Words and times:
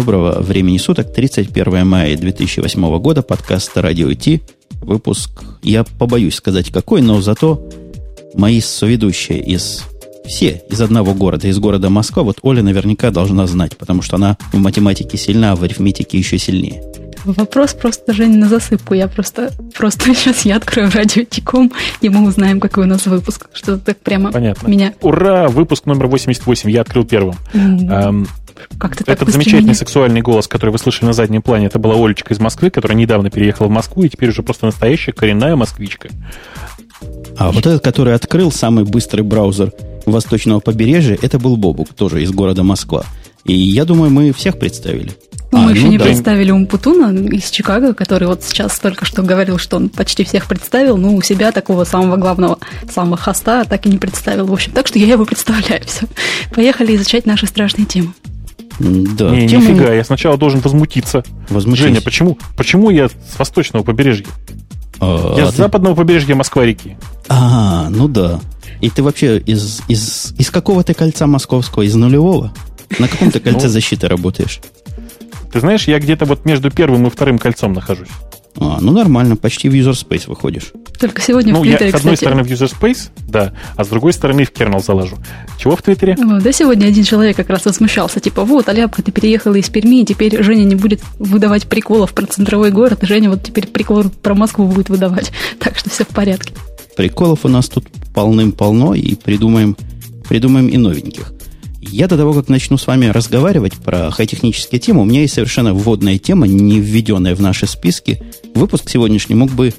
Доброго 0.00 0.40
времени 0.40 0.78
суток, 0.78 1.12
31 1.12 1.86
мая 1.86 2.16
2008 2.16 2.98
года, 3.00 3.20
подкаст 3.20 3.76
«Радио 3.76 4.14
Ти», 4.14 4.40
выпуск, 4.80 5.42
я 5.62 5.84
побоюсь 5.84 6.36
сказать 6.36 6.70
какой, 6.70 7.02
но 7.02 7.20
зато 7.20 7.68
мои 8.32 8.62
соведущие 8.62 9.40
из 9.40 9.84
все 10.24 10.62
из 10.70 10.80
одного 10.80 11.12
города, 11.12 11.48
из 11.48 11.58
города 11.58 11.90
Москва, 11.90 12.22
вот 12.22 12.38
Оля 12.40 12.62
наверняка 12.62 13.10
должна 13.10 13.46
знать, 13.46 13.76
потому 13.76 14.00
что 14.00 14.16
она 14.16 14.38
в 14.54 14.56
математике 14.56 15.18
сильна, 15.18 15.52
а 15.52 15.56
в 15.56 15.64
арифметике 15.64 16.16
еще 16.16 16.38
сильнее. 16.38 16.82
Вопрос 17.24 17.74
просто, 17.74 18.12
Женя, 18.12 18.38
на 18.38 18.48
засыпку. 18.48 18.94
Я 18.94 19.08
просто, 19.08 19.52
просто 19.76 20.14
сейчас 20.14 20.44
я 20.46 20.56
открою 20.56 20.90
радиотиком, 20.90 21.72
и 22.00 22.08
мы 22.08 22.26
узнаем, 22.26 22.60
какой 22.60 22.84
у 22.84 22.86
нас 22.86 23.06
выпуск. 23.06 23.48
Что 23.52 23.76
так 23.76 23.98
прямо 23.98 24.32
Понятно. 24.32 24.68
меня... 24.68 24.94
Ура! 25.02 25.48
Выпуск 25.48 25.86
номер 25.86 26.06
88. 26.06 26.70
Я 26.70 26.80
открыл 26.80 27.04
первым. 27.04 27.34
М, 27.52 27.88
Как 27.88 28.28
так 28.78 29.00
Этот 29.02 29.20
быстро 29.20 29.32
замечательный 29.32 29.62
меня- 29.62 29.74
сексуальный 29.74 30.20
голос, 30.20 30.46
который 30.48 30.70
вы 30.70 30.78
слышали 30.78 31.06
на 31.06 31.12
заднем 31.12 31.42
плане, 31.42 31.66
это 31.66 31.78
была 31.78 31.94
Олечка 31.94 32.32
из 32.34 32.40
Москвы, 32.40 32.70
которая 32.70 32.96
недавно 32.96 33.30
переехала 33.30 33.66
в 33.68 33.70
Москву 33.70 34.02
и 34.04 34.08
теперь 34.08 34.30
уже 34.30 34.42
просто 34.42 34.66
настоящая 34.66 35.12
коренная 35.12 35.56
москвичка. 35.56 36.08
А 37.36 37.50
вот 37.52 37.66
этот, 37.66 37.82
который 37.82 38.14
открыл 38.14 38.52
самый 38.52 38.84
быстрый 38.84 39.22
браузер 39.22 39.72
восточного 40.06 40.60
побережья, 40.60 41.18
это 41.20 41.38
был 41.38 41.56
Бобук, 41.56 41.94
тоже 41.94 42.22
из 42.22 42.30
города 42.30 42.62
Москва. 42.62 43.04
И 43.44 43.54
я 43.54 43.84
думаю, 43.86 44.10
мы 44.10 44.32
всех 44.32 44.58
представили. 44.58 45.12
Ну, 45.52 45.58
А, 45.58 45.62
мы 45.62 45.72
еще 45.72 45.88
не 45.88 45.98
да. 45.98 46.04
представили 46.04 46.52
Умпутуна 46.52 47.10
из 47.34 47.50
Чикаго, 47.50 47.92
который 47.94 48.28
вот 48.28 48.44
сейчас 48.44 48.78
только 48.78 49.04
что 49.04 49.22
говорил, 49.22 49.58
что 49.58 49.78
он 49.78 49.88
почти 49.88 50.22
всех 50.24 50.46
представил, 50.46 50.96
но 50.96 51.12
у 51.14 51.22
себя 51.22 51.50
такого 51.50 51.82
самого 51.84 52.16
главного, 52.18 52.58
самого 52.88 53.16
хоста 53.16 53.64
так 53.64 53.84
и 53.86 53.88
не 53.88 53.98
представил. 53.98 54.46
В 54.46 54.52
общем, 54.52 54.70
так 54.72 54.86
что 54.86 54.98
я 55.00 55.06
его 55.08 55.24
представляю. 55.24 55.82
Все. 55.86 56.06
Поехали 56.54 56.94
изучать 56.94 57.26
наши 57.26 57.46
страшные 57.46 57.86
темы. 57.86 58.12
Да, 58.80 59.30
Не, 59.30 59.46
тема- 59.46 59.62
нифига, 59.68 59.92
я 59.92 60.02
сначала 60.04 60.36
должен 60.38 60.60
возмутиться. 60.60 61.22
Возмутись. 61.50 61.82
Женя, 61.84 62.00
почему, 62.00 62.38
почему 62.56 62.90
я 62.90 63.08
с 63.08 63.38
восточного 63.38 63.84
побережья? 63.84 64.26
А, 65.00 65.34
я 65.36 65.44
а 65.44 65.48
с 65.48 65.50
ты- 65.54 65.58
западного 65.58 65.94
побережья 65.94 66.34
Москва-реки. 66.34 66.96
А, 67.28 67.88
ну 67.90 68.08
да. 68.08 68.40
И 68.80 68.88
ты 68.88 69.02
вообще 69.02 69.38
из, 69.38 69.82
из, 69.88 70.32
из 70.38 70.50
какого 70.50 70.82
ты 70.82 70.94
кольца 70.94 71.26
московского? 71.26 71.82
Из 71.82 71.94
нулевого? 71.94 72.52
На 72.98 73.06
каком 73.06 73.30
ты 73.30 73.38
кольце 73.40 73.66
Ну. 73.66 73.72
защиты 73.72 74.08
работаешь? 74.08 74.60
Ты 75.52 75.60
знаешь, 75.60 75.86
я 75.86 75.98
где-то 75.98 76.24
вот 76.24 76.44
между 76.46 76.70
первым 76.70 77.06
и 77.06 77.10
вторым 77.10 77.38
кольцом 77.38 77.72
нахожусь. 77.74 78.08
А, 78.56 78.78
ну 78.80 78.92
нормально, 78.92 79.36
почти 79.36 79.68
в 79.68 79.74
user 79.74 79.92
space 79.92 80.28
выходишь. 80.28 80.72
Только 80.98 81.22
сегодня 81.22 81.52
ну, 81.52 81.60
в 81.60 81.64
я 81.64 81.76
Твиттере, 81.76 81.92
с 81.92 81.94
одной 81.94 82.14
кстати, 82.14 82.30
стороны 82.30 82.42
в 82.42 82.50
user 82.50 82.72
space, 82.72 83.10
да, 83.28 83.52
а 83.76 83.84
с 83.84 83.88
другой 83.88 84.12
стороны 84.12 84.44
в 84.44 84.52
kernel 84.52 84.82
заложу. 84.82 85.18
Чего 85.58 85.76
в 85.76 85.82
Твиттере? 85.82 86.14
О, 86.14 86.40
Да, 86.40 86.52
сегодня 86.52 86.86
один 86.86 87.04
человек 87.04 87.36
как 87.36 87.48
раз 87.48 87.64
возмущался, 87.64 88.20
типа, 88.20 88.44
вот, 88.44 88.68
Аляпка, 88.68 89.02
ты 89.02 89.12
переехала 89.12 89.54
из 89.54 89.68
Перми, 89.68 90.02
и 90.02 90.04
теперь 90.04 90.42
Женя 90.42 90.64
не 90.64 90.74
будет 90.74 91.00
выдавать 91.18 91.68
приколов 91.68 92.12
про 92.12 92.26
центровой 92.26 92.70
город, 92.70 93.02
и 93.02 93.06
Женя 93.06 93.30
вот 93.30 93.42
теперь 93.42 93.66
прикол 93.66 94.04
про 94.22 94.34
Москву 94.34 94.66
будет 94.66 94.88
выдавать. 94.88 95.32
Так 95.58 95.76
что 95.76 95.90
все 95.90 96.04
в 96.04 96.08
порядке. 96.08 96.54
Приколов 96.96 97.44
у 97.44 97.48
нас 97.48 97.68
тут 97.68 97.86
полным-полно, 98.14 98.94
и 98.94 99.14
придумаем, 99.14 99.76
придумаем 100.28 100.68
и 100.68 100.76
новеньких. 100.76 101.32
Я 101.80 102.08
до 102.08 102.16
того, 102.18 102.34
как 102.34 102.48
начну 102.48 102.76
с 102.76 102.86
вами 102.86 103.06
разговаривать 103.06 103.74
про 103.74 104.10
хай-технические 104.10 104.80
темы, 104.80 105.00
у 105.00 105.04
меня 105.06 105.22
есть 105.22 105.34
совершенно 105.34 105.72
вводная 105.72 106.18
тема, 106.18 106.46
не 106.46 106.78
введенная 106.78 107.34
в 107.34 107.40
наши 107.40 107.66
списки. 107.66 108.22
Выпуск 108.54 108.90
сегодняшний 108.90 109.34
мог 109.34 109.50
бы 109.50 109.72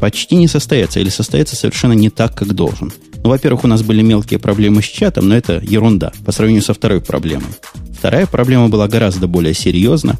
почти 0.00 0.34
не 0.34 0.48
состояться 0.48 0.98
или 0.98 1.08
состояться 1.08 1.54
совершенно 1.54 1.92
не 1.92 2.10
так, 2.10 2.34
как 2.34 2.52
должен. 2.52 2.92
Ну, 3.22 3.30
во-первых, 3.30 3.64
у 3.64 3.68
нас 3.68 3.82
были 3.82 4.02
мелкие 4.02 4.40
проблемы 4.40 4.82
с 4.82 4.86
чатом, 4.86 5.28
но 5.28 5.36
это 5.36 5.60
ерунда 5.62 6.12
по 6.24 6.32
сравнению 6.32 6.64
со 6.64 6.74
второй 6.74 7.00
проблемой. 7.00 7.50
Вторая 7.96 8.26
проблема 8.26 8.68
была 8.68 8.88
гораздо 8.88 9.28
более 9.28 9.54
серьезна. 9.54 10.18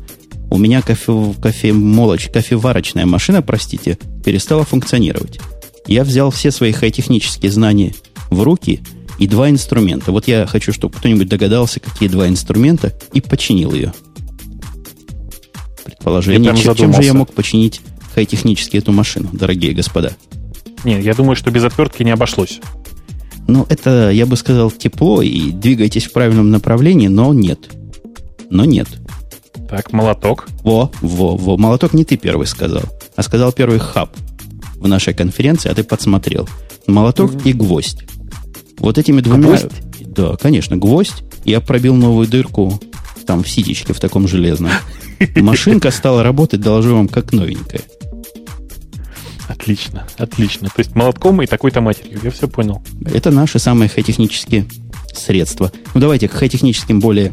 У 0.51 0.59
меня 0.59 0.83
кофе, 0.83 1.35
кофемолоч, 1.41 2.29
кофеварочная 2.29 3.07
машина, 3.07 3.43
простите, 3.43 3.99
перестала 4.25 4.65
функционировать. 4.65 5.41
Я 5.87 6.05
взял 6.05 6.31
все 6.31 6.51
свои 6.51 6.73
хай-технические 6.73 7.51
знания 7.51 7.95
в 8.31 8.43
руки 8.43 8.81
и 9.19 9.27
два 9.27 9.51
инструмента. 9.51 10.13
Вот 10.13 10.29
я 10.29 10.47
хочу, 10.47 10.73
чтобы 10.73 10.97
кто-нибудь 10.97 11.29
догадался, 11.29 11.81
какие 11.81 12.09
два 12.09 12.29
инструмента, 12.29 12.93
и 13.13 13.21
починил 13.21 13.73
ее. 13.73 13.93
Предположение, 15.85 16.57
чем, 16.57 16.75
чем 16.75 16.95
же 16.95 17.03
я 17.03 17.15
мог 17.15 17.33
починить 17.33 17.81
хай-технически 18.15 18.77
эту 18.77 18.93
машину, 18.93 19.29
дорогие 19.33 19.73
господа? 19.73 20.13
Не, 20.85 21.01
я 21.01 21.15
думаю, 21.15 21.37
что 21.37 21.51
без 21.51 21.65
отвертки 21.65 22.03
не 22.03 22.11
обошлось. 22.11 22.61
Ну, 23.47 23.67
это, 23.69 24.11
я 24.11 24.27
бы 24.27 24.37
сказал, 24.37 24.71
тепло 24.71 25.23
и 25.23 25.51
двигайтесь 25.51 26.07
в 26.07 26.13
правильном 26.13 26.51
направлении, 26.51 27.09
но 27.09 27.35
нет. 27.35 27.71
Но 28.49 28.65
нет. 28.65 28.89
Так, 29.69 29.93
молоток. 29.93 30.49
Во, 30.63 30.91
во, 31.01 31.37
во. 31.37 31.57
Молоток 31.57 31.93
не 31.93 32.05
ты 32.05 32.17
первый 32.17 32.47
сказал, 32.47 32.83
а 33.17 33.23
сказал 33.23 33.53
первый 33.53 33.79
хаб 33.79 34.17
в 34.77 34.89
нашей 34.89 35.15
конференции, 35.15 35.69
а 35.71 35.75
ты 35.75 35.85
подсмотрел. 35.85 36.49
Молоток 36.87 37.45
и 37.45 37.53
гвоздь. 37.53 38.05
Вот 38.81 38.99
этими 38.99 39.21
двумя... 39.21 39.49
Гвоздь? 39.49 39.67
Да, 40.01 40.37
конечно, 40.37 40.77
гвоздь. 40.77 41.23
Я 41.45 41.61
пробил 41.61 41.95
новую 41.95 42.27
дырку 42.27 42.81
там 43.27 43.45
в 43.45 43.49
ситечке 43.49 43.93
в 43.93 44.01
таком 44.01 44.27
железном. 44.27 44.73
Машинка 45.37 45.91
стала 45.91 46.23
работать, 46.23 46.61
доложу 46.61 46.97
вам, 46.97 47.07
как 47.07 47.33
новенькая. 47.33 47.83
Отлично, 49.49 50.07
отлично. 50.17 50.69
То 50.69 50.79
есть 50.79 50.95
молотком 50.95 51.43
и 51.43 51.47
такой-то 51.47 51.81
матерью. 51.81 52.19
Я 52.23 52.31
все 52.31 52.49
понял. 52.49 52.83
Это 53.05 53.31
наши 53.31 53.59
самые 53.59 53.89
хай-технические 53.89 54.67
средства. 55.15 55.71
Ну, 55.95 56.01
давайте 56.01 56.29
к 56.29 56.33
хай-техническим 56.33 57.01
более 57.01 57.33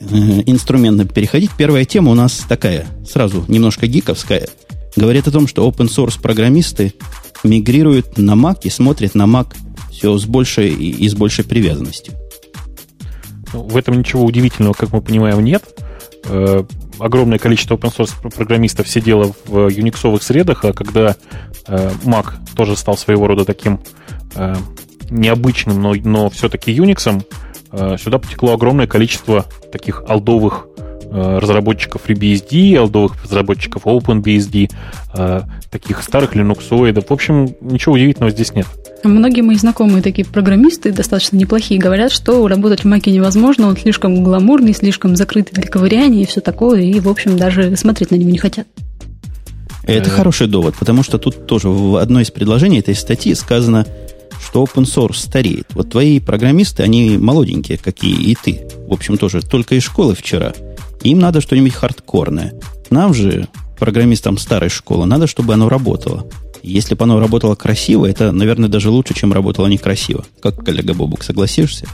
э, 0.00 0.42
инструментам 0.46 1.08
переходить. 1.08 1.50
Первая 1.56 1.84
тема 1.84 2.12
у 2.12 2.14
нас 2.14 2.44
такая, 2.48 2.86
сразу 3.08 3.44
немножко 3.48 3.86
гиковская. 3.86 4.48
Говорит 4.96 5.28
о 5.28 5.30
том, 5.30 5.46
что 5.46 5.68
open 5.68 5.88
source 5.88 6.20
программисты 6.20 6.94
мигрируют 7.44 8.18
на 8.18 8.32
Mac 8.32 8.60
и 8.62 8.70
смотрят 8.70 9.14
на 9.14 9.24
Mac 9.24 9.48
все 10.02 10.18
с 10.18 10.24
большей 10.24 10.70
и, 10.70 11.08
с 11.08 11.14
большей 11.14 11.44
привязанностью. 11.44 12.14
Ну, 13.52 13.62
В 13.62 13.76
этом 13.76 13.96
ничего 14.00 14.24
удивительного, 14.24 14.72
как 14.72 14.92
мы 14.92 15.00
понимаем, 15.00 15.44
нет. 15.44 15.62
Э, 16.24 16.64
огромное 16.98 17.38
количество 17.38 17.76
open 17.76 17.96
source 17.96 18.34
программистов 18.34 18.88
сидело 18.88 19.32
в 19.46 19.68
юниксовых 19.68 20.24
средах, 20.24 20.64
а 20.64 20.72
когда 20.72 21.14
э, 21.68 21.90
Mac 22.04 22.32
тоже 22.56 22.76
стал 22.76 22.96
своего 22.96 23.28
рода 23.28 23.44
таким 23.44 23.78
э, 24.34 24.56
необычным, 25.08 25.80
но, 25.80 25.94
но 25.94 26.30
все-таки 26.30 26.74
Unix, 26.74 27.24
сюда 27.98 28.18
потекло 28.18 28.54
огромное 28.54 28.86
количество 28.86 29.46
таких 29.70 30.02
алдовых 30.08 30.66
разработчиков 31.10 32.02
FreeBSD, 32.06 32.76
алдовых 32.76 33.22
разработчиков 33.22 33.86
OpenBSD, 33.86 34.70
таких 35.70 36.02
старых 36.02 36.34
линуксоидов. 36.34 37.08
В 37.08 37.12
общем, 37.12 37.54
ничего 37.60 37.94
удивительного 37.94 38.30
здесь 38.30 38.52
нет. 38.52 38.66
Многие 39.04 39.40
мои 39.42 39.56
знакомые 39.56 40.02
такие 40.02 40.24
программисты, 40.24 40.92
достаточно 40.92 41.36
неплохие, 41.36 41.80
говорят, 41.80 42.12
что 42.12 42.46
работать 42.46 42.82
в 42.82 42.84
Маке 42.86 43.10
невозможно, 43.10 43.66
он 43.66 43.76
слишком 43.76 44.22
гламурный, 44.22 44.74
слишком 44.74 45.16
закрытый 45.16 45.54
для 45.54 45.70
ковыряния 45.70 46.22
и 46.22 46.26
все 46.26 46.40
такое, 46.40 46.82
и, 46.82 47.00
в 47.00 47.08
общем, 47.08 47.36
даже 47.36 47.76
смотреть 47.76 48.10
на 48.10 48.16
него 48.16 48.30
не 48.30 48.38
хотят. 48.38 48.66
Это 49.84 50.08
Э. 50.08 50.12
хороший 50.12 50.46
довод, 50.46 50.76
потому 50.78 51.02
что 51.02 51.18
тут 51.18 51.46
тоже 51.46 51.68
в 51.68 51.96
одной 51.96 52.22
из 52.22 52.30
предложений 52.30 52.80
этой 52.80 52.94
статьи 52.94 53.34
сказано, 53.34 53.86
что 54.40 54.64
open 54.64 54.84
source 54.84 55.16
стареет. 55.16 55.66
Вот 55.74 55.90
твои 55.90 56.20
программисты, 56.20 56.82
они 56.82 57.18
молоденькие, 57.18 57.78
какие 57.78 58.14
и 58.14 58.36
ты. 58.36 58.60
В 58.86 58.92
общем, 58.92 59.16
тоже 59.18 59.40
только 59.42 59.74
из 59.74 59.82
школы 59.82 60.14
вчера. 60.14 60.52
Им 61.02 61.18
надо 61.18 61.40
что-нибудь 61.40 61.74
хардкорное. 61.74 62.54
Нам 62.90 63.14
же, 63.14 63.48
программистам 63.78 64.38
старой 64.38 64.68
школы, 64.68 65.06
надо, 65.06 65.26
чтобы 65.26 65.54
оно 65.54 65.68
работало. 65.68 66.26
Если 66.62 66.94
бы 66.94 67.04
оно 67.04 67.18
работало 67.18 67.54
красиво, 67.54 68.06
это, 68.06 68.30
наверное, 68.30 68.68
даже 68.68 68.90
лучше, 68.90 69.14
чем 69.14 69.32
работало 69.32 69.66
некрасиво. 69.66 70.24
Как 70.40 70.64
коллега 70.64 70.94
Бобук, 70.94 71.24
согласишься? 71.24 71.86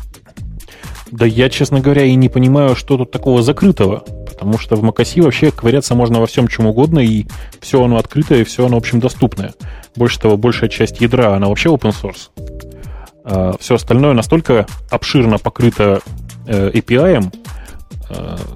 Да 1.10 1.24
я, 1.24 1.48
честно 1.48 1.80
говоря, 1.80 2.04
и 2.04 2.14
не 2.14 2.28
понимаю, 2.28 2.76
что 2.76 2.98
тут 2.98 3.10
такого 3.10 3.42
закрытого. 3.42 4.04
Потому 4.28 4.58
что 4.58 4.76
в 4.76 4.84
macOS 4.84 5.22
вообще 5.22 5.50
ковыряться 5.50 5.94
можно 5.94 6.20
во 6.20 6.26
всем 6.26 6.48
чем 6.48 6.66
угодно, 6.66 6.98
и 6.98 7.26
все 7.60 7.82
оно 7.82 7.96
открытое, 7.96 8.42
и 8.42 8.44
все 8.44 8.66
оно, 8.66 8.76
в 8.76 8.78
общем, 8.78 9.00
доступное. 9.00 9.54
Больше 9.96 10.20
того, 10.20 10.36
большая 10.36 10.68
часть 10.68 11.00
ядра, 11.00 11.34
она 11.34 11.48
вообще 11.48 11.70
open 11.70 11.94
source. 11.94 13.58
все 13.58 13.74
остальное 13.74 14.12
настолько 14.12 14.66
обширно 14.90 15.38
покрыто 15.38 16.02
э, 16.46 16.70
API, 16.70 17.32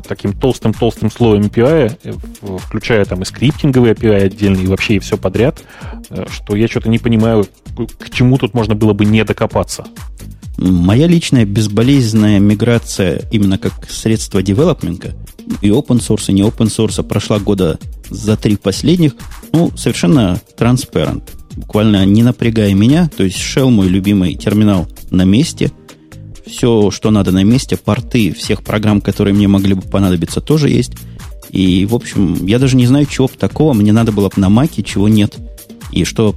таким 0.07 0.33
толстым-толстым 0.33 1.11
слоем 1.11 1.43
API, 1.43 1.97
э, 2.05 2.13
включая 2.59 3.05
там 3.05 3.23
и 3.23 3.25
скриптинговый 3.25 3.93
API 3.93 4.25
отдельный, 4.25 4.65
и 4.65 4.67
вообще 4.67 4.97
и 4.97 4.99
все 4.99 5.17
подряд, 5.17 5.63
э, 6.11 6.25
что 6.31 6.57
я 6.57 6.69
что-то 6.69 6.89
не 6.89 6.99
понимаю, 6.99 7.47
к- 7.99 8.11
чему 8.11 8.39
тут 8.39 8.55
можно 8.55 8.75
было 8.75 8.93
бы 8.93 9.05
не 9.05 9.25
докопаться. 9.25 9.85
Моя 10.59 11.07
личная 11.07 11.45
безболезненная 11.45 12.39
миграция 12.39 13.23
именно 13.33 13.59
как 13.59 13.73
средство 13.91 14.43
девелопмента 14.43 15.15
и 15.61 15.69
open 15.71 15.99
source, 15.99 16.25
и 16.29 16.33
не 16.33 16.43
open 16.43 16.67
source 16.69 17.03
прошла 17.03 17.39
года 17.39 17.79
за 18.11 18.37
три 18.37 18.57
последних, 18.57 19.15
ну, 19.53 19.71
совершенно 19.77 20.39
transparent. 20.59 21.23
Буквально 21.57 22.05
не 22.07 22.23
напрягая 22.23 22.73
меня, 22.75 23.11
то 23.15 23.25
есть 23.25 23.37
Shell, 23.39 23.69
мой 23.71 23.89
любимый 23.89 24.35
терминал, 24.35 24.87
на 25.11 25.25
месте. 25.25 25.71
Все, 26.47 26.91
что 26.91 27.11
надо 27.11 27.33
на 27.33 27.45
месте, 27.45 27.77
порты 27.77 28.33
всех 28.33 28.63
программ, 28.63 29.01
которые 29.01 29.35
мне 29.35 29.49
могли 29.49 29.75
бы 29.75 29.83
понадобиться, 29.83 30.41
тоже 30.41 30.69
есть. 30.69 30.93
И, 31.51 31.87
в 31.87 31.95
общем, 31.95 32.47
я 32.47 32.59
даже 32.59 32.77
не 32.77 32.87
знаю, 32.87 33.07
чего 33.07 33.29
бы 33.29 33.35
такого 33.39 33.75
мне 33.75 33.93
надо 33.93 34.13
было 34.13 34.29
бы 34.29 34.41
на 34.41 34.49
Маке, 34.49 34.83
чего 34.83 35.09
нет. 35.09 35.37
И 35.93 36.05
что 36.05 36.35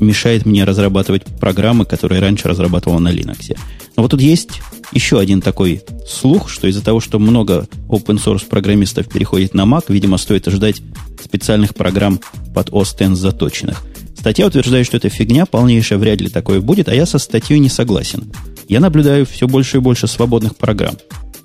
мешает 0.00 0.44
мне 0.44 0.64
разрабатывать 0.64 1.24
программы, 1.24 1.84
которые 1.84 2.20
раньше 2.20 2.48
разрабатывал 2.48 2.98
на 2.98 3.12
Linux. 3.12 3.56
Но 3.96 4.02
вот 4.02 4.10
тут 4.10 4.20
есть 4.20 4.60
еще 4.92 5.18
один 5.18 5.40
такой 5.40 5.82
слух, 6.06 6.48
что 6.48 6.66
из-за 6.68 6.82
того, 6.82 7.00
что 7.00 7.18
много 7.18 7.66
open 7.88 8.22
source 8.22 8.46
программистов 8.46 9.08
переходит 9.08 9.54
на 9.54 9.62
Mac, 9.62 9.84
видимо, 9.88 10.18
стоит 10.18 10.46
ожидать 10.48 10.82
специальных 11.22 11.74
программ 11.74 12.20
под 12.54 12.70
OS 12.70 13.10
X 13.10 13.18
заточенных. 13.18 13.82
Статья 14.18 14.46
утверждает, 14.46 14.86
что 14.86 14.96
это 14.96 15.08
фигня, 15.08 15.46
полнейшая, 15.46 15.98
вряд 15.98 16.20
ли 16.20 16.28
такое 16.28 16.60
будет, 16.60 16.88
а 16.88 16.94
я 16.94 17.06
со 17.06 17.18
статьей 17.18 17.58
не 17.58 17.68
согласен. 17.68 18.32
Я 18.68 18.80
наблюдаю 18.80 19.26
все 19.26 19.46
больше 19.46 19.78
и 19.78 19.80
больше 19.80 20.06
свободных 20.06 20.56
программ 20.56 20.96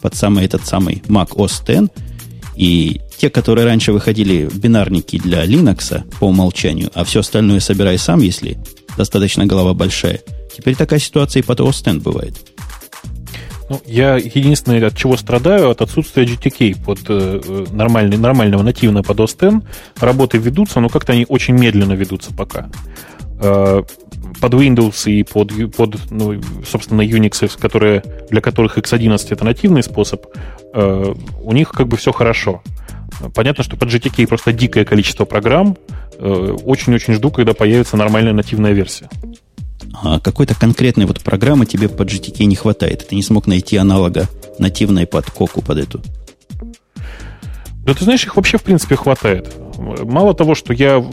под 0.01 0.15
самый 0.15 0.45
этот 0.45 0.65
самый 0.65 1.03
Mac 1.07 1.29
OS 1.35 1.61
X, 1.67 1.91
и 2.55 3.01
те, 3.17 3.29
которые 3.29 3.65
раньше 3.65 3.91
выходили 3.91 4.49
бинарники 4.51 5.19
для 5.19 5.45
Linux 5.45 6.03
по 6.19 6.25
умолчанию, 6.25 6.89
а 6.93 7.03
все 7.03 7.19
остальное 7.19 7.59
собирай 7.59 7.97
сам, 7.97 8.19
если 8.21 8.57
достаточно 8.97 9.45
голова 9.45 9.73
большая, 9.73 10.21
теперь 10.55 10.75
такая 10.75 10.99
ситуация 10.99 11.41
и 11.41 11.45
под 11.45 11.59
OS 11.59 11.93
X 11.93 12.03
бывает. 12.03 12.35
Ну, 13.69 13.79
я 13.85 14.17
единственное, 14.17 14.85
от 14.85 14.97
чего 14.97 15.15
страдаю, 15.15 15.69
от 15.69 15.81
отсутствия 15.81 16.25
GTK 16.25 16.83
под 16.83 16.99
э, 17.07 17.65
нормальный, 17.71 18.17
нормального 18.17 18.63
нативного 18.63 19.03
под 19.03 19.19
OS 19.19 19.59
X. 19.59 19.65
Работы 19.97 20.39
ведутся, 20.39 20.81
но 20.81 20.89
как-то 20.89 21.13
они 21.13 21.25
очень 21.29 21.53
медленно 21.53 21.93
ведутся 21.93 22.33
пока. 22.33 22.69
Э, 23.41 23.81
под 24.39 24.53
Windows 24.53 25.09
и 25.09 25.23
под, 25.23 25.51
под 25.75 26.11
ну, 26.11 26.39
собственно, 26.65 27.01
Unix, 27.01 27.59
которые, 27.59 28.03
для 28.29 28.41
которых 28.41 28.77
X11 28.77 29.27
это 29.29 29.43
нативный 29.45 29.83
способ, 29.83 30.25
э, 30.73 31.13
у 31.41 31.51
них 31.51 31.69
как 31.69 31.87
бы 31.87 31.97
все 31.97 32.11
хорошо. 32.11 32.61
Понятно, 33.33 33.63
что 33.63 33.77
под 33.77 33.89
GTK 33.89 34.27
просто 34.27 34.53
дикое 34.53 34.85
количество 34.85 35.25
программ. 35.25 35.77
Э, 36.17 36.55
очень-очень 36.63 37.15
жду, 37.15 37.31
когда 37.31 37.53
появится 37.53 37.97
нормальная 37.97 38.33
нативная 38.33 38.73
версия. 38.73 39.09
А 39.93 40.19
какой-то 40.19 40.55
конкретной 40.55 41.05
вот 41.05 41.21
программы 41.21 41.65
тебе 41.65 41.89
под 41.89 42.07
GTK 42.07 42.45
не 42.45 42.55
хватает. 42.55 43.07
Ты 43.07 43.15
не 43.15 43.23
смог 43.23 43.47
найти 43.47 43.77
аналога 43.77 44.27
нативной 44.59 45.07
под 45.07 45.29
коку 45.29 45.61
под 45.61 45.77
эту. 45.77 46.01
Да 47.83 47.93
ты 47.95 48.03
знаешь, 48.03 48.23
их 48.23 48.35
вообще 48.35 48.57
в 48.57 48.63
принципе 48.63 48.95
хватает. 48.95 49.51
Мало 50.03 50.33
того, 50.33 50.55
что 50.55 50.73
я 50.73 51.03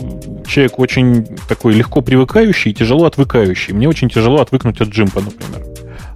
человек 0.46 0.78
очень 0.78 1.26
такой 1.48 1.74
легко 1.74 2.00
привыкающий 2.00 2.70
и 2.70 2.74
тяжело 2.74 3.06
отвыкающий. 3.06 3.74
Мне 3.74 3.88
очень 3.88 4.08
тяжело 4.08 4.40
отвыкнуть 4.40 4.80
от 4.80 4.88
джимпа, 4.88 5.20
например. 5.20 5.64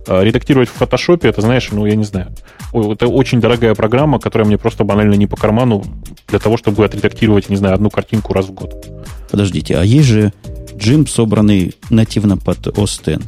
А 0.06 0.22
редактировать 0.22 0.68
в 0.68 0.72
фотошопе, 0.72 1.28
это, 1.28 1.40
знаешь, 1.40 1.68
ну, 1.70 1.86
я 1.86 1.94
не 1.94 2.04
знаю. 2.04 2.32
Это 2.72 3.06
очень 3.06 3.40
дорогая 3.40 3.74
программа, 3.74 4.18
которая 4.18 4.46
мне 4.46 4.58
просто 4.58 4.84
банально 4.84 5.14
не 5.14 5.26
по 5.26 5.36
карману 5.36 5.84
для 6.28 6.38
того, 6.38 6.56
чтобы 6.56 6.84
отредактировать, 6.84 7.48
не 7.48 7.56
знаю, 7.56 7.74
одну 7.74 7.90
картинку 7.90 8.32
раз 8.32 8.46
в 8.46 8.52
год. 8.52 8.74
Подождите, 9.30 9.76
а 9.76 9.82
есть 9.84 10.08
же 10.08 10.32
джимп, 10.76 11.08
собранный 11.08 11.74
нативно 11.90 12.36
под 12.36 12.66
OS 12.66 13.16
X. 13.16 13.24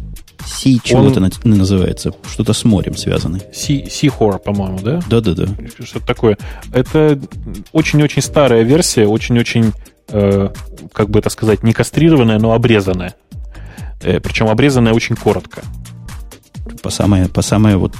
Си 0.46 0.80
чего-то 0.82 1.20
Он... 1.20 1.30
называется. 1.44 2.12
Что-то 2.30 2.52
с 2.52 2.64
морем 2.64 2.96
связанный. 2.96 3.42
Си, 3.52 3.84
Seahor, 3.88 4.38
по-моему, 4.38 4.78
да? 4.80 5.00
Да-да-да. 5.08 5.46
Что-то 5.82 6.06
такое. 6.06 6.38
Это 6.72 7.18
очень-очень 7.72 8.22
старая 8.22 8.62
версия, 8.62 9.06
очень-очень, 9.06 9.72
э, 10.08 10.50
как 10.92 11.10
бы 11.10 11.18
это 11.18 11.30
сказать, 11.30 11.62
не 11.62 11.72
кастрированная, 11.72 12.38
но 12.38 12.52
обрезанная. 12.52 13.14
Э, 14.00 14.20
причем 14.20 14.48
обрезанная 14.48 14.92
очень 14.92 15.16
коротко. 15.16 15.62
По 16.82 16.90
самое, 16.90 17.28
по 17.28 17.42
самое 17.42 17.76
вот 17.76 17.94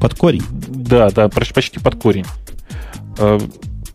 под 0.00 0.14
корень? 0.14 0.44
Да, 0.50 1.10
да, 1.10 1.28
почти 1.28 1.80
под 1.80 1.96
корень. 1.96 2.26
Э, 3.18 3.38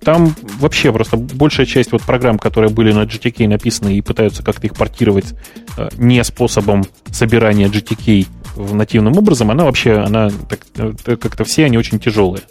там 0.03 0.35
вообще 0.59 0.91
просто 0.91 1.17
большая 1.17 1.65
часть 1.65 1.91
вот 1.91 2.01
программ, 2.01 2.37
которые 2.37 2.69
были 2.69 2.91
на 2.91 3.03
GTK 3.03 3.47
написаны 3.47 3.95
и 3.95 4.01
пытаются 4.01 4.43
как-то 4.43 4.67
их 4.67 4.75
портировать 4.75 5.33
э, 5.77 5.89
не 5.97 6.23
способом 6.23 6.83
собирания 7.11 7.67
GTK 7.67 8.27
в 8.55 8.75
нативным 8.75 9.17
образом, 9.17 9.51
она 9.51 9.65
вообще, 9.65 9.93
она 9.93 10.29
э, 10.75 10.93
как-то 11.17 11.43
все 11.43 11.65
они 11.65 11.77
очень 11.77 11.99
тяжелые. 11.99 12.43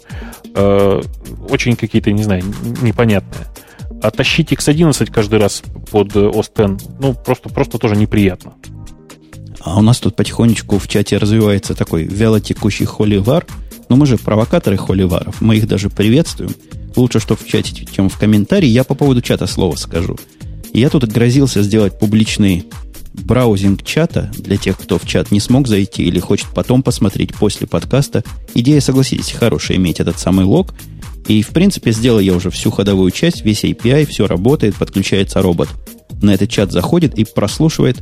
Э, 0.55 1.01
очень 1.49 1.75
какие-то, 1.75 2.11
не 2.11 2.23
знаю, 2.23 2.43
непонятные. 2.81 3.47
А 4.01 4.11
тащить 4.11 4.51
X11 4.51 5.11
каждый 5.11 5.39
раз 5.39 5.63
под 5.91 6.15
OS 6.15 6.75
X, 6.75 6.85
ну, 6.99 7.13
просто, 7.13 7.49
просто 7.49 7.77
тоже 7.77 7.95
неприятно. 7.95 8.53
А 9.61 9.79
у 9.79 9.81
нас 9.81 9.99
тут 9.99 10.15
потихонечку 10.15 10.77
в 10.77 10.87
чате 10.89 11.17
развивается 11.17 11.73
такой 11.73 12.03
вялотекущий 12.03 12.85
холивар. 12.85 13.45
Но 13.89 13.95
мы 13.95 14.05
же 14.05 14.17
провокаторы 14.17 14.77
холиваров, 14.77 15.41
мы 15.41 15.57
их 15.57 15.67
даже 15.67 15.89
приветствуем. 15.89 16.51
Лучше, 16.95 17.19
что 17.19 17.35
в 17.35 17.45
чате, 17.45 17.85
чем 17.91 18.09
в 18.09 18.17
комментарии. 18.17 18.67
Я 18.67 18.83
по 18.83 18.95
поводу 18.95 19.21
чата 19.21 19.47
слово 19.47 19.75
скажу. 19.75 20.17
Я 20.73 20.89
тут 20.89 21.05
грозился 21.05 21.61
сделать 21.63 21.97
публичный 21.99 22.65
браузинг 23.13 23.83
чата 23.83 24.31
для 24.37 24.57
тех, 24.57 24.77
кто 24.77 24.97
в 24.97 25.05
чат 25.05 25.31
не 25.31 25.39
смог 25.39 25.67
зайти 25.67 26.03
или 26.03 26.19
хочет 26.19 26.47
потом 26.53 26.81
посмотреть 26.83 27.33
после 27.33 27.67
подкаста. 27.67 28.23
Идея, 28.53 28.81
согласитесь, 28.81 29.31
хорошая 29.31 29.77
иметь 29.77 29.99
этот 29.99 30.19
самый 30.19 30.45
лог. 30.45 30.73
И, 31.27 31.41
в 31.41 31.49
принципе, 31.49 31.91
сделал 31.91 32.19
я 32.19 32.33
уже 32.33 32.49
всю 32.49 32.69
ходовую 32.69 33.11
часть, 33.11 33.45
весь 33.45 33.63
API, 33.63 34.05
все 34.05 34.27
работает, 34.27 34.75
подключается 34.75 35.41
робот. 35.41 35.69
На 36.21 36.33
этот 36.33 36.49
чат 36.49 36.71
заходит 36.71 37.17
и 37.17 37.23
прослушивает, 37.23 37.97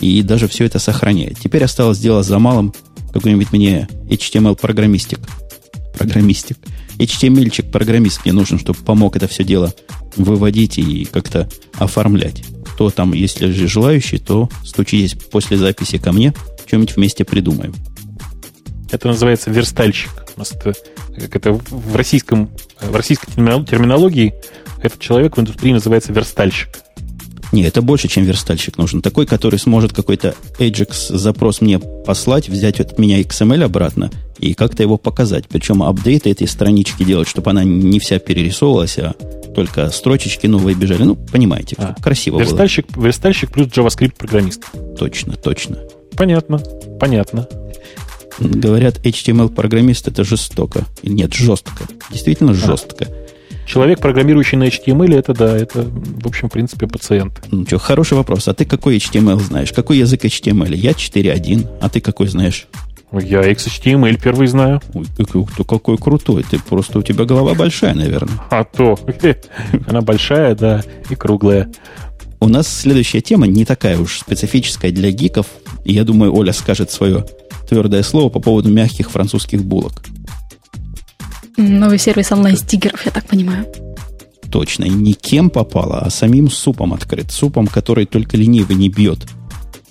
и 0.00 0.22
даже 0.22 0.48
все 0.48 0.64
это 0.64 0.78
сохраняет. 0.78 1.38
Теперь 1.38 1.64
осталось 1.64 1.98
дело 1.98 2.22
за 2.22 2.38
малым 2.38 2.72
какой-нибудь 3.18 3.52
мне 3.52 3.88
HTML-программистик. 4.08 5.20
Программистик. 5.96 6.58
HTML-чик 6.98 7.70
программист 7.70 8.24
мне 8.24 8.32
нужен, 8.32 8.58
чтобы 8.58 8.78
помог 8.80 9.16
это 9.16 9.26
все 9.26 9.44
дело 9.44 9.74
выводить 10.16 10.78
и 10.78 11.04
как-то 11.06 11.48
оформлять. 11.74 12.42
Кто 12.74 12.90
там, 12.90 13.12
если 13.14 13.50
же 13.50 13.68
желающий, 13.68 14.18
то 14.18 14.50
стучитесь 14.64 15.14
после 15.14 15.56
записи 15.56 15.98
ко 15.98 16.12
мне, 16.12 16.34
что-нибудь 16.66 16.96
вместе 16.96 17.24
придумаем. 17.24 17.74
Это 18.90 19.08
называется 19.08 19.50
верстальщик. 19.50 20.10
У 20.36 20.38
нас 20.38 20.52
это, 20.52 20.74
как 21.16 21.36
это 21.36 21.52
в, 21.52 21.96
российском, 21.96 22.50
в 22.80 22.94
российской 22.94 23.30
терминологии 23.30 24.34
этот 24.82 25.00
человек 25.00 25.36
в 25.36 25.40
индустрии 25.40 25.72
называется 25.72 26.12
верстальщик. 26.12 26.68
Не, 27.52 27.62
это 27.62 27.82
больше, 27.82 28.08
чем 28.08 28.24
верстальщик 28.24 28.76
нужен. 28.76 29.02
Такой, 29.02 29.26
который 29.26 29.58
сможет 29.58 29.92
какой-то 29.92 30.34
Ajax 30.58 31.16
запрос 31.16 31.60
мне 31.60 31.78
послать, 31.78 32.48
взять 32.48 32.80
от 32.80 32.98
меня 32.98 33.20
XML 33.20 33.64
обратно 33.64 34.10
и 34.38 34.54
как-то 34.54 34.82
его 34.82 34.98
показать. 34.98 35.46
Причем 35.48 35.82
апдейты 35.82 36.30
этой 36.30 36.48
странички 36.48 37.04
делать, 37.04 37.28
чтобы 37.28 37.50
она 37.50 37.64
не 37.64 37.98
вся 38.00 38.18
перерисовывалась, 38.18 38.98
а 38.98 39.14
только 39.54 39.90
строчечки 39.90 40.46
новые 40.46 40.74
бежали. 40.74 41.04
Ну, 41.04 41.16
понимаете, 41.16 41.76
а, 41.78 41.94
красиво 41.94 42.38
верстальщик, 42.38 42.86
было. 42.92 43.06
Верстальщик 43.06 43.52
плюс 43.52 43.68
JavaScript-программист. 43.68 44.64
Точно, 44.98 45.34
точно. 45.36 45.78
Понятно, 46.16 46.58
понятно. 47.00 47.48
Говорят, 48.38 48.98
HTML-программист 49.04 50.08
это 50.08 50.24
жестоко. 50.24 50.84
Нет, 51.02 51.32
жестко. 51.32 51.86
Действительно 52.10 52.52
жестко. 52.52 53.06
А. 53.08 53.25
Человек, 53.66 54.00
программирующий 54.00 54.56
на 54.56 54.68
HTML, 54.68 55.14
это 55.16 55.34
да, 55.34 55.56
это, 55.56 55.82
в 55.82 56.26
общем, 56.26 56.48
в 56.48 56.52
принципе, 56.52 56.86
пациент. 56.86 57.42
Ну 57.50 57.66
что, 57.66 57.78
хороший 57.78 58.16
вопрос. 58.16 58.46
А 58.46 58.54
ты 58.54 58.64
какой 58.64 58.96
HTML 58.96 59.40
знаешь? 59.40 59.72
Какой 59.72 59.98
язык 59.98 60.24
HTML? 60.24 60.74
Я 60.74 60.92
4.1, 60.92 61.68
а 61.80 61.88
ты 61.88 62.00
какой 62.00 62.28
знаешь? 62.28 62.68
Я 63.12 63.40
XHTML 63.50 64.20
первый 64.22 64.46
знаю. 64.46 64.80
Ой, 64.94 65.04
какой, 65.16 65.46
ты 65.56 65.64
какой 65.64 65.98
крутой. 65.98 66.44
Ты 66.48 66.58
просто 66.60 67.00
у 67.00 67.02
тебя 67.02 67.24
голова 67.24 67.54
большая, 67.54 67.94
наверное. 67.94 68.38
А 68.50 68.62
то. 68.64 68.98
Она 69.88 70.00
большая, 70.00 70.54
да, 70.54 70.82
и 71.10 71.14
круглая. 71.14 71.68
У 72.38 72.48
нас 72.48 72.68
следующая 72.68 73.20
тема 73.20 73.46
не 73.46 73.64
такая 73.64 73.98
уж 73.98 74.18
специфическая 74.18 74.92
для 74.92 75.10
гиков. 75.10 75.46
Я 75.84 76.04
думаю, 76.04 76.34
Оля 76.36 76.52
скажет 76.52 76.90
свое 76.90 77.24
твердое 77.68 78.02
слово 78.02 78.28
по 78.28 78.40
поводу 78.40 78.70
мягких 78.70 79.10
французских 79.10 79.64
булок. 79.64 80.02
Новый 81.56 81.98
сервис 81.98 82.32
онлайн-стикеров, 82.32 83.04
я 83.06 83.10
так 83.10 83.24
понимаю. 83.26 83.66
Точно. 84.50 84.84
Не 84.84 85.14
кем 85.14 85.50
попало, 85.50 86.00
а 86.00 86.10
самим 86.10 86.50
супом 86.50 86.92
открыт. 86.92 87.30
Супом, 87.30 87.66
который 87.66 88.06
только 88.06 88.36
ленивый 88.36 88.76
не 88.76 88.88
бьет. 88.88 89.18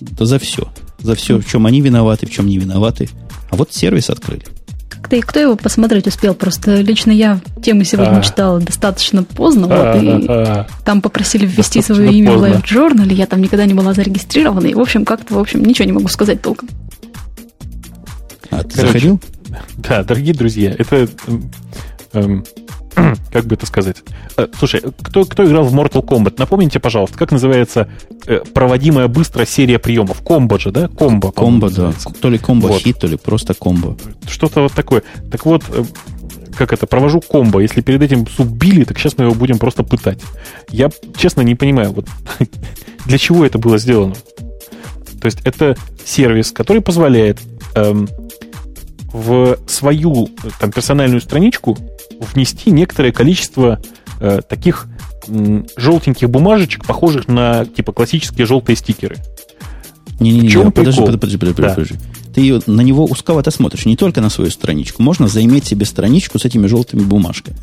Да 0.00 0.24
за 0.24 0.38
все. 0.38 0.68
За 0.98 1.14
все, 1.14 1.38
в 1.38 1.48
чем 1.48 1.66
они 1.66 1.80
виноваты, 1.80 2.26
в 2.26 2.30
чем 2.30 2.46
не 2.46 2.58
виноваты. 2.58 3.08
А 3.50 3.56
вот 3.56 3.72
сервис 3.72 4.10
открыли. 4.10 4.44
Как-то 4.88 5.16
и 5.16 5.20
кто 5.20 5.38
его 5.38 5.56
посмотреть 5.56 6.06
успел? 6.06 6.34
Просто 6.34 6.80
лично 6.80 7.12
я 7.12 7.40
тему 7.62 7.84
сегодня 7.84 8.18
а. 8.18 8.22
читала 8.22 8.60
достаточно 8.60 9.22
поздно, 9.22 9.68
а, 9.70 9.92
вот, 9.92 10.02
и 10.02 10.26
а, 10.28 10.66
там 10.84 11.00
попросили 11.00 11.46
ввести 11.46 11.80
свое 11.82 12.12
имя 12.12 12.32
в 12.32 12.42
Live 12.42 12.64
Journal, 12.64 13.12
я 13.12 13.26
там 13.26 13.40
никогда 13.40 13.66
не 13.66 13.74
была 13.74 13.92
зарегистрирована, 13.92 14.66
и, 14.66 14.74
в 14.74 14.80
общем, 14.80 15.04
как-то, 15.04 15.34
в 15.34 15.38
общем, 15.38 15.64
ничего 15.64 15.86
не 15.86 15.92
могу 15.92 16.08
сказать 16.08 16.42
толком. 16.42 16.68
А 18.50 18.64
ты 18.64 18.74
Короче, 18.74 18.86
заходил? 18.86 19.20
Да, 19.76 20.02
дорогие 20.02 20.34
друзья, 20.34 20.74
это 20.76 21.08
эм, 22.12 22.44
как 23.32 23.44
бы 23.44 23.54
это 23.54 23.66
сказать? 23.66 24.02
Э, 24.36 24.46
слушай, 24.58 24.82
кто, 25.02 25.24
кто 25.24 25.44
играл 25.44 25.64
в 25.64 25.74
Mortal 25.74 26.04
Kombat? 26.04 26.34
Напомните, 26.38 26.80
пожалуйста, 26.80 27.18
как 27.18 27.30
называется 27.30 27.88
э, 28.26 28.40
проводимая 28.54 29.08
быстро 29.08 29.44
серия 29.44 29.78
приемов? 29.78 30.22
Комбо 30.22 30.58
же, 30.58 30.70
да? 30.70 30.88
Комбо. 30.88 31.32
Комбо, 31.32 31.70
да. 31.70 31.92
То 32.20 32.30
ли 32.30 32.38
комбо 32.38 32.68
вот. 32.68 32.82
хит, 32.82 32.98
то 32.98 33.06
ли 33.06 33.16
просто 33.16 33.54
комбо. 33.54 33.96
Что-то 34.26 34.62
вот 34.62 34.72
такое. 34.72 35.02
Так 35.30 35.44
вот, 35.44 35.62
э, 35.68 35.84
как 36.56 36.72
это, 36.72 36.86
провожу 36.86 37.20
комбо. 37.20 37.60
Если 37.60 37.82
перед 37.82 38.02
этим 38.02 38.26
суббили, 38.26 38.84
так 38.84 38.98
сейчас 38.98 39.18
мы 39.18 39.24
его 39.24 39.34
будем 39.34 39.58
просто 39.58 39.82
пытать. 39.82 40.20
Я, 40.70 40.90
честно, 41.16 41.42
не 41.42 41.54
понимаю, 41.54 41.92
вот 41.92 42.08
для 43.04 43.18
чего 43.18 43.44
это 43.44 43.58
было 43.58 43.78
сделано. 43.78 44.14
То 45.20 45.26
есть 45.26 45.40
это 45.44 45.76
сервис, 46.04 46.52
который 46.52 46.80
позволяет 46.82 47.40
эм, 47.74 48.08
в 49.12 49.58
свою 49.66 50.28
там, 50.58 50.72
персональную 50.72 51.20
страничку 51.20 51.78
внести 52.20 52.70
некоторое 52.70 53.12
количество 53.12 53.80
э, 54.20 54.40
таких 54.48 54.86
э, 55.28 55.62
желтеньких 55.76 56.28
бумажечек, 56.28 56.84
похожих 56.84 57.28
на 57.28 57.64
типа 57.64 57.92
классические 57.92 58.46
желтые 58.46 58.76
стикеры. 58.76 59.16
Не-не-не, 60.20 60.70
подожди, 60.70 61.00
подожди, 61.00 61.18
подожди, 61.18 61.38
подожди, 61.38 61.62
да. 61.62 61.68
подожди. 61.70 61.94
Ты 62.34 62.70
на 62.70 62.82
него 62.82 63.04
ускавато 63.04 63.50
смотришь, 63.50 63.86
не 63.86 63.96
только 63.96 64.20
на 64.20 64.30
свою 64.30 64.50
страничку. 64.50 65.02
Можно 65.02 65.28
заиметь 65.28 65.66
себе 65.66 65.86
страничку 65.86 66.38
с 66.38 66.44
этими 66.44 66.66
желтыми 66.66 67.02
бумажками. 67.02 67.56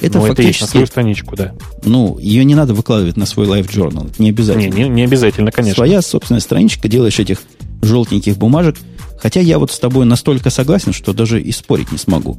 Это 0.00 0.18
ну, 0.18 0.26
фактически... 0.26 0.32
это 0.32 0.42
есть 0.42 0.60
на 0.60 0.66
свою 0.66 0.86
страничку, 0.86 1.36
да. 1.36 1.52
Ну, 1.84 2.18
ее 2.18 2.44
не 2.44 2.54
надо 2.54 2.74
выкладывать 2.74 3.16
на 3.16 3.26
свой 3.26 3.46
Live 3.46 3.70
Journal. 3.70 4.10
Не 4.18 4.30
обязательно. 4.30 4.74
Не, 4.74 4.84
не, 4.84 4.88
не 4.88 5.02
обязательно, 5.04 5.50
конечно. 5.52 5.76
Своя 5.76 6.00
собственная 6.00 6.40
страничка, 6.40 6.88
делаешь 6.88 7.18
этих 7.18 7.42
желтеньких 7.82 8.36
бумажек. 8.36 8.76
Хотя 9.20 9.40
я 9.40 9.58
вот 9.58 9.70
с 9.70 9.78
тобой 9.78 10.06
настолько 10.06 10.50
согласен, 10.50 10.92
что 10.92 11.12
даже 11.12 11.40
и 11.40 11.52
спорить 11.52 11.92
не 11.92 11.98
смогу. 11.98 12.38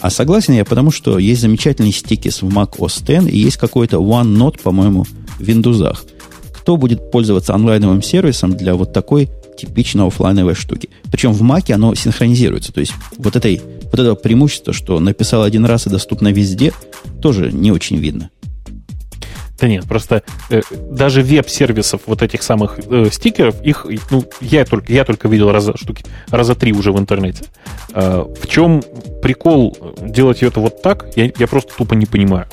А 0.00 0.10
согласен 0.10 0.54
я 0.54 0.64
потому, 0.64 0.90
что 0.90 1.18
есть 1.18 1.40
замечательный 1.40 1.92
стикис 1.92 2.42
в 2.42 2.48
Mac 2.48 2.78
OS 2.78 3.00
X 3.00 3.32
и 3.32 3.38
есть 3.38 3.56
какой-то 3.56 3.96
OneNote, 3.96 4.60
по-моему, 4.62 5.04
в 5.04 5.40
Windows. 5.40 5.96
Кто 6.52 6.76
будет 6.76 7.10
пользоваться 7.10 7.54
онлайновым 7.54 8.02
сервисом 8.02 8.56
для 8.56 8.74
вот 8.74 8.92
такой 8.92 9.30
типичной 9.56 10.06
офлайновой 10.06 10.54
штуки? 10.54 10.90
Причем 11.10 11.32
в 11.32 11.42
Mac 11.42 11.72
оно 11.72 11.94
синхронизируется. 11.94 12.72
То 12.72 12.80
есть 12.80 12.92
вот, 13.16 13.36
этой, 13.36 13.62
вот 13.84 13.94
этого 13.94 14.16
преимущества, 14.16 14.72
что 14.72 14.98
написал 14.98 15.44
один 15.44 15.64
раз 15.64 15.86
и 15.86 15.90
доступно 15.90 16.32
везде, 16.32 16.72
тоже 17.22 17.52
не 17.52 17.70
очень 17.70 17.96
видно. 17.96 18.30
Да 19.58 19.68
нет, 19.68 19.86
просто 19.86 20.22
э, 20.50 20.60
даже 20.90 21.22
веб-сервисов 21.22 22.02
вот 22.06 22.22
этих 22.22 22.42
самых 22.42 22.78
э, 22.78 23.08
стикеров, 23.10 23.60
их, 23.62 23.86
ну, 24.10 24.24
я 24.40 24.64
только, 24.64 24.92
я 24.92 25.04
только 25.04 25.28
видел 25.28 25.50
раза, 25.50 25.76
штуки, 25.76 26.04
раза 26.28 26.54
три 26.54 26.72
уже 26.72 26.92
в 26.92 26.98
интернете. 26.98 27.44
Э, 27.94 28.24
в 28.38 28.46
чем 28.46 28.82
прикол 29.22 29.76
делать 30.00 30.42
это 30.42 30.60
вот 30.60 30.82
так, 30.82 31.06
я, 31.16 31.30
я 31.38 31.46
просто 31.46 31.72
тупо 31.76 31.94
не 31.94 32.06
понимаю. 32.06 32.46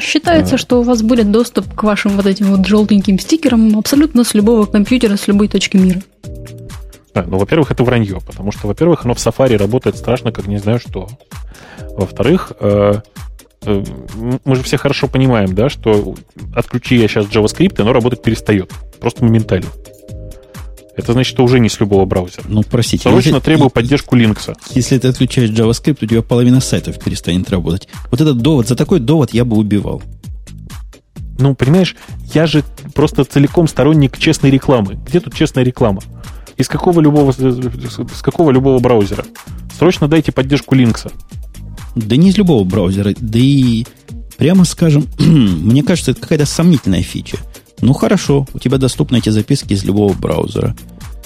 Считается, 0.00 0.56
а. 0.56 0.58
что 0.58 0.80
у 0.80 0.82
вас 0.82 1.02
будет 1.02 1.30
доступ 1.30 1.74
к 1.74 1.82
вашим 1.82 2.12
вот 2.12 2.26
этим 2.26 2.54
вот 2.54 2.66
желтеньким 2.66 3.18
стикерам 3.18 3.78
абсолютно 3.78 4.22
с 4.22 4.34
любого 4.34 4.66
компьютера, 4.66 5.16
с 5.16 5.26
любой 5.26 5.48
точки 5.48 5.78
мира. 5.78 6.02
Да, 7.14 7.24
ну, 7.26 7.38
во-первых, 7.38 7.72
это 7.72 7.82
вранье, 7.82 8.20
потому 8.24 8.52
что, 8.52 8.68
во-первых, 8.68 9.04
оно 9.04 9.14
в 9.14 9.18
Safari 9.18 9.56
работает 9.56 9.96
страшно, 9.96 10.30
как 10.30 10.46
не 10.46 10.58
знаю 10.58 10.78
что. 10.78 11.08
Во-вторых, 11.96 12.52
Э, 12.60 13.00
мы 13.64 14.56
же 14.56 14.62
все 14.62 14.76
хорошо 14.78 15.06
понимаем, 15.06 15.54
да, 15.54 15.68
что 15.68 16.14
отключи 16.54 16.96
я 16.96 17.08
сейчас 17.08 17.26
JavaScript, 17.26 17.80
оно 17.80 17.92
работать 17.92 18.22
перестает. 18.22 18.72
Просто 19.00 19.24
моментально. 19.24 19.68
Это 20.96 21.12
значит, 21.12 21.32
что 21.32 21.44
уже 21.44 21.60
не 21.60 21.68
с 21.68 21.80
любого 21.80 22.04
браузера. 22.04 22.44
Ну, 22.48 22.62
простите. 22.62 23.04
Срочно 23.04 23.36
если, 23.36 23.40
требую 23.40 23.70
поддержку 23.70 24.16
Linux. 24.16 24.54
Если 24.70 24.98
ты 24.98 25.08
отключаешь 25.08 25.50
JavaScript, 25.50 25.98
у 26.02 26.06
тебя 26.06 26.22
половина 26.22 26.60
сайтов 26.60 26.98
перестанет 27.02 27.48
работать. 27.50 27.88
Вот 28.10 28.20
этот 28.20 28.38
довод, 28.38 28.68
за 28.68 28.76
такой 28.76 29.00
довод 29.00 29.32
я 29.32 29.44
бы 29.44 29.56
убивал. 29.56 30.02
Ну, 31.38 31.54
понимаешь, 31.54 31.96
я 32.34 32.46
же 32.46 32.64
просто 32.94 33.24
целиком 33.24 33.66
сторонник 33.66 34.18
честной 34.18 34.50
рекламы. 34.50 34.98
Где 35.06 35.20
тут 35.20 35.34
честная 35.34 35.64
реклама? 35.64 36.02
Из 36.58 36.68
какого 36.68 37.00
любого, 37.00 37.32
с 37.32 38.20
какого 38.20 38.50
любого 38.50 38.78
браузера? 38.78 39.24
Срочно 39.78 40.06
дайте 40.08 40.32
поддержку 40.32 40.74
Linux. 40.74 41.10
Да 41.94 42.16
не 42.16 42.30
из 42.30 42.38
любого 42.38 42.64
браузера. 42.64 43.14
Да 43.18 43.38
и, 43.38 43.84
прямо 44.36 44.64
скажем, 44.64 45.06
мне 45.18 45.82
кажется, 45.82 46.12
это 46.12 46.20
какая-то 46.20 46.46
сомнительная 46.46 47.02
фича. 47.02 47.38
Ну 47.80 47.92
хорошо, 47.92 48.46
у 48.52 48.58
тебя 48.58 48.78
доступны 48.78 49.18
эти 49.18 49.30
записки 49.30 49.72
из 49.72 49.84
любого 49.84 50.12
браузера. 50.12 50.76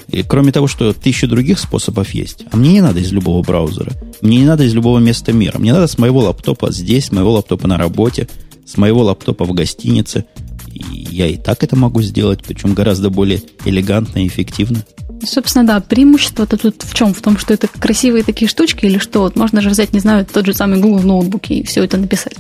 И 0.09 0.23
кроме 0.23 0.53
того, 0.53 0.69
что 0.69 0.93
тысяча 0.93 1.27
других 1.27 1.59
способов 1.59 2.11
есть. 2.15 2.45
А 2.53 2.57
мне 2.57 2.73
не 2.73 2.81
надо 2.81 3.01
из 3.01 3.13
любого 3.13 3.43
браузера. 3.43 3.93
Мне 4.21 4.39
не 4.39 4.45
надо 4.45 4.65
из 4.65 4.75
любого 4.75 4.99
места 4.99 5.33
мира. 5.33 5.59
Мне 5.59 5.73
надо 5.73 5.87
с 5.87 5.99
моего 5.99 6.21
лаптопа 6.21 6.71
здесь, 6.73 7.07
с 7.07 7.13
моего 7.13 7.33
лаптопа 7.33 7.67
на 7.67 7.77
работе, 7.77 8.29
с 8.67 8.77
моего 8.77 9.03
лаптопа 9.03 9.45
в 9.45 9.53
гостинице. 9.53 10.27
И 10.73 11.07
я 11.11 11.27
и 11.27 11.37
так 11.37 11.63
это 11.65 11.77
могу 11.77 12.03
сделать, 12.03 12.41
причем 12.47 12.75
гораздо 12.75 13.11
более 13.11 13.43
элегантно 13.65 14.21
и 14.21 14.29
эффективно. 14.29 14.85
Собственно, 15.23 15.67
да, 15.67 15.81
преимущество-то 15.81 16.57
тут 16.57 16.83
в 16.83 16.95
чем? 16.95 17.15
В 17.15 17.21
том, 17.21 17.39
что 17.39 17.55
это 17.55 17.69
красивые 17.69 18.25
такие 18.25 18.49
штучки 18.49 18.85
или 18.87 18.99
что? 18.99 19.21
Вот 19.21 19.37
можно 19.37 19.61
же 19.61 19.71
взять, 19.71 19.93
не 19.93 20.01
знаю, 20.01 20.27
тот 20.27 20.47
же 20.47 20.55
самый 20.55 20.81
Google 20.81 20.99
в 20.99 21.07
ноутбуке 21.07 21.55
и 21.55 21.67
все 21.67 21.85
это 21.85 21.97
написать. 21.97 22.37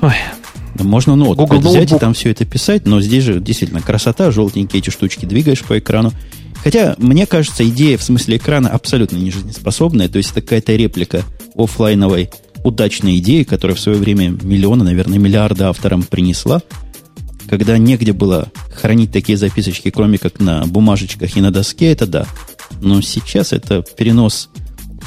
Ой. 0.00 0.14
Можно 0.78 1.16
ноутбук 1.16 1.48
Google 1.48 1.70
взять 1.70 1.90
ноутбук. 1.90 1.96
и 1.96 2.00
там 2.00 2.14
все 2.14 2.30
это 2.30 2.44
писать, 2.44 2.86
но 2.86 3.00
здесь 3.00 3.24
же 3.24 3.40
действительно 3.40 3.80
красота, 3.80 4.30
желтенькие 4.30 4.80
эти 4.80 4.90
штучки 4.90 5.24
двигаешь 5.24 5.62
по 5.62 5.78
экрану. 5.78 6.12
Хотя, 6.62 6.96
мне 6.98 7.26
кажется, 7.26 7.66
идея 7.66 7.96
в 7.96 8.02
смысле 8.02 8.36
экрана 8.36 8.68
абсолютно 8.68 9.16
не 9.16 9.30
жизнеспособная, 9.30 10.08
то 10.08 10.18
есть 10.18 10.32
это 10.32 10.42
какая-то 10.42 10.74
реплика 10.74 11.22
офлайновой 11.54 12.30
удачной 12.62 13.18
идеи, 13.18 13.44
которая 13.44 13.74
в 13.74 13.80
свое 13.80 13.96
время 13.96 14.28
миллионы, 14.28 14.84
наверное, 14.84 15.18
миллиарды 15.18 15.64
авторам 15.64 16.02
принесла– 16.02 16.60
когда 17.48 17.78
негде 17.78 18.12
было 18.12 18.50
хранить 18.74 19.12
такие 19.12 19.38
записочки, 19.38 19.90
кроме 19.90 20.18
как 20.18 20.40
на 20.40 20.64
бумажечках 20.66 21.36
и 21.36 21.40
на 21.40 21.50
доске, 21.50 21.92
это 21.92 22.06
да. 22.06 22.26
Но 22.80 23.00
сейчас 23.00 23.52
это 23.52 23.84
перенос 23.96 24.50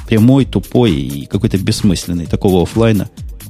прямой, 0.07 0.45
тупой 0.45 0.93
и 0.93 1.25
какой-то 1.25 1.57
бессмысленный 1.57 2.25
такого 2.25 2.63
офлайна 2.63 3.09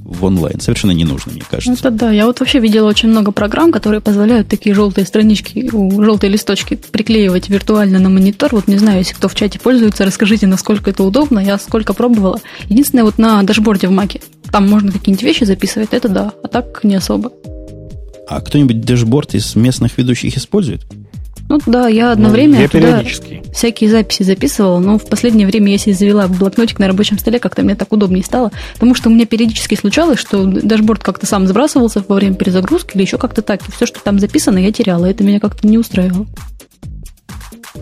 в 0.10 0.26
онлайн. 0.26 0.60
Совершенно 0.60 0.92
не 0.92 1.06
нужно, 1.06 1.32
мне 1.32 1.44
кажется. 1.50 1.72
Это 1.72 1.92
да. 1.92 2.12
Я 2.12 2.26
вот 2.26 2.40
вообще 2.40 2.60
видела 2.60 2.88
очень 2.88 3.10
много 3.10 3.32
программ, 3.32 3.72
которые 3.72 4.02
позволяют 4.02 4.48
такие 4.48 4.74
желтые 4.74 5.06
странички, 5.06 5.70
желтые 5.72 6.32
листочки 6.32 6.76
приклеивать 6.76 7.50
виртуально 7.50 8.00
на 8.00 8.10
монитор. 8.10 8.50
Вот 8.52 8.68
не 8.68 8.78
знаю, 8.78 9.00
если 9.00 9.14
кто 9.14 9.28
в 9.28 9.36
чате 9.36 9.60
пользуется, 9.60 10.06
расскажите, 10.06 10.48
насколько 10.48 10.90
это 10.90 11.04
удобно. 11.04 11.40
Я 11.40 11.58
сколько 11.60 11.94
пробовала. 11.94 12.40
Единственное, 12.70 13.04
вот 13.04 13.20
на 13.20 13.44
дашборде 13.44 13.88
в 13.88 13.92
Маке. 13.92 14.22
Там 14.52 14.68
можно 14.68 14.92
какие-нибудь 14.92 15.24
вещи 15.24 15.44
записывать, 15.44 15.90
это 15.92 16.10
да. 16.10 16.34
А 16.44 16.48
так 16.48 16.84
не 16.84 16.96
особо. 16.96 17.32
А 18.30 18.42
кто-нибудь 18.42 18.82
dashboard 18.82 19.34
из 19.34 19.56
местных 19.56 19.98
ведущих 19.98 20.38
использует? 20.38 20.82
Ну 21.50 21.58
да, 21.66 21.88
я 21.88 22.12
одно 22.12 22.28
ну, 22.28 22.34
время 22.34 22.62
я 22.62 22.68
туда 22.68 23.04
всякие 23.52 23.90
записи 23.90 24.22
записывала, 24.22 24.78
но 24.78 25.00
в 25.00 25.10
последнее 25.10 25.48
время 25.48 25.72
я 25.72 25.80
себе 25.80 25.96
завела 25.96 26.28
блокнотик 26.28 26.78
на 26.78 26.86
рабочем 26.86 27.18
столе, 27.18 27.40
как-то 27.40 27.64
мне 27.64 27.74
так 27.74 27.92
удобнее 27.92 28.24
стало, 28.24 28.52
потому 28.76 28.94
что 28.94 29.10
у 29.10 29.12
меня 29.12 29.26
периодически 29.26 29.74
случалось, 29.74 30.20
что 30.20 30.46
dashboard 30.46 31.04
как-то 31.04 31.26
сам 31.26 31.48
сбрасывался 31.48 32.04
во 32.08 32.16
время 32.18 32.36
перезагрузки 32.36 32.96
или 32.96 33.02
еще 33.02 33.18
как-то 33.18 33.42
так, 33.42 33.68
и 33.68 33.72
все, 33.72 33.88
что 33.88 34.00
там 34.00 34.20
записано, 34.20 34.60
я 34.60 34.72
теряла, 34.72 35.08
это 35.08 35.24
меня 35.24 35.40
как-то 35.40 35.68
не 35.68 35.80
устраивало. 35.80 36.28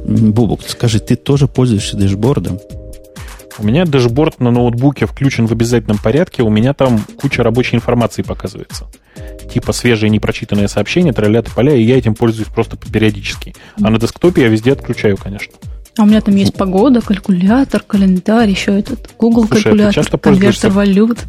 Бобук, 0.05 0.61
скажи, 0.65 1.01
ты 1.01 1.17
тоже 1.17 1.49
пользуешься 1.49 1.97
дэшбордом? 1.97 2.59
У 3.59 3.65
меня 3.65 3.85
dashboard 3.85 4.39
на 4.39 4.51
ноутбуке 4.51 5.07
включен 5.07 5.47
в 5.47 5.51
обязательном 5.51 5.97
порядке, 5.97 6.43
у 6.43 6.49
меня 6.49 6.73
там 6.73 6.99
куча 7.19 7.41
рабочей 7.41 7.75
информации 7.75 8.21
показывается. 8.21 8.85
Типа 9.51 9.73
свежие 9.73 10.09
непрочитанные 10.09 10.67
сообщения, 10.67 11.11
троллят 11.11 11.47
поля, 11.47 11.73
и 11.73 11.81
я 11.81 11.97
этим 11.97 12.13
пользуюсь 12.13 12.49
просто 12.49 12.77
периодически. 12.77 13.55
А 13.81 13.89
на 13.89 13.99
десктопе 13.99 14.43
я 14.43 14.47
везде 14.49 14.73
отключаю, 14.73 15.17
конечно. 15.17 15.53
А 15.97 16.03
у 16.03 16.05
меня 16.05 16.21
там 16.21 16.35
есть 16.35 16.53
погода, 16.53 17.01
калькулятор, 17.01 17.81
календарь, 17.81 18.51
еще 18.51 18.77
этот 18.77 19.09
Google 19.17 19.47
Слушай, 19.47 19.71
а 19.71 19.91
калькулятор, 19.91 20.19
конвертер 20.19 20.69
валют. 20.69 21.19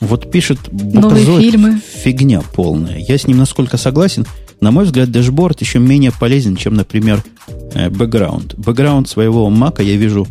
Вот 0.00 0.30
пишет 0.30 0.60
Новые 0.70 1.24
фильмы. 1.24 1.80
фигня 1.80 2.40
полная. 2.54 2.98
Я 2.98 3.18
с 3.18 3.26
ним 3.26 3.38
насколько 3.38 3.76
согласен. 3.76 4.26
На 4.60 4.70
мой 4.70 4.84
взгляд, 4.84 5.10
dashboard 5.10 5.60
еще 5.60 5.80
менее 5.80 6.12
полезен, 6.12 6.54
чем, 6.54 6.74
например, 6.74 7.24
background. 7.74 8.54
Background 8.56 9.08
своего 9.08 9.50
мака 9.50 9.82
я 9.82 9.96
вижу 9.96 10.28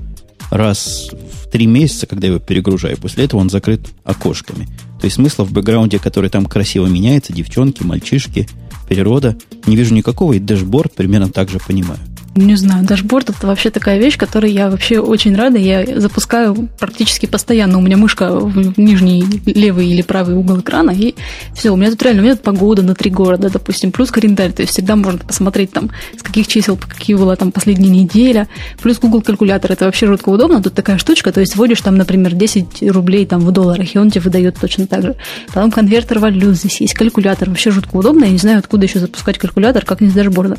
раз 0.49 1.09
в 1.11 1.49
три 1.49 1.65
месяца, 1.65 2.07
когда 2.07 2.27
я 2.27 2.33
его 2.33 2.43
перегружаю. 2.43 2.97
После 2.97 3.25
этого 3.25 3.39
он 3.39 3.49
закрыт 3.49 3.81
окошками. 4.03 4.65
То 4.99 5.05
есть 5.05 5.15
смысла 5.15 5.43
в 5.43 5.51
бэкграунде, 5.51 5.99
который 5.99 6.29
там 6.29 6.45
красиво 6.45 6.87
меняется, 6.87 7.33
девчонки, 7.33 7.83
мальчишки, 7.83 8.47
природа, 8.87 9.35
не 9.65 9.75
вижу 9.75 9.93
никакого, 9.93 10.33
и 10.33 10.39
dashboard 10.39 10.93
примерно 10.93 11.29
так 11.29 11.49
же 11.49 11.59
понимаю. 11.59 11.99
Не 12.37 12.55
знаю, 12.55 12.85
dashboard 12.85 13.31
это 13.31 13.47
вообще 13.47 13.71
такая 13.71 13.97
вещь, 13.97 14.15
которой 14.15 14.51
я 14.51 14.69
вообще 14.69 14.99
очень 14.99 15.35
рада. 15.35 15.57
Я 15.57 15.99
запускаю 15.99 16.69
практически 16.79 17.25
постоянно. 17.25 17.79
У 17.79 17.81
меня 17.81 17.97
мышка 17.97 18.31
в 18.31 18.77
нижний 18.77 19.25
левый 19.47 19.87
или 19.87 20.03
правый 20.03 20.35
угол 20.35 20.59
экрана, 20.59 20.91
и 20.91 21.15
все, 21.55 21.71
у 21.71 21.75
меня 21.75 21.89
тут 21.89 22.03
реально, 22.03 22.21
у 22.21 22.25
меня 22.25 22.35
тут 22.35 22.43
погода 22.43 22.83
на 22.83 22.93
три 22.93 23.09
города, 23.09 23.49
допустим, 23.49 23.91
плюс 23.91 24.11
календарь, 24.11 24.51
то 24.51 24.61
есть 24.61 24.73
всегда 24.73 24.95
можно 24.95 25.19
посмотреть 25.19 25.71
там, 25.71 25.89
с 26.15 26.21
каких 26.21 26.47
чисел, 26.47 26.77
какие 26.77 27.15
была 27.15 27.35
там 27.35 27.51
последняя 27.51 27.89
неделя, 27.89 28.47
плюс 28.81 28.99
Google 28.99 29.23
калькулятор, 29.23 29.71
это 29.71 29.85
вообще 29.85 30.05
жутко 30.05 30.29
удобно, 30.29 30.61
тут 30.61 30.75
такая 30.75 30.99
штучка, 30.99 31.31
то 31.31 31.39
есть 31.39 31.55
вводишь 31.55 31.81
там, 31.81 31.97
например, 31.97 32.33
10 32.35 32.83
рублей 32.91 33.25
там 33.25 33.39
в 33.39 33.51
долларах, 33.51 33.95
и 33.95 33.97
он 33.97 34.11
тебе 34.11 34.21
выдает 34.21 34.57
точно 34.59 34.85
так 34.85 35.01
же. 35.01 35.15
Потом 35.47 35.71
конвертер 35.71 36.19
валют, 36.19 36.55
здесь 36.55 36.81
есть 36.81 36.93
калькулятор, 36.93 37.49
вообще 37.49 37.71
жутко 37.71 37.95
удобно, 37.95 38.25
я 38.25 38.31
не 38.31 38.37
знаю, 38.37 38.59
откуда 38.59 38.85
еще 38.85 38.99
запускать 38.99 39.39
калькулятор, 39.39 39.85
как 39.85 40.01
не 40.01 40.09
с 40.09 40.13
дашборда. 40.13 40.57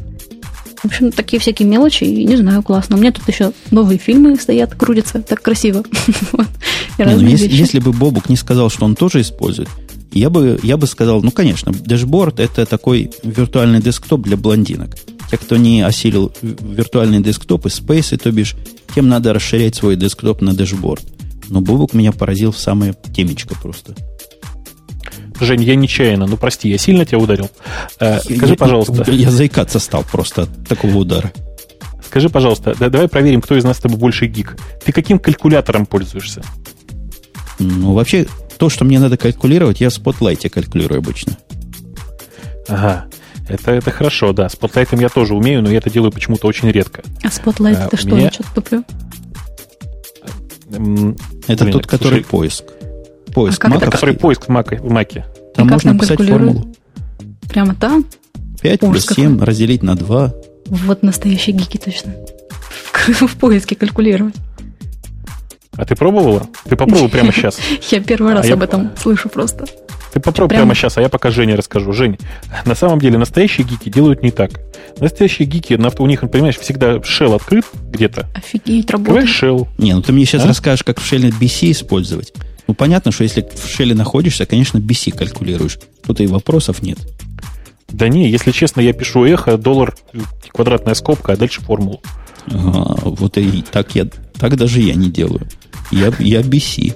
В 0.82 0.84
общем, 0.84 1.10
такие 1.10 1.40
всякие 1.40 1.68
мелочи, 1.68 2.04
и 2.04 2.24
не 2.24 2.36
знаю, 2.36 2.62
классно. 2.62 2.96
У 2.96 3.00
меня 3.00 3.10
тут 3.10 3.26
еще 3.28 3.52
новые 3.70 3.98
фильмы 3.98 4.36
стоят, 4.36 4.74
крутятся, 4.74 5.22
так 5.22 5.42
красиво. 5.42 5.84
Ну, 7.00 7.20
если, 7.20 7.78
бы 7.78 7.92
Бобук 7.92 8.28
не 8.28 8.34
сказал, 8.34 8.70
что 8.70 8.84
он 8.84 8.96
тоже 8.96 9.20
использует, 9.20 9.68
я 10.10 10.30
бы, 10.30 10.58
я 10.64 10.76
бы 10.76 10.88
сказал, 10.88 11.22
ну, 11.22 11.30
конечно, 11.30 11.72
дашборд– 11.72 12.40
это 12.40 12.66
такой 12.66 13.12
виртуальный 13.22 13.80
десктоп 13.80 14.22
для 14.22 14.36
блондинок. 14.36 14.96
Те, 15.30 15.36
кто 15.36 15.56
не 15.56 15.82
осилил 15.82 16.32
виртуальные 16.42 17.20
десктопы, 17.20 17.70
спейсы, 17.70 18.16
то 18.16 18.32
бишь, 18.32 18.56
тем 18.96 19.08
надо 19.08 19.32
расширять 19.32 19.76
свой 19.76 19.94
десктоп 19.94 20.40
на 20.40 20.54
дашборд. 20.54 21.04
Но 21.48 21.60
Бобук 21.60 21.94
меня 21.94 22.10
поразил 22.10 22.50
в 22.50 22.58
самое 22.58 22.96
темечко 23.14 23.54
просто. 23.54 23.94
Жень, 25.40 25.62
я 25.62 25.74
нечаянно, 25.74 26.26
ну 26.26 26.36
прости, 26.36 26.68
я 26.68 26.78
сильно 26.78 27.04
тебя 27.04 27.18
ударил. 27.18 27.50
Э, 28.00 28.20
скажи, 28.20 28.52
я, 28.52 28.56
пожалуйста. 28.56 29.04
Я, 29.06 29.14
я 29.14 29.30
заикаться 29.30 29.78
стал 29.78 30.04
просто 30.04 30.42
от 30.42 30.68
такого 30.68 30.96
удара. 30.96 31.32
Скажи, 32.04 32.30
пожалуйста, 32.30 32.74
да, 32.78 32.88
давай 32.88 33.08
проверим, 33.08 33.40
кто 33.40 33.56
из 33.56 33.64
нас 33.64 33.76
с 33.76 33.80
тобой 33.80 33.98
больше 33.98 34.26
гик. 34.26 34.56
Ты 34.84 34.92
каким 34.92 35.18
калькулятором 35.18 35.84
пользуешься? 35.84 36.42
Ну, 37.58 37.92
вообще, 37.92 38.26
то, 38.56 38.70
что 38.70 38.84
мне 38.84 38.98
надо 38.98 39.16
калькулировать, 39.16 39.80
я 39.80 39.90
в 39.90 39.92
Spotlight 39.92 40.48
калькулирую 40.48 40.98
обычно. 40.98 41.36
Ага. 42.68 43.06
Это, 43.48 43.72
это 43.72 43.90
хорошо, 43.90 44.32
да. 44.32 44.46
Spotlight 44.46 45.00
я 45.00 45.08
тоже 45.08 45.34
умею, 45.34 45.62
но 45.62 45.70
я 45.70 45.78
это 45.78 45.90
делаю 45.90 46.12
почему-то 46.12 46.46
очень 46.46 46.70
редко. 46.70 47.02
А 47.22 47.28
Spotlight 47.28 47.76
а, 47.76 47.86
это 47.86 47.96
что? 47.96 48.08
Меня... 48.08 48.24
Я 48.24 48.30
что-то 48.30 48.54
туплю. 48.54 48.84
Это 51.46 51.64
Блин, 51.64 51.72
тот, 51.72 51.86
который 51.86 52.20
слушай... 52.20 52.24
поиск. 52.24 52.64
Поиск 53.38 53.64
а 53.64 53.68
маковский. 53.68 53.92
Который 53.92 54.14
поиск 54.16 54.44
в 54.46 54.48
маке. 54.48 54.76
В 54.78 54.90
маке. 54.90 55.24
Там 55.54 55.68
И 55.68 55.70
можно 55.70 55.96
писать 55.96 56.20
формулу. 56.20 56.74
Прямо 57.48 57.72
там? 57.76 58.04
5 58.62 58.80
плюс 58.80 59.06
7 59.06 59.34
какой? 59.34 59.46
разделить 59.46 59.84
на 59.84 59.94
2. 59.94 60.34
Вот 60.66 61.04
настоящие 61.04 61.54
гики 61.54 61.76
точно. 61.76 62.14
В 63.26 63.36
поиске 63.36 63.76
калькулировать. 63.76 64.34
А 65.76 65.84
ты 65.84 65.94
пробовала? 65.94 66.48
Ты 66.68 66.74
попробуй 66.74 67.08
прямо 67.08 67.32
сейчас. 67.36 67.60
Я 67.92 68.00
первый 68.00 68.34
раз 68.34 68.50
а 68.50 68.54
об 68.54 68.62
этом 68.64 68.90
слышу 69.00 69.28
просто. 69.28 69.66
Ты 70.12 70.18
попробуй 70.18 70.56
прямо 70.56 70.74
сейчас, 70.74 70.98
а 70.98 71.00
я 71.00 71.08
пока 71.08 71.30
Жене 71.30 71.54
расскажу. 71.54 71.92
Жень, 71.92 72.18
на 72.64 72.74
самом 72.74 72.98
деле 72.98 73.18
настоящие 73.18 73.64
гики 73.64 73.88
делают 73.88 74.24
не 74.24 74.32
так. 74.32 74.50
Настоящие 74.98 75.46
гики, 75.46 75.74
у 75.74 76.06
них, 76.06 76.28
понимаешь, 76.28 76.58
всегда 76.58 76.96
shell 76.96 77.36
открыт 77.36 77.66
где-то. 77.92 78.28
Офигеть, 78.34 78.90
работает. 78.90 79.28
shell. 79.28 79.68
Не, 79.78 79.94
ну 79.94 80.02
ты 80.02 80.12
мне 80.12 80.24
сейчас 80.24 80.44
а? 80.44 80.48
расскажешь, 80.48 80.82
как 80.82 80.98
в 80.98 81.12
shell 81.12 81.32
BC 81.38 81.70
использовать. 81.70 82.32
Ну, 82.68 82.74
понятно, 82.74 83.10
что 83.10 83.24
если 83.24 83.40
в 83.40 83.66
шеле 83.66 83.94
находишься, 83.94 84.44
конечно, 84.44 84.76
BC 84.76 85.16
калькулируешь. 85.16 85.78
Тут 86.06 86.20
и 86.20 86.26
вопросов 86.26 86.82
нет. 86.82 86.98
Да 87.88 88.08
не, 88.08 88.30
если 88.30 88.52
честно, 88.52 88.82
я 88.82 88.92
пишу 88.92 89.24
эхо, 89.24 89.56
доллар, 89.56 89.96
квадратная 90.52 90.92
скобка, 90.92 91.32
а 91.32 91.36
дальше 91.36 91.62
формулу. 91.62 92.02
Ага, 92.46 93.00
вот 93.04 93.38
и 93.38 93.62
так 93.62 93.94
я, 93.94 94.06
так 94.38 94.56
даже 94.56 94.80
я 94.80 94.94
не 94.94 95.10
делаю. 95.10 95.48
Я, 95.90 96.12
я 96.18 96.42
BC. 96.42 96.94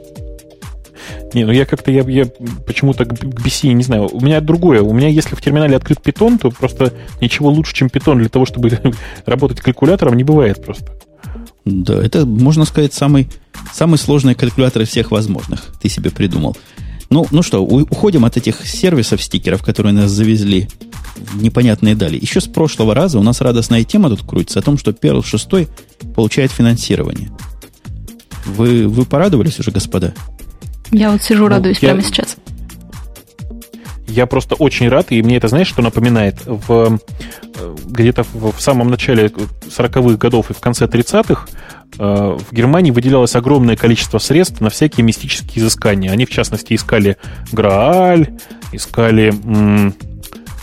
Не, 1.33 1.45
ну 1.45 1.53
я 1.53 1.65
как-то, 1.65 1.91
я, 1.91 2.03
я 2.03 2.27
почему-то 2.67 3.07
к 3.07 3.13
BC, 3.13 3.73
не 3.73 3.83
знаю, 3.83 4.11
у 4.13 4.21
меня 4.21 4.43
другое. 4.43 4.83
У 4.83 4.93
меня, 4.93 5.09
если 5.09 5.35
в 5.35 5.41
терминале 5.41 5.77
открыт 5.77 6.03
питон, 6.03 6.37
то 6.37 6.51
просто 6.51 6.93
ничего 7.23 7.49
лучше, 7.49 7.75
чем 7.75 7.89
питон 7.89 8.19
для 8.19 8.29
того, 8.29 8.45
чтобы 8.45 8.79
работать 9.25 9.63
калькулятором, 9.63 10.19
не 10.19 10.25
бывает 10.25 10.63
просто. 10.63 10.93
Да, 11.65 11.95
это, 11.95 12.27
можно 12.27 12.67
сказать, 12.67 12.93
самый, 12.93 13.29
самый 13.73 13.99
сложный 13.99 14.35
калькулятор 14.35 14.83
из 14.83 14.89
всех 14.89 15.11
возможных. 15.11 15.73
Ты 15.81 15.89
себе 15.89 16.11
придумал. 16.11 16.57
Ну, 17.11 17.27
ну 17.31 17.43
что, 17.43 17.63
уходим 17.63 18.25
от 18.25 18.37
этих 18.37 18.67
сервисов, 18.67 19.23
стикеров, 19.23 19.63
которые 19.63 19.93
нас 19.93 20.11
завезли 20.11 20.69
в 21.17 21.43
непонятные 21.43 21.95
дали. 21.95 22.19
Еще 22.19 22.41
с 22.41 22.47
прошлого 22.47 22.95
раза 22.95 23.19
у 23.19 23.23
нас 23.23 23.41
радостная 23.41 23.85
тема 23.85 24.09
тут 24.09 24.23
крутится 24.23 24.61
о 24.61 24.63
том, 24.63 24.79
что 24.79 24.93
Perl 24.93 25.25
6 25.25 25.69
получает 26.15 26.51
финансирование. 26.51 27.31
Вы, 28.47 28.89
вы 28.89 29.05
порадовались 29.05 29.61
уже, 29.61 29.71
господа? 29.71 30.15
Я 30.91 31.11
вот 31.11 31.23
сижу, 31.23 31.45
ну, 31.45 31.49
радуюсь 31.49 31.79
я, 31.81 31.91
прямо 31.91 32.03
сейчас. 32.03 32.37
Я 34.13 34.27
просто 34.27 34.57
очень 34.57 34.89
рад, 34.89 35.11
и 35.11 35.23
мне 35.23 35.39
это, 35.39 35.49
знаешь, 35.49 35.69
что 35.69 35.81
напоминает? 35.81 36.37
В, 36.45 36.99
э, 37.59 37.77
где-то 37.87 38.25
в, 38.35 38.61
самом 38.61 38.91
начале 38.91 39.29
40-х 39.29 40.17
годов 40.19 40.51
и 40.51 40.55
в 40.55 40.61
конце 40.61 40.85
30-х 40.85 41.47
э, 41.99 42.39
в 42.39 42.53
Германии 42.53 42.91
выделялось 42.91 43.35
огромное 43.35 43.75
количество 43.77 44.19
средств 44.19 44.61
на 44.61 44.69
всякие 44.69 45.05
мистические 45.05 45.65
изыскания. 45.65 46.11
Они, 46.13 46.27
в 46.27 46.31
частности, 46.31 46.75
искали 46.75 47.17
Грааль, 47.53 48.29
искали 48.73 49.33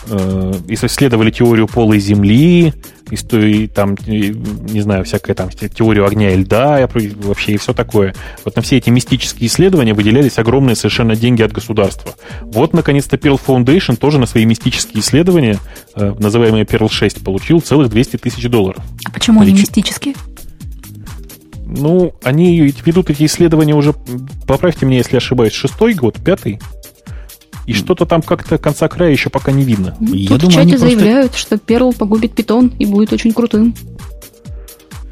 э, 0.10 0.54
исследовали 0.68 1.32
теорию 1.32 1.68
полой 1.68 2.00
Земли, 2.00 2.74
и, 3.12 3.68
там, 3.68 3.96
не 4.06 4.82
знаю, 4.82 5.04
всякая 5.04 5.34
там 5.34 5.50
теорию 5.50 6.06
огня 6.06 6.32
и 6.32 6.38
льда, 6.38 6.88
вообще 7.22 7.54
и 7.54 7.58
все 7.58 7.74
такое. 7.74 8.14
Вот 8.46 8.56
на 8.56 8.62
все 8.62 8.78
эти 8.78 8.90
мистические 8.90 9.48
исследования 9.48 9.94
выделялись 9.94 10.38
огромные 10.38 10.76
совершенно 10.76 11.16
деньги 11.16 11.42
от 11.42 11.52
государства. 11.52 12.14
Вот, 12.42 12.74
наконец-то, 12.74 13.18
Perl 13.18 13.40
Foundation 13.44 13.96
тоже 13.96 14.20
на 14.20 14.26
свои 14.26 14.46
мистические 14.46 15.02
исследования, 15.02 15.60
э, 15.96 16.14
называемые 16.20 16.66
Perl 16.66 16.90
6, 16.90 17.24
получил 17.24 17.62
целых 17.62 17.90
200 17.90 18.18
тысяч 18.18 18.48
долларов. 18.50 18.84
А 19.06 19.12
почему 19.12 19.42
они 19.42 19.54
мистические? 19.54 20.16
Ну, 21.66 22.16
они 22.24 22.60
ведут 22.84 23.12
эти 23.12 23.26
исследования 23.26 23.76
уже, 23.76 23.94
поправьте 24.48 24.88
меня, 24.88 24.98
если 24.98 25.18
ошибаюсь, 25.18 25.54
шестой 25.54 25.94
год, 25.94 26.18
пятый. 26.24 26.60
И 27.70 27.74
что-то 27.74 28.08
там 28.08 28.24
как-то 28.24 28.58
конца 28.58 28.88
края 28.88 29.12
еще 29.12 29.30
пока 29.30 29.52
не 29.52 29.64
видно. 29.64 29.96
Я 30.00 30.30
Тут 30.30 30.42
думаю, 30.42 30.50
в 30.50 30.64
чате 30.64 30.78
заявляют, 30.80 31.34
просто... 31.34 31.48
что 31.48 31.58
Перл 31.60 31.94
погубит 31.94 32.34
питон 32.34 32.74
и 32.80 32.86
будет 32.88 33.14
очень 33.14 33.32
крутым. 33.32 33.76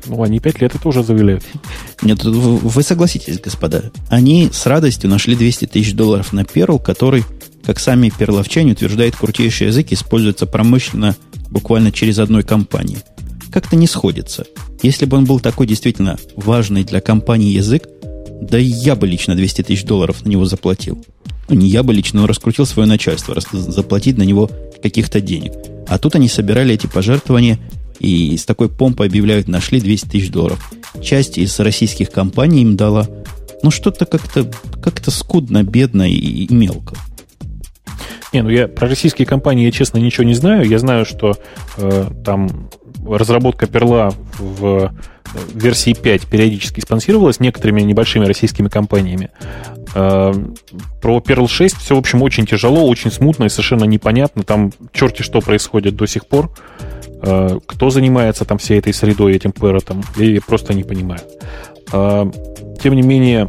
Ну, 0.08 0.24
они 0.24 0.39
пять 0.39 0.60
лет 0.60 0.74
это 0.74 0.89
уже 0.89 1.04
заявляют. 1.04 1.43
Нет, 2.02 2.24
вы 2.24 2.82
согласитесь, 2.82 3.39
господа. 3.39 3.91
Они 4.10 4.50
с 4.52 4.65
радостью 4.65 5.08
нашли 5.08 5.36
200 5.36 5.67
тысяч 5.67 5.93
долларов 5.93 6.34
на 6.34 6.46
Перл, 6.46 6.80
который, 6.80 7.26
как 7.63 7.80
сами 7.80 8.10
перловчане 8.10 8.72
утверждают, 8.72 9.15
крутейший 9.15 9.67
язык 9.67 9.91
используется 9.91 10.48
промышленно 10.48 11.15
буквально 11.52 11.91
через 11.91 12.17
одной 12.17 12.41
компании. 12.41 12.98
Как-то 13.52 13.76
не 13.76 13.86
сходится. 13.86 14.46
Если 14.82 15.06
бы 15.06 15.15
он 15.17 15.26
был 15.26 15.39
такой 15.39 15.67
действительно 15.67 16.17
важный 16.36 16.84
для 16.84 17.02
компании 17.02 17.54
язык, 17.54 17.88
да 18.41 18.58
я 18.58 18.96
бы 18.96 19.06
лично 19.06 19.36
200 19.36 19.62
тысяч 19.62 19.84
долларов 19.84 20.26
на 20.26 20.30
него 20.30 20.46
заплатил. 20.46 21.06
Ну, 21.50 21.56
не 21.56 21.68
я 21.68 21.84
бы 21.84 21.94
лично, 21.94 22.22
но 22.22 22.28
раскрутил 22.28 22.66
свое 22.66 22.88
начальство, 22.88 23.36
заплатить 23.52 24.18
на 24.18 24.24
него 24.24 24.50
каких-то 24.82 25.22
денег. 25.22 25.54
А 25.88 25.98
тут 25.98 26.16
они 26.16 26.28
собирали 26.28 26.74
эти 26.74 26.88
пожертвования 26.88 27.58
и 28.00 28.36
с 28.38 28.46
такой 28.46 28.70
помпой 28.70 29.08
объявляют, 29.08 29.48
нашли 29.48 29.80
200 29.80 30.08
тысяч 30.08 30.30
долларов. 30.30 30.72
Часть 31.02 31.38
из 31.38 31.60
российских 31.60 32.12
компаний 32.12 32.62
им 32.62 32.76
дала. 32.76 33.08
Ну, 33.64 33.72
что-то 33.72 34.06
как-то 34.06 34.52
как 34.82 35.02
скудно, 35.08 35.64
бедно 35.64 36.10
и, 36.10 36.16
и 36.16 36.54
мелко. 36.54 36.96
Не, 38.34 38.42
ну 38.44 38.50
я 38.50 38.68
про 38.68 38.88
российские 38.88 39.26
компании, 39.26 39.66
я 39.66 39.72
честно 39.72 39.98
ничего 40.00 40.26
не 40.26 40.34
знаю. 40.34 40.68
Я 40.68 40.80
знаю, 40.80 41.06
что 41.06 41.38
э, 41.78 42.10
там 42.26 42.70
разработка 43.06 43.68
перла 43.68 44.14
в 44.38 44.94
версии 45.54 45.94
5 45.94 46.28
периодически 46.28 46.82
спонсировалась 46.82 47.40
некоторыми 47.40 47.82
небольшими 47.82 48.26
российскими 48.26 48.68
компаниями. 48.68 49.30
Э, 49.95 50.34
про 51.02 51.17
Perl 51.19 51.47
6 51.47 51.78
все, 51.78 51.95
в 51.95 52.00
общем, 52.00 52.21
очень 52.21 52.45
тяжело, 52.45 52.88
очень 52.88 53.12
смутно 53.12 53.45
и 53.45 53.50
совершенно 53.50 53.86
непонятно. 53.86 54.43
Там 54.43 54.71
черти 54.93 55.21
что 55.21 55.41
происходит 55.41 55.95
до 55.95 56.06
сих 56.06 56.26
пор. 56.28 56.52
Э, 57.21 57.60
кто 57.65 57.89
занимается 57.89 58.45
там 58.45 58.58
всей 58.58 58.80
этой 58.80 58.93
средой, 58.93 59.36
этим 59.36 59.52
перотом, 59.52 60.04
я 60.17 60.41
просто 60.41 60.73
не 60.73 60.84
понимаю. 60.84 61.21
Э, 61.91 62.30
тем 62.82 62.95
не 62.95 63.02
менее, 63.02 63.47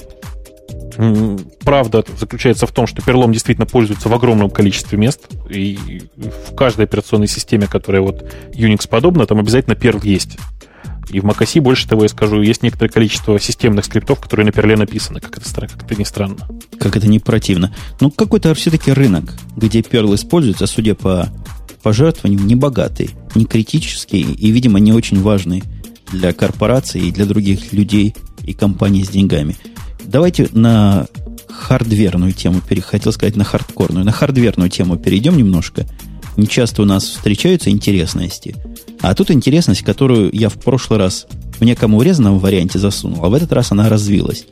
правда 1.65 2.05
заключается 2.19 2.67
в 2.67 2.73
том, 2.73 2.87
что 2.87 3.03
перлом 3.03 3.33
действительно 3.33 3.67
пользуется 3.67 4.09
в 4.09 4.15
огромном 4.15 4.51
количестве 4.51 4.99
мест, 4.99 5.29
и 5.49 6.03
в 6.17 6.55
каждой 6.55 6.87
операционной 6.87 7.29
системе, 7.29 7.67
которая 7.67 8.03
вот 8.03 8.25
Unix 8.53 8.89
подобна, 8.89 9.27
там 9.27 9.39
обязательно 9.39 9.77
перл 9.77 10.01
есть. 10.03 10.39
И 11.11 11.21
в 11.21 11.25
macOS, 11.25 11.61
больше 11.61 11.89
того 11.89 12.03
я 12.03 12.09
скажу, 12.09 12.43
есть 12.43 12.63
некоторое 12.63 12.91
количество 12.91 13.39
системных 13.41 13.85
скриптов, 13.85 14.21
которые 14.21 14.47
на 14.47 14.53
перле 14.53 14.77
написаны, 14.77 15.21
как 15.21 15.39
это, 15.39 15.49
как 15.67 15.85
это 15.85 15.95
ни 15.99 16.05
странно. 16.05 16.49
Как 16.79 16.97
это 16.97 17.09
не 17.09 17.19
противно. 17.19 17.75
Ну, 18.01 18.11
какой-то 18.11 18.55
все-таки 18.55 18.93
рынок, 18.93 19.35
где 19.57 19.83
перл 19.83 20.15
используется, 20.15 20.67
судя 20.67 20.95
по 20.95 21.29
пожертвованием 21.83 22.47
небогатый, 22.47 23.11
не 23.35 23.47
критический 23.47 24.21
и, 24.21 24.51
видимо, 24.51 24.79
не 24.79 24.93
очень 24.93 25.21
важный 25.23 25.63
для 26.13 26.33
корпораций 26.33 27.01
и 27.01 27.13
для 27.13 27.25
других 27.25 27.73
людей 27.73 28.15
и 28.45 28.53
компаний 28.53 29.05
с 29.05 29.09
деньгами. 29.09 29.57
Давайте 30.05 30.49
на 30.53 31.07
хардверную 31.49 32.33
тему, 32.33 32.61
хотел 32.83 33.13
сказать 33.13 33.37
на 33.37 33.45
хардкорную, 33.45 34.05
на 34.05 34.13
хардверную 34.13 34.71
тему 34.71 34.97
перейдем 34.97 35.37
немножко. 35.37 35.87
Не 36.39 36.47
часто 36.47 36.83
у 36.83 36.85
нас 36.85 37.05
встречаются 37.05 37.69
интересности. 37.69 38.55
А 39.01 39.13
тут 39.17 39.33
интересность, 39.33 39.83
которую 39.83 40.31
я 40.33 40.49
в 40.49 40.55
прошлый 40.55 41.01
раз 41.01 41.27
в 41.59 41.65
неком 41.65 41.97
урезанном 41.97 42.39
варианте 42.39 42.79
засунул, 42.79 43.25
а 43.25 43.29
в 43.29 43.35
этот 43.35 43.53
раз 43.53 43.73
она 43.73 43.89
развилась. 43.89 44.47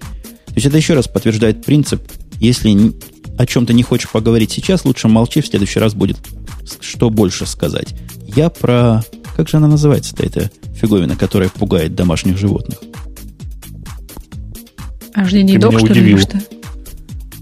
То 0.46 0.54
есть 0.56 0.66
это 0.66 0.76
еще 0.76 0.94
раз 0.94 1.06
подтверждает 1.06 1.64
принцип, 1.64 2.02
если 2.40 2.92
о 3.38 3.46
чем-то 3.46 3.72
не 3.72 3.84
хочешь 3.84 4.10
поговорить 4.10 4.50
сейчас, 4.50 4.84
лучше 4.84 5.06
молчи, 5.06 5.40
в 5.40 5.46
следующий 5.46 5.78
раз 5.78 5.94
будет 5.94 6.18
что 6.80 7.08
больше 7.08 7.46
сказать. 7.46 7.94
Я 8.34 8.50
про... 8.50 9.04
Как 9.36 9.48
же 9.48 9.58
она 9.58 9.68
называется-то, 9.68 10.24
эта 10.24 10.50
фиговина, 10.74 11.14
которая 11.14 11.50
пугает 11.50 11.94
домашних 11.94 12.36
животных? 12.36 12.78
HDD 15.14 15.58
док, 15.58 15.78
что 15.78 15.92
ли, 15.92 16.18
что? 16.18 16.40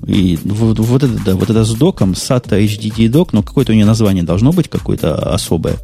И 0.07 0.39
вот, 0.45 0.79
вот 0.79 1.03
это, 1.03 1.25
да, 1.25 1.35
вот 1.35 1.51
это 1.51 1.65
с 1.65 1.75
доком, 1.75 2.13
SATA 2.13 2.63
HDD 2.65 3.09
док, 3.09 3.33
но 3.33 3.43
какое-то 3.43 3.73
у 3.73 3.75
нее 3.75 3.87
название 3.87 4.23
должно 4.23 4.53
быть 4.53 4.69
какое-то 4.69 5.15
особое. 5.33 5.77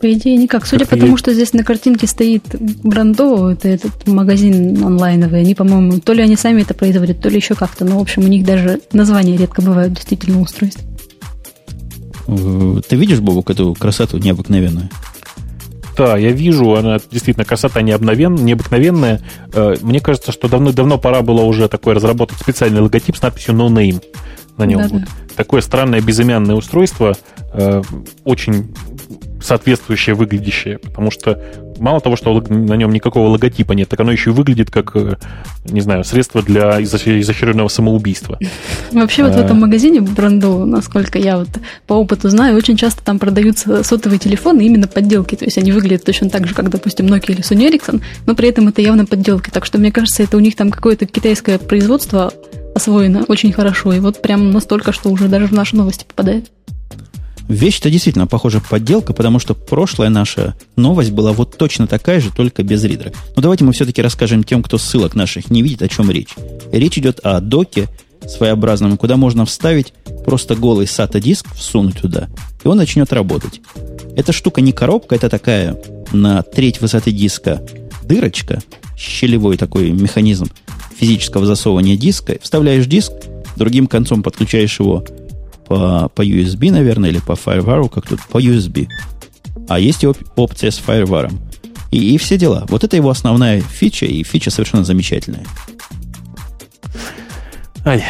По 0.00 0.12
идее, 0.12 0.36
никак. 0.36 0.66
Судя 0.66 0.84
как 0.84 0.90
по 0.90 0.96
тому, 0.98 1.16
что 1.16 1.32
здесь 1.32 1.54
на 1.54 1.64
картинке 1.64 2.06
стоит 2.06 2.44
Брандо, 2.82 3.50
это 3.50 3.68
этот 3.68 4.06
магазин 4.06 4.84
онлайновый, 4.84 5.40
они, 5.40 5.54
по-моему, 5.54 5.98
то 6.00 6.12
ли 6.12 6.22
они 6.22 6.36
сами 6.36 6.62
это 6.62 6.74
производят, 6.74 7.20
то 7.20 7.28
ли 7.30 7.36
еще 7.36 7.54
как-то. 7.54 7.84
Но, 7.84 7.98
в 7.98 8.02
общем, 8.02 8.24
у 8.24 8.28
них 8.28 8.44
даже 8.44 8.80
названия 8.92 9.36
редко 9.36 9.62
бывают 9.62 9.94
действительно 9.94 10.40
устройств. 10.42 10.82
Э, 12.26 12.80
ты 12.86 12.96
видишь, 12.96 13.20
Бобок, 13.20 13.50
эту 13.50 13.74
красоту 13.74 14.18
необыкновенную? 14.18 14.90
Да, 15.96 16.16
я 16.16 16.30
вижу, 16.32 16.74
она 16.74 16.98
действительно 17.10 17.44
красота 17.44 17.82
необыкновенная. 17.82 19.20
Э, 19.52 19.74
мне 19.80 20.00
кажется, 20.00 20.32
что 20.32 20.48
давно-давно 20.48 20.98
пора 20.98 21.22
было 21.22 21.42
уже 21.42 21.68
такой 21.68 21.94
разработать 21.94 22.38
специальный 22.38 22.80
логотип 22.80 23.16
с 23.16 23.22
надписью 23.22 23.54
No 23.54 23.68
Name 23.68 24.02
на 24.56 24.64
нем. 24.64 24.80
Да-да. 24.80 25.06
Такое 25.36 25.60
странное 25.60 26.00
безымянное 26.00 26.54
устройство, 26.54 27.16
э, 27.52 27.82
очень 28.24 28.74
соответствующее 29.42 30.14
выглядящее, 30.14 30.78
потому 30.78 31.10
что 31.10 31.42
мало 31.78 32.00
того, 32.00 32.16
что 32.16 32.40
на 32.40 32.74
нем 32.74 32.92
никакого 32.92 33.28
логотипа 33.28 33.72
нет, 33.72 33.88
так 33.88 34.00
оно 34.00 34.12
еще 34.12 34.30
и 34.30 34.32
выглядит 34.32 34.70
как, 34.70 34.94
э, 34.94 35.16
не 35.64 35.80
знаю, 35.80 36.04
средство 36.04 36.42
для 36.42 36.80
изощренного 36.82 37.68
самоубийства. 37.68 38.38
Вообще 38.92 39.24
вот 39.24 39.34
в 39.34 39.38
этом 39.38 39.60
магазине 39.60 40.00
бренду, 40.00 40.64
насколько 40.64 41.18
я 41.18 41.38
вот 41.38 41.48
по 41.86 41.94
опыту 41.94 42.28
знаю, 42.28 42.56
очень 42.56 42.76
часто 42.76 43.04
там 43.04 43.18
продаются 43.18 43.82
сотовые 43.84 44.18
телефоны 44.18 44.62
именно 44.62 44.86
подделки, 44.86 45.34
то 45.34 45.44
есть 45.44 45.58
они 45.58 45.72
выглядят 45.72 46.04
точно 46.04 46.30
так 46.30 46.46
же, 46.46 46.54
как, 46.54 46.70
допустим, 46.70 47.06
Nokia 47.06 47.32
или 47.32 47.40
Sony 47.40 47.70
Ericsson, 47.70 48.02
но 48.26 48.34
при 48.34 48.48
этом 48.48 48.68
это 48.68 48.82
явно 48.82 49.06
подделки, 49.06 49.50
так 49.50 49.64
что 49.64 49.78
мне 49.78 49.92
кажется, 49.92 50.22
это 50.22 50.36
у 50.36 50.40
них 50.40 50.56
там 50.56 50.70
какое-то 50.70 51.06
китайское 51.06 51.58
производство 51.58 52.32
освоено 52.74 53.24
очень 53.28 53.52
хорошо, 53.52 53.92
и 53.92 54.00
вот 54.00 54.20
прям 54.20 54.50
настолько, 54.50 54.92
что 54.92 55.10
уже 55.10 55.28
даже 55.28 55.46
в 55.46 55.52
наши 55.52 55.76
новости 55.76 56.04
попадает. 56.04 56.50
Вещь-то 57.48 57.90
действительно 57.90 58.26
похожа 58.26 58.60
подделка, 58.60 59.12
потому 59.12 59.38
что 59.38 59.54
прошлая 59.54 60.08
наша 60.08 60.54
новость 60.76 61.10
была 61.10 61.32
вот 61.32 61.56
точно 61.58 61.86
такая 61.86 62.20
же, 62.20 62.30
только 62.30 62.62
без 62.62 62.82
ридера. 62.84 63.12
Но 63.36 63.42
давайте 63.42 63.64
мы 63.64 63.72
все-таки 63.72 64.00
расскажем 64.00 64.44
тем, 64.44 64.62
кто 64.62 64.78
ссылок 64.78 65.14
наших 65.14 65.50
не 65.50 65.62
видит, 65.62 65.82
о 65.82 65.88
чем 65.88 66.10
речь. 66.10 66.34
Речь 66.72 66.98
идет 66.98 67.20
о 67.20 67.40
доке 67.40 67.88
своеобразном, 68.26 68.96
куда 68.96 69.16
можно 69.16 69.44
вставить 69.44 69.92
просто 70.24 70.54
голый 70.56 70.86
SATA-диск, 70.86 71.54
всунуть 71.54 72.00
туда, 72.00 72.28
и 72.64 72.68
он 72.68 72.78
начнет 72.78 73.12
работать. 73.12 73.60
Эта 74.16 74.32
штука 74.32 74.62
не 74.62 74.72
коробка, 74.72 75.14
это 75.14 75.28
такая 75.28 75.76
на 76.12 76.42
треть 76.42 76.80
высоты 76.80 77.12
диска 77.12 77.60
дырочка, 78.04 78.62
щелевой 78.96 79.56
такой 79.56 79.90
механизм 79.90 80.46
физического 80.96 81.46
засовывания 81.46 81.96
диска. 81.96 82.38
Вставляешь 82.40 82.86
диск, 82.86 83.12
другим 83.56 83.86
концом 83.86 84.22
подключаешь 84.22 84.78
его 84.78 85.04
по, 85.66 86.08
по 86.14 86.22
USB, 86.22 86.70
наверное, 86.70 87.10
или 87.10 87.18
по 87.18 87.32
FireWire, 87.32 87.88
как 87.88 88.06
тут, 88.06 88.20
по 88.22 88.40
USB. 88.40 88.88
А 89.68 89.78
есть 89.78 90.04
оп- 90.04 90.18
опция 90.36 90.70
с 90.70 90.80
FireWire. 90.84 91.32
И, 91.90 92.14
и 92.14 92.18
все 92.18 92.36
дела. 92.36 92.64
Вот 92.68 92.84
это 92.84 92.96
его 92.96 93.10
основная 93.10 93.60
фича, 93.60 94.06
и 94.06 94.22
фича 94.22 94.50
совершенно 94.50 94.84
замечательная. 94.84 95.44
Ай. 97.84 98.02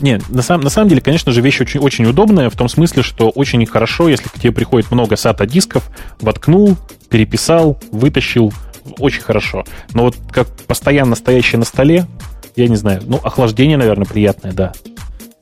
Не, 0.00 0.18
на, 0.28 0.42
сам, 0.42 0.62
на 0.62 0.70
самом 0.70 0.88
деле, 0.88 1.00
конечно 1.00 1.30
же, 1.30 1.40
вещь 1.40 1.60
очень, 1.60 1.80
очень 1.80 2.06
удобная, 2.06 2.48
в 2.48 2.56
том 2.56 2.68
смысле, 2.68 3.02
что 3.02 3.28
очень 3.28 3.64
хорошо, 3.66 4.08
если 4.08 4.28
к 4.28 4.32
тебе 4.34 4.52
приходит 4.52 4.90
много 4.90 5.14
SATA 5.14 5.46
дисков, 5.46 5.90
воткнул, 6.20 6.76
переписал, 7.10 7.78
вытащил, 7.92 8.52
очень 8.98 9.20
хорошо. 9.20 9.64
Но 9.92 10.04
вот 10.04 10.16
как 10.30 10.48
постоянно 10.66 11.16
стоящий 11.16 11.58
на 11.58 11.64
столе, 11.64 12.06
я 12.56 12.68
не 12.68 12.76
знаю, 12.76 13.02
ну, 13.06 13.18
охлаждение, 13.22 13.76
наверное, 13.76 14.06
приятное, 14.06 14.52
да. 14.52 14.72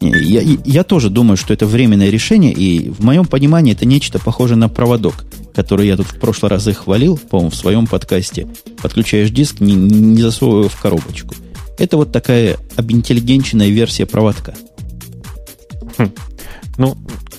Я, 0.01 0.43
я 0.65 0.85
тоже 0.85 1.11
думаю, 1.11 1.37
что 1.37 1.53
это 1.53 1.67
временное 1.67 2.11
решение, 2.11 2.53
и 2.53 2.89
в 2.89 3.05
моем 3.05 3.25
понимании 3.27 3.73
это 3.73 3.85
нечто 3.85 4.21
похожее 4.21 4.57
на 4.57 4.69
проводок, 4.69 5.25
который 5.55 5.89
я 5.89 5.97
тут 5.97 6.07
в 6.07 6.21
прошлый 6.21 6.51
раз 6.51 6.69
и 6.69 6.73
хвалил, 6.73 7.19
по-моему, 7.19 7.51
в 7.51 7.57
своем 7.57 7.87
подкасте. 7.87 8.47
Подключаешь 8.81 9.31
диск, 9.31 9.61
не, 9.61 9.75
не 9.75 10.23
засовывая 10.23 10.69
в 10.69 10.81
коробочку. 10.81 11.35
Это 11.79 11.97
вот 11.97 12.13
такая 12.13 12.59
обинтеллигенченная 12.77 13.69
версия 13.71 14.07
проводка. 14.07 14.55
Хм. 15.97 16.11
Ну, 16.77 16.97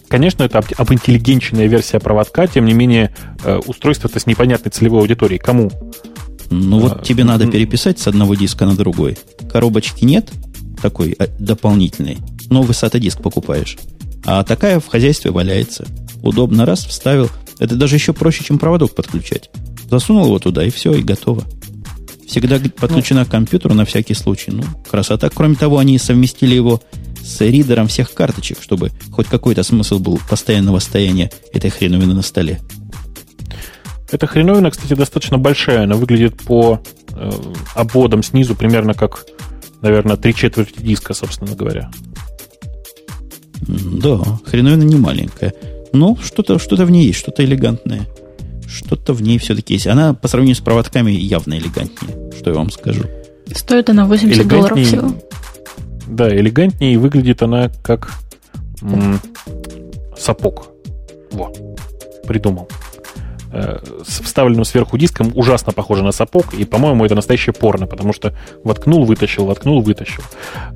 конечно, 0.10 0.44
это 0.44 0.62
обинтеллигенченная 0.78 1.68
версия 1.68 2.00
проводка, 2.00 2.46
тем 2.48 2.66
не 2.66 2.74
менее, 2.74 3.16
э, 3.46 3.58
устройство-то 3.66 4.20
с 4.20 4.26
непонятной 4.26 4.72
целевой 4.72 5.02
аудиторией. 5.02 5.40
Кому? 5.40 5.72
Ну 6.50 6.80
вот 6.80 7.02
а, 7.02 7.06
тебе 7.06 7.24
надо 7.24 7.48
переписать 7.48 8.00
с 8.00 8.08
одного 8.08 8.36
диска 8.36 8.66
на 8.66 8.76
другой. 8.76 9.18
Коробочки 9.52 10.04
нет, 10.04 10.30
такой 10.82 11.16
э, 11.18 11.28
дополнительной 11.40 12.18
новый 12.50 12.72
SATA-диск 12.72 13.22
покупаешь. 13.22 13.78
А 14.26 14.44
такая 14.44 14.80
в 14.80 14.88
хозяйстве 14.88 15.32
валяется. 15.32 15.88
Удобно 16.22 16.66
раз, 16.66 16.86
вставил. 16.86 17.30
Это 17.60 17.76
даже 17.76 17.96
еще 17.96 18.14
проще, 18.14 18.44
чем 18.44 18.60
проводок 18.60 18.96
подключать. 18.96 19.50
Засунул 19.90 20.26
его 20.26 20.40
туда, 20.40 20.66
и 20.66 20.70
все, 20.70 20.94
и 20.94 21.02
готово. 21.02 21.44
Всегда 22.28 22.60
подключена 22.78 23.26
к 23.26 23.30
компьютеру 23.30 23.74
на 23.74 23.86
всякий 23.86 24.14
случай. 24.14 24.52
Ну, 24.52 24.64
красота. 24.90 25.30
Кроме 25.34 25.56
того, 25.56 25.80
они 25.80 25.98
совместили 25.98 26.54
его 26.54 26.82
с 27.24 27.42
ридером 27.42 27.88
всех 27.88 28.14
карточек, 28.14 28.62
чтобы 28.62 28.92
хоть 29.12 29.28
какой-то 29.28 29.64
смысл 29.64 30.00
был 30.00 30.20
постоянного 30.30 30.80
стояния 30.80 31.32
этой 31.54 31.70
хреновины 31.70 32.14
на 32.14 32.22
столе. 32.22 32.60
Эта 34.12 34.28
хреновина, 34.28 34.72
кстати, 34.72 34.94
достаточно 34.94 35.38
большая. 35.38 35.84
Она 35.84 35.96
выглядит 35.96 36.38
по 36.38 36.82
э, 37.12 37.32
обводам 37.76 38.24
снизу 38.24 38.56
примерно 38.56 38.94
как, 38.94 39.26
наверное, 39.82 40.18
три 40.18 40.34
четверти 40.34 40.82
диска, 40.82 41.14
собственно 41.14 41.56
говоря. 41.56 41.90
Да, 43.62 44.20
хреновина 44.46 44.84
не 44.84 44.96
маленькая. 44.96 45.54
Но 45.94 46.16
что-то 46.16 46.60
что 46.60 46.76
в 46.76 46.92
ней 46.92 47.08
есть, 47.08 47.20
что-то 47.20 47.44
элегантное. 47.44 48.08
Что-то 48.68 49.14
в 49.14 49.22
ней 49.22 49.38
все-таки 49.40 49.74
есть. 49.74 49.88
Она 49.88 50.14
по 50.14 50.28
сравнению 50.28 50.56
с 50.56 50.60
проводками 50.60 51.12
явно 51.12 51.56
элегантнее, 51.58 52.32
что 52.38 52.52
я 52.52 52.56
вам 52.56 52.70
скажу. 52.70 53.04
Стоит 53.54 53.90
она 53.90 54.06
80 54.06 54.48
долларов 54.48 54.80
всего. 54.80 55.16
Да, 56.08 56.30
элегантнее, 56.30 56.94
и 56.94 56.98
выглядит 56.98 57.42
она 57.42 57.70
как 57.84 58.12
м- 58.82 59.20
сапог. 60.18 60.68
Во, 61.32 61.52
придумал. 62.28 62.70
Э, 63.52 63.80
с 64.06 64.22
вставленным 64.22 64.64
сверху 64.64 64.98
диском 64.98 65.32
ужасно 65.34 65.74
похоже 65.74 66.04
на 66.04 66.12
сапог, 66.12 66.54
и, 66.54 66.66
по-моему, 66.66 67.06
это 67.06 67.16
настоящее 67.16 67.54
порно, 67.54 67.88
потому 67.88 68.14
что 68.14 68.38
воткнул, 68.64 69.06
вытащил, 69.06 69.46
воткнул, 69.46 69.82
вытащил. 69.82 70.24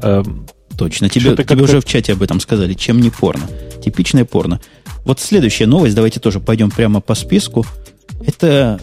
Эм, 0.01 0.47
Точно. 0.77 1.07
Тебе, 1.07 1.35
тебе 1.35 1.63
уже 1.63 1.79
в 1.81 1.85
чате 1.85 2.13
об 2.13 2.23
этом 2.23 2.39
сказали. 2.39 2.73
Чем 2.73 2.99
не 2.99 3.11
порно? 3.11 3.43
Типичное 3.83 4.25
порно. 4.25 4.59
Вот 5.05 5.19
следующая 5.19 5.67
новость, 5.67 5.95
давайте 5.95 6.19
тоже 6.19 6.39
пойдем 6.39 6.71
прямо 6.71 6.99
по 6.99 7.13
списку. 7.13 7.65
Это 8.25 8.79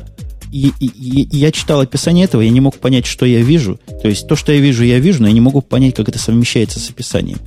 и, 0.53 0.73
и, 0.79 0.87
и, 0.87 1.37
я 1.37 1.51
читал 1.53 1.81
описание 1.81 2.25
этого, 2.25 2.43
я 2.43 2.51
не 2.51 2.61
мог 2.61 2.77
понять, 2.79 3.07
что 3.07 3.25
я 3.27 3.41
вижу. 3.41 3.81
То 4.03 4.09
есть 4.09 4.29
то, 4.29 4.37
что 4.37 4.53
я 4.53 4.61
вижу, 4.61 4.85
я 4.85 4.99
вижу, 4.99 5.23
но 5.23 5.29
я 5.29 5.35
не 5.35 5.41
могу 5.41 5.63
понять, 5.63 5.95
как 5.95 6.09
это 6.09 6.19
совмещается 6.19 6.79
с 6.79 6.91
описанием. 6.91 7.39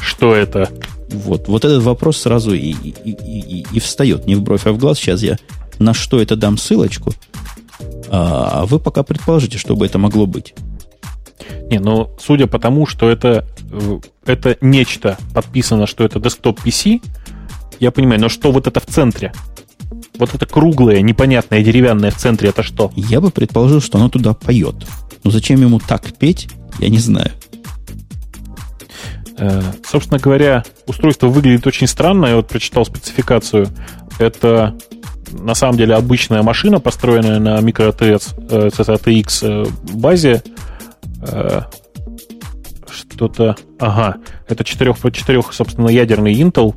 Что 0.00 0.34
это? 0.34 0.70
Вот, 1.12 1.48
вот 1.48 1.64
этот 1.64 1.82
вопрос 1.82 2.18
сразу 2.18 2.54
и, 2.54 2.70
и, 2.70 3.10
и, 3.10 3.66
и, 3.72 3.80
встает, 3.80 4.26
не 4.26 4.36
в 4.36 4.42
бровь, 4.42 4.66
а 4.66 4.72
в 4.72 4.78
глаз. 4.78 4.98
Сейчас 4.98 5.22
я 5.22 5.38
на 5.78 5.94
что 5.94 6.20
это 6.20 6.36
дам 6.36 6.56
ссылочку, 6.56 7.12
а, 8.08 8.60
а 8.60 8.66
вы 8.66 8.78
пока 8.78 9.02
предположите, 9.02 9.58
что 9.58 9.74
бы 9.74 9.86
это 9.86 9.98
могло 9.98 10.26
быть. 10.26 10.54
Не, 11.70 11.78
ну, 11.78 12.10
судя 12.20 12.46
по 12.46 12.58
тому, 12.58 12.86
что 12.86 13.08
это, 13.08 13.46
э, 13.70 13.98
это 14.26 14.56
нечто 14.60 15.16
подписано, 15.34 15.86
что 15.86 16.04
это 16.04 16.20
десктоп 16.20 16.60
PC, 16.60 17.02
я 17.78 17.90
понимаю, 17.90 18.20
но 18.20 18.28
что 18.28 18.52
вот 18.52 18.66
это 18.66 18.80
в 18.80 18.86
центре? 18.86 19.32
Вот 20.18 20.34
это 20.34 20.46
круглое, 20.46 21.00
непонятное, 21.00 21.62
деревянное 21.62 22.10
в 22.10 22.16
центре, 22.16 22.50
это 22.50 22.62
что? 22.62 22.92
Я 22.94 23.20
бы 23.20 23.30
предположил, 23.30 23.80
что 23.80 23.98
оно 23.98 24.08
туда 24.10 24.34
поет. 24.34 24.74
Но 25.24 25.30
зачем 25.30 25.60
ему 25.62 25.80
так 25.80 26.12
петь, 26.18 26.48
я 26.78 26.88
не 26.88 26.98
знаю. 26.98 27.30
Э, 29.40 29.62
собственно 29.84 30.20
говоря, 30.20 30.64
устройство 30.86 31.28
выглядит 31.28 31.66
очень 31.66 31.86
странно. 31.86 32.26
Я 32.26 32.36
вот 32.36 32.48
прочитал 32.48 32.84
спецификацию. 32.84 33.68
Это 34.18 34.76
на 35.32 35.54
самом 35.54 35.78
деле 35.78 35.94
обычная 35.94 36.42
машина, 36.42 36.78
построенная 36.78 37.38
на 37.38 37.58
microTX 37.60 38.70
CSATX 38.70 39.26
э, 39.42 39.66
базе. 39.94 40.42
Что-то... 42.90 43.56
Ага, 43.78 44.16
это 44.48 44.64
4, 44.64 44.94
4 44.94 45.42
собственно, 45.50 45.88
ядерный 45.88 46.34
Intel. 46.34 46.74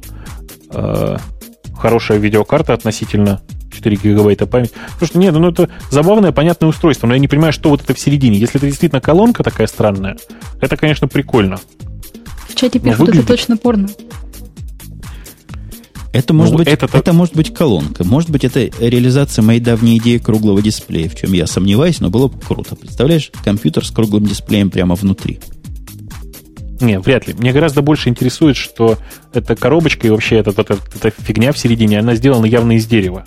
Хорошая 1.75 2.17
видеокарта 2.17 2.73
относительно 2.73 3.41
4 3.73 3.95
гигабайта. 3.95 4.45
Потому 4.45 4.69
что, 5.03 5.17
нет, 5.17 5.33
ну 5.33 5.49
это 5.49 5.69
забавное, 5.89 6.31
понятное 6.31 6.69
устройство, 6.69 7.07
но 7.07 7.13
я 7.13 7.19
не 7.19 7.27
понимаю, 7.27 7.53
что 7.53 7.69
вот 7.69 7.81
это 7.81 7.93
в 7.93 7.99
середине. 7.99 8.37
Если 8.37 8.57
это 8.57 8.67
действительно 8.67 9.01
колонка 9.01 9.43
такая 9.43 9.67
странная, 9.67 10.17
это, 10.61 10.77
конечно, 10.77 11.07
прикольно. 11.07 11.59
В 12.47 12.55
чате 12.55 12.79
пишут, 12.79 12.99
выглядит... 12.99 13.23
это 13.23 13.27
точно 13.27 13.57
порно. 13.57 13.87
Это 16.13 16.31
может, 16.31 16.51
ну, 16.51 16.57
быть, 16.59 16.67
это, 16.67 16.87
это 16.93 17.11
может 17.11 17.35
быть 17.35 17.51
колонка. 17.51 18.03
Может 18.03 18.29
быть, 18.29 18.43
это 18.43 18.69
реализация 18.79 19.41
моей 19.41 19.59
давней 19.59 19.97
идеи 19.97 20.19
круглого 20.19 20.61
дисплея, 20.61 21.09
в 21.09 21.15
чем 21.15 21.33
я 21.33 21.47
сомневаюсь, 21.47 21.99
но 22.01 22.11
было 22.11 22.27
бы 22.27 22.39
круто. 22.39 22.75
Представляешь, 22.75 23.31
компьютер 23.43 23.83
с 23.83 23.89
круглым 23.89 24.25
дисплеем 24.25 24.69
прямо 24.69 24.93
внутри. 24.93 25.39
Не, 26.81 26.99
вряд 26.99 27.27
ли. 27.27 27.33
Мне 27.33 27.51
гораздо 27.51 27.81
больше 27.81 28.09
интересует, 28.09 28.57
что 28.57 28.99
эта 29.33 29.55
коробочка 29.55 30.05
и 30.05 30.11
вообще 30.11 30.37
эта, 30.37 30.51
эта, 30.51 30.77
эта 30.93 31.11
фигня 31.17 31.51
в 31.51 31.57
середине, 31.57 31.99
она 31.99 32.13
сделана 32.13 32.45
явно 32.45 32.73
из 32.73 32.85
дерева. 32.85 33.25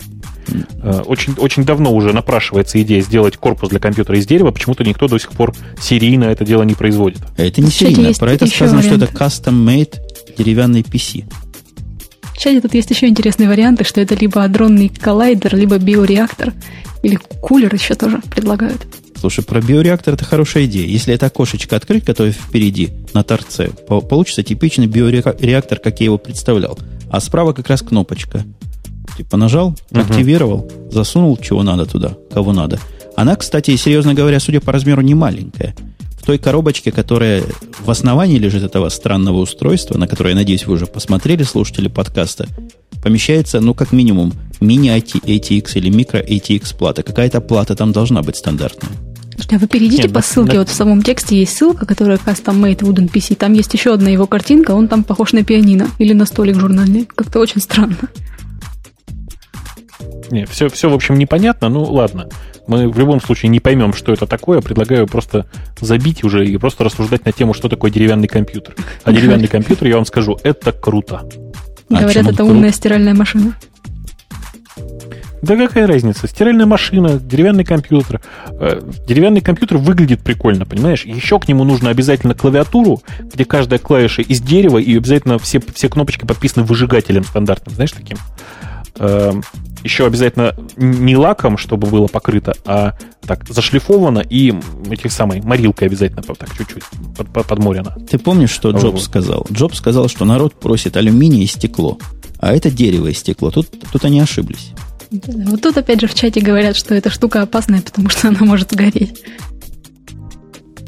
Э, 0.81 1.01
очень, 1.05 1.33
очень 1.37 1.65
давно 1.65 1.93
уже 1.93 2.13
напрашивается 2.13 2.81
идея 2.81 3.01
сделать 3.01 3.37
корпус 3.37 3.69
для 3.69 3.79
компьютера 3.79 4.17
из 4.17 4.25
дерева, 4.25 4.51
почему-то 4.51 4.83
никто 4.83 5.07
до 5.07 5.17
сих 5.17 5.31
пор 5.31 5.53
серийно 5.81 6.25
это 6.25 6.45
дело 6.45 6.63
не 6.63 6.73
производит. 6.73 7.21
Это 7.37 7.61
не 7.61 7.69
серийно, 7.69 8.13
про 8.13 8.33
это 8.33 8.47
сказано, 8.47 8.81
вариант. 8.81 9.03
что 9.03 9.05
это 9.05 9.25
custom-made 9.25 9.95
деревянный 10.37 10.81
PC. 10.81 11.25
В 12.33 12.37
чате 12.37 12.61
тут 12.61 12.73
есть 12.75 12.91
еще 12.91 13.07
интересные 13.07 13.49
варианты, 13.49 13.83
что 13.83 13.99
это 13.99 14.13
либо 14.13 14.43
адронный 14.43 14.89
коллайдер, 14.89 15.55
либо 15.55 15.79
биореактор, 15.79 16.53
или 17.01 17.15
кулер 17.41 17.73
еще 17.73 17.95
тоже 17.95 18.21
предлагают. 18.29 18.85
Слушай, 19.19 19.43
про 19.43 19.61
биореактор 19.61 20.13
это 20.13 20.23
хорошая 20.23 20.65
идея. 20.65 20.85
Если 20.85 21.13
это 21.13 21.25
окошечко 21.25 21.75
открыть, 21.75 22.05
которое 22.05 22.31
впереди, 22.31 22.89
на 23.13 23.23
торце, 23.23 23.69
получится 23.69 24.43
типичный 24.43 24.85
биореактор, 24.85 25.79
как 25.79 25.99
я 25.99 26.05
его 26.05 26.19
представлял. 26.19 26.77
А 27.09 27.19
справа 27.19 27.53
как 27.53 27.67
раз 27.69 27.81
кнопочка. 27.81 28.45
Типа 29.17 29.35
нажал, 29.35 29.69
угу. 29.69 29.99
активировал, 29.99 30.71
засунул 30.91 31.37
чего 31.37 31.63
надо 31.63 31.85
туда, 31.85 32.15
кого 32.31 32.53
надо. 32.53 32.79
Она, 33.15 33.35
кстати, 33.35 33.75
серьезно 33.75 34.13
говоря, 34.13 34.39
судя 34.39 34.61
по 34.61 34.71
размеру, 34.71 35.01
не 35.01 35.15
маленькая. 35.15 35.75
В 36.21 36.23
той 36.23 36.37
коробочке, 36.37 36.91
которая 36.91 37.43
в 37.79 37.89
основании 37.89 38.37
лежит 38.37 38.61
этого 38.61 38.89
странного 38.89 39.37
устройства, 39.37 39.97
на 39.97 40.07
которое, 40.07 40.31
я 40.31 40.35
надеюсь, 40.35 40.67
вы 40.67 40.75
уже 40.75 40.85
посмотрели, 40.85 41.41
слушатели 41.41 41.87
подкаста, 41.87 42.45
помещается, 43.01 43.59
ну, 43.59 43.73
как 43.73 43.91
минимум, 43.91 44.33
мини-ATX 44.59 45.71
или 45.75 45.89
микро-ATX 45.89 46.77
плата. 46.77 47.01
Какая-то 47.01 47.41
плата 47.41 47.75
там 47.75 47.91
должна 47.91 48.21
быть 48.21 48.35
стандартная. 48.35 48.91
А 49.49 49.57
вы 49.57 49.67
перейдите 49.67 50.03
Нет, 50.03 50.13
по 50.13 50.21
ссылке, 50.21 50.53
да. 50.53 50.59
вот 50.59 50.69
в 50.69 50.73
самом 50.73 51.01
тексте 51.01 51.39
есть 51.39 51.57
ссылка, 51.57 51.85
которая 51.85 52.17
Custom 52.17 52.61
Made 52.61 52.79
Wooden 52.79 53.09
PC. 53.09 53.35
Там 53.35 53.53
есть 53.53 53.73
еще 53.73 53.93
одна 53.93 54.09
его 54.09 54.27
картинка, 54.27 54.71
он 54.71 54.87
там 54.87 55.03
похож 55.03 55.31
на 55.33 55.43
пианино 55.43 55.89
или 55.99 56.13
на 56.13 56.25
столик 56.25 56.59
журнальный. 56.59 57.05
Как-то 57.15 57.39
очень 57.39 57.61
странно. 57.61 57.97
Не, 60.31 60.45
все, 60.45 60.69
все, 60.69 60.89
в 60.89 60.93
общем, 60.93 61.15
непонятно. 61.15 61.69
Ну, 61.69 61.83
ладно. 61.83 62.29
Мы 62.67 62.89
в 62.89 62.99
любом 62.99 63.21
случае 63.21 63.49
не 63.49 63.59
поймем, 63.59 63.93
что 63.93 64.11
это 64.11 64.27
такое. 64.27 64.61
Предлагаю 64.61 65.07
просто 65.07 65.45
забить 65.79 66.23
уже 66.23 66.45
и 66.45 66.57
просто 66.57 66.83
рассуждать 66.83 67.25
на 67.25 67.31
тему, 67.31 67.53
что 67.53 67.69
такое 67.69 67.91
деревянный 67.91 68.27
компьютер. 68.27 68.75
А 69.03 69.11
деревянный 69.11 69.47
компьютер, 69.47 69.87
я 69.87 69.95
вам 69.95 70.05
скажу, 70.05 70.37
это 70.43 70.71
круто. 70.71 71.27
А 71.89 72.01
Говорят, 72.01 72.27
это 72.27 72.43
умная 72.43 72.71
стиральная 72.71 73.13
машина. 73.13 73.53
Да 75.41 75.55
какая 75.55 75.87
разница? 75.87 76.27
Стиральная 76.27 76.65
машина, 76.65 77.19
деревянный 77.19 77.63
компьютер. 77.63 78.21
Э, 78.49 78.81
деревянный 79.07 79.41
компьютер 79.41 79.77
выглядит 79.77 80.21
прикольно, 80.21 80.65
понимаешь? 80.65 81.05
Еще 81.05 81.39
к 81.39 81.47
нему 81.47 81.63
нужно 81.63 81.89
обязательно 81.89 82.33
клавиатуру, 82.33 83.01
где 83.19 83.45
каждая 83.45 83.79
клавиша 83.79 84.23
из 84.23 84.41
дерева, 84.41 84.79
и 84.79 84.97
обязательно 84.97 85.37
все, 85.37 85.61
все 85.73 85.89
кнопочки 85.89 86.25
подписаны 86.25 86.65
выжигателем 86.65 87.23
стандартным, 87.23 87.75
знаешь, 87.75 87.91
таким. 87.91 88.17
Эм, 88.99 89.43
еще 89.83 90.05
обязательно 90.05 90.55
не 90.75 91.15
лаком, 91.15 91.57
чтобы 91.57 91.87
было 91.87 92.07
покрыто, 92.07 92.55
а 92.65 92.97
так 93.21 93.47
зашлифовано 93.47 94.19
и 94.19 94.53
этих 94.89 95.11
самой 95.11 95.41
морилкой 95.41 95.87
обязательно 95.87 96.23
так 96.23 96.55
чуть-чуть 96.57 96.83
под, 97.15 97.29
под, 97.31 97.47
подморено. 97.47 97.95
Ты 98.09 98.17
помнишь, 98.17 98.49
что 98.49 98.71
Джобс 98.71 98.93
вот. 98.93 99.03
сказал? 99.03 99.47
Джобс 99.51 99.77
сказал, 99.77 100.09
что 100.09 100.25
народ 100.25 100.55
просит 100.55 100.97
алюминий 100.97 101.43
и 101.43 101.47
стекло, 101.47 101.99
а 102.39 102.53
это 102.53 102.71
дерево 102.71 103.07
и 103.07 103.13
стекло. 103.13 103.51
Тут, 103.51 103.67
тут 103.91 104.03
они 104.03 104.19
ошиблись. 104.19 104.71
Вот 105.11 105.61
тут 105.61 105.77
опять 105.77 106.01
же 106.01 106.07
в 106.07 106.13
чате 106.13 106.41
говорят, 106.41 106.75
что 106.75 106.93
эта 106.93 107.09
штука 107.09 107.41
опасная, 107.41 107.81
потому 107.81 108.09
что 108.09 108.27
она 108.29 108.39
может 108.41 108.71
сгореть. 108.71 109.23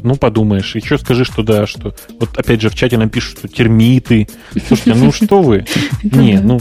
Ну, 0.02 0.16
подумаешь. 0.16 0.74
Еще 0.74 0.98
скажи, 0.98 1.24
что 1.24 1.42
да, 1.42 1.66
что... 1.66 1.94
Вот 2.18 2.36
опять 2.36 2.60
же 2.60 2.70
в 2.70 2.74
чате 2.74 2.96
нам 2.96 3.10
пишут, 3.10 3.38
что 3.38 3.48
термиты. 3.48 4.28
Слушайте, 4.66 4.94
ну 4.94 5.12
что 5.12 5.42
вы? 5.42 5.66
Не, 6.02 6.40
ну... 6.40 6.60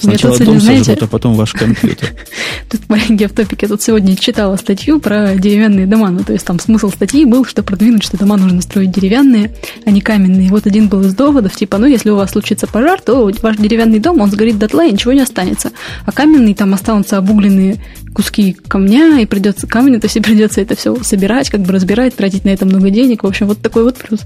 Сначала 0.00 0.38
дом 0.38 0.60
сожгут, 0.60 1.02
а 1.02 1.06
потом 1.06 1.34
ваш 1.34 1.52
компьютер. 1.52 2.10
Тут 2.70 2.88
маленький 2.88 3.24
автопик. 3.24 3.62
Я 3.62 3.68
тут 3.68 3.82
сегодня 3.82 4.16
читала 4.16 4.56
статью 4.56 5.00
про 5.00 5.34
деревянные 5.34 5.86
дома. 5.86 6.10
Ну, 6.10 6.24
то 6.24 6.32
есть 6.32 6.44
там 6.44 6.58
смысл 6.58 6.90
статьи 6.90 7.24
был, 7.24 7.44
что 7.44 7.62
продвинуть, 7.62 8.02
что 8.02 8.16
дома 8.16 8.36
нужно 8.36 8.62
строить 8.62 8.92
деревянные, 8.92 9.54
а 9.84 9.90
не 9.90 10.00
каменные. 10.00 10.48
Вот 10.50 10.66
один 10.66 10.88
был 10.88 11.02
из 11.02 11.14
доводов, 11.14 11.54
типа, 11.54 11.78
ну, 11.78 11.86
если 11.86 12.10
у 12.10 12.16
вас 12.16 12.30
случится 12.30 12.66
пожар, 12.66 13.00
то 13.00 13.30
ваш 13.42 13.56
деревянный 13.56 13.98
дом, 13.98 14.20
он 14.20 14.30
сгорит 14.30 14.58
дотла 14.58 14.86
и 14.86 14.92
ничего 14.92 15.12
не 15.12 15.20
останется. 15.20 15.72
А 16.06 16.12
каменный, 16.12 16.54
там 16.54 16.72
останутся 16.72 17.18
обугленные 17.18 17.80
куски 18.14 18.56
камня, 18.68 19.20
и 19.20 19.26
придется 19.26 19.66
камень, 19.66 20.00
то 20.00 20.06
есть 20.06 20.22
придется 20.22 20.60
это 20.60 20.76
все 20.76 20.96
собирать, 21.02 21.50
как 21.50 21.60
бы 21.60 21.72
разбирать, 21.72 22.16
тратить 22.16 22.44
на 22.44 22.50
это 22.50 22.66
много 22.66 22.90
денег. 22.90 23.22
В 23.22 23.26
общем, 23.26 23.46
вот 23.46 23.60
такой 23.60 23.84
вот 23.84 23.96
плюс. 23.96 24.20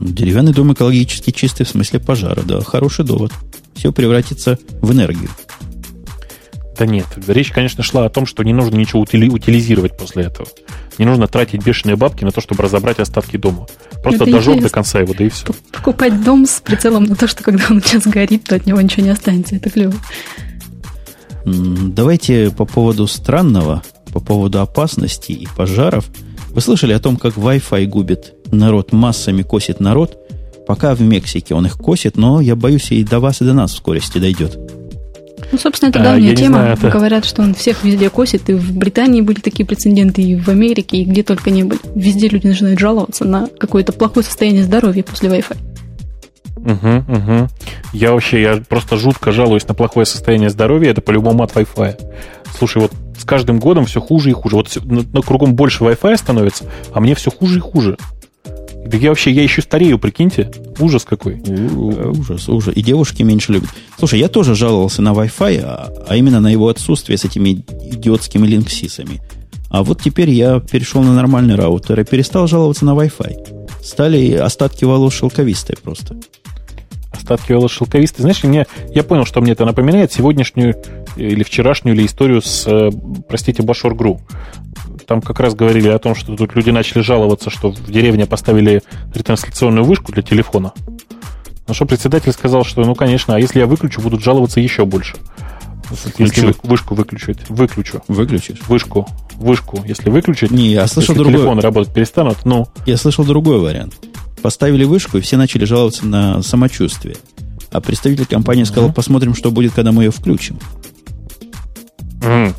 Деревянный 0.00 0.52
дом 0.52 0.72
экологически 0.72 1.30
чистый 1.30 1.64
в 1.64 1.68
смысле 1.68 2.00
пожара, 2.00 2.42
да. 2.42 2.60
Хороший 2.60 3.04
довод. 3.04 3.32
Все 3.74 3.92
превратится 3.92 4.58
в 4.82 4.92
энергию. 4.92 5.30
Да 6.78 6.84
нет, 6.84 7.06
речь, 7.26 7.50
конечно, 7.52 7.82
шла 7.82 8.04
о 8.04 8.10
том, 8.10 8.26
что 8.26 8.42
не 8.42 8.52
нужно 8.52 8.76
ничего 8.76 9.00
утили- 9.00 9.30
утилизировать 9.30 9.96
после 9.96 10.24
этого. 10.24 10.46
Не 10.98 11.06
нужно 11.06 11.26
тратить 11.26 11.64
бешеные 11.64 11.96
бабки 11.96 12.24
на 12.24 12.32
то, 12.32 12.42
чтобы 12.42 12.62
разобрать 12.62 12.98
остатки 12.98 13.38
дома. 13.38 13.66
Просто 14.02 14.24
Это 14.24 14.32
дожег 14.32 14.62
до 14.62 14.68
конца 14.68 15.00
его, 15.00 15.14
да 15.14 15.24
и 15.24 15.30
все. 15.30 15.46
Покупать 15.72 16.22
дом 16.22 16.44
с 16.46 16.60
прицелом 16.60 17.04
на 17.04 17.16
то, 17.16 17.26
что 17.26 17.42
когда 17.42 17.64
он 17.70 17.82
сейчас 17.82 18.06
горит, 18.06 18.44
то 18.44 18.56
от 18.56 18.66
него 18.66 18.80
ничего 18.80 19.04
не 19.04 19.10
останется. 19.10 19.56
Это 19.56 19.70
клево. 19.70 19.94
Давайте 21.46 22.50
по 22.50 22.66
поводу 22.66 23.06
странного, 23.06 23.82
по 24.12 24.20
поводу 24.20 24.60
опасности 24.60 25.32
и 25.32 25.48
пожаров– 25.56 26.06
вы 26.56 26.62
слышали 26.62 26.94
о 26.94 26.98
том, 26.98 27.18
как 27.18 27.34
Wi-Fi 27.34 27.84
губит 27.84 28.32
народ, 28.50 28.92
массами 28.92 29.42
косит 29.42 29.80
народ? 29.80 30.18
Пока 30.66 30.94
в 30.94 31.00
Мексике 31.00 31.54
он 31.54 31.66
их 31.66 31.76
косит, 31.76 32.16
но 32.16 32.40
я 32.40 32.56
боюсь, 32.56 32.90
и 32.90 33.04
до 33.04 33.20
вас, 33.20 33.40
и 33.40 33.44
до 33.44 33.52
нас 33.52 33.72
в 33.72 33.76
скорости 33.76 34.18
дойдет. 34.18 34.58
Ну, 35.52 35.58
собственно, 35.58 35.90
это 35.90 36.02
давняя 36.02 36.32
а, 36.32 36.36
тема. 36.36 36.54
Знаю, 36.54 36.72
это... 36.74 36.88
Говорят, 36.90 37.24
что 37.24 37.42
он 37.42 37.54
всех 37.54 37.84
везде 37.84 38.10
косит. 38.10 38.48
И 38.50 38.54
в 38.54 38.76
Британии 38.76 39.20
были 39.20 39.38
такие 39.38 39.64
прецеденты, 39.64 40.22
и 40.22 40.34
в 40.34 40.48
Америке, 40.48 40.98
и 40.98 41.04
где 41.04 41.22
только 41.22 41.50
не 41.50 41.62
были. 41.62 41.80
Везде 41.94 42.28
люди 42.28 42.48
начинают 42.48 42.80
жаловаться 42.80 43.24
на 43.24 43.48
какое-то 43.58 43.92
плохое 43.92 44.24
состояние 44.24 44.64
здоровья 44.64 45.04
после 45.04 45.28
Wi-Fi. 45.28 45.56
Угу, 46.56 47.16
угу. 47.16 47.48
Я 47.92 48.12
вообще, 48.12 48.42
я 48.42 48.62
просто 48.68 48.96
жутко 48.96 49.30
жалуюсь 49.30 49.68
на 49.68 49.74
плохое 49.74 50.04
состояние 50.04 50.50
здоровья. 50.50 50.90
Это 50.90 51.00
по-любому 51.00 51.44
от 51.44 51.52
Wi-Fi. 51.52 51.94
Слушай, 52.58 52.82
вот 52.82 52.92
с 53.16 53.24
каждым 53.24 53.60
годом 53.60 53.86
все 53.86 54.00
хуже 54.00 54.30
и 54.30 54.32
хуже. 54.32 54.56
Вот 54.56 54.76
на, 54.84 55.02
на 55.02 55.22
кругом 55.22 55.54
больше 55.54 55.84
Wi-Fi 55.84 56.16
становится, 56.16 56.64
а 56.92 57.00
мне 57.00 57.14
все 57.14 57.30
хуже 57.30 57.58
и 57.58 57.60
хуже. 57.60 57.96
Да 58.86 58.96
я 58.96 59.10
вообще, 59.10 59.30
я 59.30 59.42
еще 59.42 59.62
старею, 59.62 59.98
прикиньте. 59.98 60.50
Ужас 60.78 61.04
какой. 61.04 61.34
Ужас, 61.40 62.48
ужас. 62.48 62.74
И 62.76 62.82
девушки 62.82 63.22
меньше 63.22 63.52
любят. 63.52 63.70
Слушай, 63.98 64.20
я 64.20 64.28
тоже 64.28 64.54
жаловался 64.54 65.02
на 65.02 65.12
Wi-Fi, 65.12 65.60
а, 65.62 65.92
а 66.08 66.16
именно 66.16 66.40
на 66.40 66.48
его 66.48 66.68
отсутствие 66.68 67.18
с 67.18 67.24
этими 67.24 67.64
идиотскими 67.92 68.46
линксисами. 68.46 69.20
А 69.70 69.82
вот 69.82 70.00
теперь 70.00 70.30
я 70.30 70.60
перешел 70.60 71.02
на 71.02 71.14
нормальный 71.14 71.56
раутер 71.56 71.98
и 72.00 72.04
перестал 72.04 72.46
жаловаться 72.46 72.84
на 72.84 72.92
Wi-Fi. 72.92 73.82
Стали 73.82 74.32
остатки 74.32 74.84
волос 74.84 75.14
шелковистые 75.14 75.76
просто 75.82 76.16
остатки 77.16 77.52
волос 77.52 77.72
шелковистые. 77.72 78.22
Знаешь, 78.22 78.44
мне, 78.44 78.66
я 78.94 79.02
понял, 79.02 79.24
что 79.24 79.40
мне 79.40 79.52
это 79.52 79.64
напоминает 79.64 80.12
сегодняшнюю 80.12 80.76
или 81.16 81.42
вчерашнюю 81.42 81.96
или 81.96 82.06
историю 82.06 82.40
с, 82.40 82.66
э, 82.66 82.90
простите, 83.28 83.62
Башор.гру. 83.62 84.20
Там 85.06 85.22
как 85.22 85.40
раз 85.40 85.54
говорили 85.54 85.88
о 85.88 85.98
том, 85.98 86.14
что 86.14 86.36
тут 86.36 86.54
люди 86.56 86.70
начали 86.70 87.02
жаловаться, 87.02 87.50
что 87.50 87.70
в 87.70 87.90
деревне 87.90 88.26
поставили 88.26 88.82
ретрансляционную 89.14 89.84
вышку 89.84 90.12
для 90.12 90.22
телефона. 90.22 90.72
На 91.68 91.74
что 91.74 91.86
председатель 91.86 92.32
сказал, 92.32 92.64
что, 92.64 92.84
ну, 92.84 92.94
конечно, 92.94 93.34
а 93.36 93.40
если 93.40 93.60
я 93.60 93.66
выключу, 93.66 94.00
будут 94.00 94.22
жаловаться 94.22 94.60
еще 94.60 94.84
больше. 94.84 95.16
Если 96.18 96.54
вышку 96.64 96.94
выключить, 96.94 97.48
выключу. 97.48 98.02
Выключишь? 98.08 98.60
Вышку, 98.66 99.06
вышку, 99.34 99.82
если 99.86 100.10
выключить. 100.10 100.50
Не, 100.50 100.68
я 100.72 100.86
слышал 100.88 101.14
другой. 101.14 101.34
телефоны 101.34 101.60
работать 101.62 101.94
перестанут, 101.94 102.38
ну. 102.44 102.66
Я 102.86 102.96
слышал 102.96 103.24
другой 103.24 103.60
вариант 103.60 103.94
поставили 104.46 104.84
вышку, 104.84 105.18
и 105.18 105.20
все 105.20 105.36
начали 105.36 105.64
жаловаться 105.64 106.06
на 106.06 106.40
самочувствие. 106.40 107.16
А 107.72 107.80
представитель 107.80 108.26
компании 108.26 108.62
сказал, 108.62 108.92
посмотрим, 108.92 109.34
что 109.34 109.50
будет, 109.50 109.72
когда 109.72 109.90
мы 109.90 110.04
ее 110.04 110.12
включим. 110.12 110.60
М. 112.22 112.54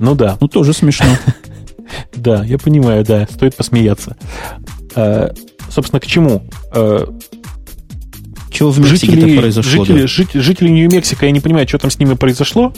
Ну 0.00 0.16
да. 0.16 0.36
Ну, 0.40 0.48
тоже 0.48 0.72
смешно. 0.72 1.06
Да, 2.14 2.44
я 2.44 2.58
понимаю, 2.58 3.04
да, 3.04 3.26
стоит 3.30 3.56
посмеяться. 3.56 4.16
Э, 4.94 5.30
собственно, 5.70 6.00
к 6.00 6.06
чему? 6.06 6.42
Э, 6.74 7.06
Чего 8.50 8.70
в 8.70 8.78
Мексике 8.78 9.20
так 9.20 9.36
произошло? 9.36 9.84
жители, 9.84 10.00
да? 10.02 10.06
жить- 10.06 10.32
жители 10.34 10.68
Нью-Мексико, 10.68 11.26
я 11.26 11.32
не 11.32 11.40
понимаю, 11.40 11.66
что 11.68 11.78
там 11.78 11.90
с 11.90 11.98
ними 11.98 12.14
произошло, 12.14 12.72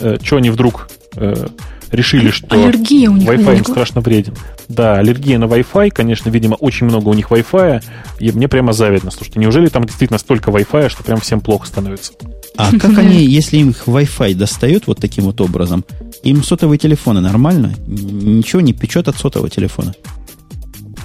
э, 0.00 0.18
что 0.22 0.36
они 0.36 0.50
вдруг 0.50 0.88
э, 1.16 1.46
решили, 1.90 2.30
что 2.30 2.46
Аллергия 2.54 3.10
у 3.10 3.16
них 3.16 3.28
Wi-Fi 3.28 3.58
им 3.58 3.64
страшно 3.64 4.00
вреден. 4.00 4.34
Да, 4.68 4.96
аллергия 4.96 5.38
на 5.38 5.44
Wi-Fi, 5.44 5.90
конечно, 5.90 6.30
видимо, 6.30 6.54
очень 6.54 6.86
много 6.86 7.08
у 7.08 7.14
них 7.14 7.30
Wi-Fi, 7.30 7.82
и 8.20 8.32
мне 8.32 8.48
прямо 8.48 8.72
завидно. 8.72 9.10
Слушайте, 9.10 9.40
неужели 9.40 9.68
там 9.68 9.84
действительно 9.84 10.18
столько 10.18 10.50
Wi-Fi, 10.50 10.88
что 10.88 11.02
прям 11.02 11.20
всем 11.20 11.40
плохо 11.40 11.66
становится? 11.66 12.12
А 12.56 12.70
как 12.78 12.98
они, 12.98 13.24
если 13.24 13.56
им 13.58 13.70
их 13.70 13.84
Wi-Fi 13.86 14.34
достают 14.34 14.86
вот 14.86 14.98
таким 14.98 15.24
вот 15.24 15.40
образом, 15.40 15.84
им 16.22 16.42
сотовые 16.44 16.78
телефоны 16.78 17.20
нормально? 17.20 17.74
Ничего 17.86 18.60
не 18.60 18.72
печет 18.72 19.08
от 19.08 19.16
сотового 19.16 19.50
телефона. 19.50 19.94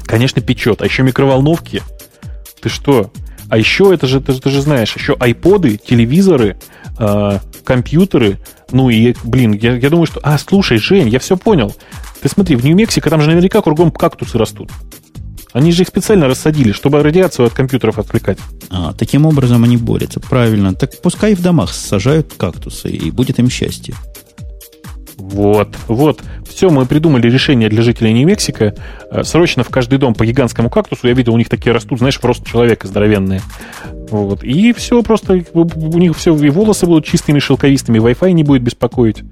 Конечно, 0.06 0.42
печет. 0.42 0.82
А 0.82 0.86
еще 0.86 1.04
микроволновки. 1.04 1.82
Ты 2.62 2.70
что? 2.70 3.12
А 3.50 3.58
еще 3.58 3.92
это 3.94 4.08
же, 4.08 4.22
ты, 4.22 4.34
же- 4.34 4.42
ты 4.42 4.50
же 4.50 4.62
знаешь, 4.62 4.96
еще 4.96 5.16
айподы, 5.20 5.78
телевизоры, 5.78 6.58
э, 6.98 7.40
компьютеры. 7.64 8.38
Ну 8.72 8.90
и, 8.90 9.16
блин, 9.24 9.54
я, 9.54 9.76
я 9.76 9.90
думаю, 9.90 10.08
что... 10.08 10.20
А, 10.24 10.38
слушай, 10.38 10.78
Жень, 10.78 11.10
я 11.10 11.20
все 11.20 11.38
понял. 11.38 11.76
Ты 12.22 12.30
смотри, 12.30 12.56
в 12.56 12.64
Нью-Мексико 12.64 13.10
там 13.10 13.22
же 13.22 13.30
наверняка 13.30 13.62
кругом 13.62 13.92
кактусы 13.92 14.38
растут. 14.38 14.72
Они 15.54 15.72
же 15.72 15.84
их 15.84 15.88
специально 15.88 16.28
рассадили, 16.28 16.74
чтобы 16.74 17.02
радиацию 17.02 17.46
от 17.46 17.54
компьютеров 17.54 17.98
отвлекать. 17.98 18.38
А, 18.70 18.94
таким 18.94 19.26
образом 19.26 19.64
они 19.64 19.78
борются. 19.78 20.20
Правильно. 20.20 20.74
Так 20.74 21.02
пускай 21.02 21.34
в 21.34 21.42
домах 21.42 21.74
сажают 21.74 22.34
кактусы, 22.36 22.90
и 22.90 23.10
будет 23.12 23.40
им 23.40 23.50
счастье. 23.50 23.94
Вот, 25.18 25.76
вот. 25.88 26.22
Все, 26.48 26.70
мы 26.70 26.86
придумали 26.86 27.30
решение 27.30 27.70
для 27.70 27.84
жителей 27.84 28.14
Нью-Мексико. 28.14 28.76
Э, 29.12 29.24
Срочно 29.24 29.64
в 29.64 29.70
каждый 29.70 29.98
дом 29.98 30.14
по 30.14 30.26
гигантскому 30.26 30.70
кактусу. 30.70 31.08
Я 31.08 31.14
видел, 31.14 31.34
у 31.34 31.38
них 31.38 31.50
такие 31.50 31.74
растут, 31.74 32.00
знаешь, 32.00 32.20
в 32.20 32.24
рост 32.26 32.46
человека 32.46 32.88
здоровенные. 32.88 33.42
Вот. 34.10 34.44
И 34.44 34.74
все 34.74 35.02
просто, 35.04 35.44
у 35.54 35.98
них 35.98 36.16
все, 36.16 36.36
и 36.36 36.50
волосы 36.50 36.86
будут 36.86 37.06
чистыми, 37.06 37.40
шелковистыми, 37.40 38.00
Wi-Fi 38.00 38.32
не 38.32 38.44
будет 38.44 38.62
беспокоить. 38.62 39.24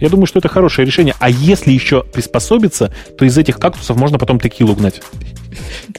Я 0.00 0.08
думаю, 0.08 0.26
что 0.26 0.40
это 0.40 0.48
хорошее 0.48 0.86
решение. 0.86 1.14
А 1.20 1.30
если 1.30 1.72
еще 1.72 2.02
приспособиться, 2.02 2.92
то 3.16 3.24
из 3.24 3.36
этих 3.38 3.58
кактусов 3.58 3.96
можно 3.96 4.18
потом 4.18 4.38
текилу 4.38 4.74
гнать. 4.74 5.00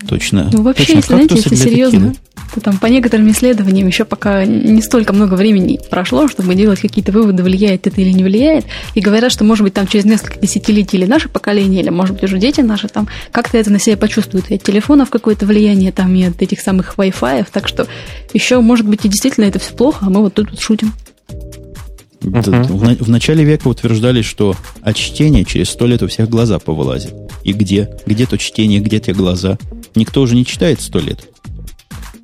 Точно. 0.08 0.50
Ну, 0.52 0.62
вообще, 0.62 0.86
Точно, 0.86 0.98
если, 0.98 1.14
знаете, 1.14 1.36
если 1.36 1.56
серьезно, 1.56 2.16
то 2.54 2.62
там 2.62 2.78
по 2.78 2.86
некоторым 2.88 3.30
исследованиям 3.32 3.88
еще 3.88 4.06
пока 4.06 4.46
не 4.46 4.82
столько 4.82 5.14
много 5.14 5.36
времени 5.36 5.80
прошло, 5.90 6.28
чтобы 6.28 6.56
делать 6.56 6.80
какие-то 6.80 7.12
выводы, 7.12 7.44
влияет 7.44 7.88
это 7.88 8.00
или 8.02 8.12
не 8.12 8.24
влияет. 8.24 8.66
И 8.96 9.02
говорят, 9.02 9.32
что, 9.32 9.44
может 9.44 9.64
быть, 9.64 9.74
там 9.74 9.88
через 9.88 10.06
несколько 10.06 10.40
десятилетий 10.40 10.98
или 10.98 11.06
наше 11.06 11.30
поколение, 11.30 11.82
или, 11.82 11.90
может 11.90 12.16
быть, 12.16 12.24
уже 12.24 12.38
дети 12.38 12.62
наши 12.62 12.88
там 12.88 13.08
как-то 13.32 13.58
это 13.58 13.72
на 13.72 13.80
себя 13.80 13.98
почувствуют. 13.98 14.50
И 14.50 14.56
от 14.56 14.64
телефонов 14.64 15.10
какое-то 15.10 15.46
влияние, 15.46 15.92
там, 15.92 16.14
и 16.16 16.24
от 16.24 16.42
этих 16.42 16.62
самых 16.62 16.96
Wi-Fi. 16.96 17.48
Так 17.52 17.68
что 17.68 17.88
еще, 18.34 18.60
может 18.62 18.88
быть, 18.88 19.06
и 19.06 19.10
действительно 19.10 19.46
это 19.46 19.60
все 19.60 19.74
плохо, 19.74 20.06
а 20.06 20.10
мы 20.10 20.22
вот 20.22 20.34
тут 20.34 20.52
вот 20.52 20.60
шутим. 20.60 20.94
В, 22.22 23.04
в 23.04 23.10
начале 23.10 23.44
века 23.44 23.68
утверждали, 23.68 24.22
что 24.22 24.56
от 24.82 24.96
чтения 24.96 25.46
через 25.46 25.70
сто 25.70 25.86
лет 25.86 26.02
у 26.02 26.08
всех 26.08 26.30
глаза 26.30 26.60
повылазят. 26.60 27.14
И 27.44 27.54
где? 27.54 27.90
Где 28.06 28.26
то 28.26 28.38
чтение, 28.38 28.80
где 28.80 29.00
те 29.00 29.14
глаза? 29.14 29.58
Никто 29.96 30.22
уже 30.22 30.36
не 30.36 30.46
читает 30.46 30.82
сто 30.82 31.00
лет. 31.00 31.30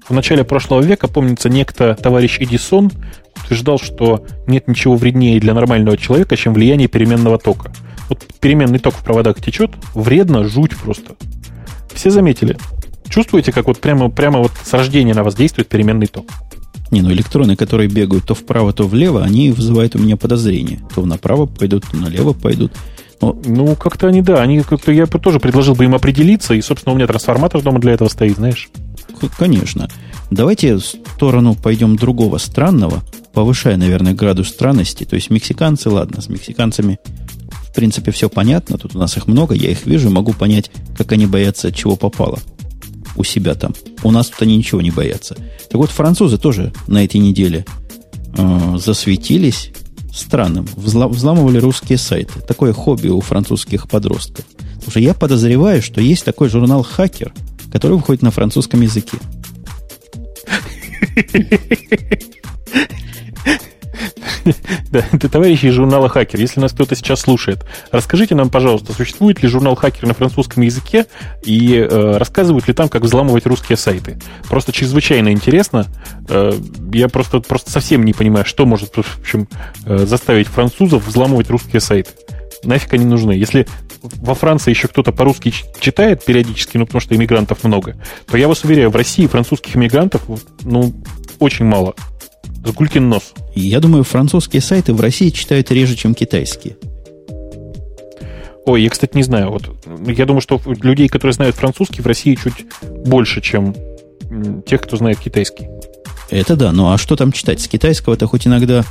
В 0.07 0.13
начале 0.13 0.43
прошлого 0.43 0.81
века, 0.81 1.07
помнится, 1.07 1.47
некто 1.47 1.95
товарищ 1.95 2.39
Эдисон 2.39 2.91
утверждал, 3.43 3.79
что 3.79 4.25
нет 4.47 4.67
ничего 4.67 4.95
вреднее 4.95 5.39
для 5.39 5.53
нормального 5.53 5.97
человека, 5.97 6.35
чем 6.35 6.53
влияние 6.53 6.87
переменного 6.87 7.37
тока. 7.37 7.71
Вот 8.09 8.25
переменный 8.39 8.79
ток 8.79 8.95
в 8.95 9.03
проводах 9.03 9.41
течет, 9.41 9.71
вредно, 9.93 10.43
жуть 10.43 10.75
просто. 10.75 11.15
Все 11.93 12.09
заметили? 12.09 12.57
Чувствуете, 13.07 13.51
как 13.51 13.67
вот 13.67 13.79
прямо, 13.79 14.09
прямо 14.09 14.39
вот 14.39 14.51
с 14.63 14.73
рождения 14.73 15.13
на 15.13 15.23
вас 15.23 15.35
действует 15.35 15.69
переменный 15.69 16.07
ток? 16.07 16.25
Не, 16.91 17.01
ну 17.01 17.11
электроны, 17.11 17.55
которые 17.55 17.89
бегают 17.89 18.25
то 18.25 18.35
вправо, 18.35 18.71
то 18.73 18.87
влево, 18.87 19.23
они 19.23 19.51
вызывают 19.51 19.95
у 19.95 19.99
меня 19.99 20.15
подозрения. 20.17 20.79
То 20.93 21.05
направо 21.05 21.45
пойдут, 21.45 21.85
то 21.89 21.97
налево 21.97 22.33
пойдут. 22.33 22.71
Но 23.21 23.37
Ну, 23.45 23.75
как-то 23.75 24.07
они, 24.07 24.21
да, 24.21 24.41
они 24.41 24.61
как-то, 24.61 24.91
я 24.91 25.05
тоже 25.05 25.39
предложил 25.39 25.75
бы 25.75 25.85
им 25.85 25.95
определиться, 25.95 26.53
и, 26.53 26.61
собственно, 26.61 26.93
у 26.93 26.95
меня 26.95 27.07
трансформатор 27.07 27.61
дома 27.61 27.79
для 27.79 27.93
этого 27.93 28.09
стоит, 28.09 28.35
знаешь. 28.35 28.69
Конечно. 29.37 29.87
Давайте 30.29 30.75
в 30.75 30.81
сторону 30.81 31.55
пойдем 31.55 31.95
другого 31.95 32.37
странного, 32.37 33.01
повышая, 33.33 33.77
наверное, 33.77 34.13
градус 34.13 34.49
странности. 34.49 35.03
То 35.05 35.15
есть 35.15 35.29
мексиканцы, 35.29 35.89
ладно, 35.89 36.21
с 36.21 36.27
мексиканцами 36.27 36.99
в 37.69 37.73
принципе 37.73 38.11
все 38.11 38.29
понятно. 38.29 38.77
Тут 38.77 38.95
у 38.95 38.99
нас 38.99 39.15
их 39.17 39.27
много, 39.27 39.55
я 39.55 39.71
их 39.71 39.85
вижу, 39.85 40.09
могу 40.09 40.33
понять, 40.33 40.69
как 40.97 41.11
они 41.11 41.25
боятся, 41.25 41.71
чего 41.71 41.95
попало 41.95 42.39
у 43.15 43.23
себя 43.23 43.55
там. 43.55 43.73
У 44.03 44.11
нас 44.11 44.29
тут 44.29 44.41
они 44.41 44.57
ничего 44.57 44.81
не 44.81 44.91
боятся. 44.91 45.35
Так 45.69 45.75
вот, 45.75 45.89
французы 45.89 46.37
тоже 46.37 46.73
на 46.87 47.03
этой 47.03 47.17
неделе 47.17 47.65
э, 48.37 48.77
засветились 48.77 49.71
странным. 50.13 50.65
Взла- 50.75 51.07
взламывали 51.09 51.57
русские 51.57 51.97
сайты. 51.97 52.39
Такое 52.47 52.73
хобби 52.73 53.07
у 53.07 53.19
французских 53.21 53.87
подростков. 53.89 54.45
Слушай, 54.81 55.03
я 55.03 55.13
подозреваю, 55.13 55.81
что 55.81 56.01
есть 56.01 56.25
такой 56.25 56.49
журнал 56.49 56.83
«Хакер», 56.83 57.33
который 57.71 57.97
выходит 57.97 58.21
на 58.21 58.31
французском 58.31 58.81
языке. 58.81 59.17
Да, 64.91 65.03
это 65.11 65.29
товарищи 65.29 65.67
из 65.67 65.73
журнала 65.73 66.09
«Хакер». 66.09 66.39
Если 66.39 66.59
нас 66.59 66.73
кто-то 66.73 66.95
сейчас 66.95 67.21
слушает, 67.21 67.65
расскажите 67.91 68.35
нам, 68.35 68.49
пожалуйста, 68.49 68.93
существует 68.93 69.41
ли 69.41 69.49
журнал 69.49 69.75
«Хакер» 69.75 70.05
на 70.05 70.13
французском 70.13 70.63
языке 70.63 71.05
и 71.43 71.75
э, 71.75 72.17
рассказывают 72.17 72.67
ли 72.67 72.73
там, 72.73 72.89
как 72.89 73.03
взламывать 73.03 73.45
русские 73.45 73.77
сайты. 73.77 74.19
Просто 74.49 74.71
чрезвычайно 74.71 75.31
интересно. 75.31 75.87
Э, 76.29 76.51
я 76.91 77.07
просто, 77.07 77.39
просто 77.39 77.71
совсем 77.71 78.03
не 78.03 78.13
понимаю, 78.13 78.45
что 78.45 78.65
может 78.65 78.95
в 78.95 79.19
общем, 79.21 79.47
э, 79.85 80.05
заставить 80.05 80.47
французов 80.47 81.07
взламывать 81.07 81.49
русские 81.49 81.79
сайты. 81.79 82.11
Нафиг 82.63 82.93
они 82.93 83.05
нужны? 83.05 83.31
Если 83.31 83.67
во 84.01 84.35
Франции 84.35 84.71
еще 84.71 84.87
кто-то 84.87 85.11
по-русски 85.11 85.53
читает 85.79 86.23
периодически, 86.23 86.77
ну, 86.77 86.85
потому 86.85 87.01
что 87.01 87.15
иммигрантов 87.15 87.63
много, 87.63 87.95
то 88.29 88.37
я 88.37 88.47
вас 88.47 88.63
уверяю, 88.63 88.89
в 88.89 88.95
России 88.95 89.27
французских 89.27 89.75
иммигрантов, 89.75 90.23
ну, 90.61 90.93
очень 91.39 91.65
мало. 91.65 91.95
С 92.65 92.71
гулькин 92.71 93.09
нос. 93.09 93.33
Я 93.55 93.79
думаю, 93.79 94.03
французские 94.03 94.61
сайты 94.61 94.93
в 94.93 95.01
России 95.01 95.29
читают 95.29 95.71
реже, 95.71 95.95
чем 95.95 96.15
китайские. 96.15 96.77
Ой, 98.65 98.81
я, 98.81 98.89
кстати, 98.89 99.17
не 99.17 99.23
знаю. 99.23 99.51
Вот 99.51 99.69
я 100.07 100.25
думаю, 100.25 100.41
что 100.41 100.61
людей, 100.65 101.09
которые 101.09 101.33
знают 101.33 101.55
французский, 101.55 102.01
в 102.01 102.07
России 102.07 102.35
чуть 102.35 102.65
больше, 103.05 103.41
чем 103.41 103.75
тех, 104.65 104.81
кто 104.81 104.95
знает 104.95 105.19
китайский. 105.19 105.67
Это 106.29 106.55
да, 106.55 106.71
ну 106.71 106.91
а 106.91 106.97
что 106.97 107.15
там 107.15 107.31
читать? 107.31 107.59
С 107.61 107.67
китайского-то 107.67 108.25
хоть 108.27 108.47
иногда 108.47 108.85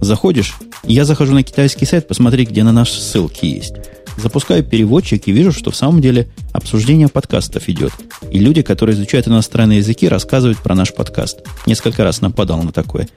заходишь. 0.00 0.54
Я 0.84 1.04
захожу 1.04 1.34
на 1.34 1.42
китайский 1.42 1.84
сайт, 1.84 2.06
посмотри, 2.06 2.44
где 2.44 2.62
на 2.62 2.72
наши 2.72 3.00
ссылки 3.00 3.44
есть. 3.46 3.74
Запускаю 4.16 4.64
переводчик 4.64 5.28
и 5.28 5.32
вижу, 5.32 5.52
что 5.52 5.70
в 5.70 5.76
самом 5.76 6.00
деле 6.00 6.28
обсуждение 6.52 7.08
подкастов 7.08 7.68
идет. 7.68 7.92
И 8.30 8.38
люди, 8.38 8.62
которые 8.62 8.94
изучают 8.94 9.28
иностранные 9.28 9.78
языки, 9.78 10.08
рассказывают 10.08 10.58
про 10.58 10.74
наш 10.74 10.94
подкаст. 10.94 11.40
Несколько 11.66 12.02
раз 12.02 12.20
нападал 12.20 12.62
на 12.62 12.72
такое. 12.72 13.08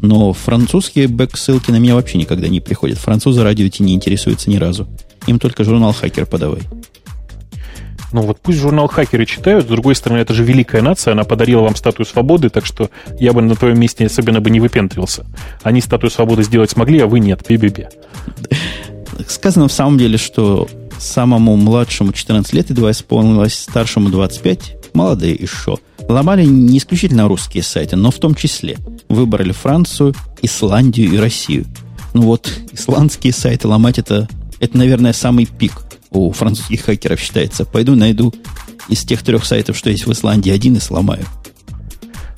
Но 0.00 0.32
французские 0.32 1.08
бэк-ссылки 1.08 1.70
на 1.70 1.76
меня 1.76 1.94
вообще 1.94 2.18
никогда 2.18 2.48
не 2.48 2.60
приходят. 2.60 2.98
Французы 2.98 3.42
радио 3.42 3.66
идти 3.66 3.82
не 3.82 3.94
интересуются 3.94 4.50
ни 4.50 4.56
разу. 4.56 4.86
Им 5.26 5.38
только 5.38 5.64
журнал 5.64 5.92
«Хакер» 5.92 6.26
подавай. 6.26 6.62
Ну 8.14 8.22
вот 8.22 8.38
пусть 8.40 8.58
журнал 8.58 8.86
хакеры 8.86 9.26
читают, 9.26 9.64
с 9.64 9.68
другой 9.68 9.96
стороны, 9.96 10.20
это 10.20 10.32
же 10.34 10.44
великая 10.44 10.82
нация, 10.82 11.12
она 11.12 11.24
подарила 11.24 11.62
вам 11.62 11.74
статую 11.74 12.06
свободы, 12.06 12.48
так 12.48 12.64
что 12.64 12.88
я 13.18 13.32
бы 13.32 13.42
на 13.42 13.56
твоем 13.56 13.80
месте 13.80 14.06
особенно 14.06 14.40
бы 14.40 14.50
не 14.50 14.60
выпендривался. 14.60 15.26
Они 15.64 15.80
статую 15.80 16.12
свободы 16.12 16.44
сделать 16.44 16.70
смогли, 16.70 17.00
а 17.00 17.08
вы 17.08 17.18
нет. 17.18 17.44
Би-би-би. 17.48 17.88
Сказано 19.28 19.68
в 19.68 19.72
самом 19.72 19.98
деле, 19.98 20.18
что 20.18 20.68
самому 20.98 21.56
младшему 21.56 22.12
14 22.12 22.52
лет 22.52 22.70
едва 22.70 22.90
исполнилось, 22.90 23.54
старшему 23.54 24.10
25, 24.10 24.76
молодые 24.94 25.34
еще, 25.34 25.78
ломали 26.08 26.44
не 26.44 26.78
исключительно 26.78 27.28
русские 27.28 27.62
сайты, 27.62 27.96
но 27.96 28.10
в 28.10 28.18
том 28.18 28.34
числе 28.34 28.78
выбрали 29.08 29.52
Францию, 29.52 30.14
Исландию 30.42 31.12
и 31.12 31.18
Россию. 31.18 31.66
Ну 32.12 32.22
вот, 32.22 32.52
исландские 32.72 33.32
сайты 33.32 33.68
ломать 33.68 33.98
это, 33.98 34.28
это, 34.60 34.76
наверное, 34.76 35.12
самый 35.12 35.46
пик 35.46 35.72
у 36.10 36.30
французских 36.30 36.82
хакеров 36.82 37.20
считается. 37.20 37.64
Пойду 37.64 37.96
найду 37.96 38.32
из 38.88 39.02
тех 39.04 39.22
трех 39.22 39.44
сайтов, 39.44 39.76
что 39.76 39.90
есть 39.90 40.06
в 40.06 40.12
Исландии, 40.12 40.50
один 40.50 40.76
и 40.76 40.80
сломаю. 40.80 41.24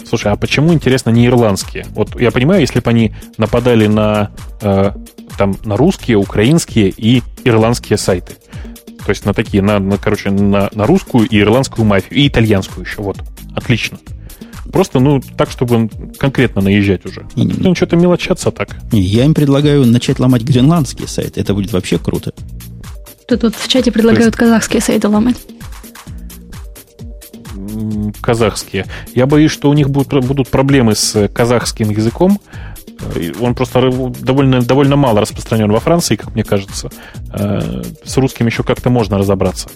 Слушай, 0.09 0.33
а 0.33 0.37
почему, 0.37 0.73
интересно, 0.73 1.11
не 1.11 1.27
ирландские? 1.27 1.87
Вот 1.91 2.21
я 2.21 2.31
понимаю, 2.31 2.61
если 2.61 2.81
бы 2.81 2.91
они 2.91 3.15
нападали 3.39 3.87
на, 3.87 4.31
э, 4.61 4.93
там, 5.37 5.57
на 5.65 5.77
русские, 5.77 6.17
украинские 6.17 6.91
и 6.97 7.23
ирландские 7.45 7.99
сайты. 7.99 8.35
То 9.05 9.11
есть 9.11 9.25
на 9.25 9.35
такие, 9.35 9.63
на, 9.63 9.79
на, 9.79 9.99
короче, 9.99 10.31
на, 10.31 10.69
на 10.73 10.87
русскую 10.87 11.29
и 11.29 11.41
ирландскую 11.41 11.85
мафию, 11.85 12.19
и 12.19 12.29
итальянскую 12.29 12.85
еще, 12.85 13.03
вот. 13.03 13.19
Отлично. 13.55 13.99
Просто, 14.73 15.01
ну, 15.01 15.21
так, 15.21 15.51
чтобы 15.51 15.89
конкретно 16.19 16.61
наезжать 16.61 17.05
уже. 17.07 17.27
Не, 17.35 17.45
ну, 17.45 17.75
что-то 17.75 17.97
мелочаться 17.97 18.51
так. 18.51 18.77
Не, 18.93 19.01
я 19.01 19.25
им 19.25 19.35
предлагаю 19.35 19.87
начать 19.87 20.19
ломать 20.19 20.43
гренландские 20.43 21.09
сайты. 21.09 21.41
Это 21.41 21.55
будет 21.55 21.73
вообще 21.73 21.99
круто. 21.99 22.33
Тут 23.29 23.43
вот 23.43 23.57
в 23.57 23.69
чате 23.69 23.91
предлагают 23.91 24.27
есть... 24.27 24.37
казахские 24.37 24.81
сайты 24.81 25.09
ломать. 25.09 25.37
Казахские. 28.21 28.87
Я 29.15 29.27
боюсь, 29.27 29.51
что 29.51 29.71
у 29.71 29.73
них 29.73 29.91
будут, 29.91 30.25
будут 30.25 30.49
проблемы 30.49 30.95
с 30.95 31.29
казахским 31.29 31.91
языком. 31.91 32.41
Он 33.41 33.55
просто 33.55 33.91
довольно, 34.21 34.63
довольно 34.63 34.97
мало 34.97 35.21
распространен 35.21 35.71
во 35.71 35.81
Франции, 35.81 36.17
как 36.17 36.35
мне 36.35 36.45
кажется. 36.45 36.91
Э, 37.33 37.83
с 38.05 38.17
русским 38.17 38.47
еще 38.47 38.63
как-то 38.63 38.89
можно 38.89 39.19
разобраться. 39.19 39.69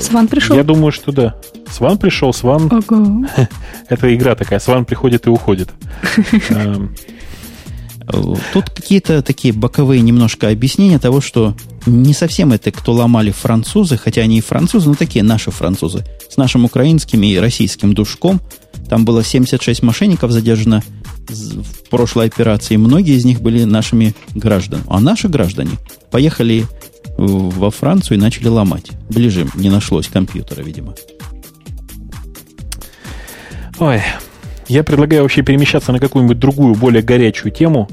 Сван 0.00 0.28
пришел? 0.28 0.56
Я 0.56 0.62
думаю, 0.62 0.92
что 0.92 1.12
да. 1.12 1.34
Сван 1.68 1.98
пришел, 1.98 2.32
Сван... 2.32 2.70
Ого. 2.72 3.26
Это 3.88 4.14
игра 4.14 4.34
такая, 4.34 4.58
Сван 4.58 4.84
приходит 4.84 5.26
и 5.26 5.30
уходит. 5.30 5.70
Тут 8.52 8.70
какие-то 8.70 9.22
такие 9.22 9.52
боковые 9.52 10.00
немножко 10.00 10.48
объяснения 10.48 10.98
того, 10.98 11.20
что 11.20 11.54
не 11.86 12.12
совсем 12.12 12.52
это, 12.52 12.70
кто 12.70 12.92
ломали 12.92 13.30
французы, 13.30 13.96
хотя 13.96 14.22
они 14.22 14.38
и 14.38 14.42
французы, 14.42 14.88
но 14.88 14.94
такие 14.94 15.24
наши 15.24 15.50
французы, 15.50 16.04
с 16.28 16.36
нашим 16.36 16.64
украинским 16.64 17.22
и 17.22 17.36
российским 17.36 17.94
душком. 17.94 18.40
Там 18.88 19.04
было 19.04 19.22
76 19.22 19.82
мошенников 19.82 20.30
задержано 20.30 20.82
в 21.28 21.88
прошлой 21.90 22.26
операции. 22.26 22.76
Многие 22.76 23.16
из 23.16 23.24
них 23.24 23.40
были 23.40 23.64
нашими 23.64 24.14
гражданами. 24.34 24.84
А 24.88 25.00
наши 25.00 25.28
граждане 25.28 25.72
поехали 26.10 26.66
во 27.16 27.70
Францию 27.70 28.18
и 28.18 28.20
начали 28.20 28.48
ломать. 28.48 28.90
Ближе 29.08 29.46
не 29.54 29.70
нашлось 29.70 30.08
компьютера, 30.08 30.62
видимо. 30.62 30.94
Ой, 33.78 34.02
я 34.68 34.84
предлагаю 34.84 35.22
вообще 35.22 35.42
перемещаться 35.42 35.92
на 35.92 35.98
какую-нибудь 35.98 36.38
другую, 36.38 36.74
более 36.74 37.02
горячую 37.02 37.52
тему. 37.52 37.88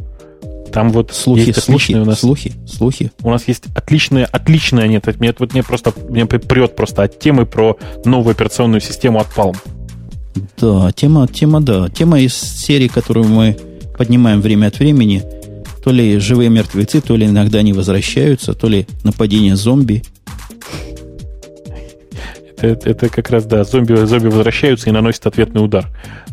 Там 0.72 0.92
вот 0.92 1.12
слухи, 1.14 1.48
есть 1.48 1.64
слухи, 1.64 1.94
у 1.94 2.06
нас 2.06 2.20
слухи, 2.20 2.54
слухи. 2.68 3.12
У 3.22 3.30
нас 3.30 3.48
есть 3.48 3.64
отличная, 3.76 4.26
отличная, 4.26 4.88
нет, 4.88 5.06
мне 5.20 5.34
вот 5.38 5.54
мне 5.54 5.64
просто 5.64 5.94
мне 6.10 6.26
прет 6.26 6.76
просто 6.76 7.04
от 7.04 7.20
темы 7.20 7.46
про 7.46 7.78
новую 8.06 8.32
операционную 8.32 8.82
систему 8.82 9.20
от 9.20 9.28
Palm. 9.36 9.56
Да, 10.58 10.92
тема, 10.92 11.28
тема, 11.28 11.62
да, 11.62 11.90
тема 11.90 12.20
из 12.20 12.36
серии, 12.36 12.88
которую 12.88 13.28
мы 13.28 13.58
поднимаем 13.98 14.42
время 14.42 14.68
от 14.68 14.80
времени 14.80 15.24
то 15.84 15.92
ли 15.92 16.20
живые 16.20 16.50
мертвецы, 16.50 17.00
то 17.00 17.16
ли 17.16 17.28
иногда 17.28 17.60
они 17.60 17.72
возвращаются, 17.72 18.54
то 18.54 18.68
ли 18.68 18.86
нападение 19.04 19.56
зомби. 19.56 20.04
Это, 22.60 22.90
это 22.90 23.10
как 23.10 23.30
раз, 23.30 23.46
да, 23.46 23.64
зомби, 23.64 23.94
зомби 24.06 24.28
возвращаются 24.28 24.90
и 24.90 24.92
наносят 24.92 25.28
ответный 25.28 25.64
удар. 25.64 25.88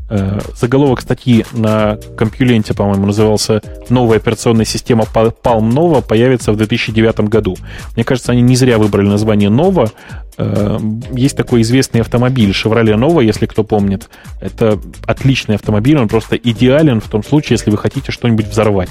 Э, 0.08 0.38
заголовок 0.54 1.00
статьи 1.00 1.44
на 1.52 1.98
компьюленте, 2.16 2.72
по-моему, 2.72 3.06
назывался 3.06 3.62
«Новая 3.90 4.18
операционная 4.18 4.64
система 4.64 5.04
Palm 5.04 5.70
Nova 5.70 6.02
появится 6.02 6.52
в 6.52 6.56
2009 6.56 7.20
году». 7.28 7.56
Мне 7.94 8.04
кажется, 8.04 8.32
они 8.32 8.42
не 8.42 8.56
зря 8.56 8.78
выбрали 8.78 9.06
название 9.06 9.50
Nova. 9.50 9.90
Э, 10.38 10.78
есть 11.12 11.36
такой 11.36 11.60
известный 11.60 12.00
автомобиль 12.00 12.50
Chevrolet 12.50 12.96
Nova, 12.96 13.22
если 13.22 13.46
кто 13.46 13.62
помнит. 13.62 14.08
Это 14.40 14.78
отличный 15.06 15.56
автомобиль, 15.56 15.98
он 15.98 16.08
просто 16.08 16.36
идеален 16.36 17.00
в 17.00 17.08
том 17.08 17.22
случае, 17.22 17.56
если 17.56 17.70
вы 17.70 17.76
хотите 17.76 18.12
что-нибудь 18.12 18.46
взорвать. 18.46 18.90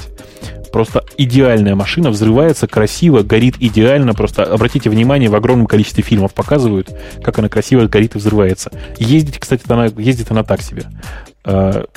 Просто 0.74 1.05
идеальная 1.19 1.76
машина, 1.76 2.09
взрывается 2.09 2.65
красиво, 2.65 3.21
горит 3.21 3.57
идеально. 3.59 4.15
Просто 4.15 4.43
обратите 4.43 4.89
внимание, 4.89 5.30
в 5.30 5.36
огромном 5.36 5.67
количестве 5.67 6.03
фильмов 6.03 6.34
показывают, 6.34 6.89
как 7.24 7.38
она 7.38 7.47
красиво 7.47 7.86
горит 7.86 8.15
и 8.15 8.17
взрывается. 8.17 8.71
Ездить, 8.97 9.38
кстати, 9.38 9.61
она, 9.67 9.86
ездит 9.86 10.32
она 10.32 10.43
так 10.43 10.63
себе. 10.63 10.86
Uh, 11.45 11.88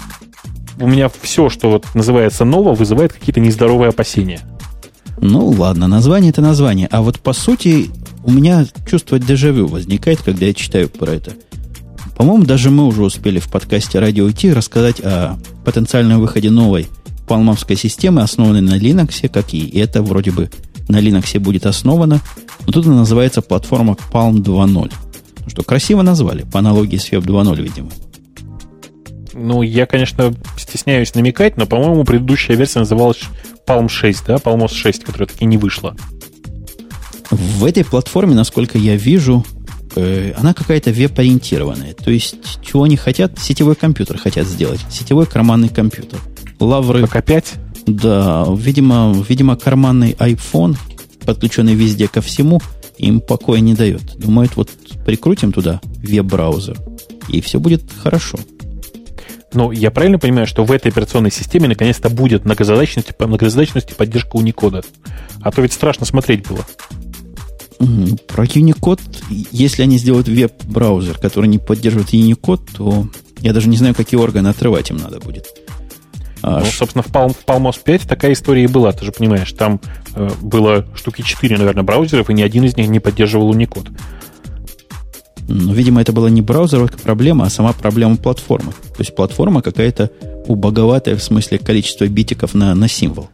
у 0.78 0.86
меня 0.86 1.08
все, 1.22 1.48
что 1.48 1.70
вот 1.70 1.86
называется 1.94 2.44
ново, 2.44 2.74
вызывает 2.74 3.14
какие-то 3.14 3.40
нездоровые 3.40 3.88
опасения. 3.88 4.40
Ну 5.22 5.46
ладно, 5.48 5.88
название 5.88 6.28
это 6.28 6.42
название. 6.42 6.86
А 6.90 7.00
вот 7.00 7.18
по 7.18 7.32
сути 7.32 7.90
у 8.24 8.30
меня 8.30 8.66
чувство 8.86 9.18
дежавю 9.18 9.68
возникает, 9.68 10.20
когда 10.20 10.44
я 10.44 10.52
читаю 10.52 10.90
про 10.90 11.12
это. 11.12 11.32
По-моему, 12.14 12.44
даже 12.44 12.70
мы 12.70 12.84
уже 12.84 13.02
успели 13.02 13.38
в 13.38 13.48
подкасте 13.48 14.00
«Радио 14.00 14.28
IT» 14.28 14.52
рассказать 14.52 15.00
о 15.00 15.38
потенциальном 15.64 16.20
выходе 16.20 16.50
новой 16.50 16.88
палмовской 17.26 17.76
системы, 17.76 18.22
основанной 18.22 18.60
на 18.60 18.78
Linux, 18.78 19.28
как 19.28 19.52
и 19.52 19.68
это 19.78 20.02
вроде 20.02 20.30
бы 20.30 20.50
на 20.88 21.00
Linux 21.00 21.38
будет 21.40 21.66
основано. 21.66 22.20
Но 22.66 22.72
тут 22.72 22.86
она 22.86 22.96
называется 22.96 23.42
платформа 23.42 23.96
Palm 24.12 24.36
2.0. 24.36 24.92
Ну 25.46 25.50
что, 25.50 25.62
красиво 25.62 26.02
назвали, 26.02 26.42
по 26.42 26.58
аналогии 26.58 26.96
с 26.96 27.10
Web 27.10 27.22
2.0, 27.22 27.62
видимо. 27.62 27.90
Ну, 29.32 29.62
я, 29.62 29.86
конечно, 29.86 30.34
стесняюсь 30.56 31.14
намекать, 31.14 31.56
но, 31.56 31.66
по-моему, 31.66 32.04
предыдущая 32.04 32.56
версия 32.56 32.80
называлась 32.80 33.20
Palm 33.66 33.88
6, 33.88 34.24
да, 34.26 34.36
Palmos 34.36 34.72
6, 34.72 35.04
которая 35.04 35.28
таки 35.28 35.44
не 35.44 35.58
вышла. 35.58 35.94
В 37.30 37.64
этой 37.64 37.84
платформе, 37.84 38.34
насколько 38.34 38.78
я 38.78 38.96
вижу, 38.96 39.44
э, 39.94 40.32
она 40.36 40.54
какая-то 40.54 40.90
веб-ориентированная. 40.90 41.92
То 41.92 42.10
есть, 42.10 42.36
чего 42.62 42.84
они 42.84 42.96
хотят? 42.96 43.38
Сетевой 43.38 43.74
компьютер 43.74 44.16
хотят 44.16 44.46
сделать. 44.46 44.80
Сетевой 44.90 45.26
карманный 45.26 45.68
компьютер 45.68 46.18
лавры. 46.60 47.02
Как 47.02 47.16
опять? 47.16 47.54
Да, 47.86 48.46
видимо, 48.56 49.14
видимо, 49.28 49.56
карманный 49.56 50.12
iPhone, 50.12 50.76
подключенный 51.24 51.74
везде 51.74 52.08
ко 52.08 52.20
всему, 52.20 52.60
им 52.98 53.20
покоя 53.20 53.60
не 53.60 53.74
дает. 53.74 54.16
Думают, 54.16 54.56
вот 54.56 54.70
прикрутим 55.04 55.52
туда 55.52 55.80
веб-браузер, 55.84 56.78
и 57.28 57.40
все 57.40 57.60
будет 57.60 57.84
хорошо. 58.02 58.38
Но 59.54 59.72
я 59.72 59.90
правильно 59.90 60.18
понимаю, 60.18 60.46
что 60.46 60.64
в 60.64 60.72
этой 60.72 60.88
операционной 60.90 61.30
системе 61.30 61.68
наконец-то 61.68 62.10
будет 62.10 62.44
многозадачность, 62.44 63.08
многозадачность 63.18 63.92
и 63.92 63.94
поддержка 63.94 64.36
Unicode? 64.36 64.84
А 65.40 65.50
то 65.50 65.62
ведь 65.62 65.72
страшно 65.72 66.04
смотреть 66.04 66.46
было. 66.46 66.66
Про 68.26 68.44
Unicode, 68.44 69.00
если 69.52 69.82
они 69.82 69.98
сделают 69.98 70.28
веб-браузер, 70.28 71.18
который 71.18 71.46
не 71.46 71.58
поддерживает 71.58 72.12
Unicode, 72.12 72.68
то 72.76 73.08
я 73.40 73.52
даже 73.52 73.68
не 73.68 73.76
знаю, 73.76 73.94
какие 73.94 74.18
органы 74.18 74.48
отрывать 74.48 74.90
им 74.90 74.96
надо 74.96 75.20
будет. 75.20 75.46
А, 76.46 76.60
ну, 76.60 76.66
собственно, 76.66 77.02
в, 77.02 77.08
Palm, 77.08 77.34
в 77.34 77.44
Palmos 77.44 77.76
5 77.82 78.02
такая 78.02 78.32
история 78.32 78.62
и 78.62 78.66
была, 78.68 78.92
ты 78.92 79.04
же 79.04 79.10
понимаешь. 79.10 79.52
Там 79.52 79.80
э, 80.14 80.30
было 80.40 80.86
штуки 80.94 81.22
4, 81.22 81.58
наверное, 81.58 81.82
браузеров, 81.82 82.30
и 82.30 82.34
ни 82.34 82.42
один 82.42 82.62
из 82.62 82.76
них 82.76 82.86
не 82.86 83.00
поддерживал 83.00 83.52
Unicode. 83.52 83.90
Ну, 85.48 85.72
видимо, 85.72 86.00
это 86.00 86.12
была 86.12 86.30
не 86.30 86.42
браузеровая 86.42 86.88
проблема, 87.02 87.46
а 87.46 87.50
сама 87.50 87.72
проблема 87.72 88.16
платформы. 88.16 88.70
То 88.70 89.00
есть 89.00 89.16
платформа 89.16 89.60
какая-то 89.60 90.12
убоговатая 90.46 91.16
в 91.16 91.22
смысле 91.22 91.58
количества 91.58 92.06
битиков 92.06 92.54
на, 92.54 92.76
на 92.76 92.86
символ. 92.86 93.28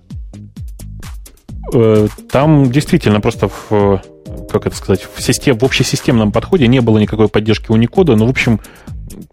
Э, 1.74 2.08
там 2.30 2.72
действительно 2.72 3.20
просто 3.20 3.50
в, 3.50 4.02
как 4.50 4.66
это 4.66 4.74
сказать, 4.74 5.06
в, 5.14 5.22
систем, 5.22 5.58
в 5.58 5.64
общесистемном 5.64 6.32
подходе 6.32 6.66
не 6.66 6.80
было 6.80 6.96
никакой 6.96 7.28
поддержки 7.28 7.70
Unicode, 7.70 8.14
но, 8.14 8.24
в 8.26 8.30
общем, 8.30 8.58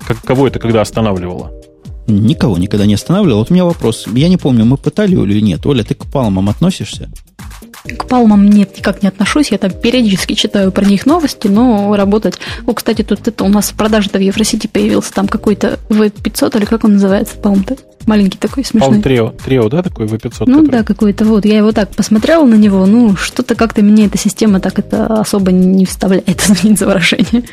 как, 0.06 0.22
кого 0.22 0.48
это 0.48 0.60
когда 0.60 0.82
останавливало? 0.82 1.59
Никого 2.10 2.58
никогда 2.58 2.86
не 2.86 2.96
останавливал. 2.96 3.40
Вот 3.40 3.52
у 3.52 3.54
меня 3.54 3.66
вопрос. 3.66 4.06
Я 4.14 4.30
не 4.30 4.38
помню, 4.38 4.66
мы 4.66 4.78
пытали 4.78 5.16
или 5.16 5.40
нет. 5.40 5.66
Оля, 5.66 5.84
ты 5.84 5.96
к 5.96 6.06
палмам 6.06 6.50
относишься? 6.50 7.10
К 7.98 8.06
палмам 8.06 8.50
нет, 8.50 8.78
никак 8.78 9.02
не 9.02 9.08
отношусь. 9.08 9.52
Я 9.52 9.58
там 9.58 9.72
периодически 9.72 10.34
читаю 10.34 10.72
про 10.72 10.86
них 10.86 11.06
новости, 11.06 11.48
но 11.48 11.96
работать... 11.96 12.40
О, 12.66 12.74
кстати, 12.74 13.04
тут 13.04 13.28
это 13.28 13.44
у 13.44 13.48
нас 13.48 13.70
в 13.70 13.76
продаже-то 13.76 14.20
в 14.20 14.22
Евросити 14.22 14.68
появился 14.68 15.14
там 15.14 15.28
какой-то 15.28 15.80
V500, 15.90 16.58
или 16.58 16.66
как 16.66 16.84
он 16.84 16.94
называется, 16.94 17.38
палм-то? 17.38 17.78
Маленький 18.06 18.38
такой, 18.38 18.66
смешной. 18.66 18.92
Палм 18.92 19.02
Трио, 19.02 19.30
Трио, 19.30 19.70
да, 19.70 19.84
такой 19.84 20.08
V500? 20.08 20.44
Ну 20.48 20.62
который? 20.62 20.70
да, 20.72 20.84
какой-то 20.84 21.26
вот. 21.26 21.46
Я 21.46 21.58
его 21.58 21.72
так 21.72 21.90
посмотрела 21.96 22.46
на 22.46 22.56
него, 22.56 22.86
ну, 22.86 23.16
что-то 23.16 23.56
как-то 23.56 23.82
мне 23.82 24.08
эта 24.08 24.18
система 24.18 24.60
так 24.60 24.80
это 24.80 25.06
особо 25.20 25.52
не 25.52 25.86
вставляет, 25.86 26.42
извините 26.50 26.80
за 26.80 26.88
выражение. 26.88 27.44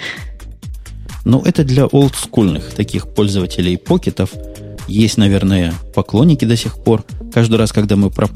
Ну, 1.27 1.43
это 1.45 1.65
для 1.65 1.87
олдскульных 1.87 2.73
таких 2.73 3.09
пользователей 3.09 3.77
покетов. 3.77 4.31
Есть, 4.87 5.17
наверное, 5.17 5.75
поклонники 5.93 6.45
до 6.45 6.57
сих 6.57 6.77
пор. 6.77 7.05
Каждый 7.33 7.57
раз, 7.57 7.73
когда 7.73 7.97
мы 7.97 8.11
про 8.11 8.29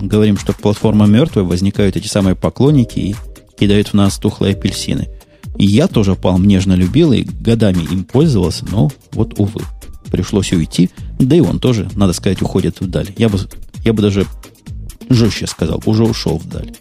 говорим, 0.00 0.38
что 0.38 0.52
платформа 0.52 1.06
мертвая, 1.06 1.44
возникают 1.44 1.96
эти 1.96 2.06
самые 2.06 2.36
поклонники 2.36 3.00
и 3.00 3.16
кидают 3.58 3.88
в 3.88 3.94
нас 3.94 4.18
тухлые 4.18 4.54
апельсины. 4.54 5.08
И 5.58 5.66
я 5.66 5.88
тоже 5.88 6.12
Palm 6.12 6.46
нежно 6.46 6.74
любил 6.74 7.12
и 7.12 7.24
годами 7.24 7.82
им 7.90 8.04
пользовался, 8.04 8.66
но 8.70 8.92
вот, 9.10 9.40
увы, 9.40 9.62
пришлось 10.12 10.52
уйти. 10.52 10.90
Да 11.18 11.34
и 11.34 11.40
он 11.40 11.58
тоже, 11.58 11.90
надо 11.96 12.12
сказать, 12.12 12.40
уходит 12.40 12.80
вдаль. 12.80 13.08
Я 13.18 13.30
бы, 13.30 13.40
я 13.84 13.92
бы 13.92 14.00
даже 14.00 14.26
жестче 15.10 15.48
сказал, 15.48 15.82
уже 15.86 16.04
ушел 16.04 16.38
вдаль. 16.38 16.72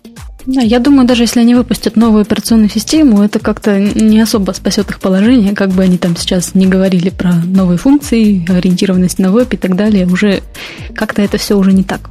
Да, 0.46 0.62
я 0.62 0.80
думаю, 0.80 1.08
даже 1.08 1.24
если 1.24 1.40
они 1.40 1.54
выпустят 1.54 1.96
новую 1.96 2.22
операционную 2.22 2.70
систему, 2.70 3.22
это 3.22 3.40
как-то 3.40 3.80
не 3.80 4.20
особо 4.20 4.52
спасет 4.54 4.90
их 4.90 5.00
положение, 5.00 5.54
как 5.54 5.70
бы 5.70 5.84
они 5.84 5.98
там 5.98 6.16
сейчас 6.16 6.56
не 6.56 6.66
говорили 6.66 7.10
про 7.10 7.34
новые 7.34 7.78
функции, 7.78 8.44
ориентированность 8.50 9.20
на 9.20 9.32
веб 9.32 9.54
и 9.54 9.58
так 9.58 9.76
далее, 9.76 10.08
уже 10.08 10.42
как-то 10.96 11.22
это 11.22 11.38
все 11.38 11.58
уже 11.58 11.74
не 11.74 11.84
так. 11.84 12.10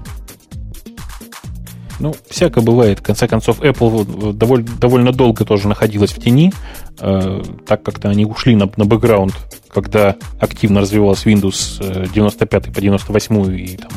Ну, 1.98 2.14
всякое 2.30 2.64
бывает. 2.64 3.00
В 3.00 3.02
конце 3.02 3.28
концов, 3.28 3.60
Apple 3.60 4.32
довольно, 4.32 4.68
довольно 4.80 5.12
долго 5.12 5.44
тоже 5.44 5.68
находилась 5.68 6.12
в 6.12 6.22
тени, 6.22 6.52
э, 6.98 7.42
так 7.66 7.82
как-то 7.82 8.08
они 8.08 8.24
ушли 8.24 8.56
на, 8.56 8.70
на 8.76 8.86
бэкграунд, 8.86 9.34
когда 9.68 10.16
активно 10.40 10.80
развивалась 10.80 11.26
Windows 11.26 12.08
95 12.12 12.68
э, 12.68 12.72
по 12.72 12.80
98 12.80 13.58
и 13.58 13.76
там 13.76 13.90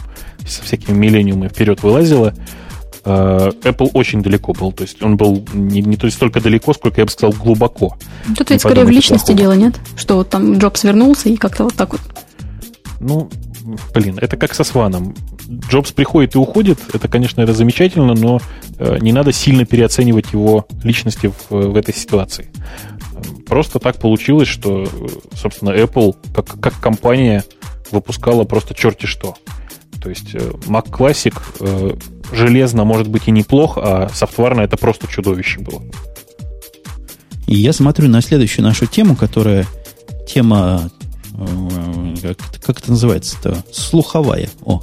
со 0.46 0.64
всякими 0.64 0.98
миллениумами 0.98 1.48
вперед 1.48 1.82
вылазила. 1.82 2.34
Apple 3.04 3.90
очень 3.94 4.22
далеко 4.22 4.54
был. 4.54 4.72
То 4.72 4.84
есть 4.84 5.02
он 5.02 5.18
был 5.18 5.46
не, 5.54 5.82
не 5.82 5.98
то 5.98 6.10
столько 6.10 6.40
далеко, 6.42 6.74
сколько 6.74 7.02
я 7.02 7.06
бы 7.06 7.12
сказал, 7.12 7.34
глубоко. 7.34 7.98
Тут 8.38 8.50
ведь 8.50 8.62
скорее 8.62 8.86
в 8.86 8.90
личности 8.90 9.34
плохого. 9.34 9.38
дело, 9.38 9.54
нет? 9.54 9.80
Что 9.96 10.16
вот 10.16 10.30
там 10.30 10.58
Джобс 10.58 10.84
вернулся 10.84 11.30
и 11.30 11.36
как-то 11.36 11.66
вот 11.66 11.74
так 11.74 11.92
вот. 11.92 12.02
Ну, 13.00 13.30
блин, 13.94 14.18
это 14.22 14.38
как 14.38 14.54
со 14.54 14.64
Сваном. 14.64 15.16
Джобс 15.70 15.92
приходит 15.92 16.36
и 16.36 16.38
уходит, 16.38 16.80
это, 16.94 17.08
конечно, 17.08 17.42
это 17.42 17.54
замечательно, 17.54 18.14
но 18.14 18.40
э, 18.80 18.98
не 19.00 19.12
надо 19.12 19.34
сильно 19.34 19.66
переоценивать 19.66 20.32
его 20.32 20.66
личности 20.84 21.32
в, 21.50 21.52
в 21.52 21.76
этой 21.76 21.94
ситуации. 21.94 22.50
Просто 23.46 23.80
так 23.80 23.98
получилось, 23.98 24.48
что, 24.48 24.88
собственно, 25.36 25.72
Apple 25.72 26.16
как, 26.34 26.60
как 26.60 26.80
компания 26.80 27.44
выпускала 27.92 28.46
просто 28.46 28.74
черти 28.74 29.06
что. 29.06 29.36
То 30.02 30.10
есть 30.10 30.34
э, 30.34 30.40
Mac 30.68 30.90
Classic 30.90 31.34
э, 31.60 31.96
железно 32.34 32.84
может 32.84 33.08
быть 33.08 33.28
и 33.28 33.32
неплох, 33.32 33.78
а 33.78 34.10
софтварно 34.14 34.62
это 34.62 34.78
просто 34.78 35.08
чудовище 35.08 35.60
было. 35.62 35.82
И 37.48 37.56
я 37.56 37.74
смотрю 37.74 38.10
на 38.10 38.22
следующую 38.22 38.66
нашу 38.66 38.86
тему, 38.86 39.16
которая 39.16 39.66
тема, 40.28 40.90
как, 42.22 42.38
как 42.66 42.80
это 42.80 42.92
называется-то, 42.92 43.64
слуховая. 43.72 44.50
О, 44.66 44.82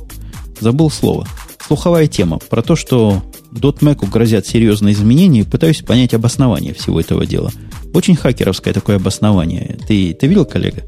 Забыл 0.60 0.90
слово. 0.90 1.26
Слуховая 1.66 2.06
тема 2.06 2.38
про 2.38 2.62
то, 2.62 2.76
что 2.76 3.22
.Mac 3.52 4.08
грозят 4.08 4.46
серьезные 4.46 4.94
изменения, 4.94 5.40
и 5.40 5.44
пытаюсь 5.44 5.80
понять 5.80 6.14
обоснование 6.14 6.74
всего 6.74 7.00
этого 7.00 7.26
дела. 7.26 7.50
Очень 7.94 8.14
хакеровское 8.14 8.74
такое 8.74 8.96
обоснование. 8.96 9.78
Ты, 9.88 10.12
ты 10.12 10.26
видел, 10.26 10.44
коллега? 10.44 10.82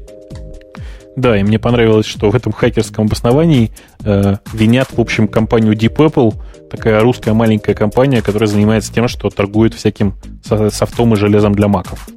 Да, 1.15 1.37
и 1.37 1.43
мне 1.43 1.59
понравилось, 1.59 2.05
что 2.05 2.29
в 2.29 2.35
этом 2.35 2.53
хакерском 2.53 3.05
обосновании 3.05 3.71
э, 4.03 4.37
винят, 4.53 4.89
в 4.91 4.99
общем, 4.99 5.27
компанию 5.27 5.73
Deep 5.73 5.95
Apple, 5.95 6.35
такая 6.73 7.01
русская 7.01 7.33
маленькая 7.33 7.75
компания, 7.75 8.21
которая 8.21 8.47
занимается 8.47 8.91
тем, 8.91 9.07
что 9.07 9.29
торгует 9.29 9.75
всяким 9.75 10.15
софтом 10.43 11.13
и 11.13 11.17
железом 11.17 11.53
для 11.53 11.67
маков 11.67 12.07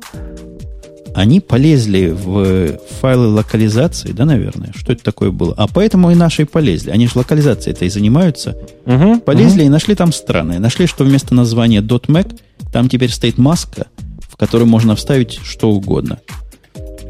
они 1.17 1.41
полезли 1.41 2.09
в 2.09 2.79
файлы 3.01 3.29
локализации, 3.29 4.13
да, 4.13 4.27
наверное? 4.27 4.73
Что 4.77 4.93
это 4.93 5.03
такое 5.03 5.31
было? 5.31 5.55
А 5.57 5.67
поэтому 5.67 6.11
и 6.11 6.15
наши 6.15 6.45
полезли. 6.45 6.91
Они 6.91 7.07
же 7.07 7.13
локализацией 7.15 7.75
это 7.75 7.87
и 7.87 7.89
занимаются. 7.89 8.55
Угу, 8.85 9.21
полезли 9.21 9.61
угу. 9.61 9.67
и 9.67 9.71
нашли 9.71 9.95
там 9.95 10.13
странное. 10.13 10.59
Нашли, 10.59 10.87
что 10.87 11.05
вместо 11.05 11.35
названия 11.35 11.81
.mac 11.81 12.39
там 12.71 12.91
теперь 12.91 13.11
стоит 13.11 13.39
маска, 13.39 13.87
в 14.29 14.37
которую 14.37 14.69
можно 14.69 14.95
вставить 14.95 15.41
что 15.43 15.71
угодно. 15.71 16.19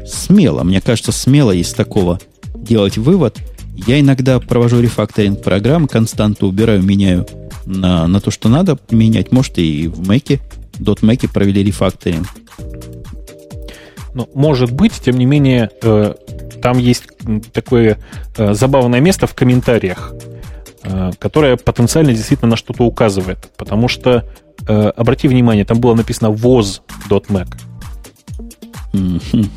Смело, 0.07 0.63
мне 0.63 0.79
кажется, 0.79 1.11
смело 1.11 1.51
из 1.51 1.73
такого 1.73 2.21
делать 2.55 2.97
вывод. 2.97 3.37
Я 3.85 3.99
иногда 3.99 4.39
провожу 4.39 4.81
рефакторинг 4.81 5.41
программ, 5.43 5.87
константу 5.87 6.47
убираю, 6.47 6.81
меняю 6.81 7.25
на, 7.65 8.07
на 8.07 8.19
то, 8.19 8.31
что 8.31 8.49
надо 8.49 8.77
менять. 8.89 9.31
Может, 9.31 9.59
и 9.59 9.87
в 9.87 10.01
Mac, 10.01 10.39
.mac 10.79 11.31
провели 11.31 11.63
рефакторинг. 11.63 12.27
Ну, 14.13 14.27
может 14.33 14.71
быть, 14.71 14.93
тем 14.93 15.17
не 15.17 15.25
менее, 15.25 15.69
э, 15.83 16.15
там 16.61 16.79
есть 16.79 17.03
такое 17.53 17.99
э, 18.35 18.53
забавное 18.53 18.99
место 18.99 19.27
в 19.27 19.35
комментариях, 19.35 20.13
э, 20.83 21.11
которое 21.19 21.55
потенциально 21.55 22.13
действительно 22.13 22.51
на 22.51 22.57
что-то 22.57 22.83
указывает. 22.83 23.49
Потому 23.57 23.87
что, 23.87 24.25
э, 24.67 24.89
обрати 24.95 25.27
внимание, 25.27 25.65
там 25.65 25.79
было 25.79 25.93
написано 25.93 26.29
woz.mac. 26.29 27.47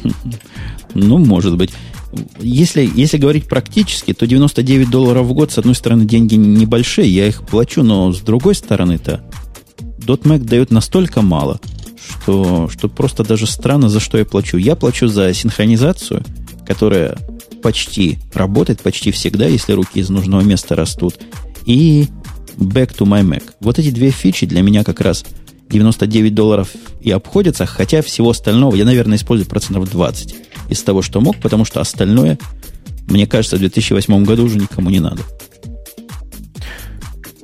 Ну, 0.92 1.18
может 1.18 1.56
быть. 1.56 1.72
Если, 2.40 2.90
если 2.94 3.18
говорить 3.18 3.46
практически, 3.46 4.12
то 4.12 4.26
99 4.26 4.90
долларов 4.90 5.26
в 5.26 5.32
год, 5.32 5.52
с 5.52 5.58
одной 5.58 5.74
стороны, 5.74 6.04
деньги 6.04 6.34
небольшие, 6.34 7.08
я 7.08 7.26
их 7.26 7.42
плачу, 7.46 7.82
но 7.82 8.12
с 8.12 8.20
другой 8.20 8.54
стороны-то, 8.54 9.24
.Mac 10.00 10.40
дает 10.40 10.70
настолько 10.70 11.22
мало– 11.22 11.60
что, 12.10 12.68
что 12.68 12.88
просто 12.88 13.24
даже 13.24 13.46
странно, 13.46 13.88
за 13.88 14.00
что 14.00 14.18
я 14.18 14.24
плачу. 14.24 14.56
Я 14.56 14.76
плачу 14.76 15.08
за 15.08 15.32
синхронизацию, 15.32 16.24
которая 16.66 17.16
почти 17.62 18.18
работает, 18.34 18.80
почти 18.80 19.10
всегда, 19.10 19.46
если 19.46 19.72
руки 19.72 20.00
из 20.00 20.10
нужного 20.10 20.40
места 20.42 20.74
растут, 20.74 21.18
и 21.66 22.06
Back 22.56 22.96
to 22.96 23.06
my 23.06 23.22
Mac. 23.22 23.42
Вот 23.60 23.78
эти 23.78 23.90
две 23.90 24.10
фичи 24.10 24.46
для 24.46 24.62
меня 24.62 24.84
как 24.84 25.00
раз 25.00 25.24
99 25.70 26.34
долларов 26.34 26.70
и 27.00 27.10
обходятся, 27.10 27.66
хотя 27.66 28.02
всего 28.02 28.30
остального 28.30 28.74
я, 28.74 28.84
наверное, 28.84 29.16
использую 29.16 29.48
процентов 29.48 29.90
20 29.90 30.34
из 30.70 30.82
того, 30.82 31.02
что 31.02 31.20
мог, 31.20 31.36
потому 31.36 31.64
что 31.64 31.80
остальное, 31.80 32.38
мне 33.06 33.26
кажется, 33.26 33.56
в 33.56 33.60
2008 33.60 34.24
году 34.24 34.44
уже 34.44 34.58
никому 34.58 34.90
не 34.90 35.00
надо 35.00 35.22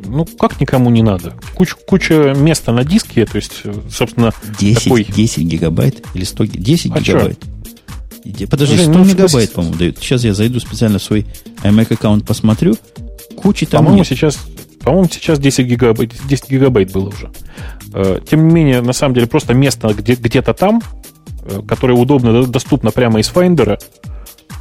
ну, 0.09 0.25
как 0.25 0.61
никому 0.61 0.91
не 0.91 1.03
надо. 1.03 1.35
Куч, 1.55 1.75
куча 1.87 2.35
места 2.37 2.73
на 2.73 2.85
диске, 2.85 3.27
то 3.27 3.37
есть, 3.37 3.63
собственно, 3.91 4.33
10, 4.59 4.85
такой... 4.85 5.05
10 5.05 5.39
гигабайт 5.45 6.05
или 6.15 6.25
100 6.25 6.47
10 6.47 6.93
а 6.93 7.01
гигабайт. 7.01 7.39
Что? 8.25 8.47
Подожди, 8.49 8.79
100 8.79 8.91
ну, 8.91 9.05
мегабайт, 9.05 9.53
по-моему, 9.53 9.77
дают. 9.77 9.99
Сейчас 9.99 10.25
я 10.25 10.35
зайду 10.35 10.59
специально 10.59 10.99
в 10.99 11.03
свой 11.03 11.27
iMac 11.63 11.95
аккаунт, 11.95 12.27
посмотрю. 12.27 12.77
Кучи 13.37 13.67
там 13.67 13.85
По-моему, 13.85 14.05
сейчас, 14.05 14.39
по-моему, 14.81 15.09
сейчас 15.13 15.39
10 15.39 15.67
гигабайт, 15.67 16.13
10 16.29 16.51
гигабайт 16.51 16.93
было 16.93 17.09
уже. 17.09 17.31
Э, 17.93 18.21
тем 18.29 18.49
не 18.49 18.55
менее, 18.55 18.81
на 18.81 18.93
самом 18.93 19.15
деле, 19.15 19.27
просто 19.27 19.55
место 19.55 19.95
где, 19.95 20.15
где-то 20.15 20.55
там, 20.55 20.83
которое 21.67 21.95
удобно, 21.95 22.47
доступно 22.47 22.91
прямо 22.91 23.21
из 23.21 23.31
Finder, 23.31 23.81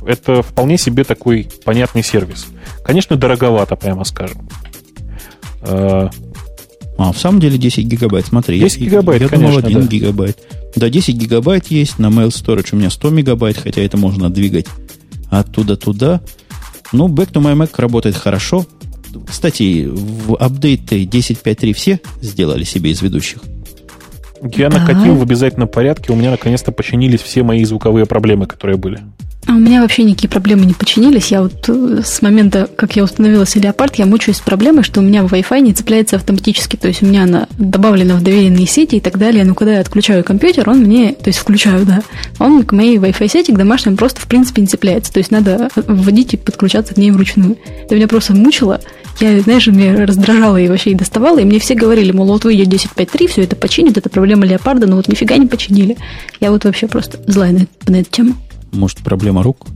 это 0.06 0.42
вполне 0.42 0.78
себе 0.78 1.04
такой 1.04 1.48
понятный 1.64 2.04
сервис. 2.04 2.48
Конечно, 2.84 3.16
дороговато, 3.16 3.76
прямо 3.76 4.04
скажем. 4.04 4.48
А, 5.62 6.10
в 6.98 7.18
самом 7.18 7.40
деле 7.40 7.58
10 7.58 7.86
гигабайт. 7.86 8.28
Смотри, 8.28 8.60
10 8.60 8.78
я, 8.78 8.86
гигабайт, 8.86 9.22
я 9.22 9.28
конечно, 9.28 9.62
думал 9.62 9.66
1 9.66 9.82
да. 9.82 9.88
гигабайт. 9.88 10.40
Да, 10.76 10.90
10 10.90 11.16
гигабайт 11.16 11.68
есть, 11.68 12.00
на 12.00 12.08
Mail 12.08 12.30
Storage 12.30 12.70
у 12.74 12.76
меня 12.76 12.90
100 12.90 13.10
мегабайт, 13.10 13.58
хотя 13.58 13.82
это 13.82 13.98
можно 13.98 14.30
двигать 14.30 14.68
оттуда 15.30 15.76
туда. 15.76 16.22
Ну, 16.92 17.08
Back 17.08 17.32
to 17.32 17.42
My 17.42 17.56
Mac 17.56 17.72
работает 17.78 18.16
хорошо. 18.16 18.66
Кстати, 19.28 19.88
в 19.88 20.36
апдейты 20.36 21.04
10.5.3 21.06 21.74
все 21.74 22.00
сделали 22.22 22.64
себе 22.64 22.92
из 22.92 23.02
ведущих? 23.02 23.40
Я 24.42 24.70
да. 24.70 24.80
накатил 24.80 25.16
в 25.16 25.22
обязательном 25.22 25.68
порядке. 25.68 26.12
У 26.12 26.16
меня 26.16 26.32
наконец-то 26.32 26.72
починились 26.72 27.22
все 27.22 27.44
мои 27.44 27.64
звуковые 27.64 28.06
проблемы, 28.06 28.46
которые 28.46 28.78
были. 28.78 29.00
А 29.48 29.52
у 29.52 29.60
меня 29.60 29.82
вообще 29.82 30.04
никакие 30.04 30.30
проблемы 30.30 30.66
не 30.66 30.74
починились. 30.74 31.28
Я 31.28 31.44
вот 31.44 31.70
э, 31.70 32.02
с 32.04 32.22
момента, 32.24 32.68
как 32.76 32.96
я 32.96 33.04
установила 33.04 33.46
Леопард, 33.54 33.96
я 33.96 34.08
мучаюсь 34.08 34.38
с 34.38 34.42
проблемой, 34.42 34.84
что 34.84 35.02
у 35.02 35.04
меня 35.04 35.22
Wi-Fi 35.22 35.60
не 35.60 35.74
цепляется 35.74 36.16
автоматически. 36.16 36.78
То 36.78 36.88
есть 36.88 37.04
у 37.04 37.06
меня 37.06 37.24
она 37.24 37.48
добавлена 37.60 38.16
в 38.16 38.24
доверенные 38.24 38.66
сети 38.66 38.96
и 38.96 39.00
так 39.00 39.20
далее. 39.20 39.44
Но 39.46 39.54
когда 39.54 39.74
я 39.76 39.82
отключаю 39.82 40.24
компьютер, 40.24 40.68
он 40.68 40.80
мне, 40.80 41.14
то 41.14 41.30
есть 41.30 41.38
включаю, 41.38 41.86
да, 41.86 42.02
он 42.40 42.64
к 42.64 42.72
моей 42.72 42.98
Wi-Fi 42.98 43.28
сети, 43.28 43.52
к 43.52 43.58
домашнему 43.58 43.98
просто 43.98 44.20
в 44.20 44.26
принципе 44.26 44.62
не 44.62 44.68
цепляется. 44.68 45.14
То 45.14 45.20
есть 45.20 45.30
надо 45.30 45.70
вводить 45.76 46.34
и 46.34 46.38
подключаться 46.38 46.96
к 46.96 46.98
ней 46.98 47.12
вручную. 47.12 47.58
Это 47.84 47.96
меня 47.96 48.08
просто 48.08 48.34
мучило. 48.34 48.82
Я, 49.20 49.40
знаешь, 49.40 49.68
меня 49.68 50.06
раздражала 50.06 50.58
и 50.58 50.68
вообще 50.68 50.92
и 50.92 50.96
доставала, 50.96 51.40
и 51.40 51.46
мне 51.46 51.60
все 51.60 51.74
говорили, 51.74 52.12
мол, 52.12 52.28
вот 52.28 52.44
выйдет 52.44 52.68
10.5.3, 52.68 53.28
все 53.28 53.44
это 53.44 53.56
починит, 53.56 53.98
это 53.98 54.10
проблема 54.10 54.46
Леопарда, 54.46 54.88
но 54.88 54.98
вот 54.98 55.08
нифига 55.08 55.38
не 55.38 55.48
починили. 55.48 55.98
Я 56.42 56.52
вот 56.52 56.66
вообще 56.66 56.88
просто 56.88 57.20
злая 57.26 57.54
на, 57.54 57.68
на 57.88 58.02
эту 58.02 58.12
тему. 58.12 58.34
Может, 58.74 59.00
проблема 59.00 59.42
рук? 59.42 59.68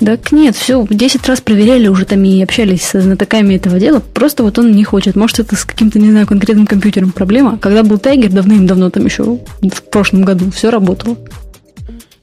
Так 0.00 0.32
нет, 0.32 0.56
все, 0.56 0.84
10 0.88 1.26
раз 1.28 1.40
проверяли 1.40 1.86
уже 1.86 2.04
там 2.04 2.24
и 2.24 2.42
общались 2.42 2.82
со 2.82 3.00
знатоками 3.00 3.54
этого 3.54 3.78
дела. 3.78 4.00
Просто 4.00 4.42
вот 4.42 4.58
он 4.58 4.72
не 4.72 4.84
хочет. 4.84 5.14
Может, 5.14 5.38
это 5.38 5.56
с 5.56 5.64
каким-то, 5.64 5.98
не 5.98 6.10
знаю, 6.10 6.26
конкретным 6.26 6.66
компьютером 6.66 7.12
проблема. 7.12 7.58
Когда 7.58 7.82
был 7.82 7.98
Тайгер 7.98 8.30
давным-давно, 8.30 8.90
там 8.90 9.04
еще 9.04 9.22
в 9.22 9.82
прошлом 9.90 10.22
году, 10.22 10.50
все 10.50 10.70
работало. 10.70 11.16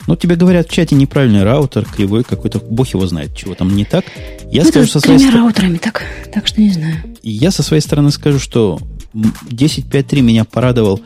Ну, 0.07 0.15
тебе 0.15 0.35
говорят 0.35 0.67
в 0.67 0.71
чате 0.71 0.95
неправильный 0.95 1.43
раутер, 1.43 1.85
кривой 1.85 2.23
какой-то, 2.23 2.59
бог 2.59 2.87
его 2.87 3.05
знает, 3.07 3.35
чего 3.35 3.55
там 3.55 3.75
не 3.75 3.85
так. 3.85 4.05
Я 4.51 4.63
ну, 4.63 4.69
скажу 4.69 4.87
со 4.87 4.99
своей 4.99 5.19
стороны... 5.19 5.39
раутерами 5.39 5.77
так, 5.77 6.03
так 6.33 6.47
что 6.47 6.61
не 6.61 6.71
знаю. 6.71 6.95
Я 7.23 7.51
со 7.51 7.63
своей 7.63 7.81
стороны 7.81 8.11
скажу, 8.11 8.39
что 8.39 8.79
10.5.3 9.13 10.21
меня 10.21 10.45
порадовал 10.45 11.01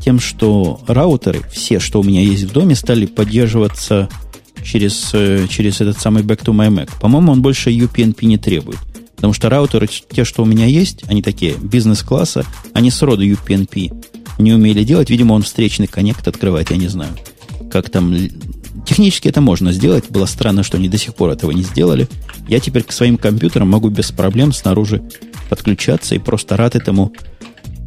тем, 0.00 0.18
что 0.18 0.80
раутеры, 0.86 1.42
все, 1.52 1.78
что 1.78 2.00
у 2.00 2.04
меня 2.04 2.22
есть 2.22 2.44
в 2.44 2.52
доме, 2.52 2.74
стали 2.74 3.06
поддерживаться 3.06 4.08
через, 4.64 5.10
э, 5.12 5.46
через 5.48 5.80
этот 5.80 6.00
самый 6.00 6.22
Back 6.22 6.44
to 6.44 6.52
My 6.52 6.68
Mac. 6.68 6.90
По-моему, 7.00 7.32
он 7.32 7.42
больше 7.42 7.70
UPnP 7.70 8.24
не 8.26 8.38
требует. 8.38 8.78
Потому 9.16 9.34
что 9.34 9.48
раутеры, 9.48 9.88
те, 10.10 10.24
что 10.24 10.42
у 10.42 10.46
меня 10.46 10.66
есть, 10.66 11.04
они 11.06 11.22
такие 11.22 11.54
бизнес-класса, 11.54 12.44
они 12.72 12.90
сроду 12.90 13.24
UPnP 13.24 13.92
не 14.38 14.52
умели 14.52 14.82
делать. 14.82 15.10
Видимо, 15.10 15.34
он 15.34 15.42
встречный 15.42 15.86
коннект 15.86 16.26
открывает, 16.26 16.70
я 16.72 16.76
не 16.76 16.88
знаю. 16.88 17.12
Как 17.72 17.88
там 17.88 18.14
технически 18.84 19.28
это 19.28 19.40
можно 19.40 19.72
сделать. 19.72 20.10
Было 20.10 20.26
странно, 20.26 20.62
что 20.62 20.76
они 20.76 20.90
до 20.90 20.98
сих 20.98 21.14
пор 21.14 21.30
этого 21.30 21.52
не 21.52 21.62
сделали. 21.62 22.06
Я 22.48 22.60
теперь 22.60 22.82
к 22.82 22.92
своим 22.92 23.16
компьютерам 23.16 23.70
могу 23.70 23.88
без 23.88 24.12
проблем 24.12 24.52
снаружи 24.52 25.02
подключаться 25.48 26.14
и 26.14 26.18
просто 26.18 26.58
рад 26.58 26.76
этому 26.76 27.14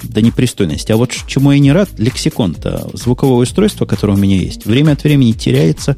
до 0.02 0.24
непристойности. 0.24 0.92
А 0.92 0.98
вот 0.98 1.12
чему 1.28 1.52
я 1.52 1.60
не 1.60 1.72
рад, 1.72 1.90
лексикон-то, 2.00 2.90
звуковое 2.94 3.44
устройство, 3.44 3.86
которое 3.86 4.14
у 4.14 4.18
меня 4.18 4.38
есть, 4.38 4.66
время 4.66 4.94
от 4.94 5.04
времени 5.04 5.34
теряется. 5.34 5.96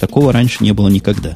Такого 0.00 0.32
раньше 0.32 0.64
не 0.64 0.72
было 0.72 0.88
никогда. 0.88 1.34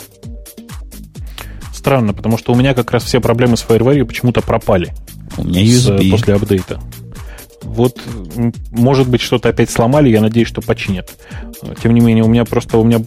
Странно, 1.75 2.15
потому 2.15 2.39
что 2.39 2.53
у 2.53 2.57
меня 2.57 2.73
как 2.73 2.91
раз 2.93 3.05
все 3.05 3.21
проблемы 3.21 3.59
с 3.59 3.65
FireWire 3.65 4.07
почему-то 4.07 4.41
пропали. 4.41 4.95
У 5.37 5.45
меня 5.45 5.63
USB. 5.63 6.09
С, 6.09 6.11
после 6.11 6.35
апдейта. 6.35 6.81
Вот, 7.71 8.01
может 8.73 9.09
быть, 9.09 9.21
что-то 9.21 9.49
опять 9.49 9.71
сломали, 9.71 10.09
я 10.09 10.21
надеюсь, 10.21 10.49
что 10.49 10.61
починят. 10.61 11.09
Тем 11.81 11.95
не 11.95 12.01
менее, 12.01 12.25
у 12.25 12.29
меня 12.29 12.45
просто 12.45 12.79
у 12.79 12.85
меня 12.85 13.01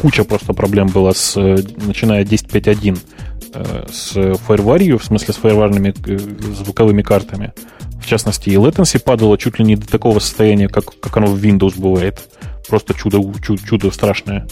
куча 0.00 0.24
просто 0.24 0.52
проблем 0.52 0.88
была 0.88 1.14
с, 1.14 1.34
начиная 1.36 2.22
10.5.1 2.22 2.98
э, 3.54 3.86
с 3.90 4.14
FireWire, 4.14 4.98
в 4.98 5.04
смысле 5.04 5.32
с 5.32 5.38
FireWire 5.38 5.96
э, 6.06 6.18
звуковыми 6.54 7.00
картами. 7.00 7.54
В 7.98 8.06
частности, 8.06 8.50
и 8.50 8.56
latency 8.56 9.02
падало 9.02 9.38
чуть 9.38 9.58
ли 9.58 9.64
не 9.64 9.76
до 9.76 9.88
такого 9.88 10.18
состояния, 10.18 10.68
как, 10.68 11.00
как 11.00 11.16
оно 11.16 11.28
в 11.28 11.42
Windows 11.42 11.80
бывает. 11.80 12.28
Просто 12.68 12.92
чудо, 12.92 13.22
чудо, 13.42 13.62
чудо 13.66 13.90
страшное. 13.90 14.46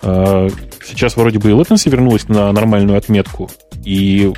Сейчас 0.00 1.16
вроде 1.16 1.38
бы 1.38 1.50
и 1.50 1.52
latency 1.52 1.90
вернулась 1.90 2.28
на 2.28 2.50
нормальную 2.52 2.96
отметку, 2.96 3.50
и 3.84 4.32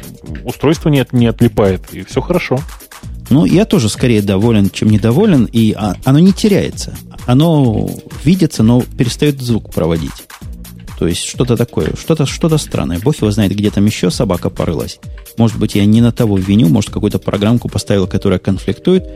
устройство 0.44 0.88
не, 0.88 1.06
не 1.12 1.28
отлипает, 1.28 1.94
и 1.94 2.02
все 2.02 2.20
хорошо. 2.20 2.58
Ну, 3.30 3.44
я 3.44 3.64
тоже 3.64 3.88
скорее 3.88 4.22
доволен, 4.22 4.70
чем 4.70 4.90
недоволен, 4.90 5.44
и 5.44 5.72
а, 5.72 5.94
оно 6.04 6.18
не 6.18 6.32
теряется. 6.32 6.96
Оно 7.26 7.88
видится, 8.24 8.62
но 8.64 8.82
перестает 8.82 9.40
звук 9.40 9.72
проводить. 9.72 10.10
То 10.98 11.06
есть 11.06 11.24
что-то 11.24 11.56
такое, 11.56 11.94
что-то 11.98 12.26
что 12.26 12.58
странное. 12.58 12.98
Бог 12.98 13.16
его 13.16 13.30
знает, 13.30 13.52
где 13.52 13.70
там 13.70 13.86
еще 13.86 14.10
собака 14.10 14.50
порылась. 14.50 14.98
Может 15.38 15.58
быть, 15.58 15.74
я 15.74 15.86
не 15.86 16.00
на 16.02 16.12
того 16.12 16.36
виню, 16.36 16.68
может, 16.68 16.90
какую-то 16.90 17.18
программку 17.18 17.68
поставил, 17.68 18.06
которая 18.06 18.38
конфликтует. 18.38 19.08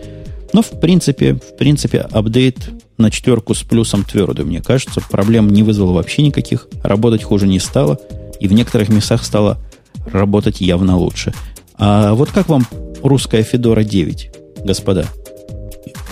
Но, 0.55 0.63
в 0.63 0.81
принципе, 0.81 1.35
в 1.35 1.57
принципе, 1.59 1.99
апдейт 1.99 2.71
на 2.97 3.11
четверку 3.11 3.53
с 3.55 3.63
плюсом 3.63 4.05
твердый, 4.05 4.45
мне 4.45 4.63
кажется. 4.63 5.03
Проблем 5.11 5.51
не 5.51 5.63
вызвало 5.63 5.93
вообще 5.93 6.23
никаких. 6.23 6.69
Работать 6.83 7.25
хуже 7.25 7.49
не 7.49 7.59
стало. 7.59 7.99
И 8.41 8.47
в 8.47 8.53
некоторых 8.53 8.89
местах 8.89 9.25
стало 9.25 9.59
работать 10.07 10.61
явно 10.61 10.97
лучше. 10.97 11.35
А 11.77 12.15
вот 12.15 12.31
как 12.31 12.49
вам 12.49 12.67
русская 13.05 13.43
Федора 13.43 13.85
9, 13.85 14.31
господа? 14.65 15.07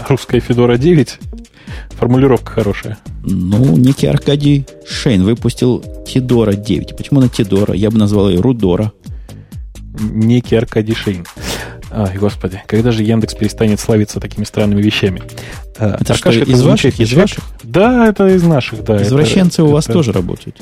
Русская 0.08 0.40
Федора 0.40 0.76
9? 0.76 1.18
Формулировка 1.92 2.52
хорошая. 2.52 2.98
Ну, 3.24 3.76
некий 3.76 4.06
Аркадий 4.06 4.66
Шейн 4.86 5.24
выпустил 5.24 5.82
Тидора 6.06 6.52
9. 6.52 6.96
Почему 6.96 7.20
на 7.20 7.28
Тидора? 7.28 7.74
Я 7.74 7.90
бы 7.90 7.98
назвал 7.98 8.28
ее 8.28 8.40
Рудора. 8.40 8.92
Некий 9.98 10.56
Аркадий 10.56 10.94
Шейн. 10.94 11.24
Ай, 11.90 12.16
господи, 12.16 12.62
когда 12.66 12.90
же 12.90 13.02
Яндекс 13.02 13.34
перестанет 13.34 13.78
славиться 13.78 14.18
такими 14.18 14.44
странными 14.44 14.82
вещами? 14.82 15.22
А, 15.78 15.96
это 16.00 16.14
Аркаша, 16.14 16.42
что, 16.42 16.50
из 16.50 16.62
ваших? 16.62 17.00
Из 17.00 17.12
ваших? 17.12 17.44
Да, 17.62 18.08
это 18.08 18.28
из 18.28 18.42
наших, 18.42 18.82
да. 18.84 19.02
Извращенцы 19.02 19.62
это, 19.62 19.64
у 19.64 19.68
вас 19.68 19.84
это... 19.84 19.94
тоже 19.94 20.12
работают. 20.12 20.60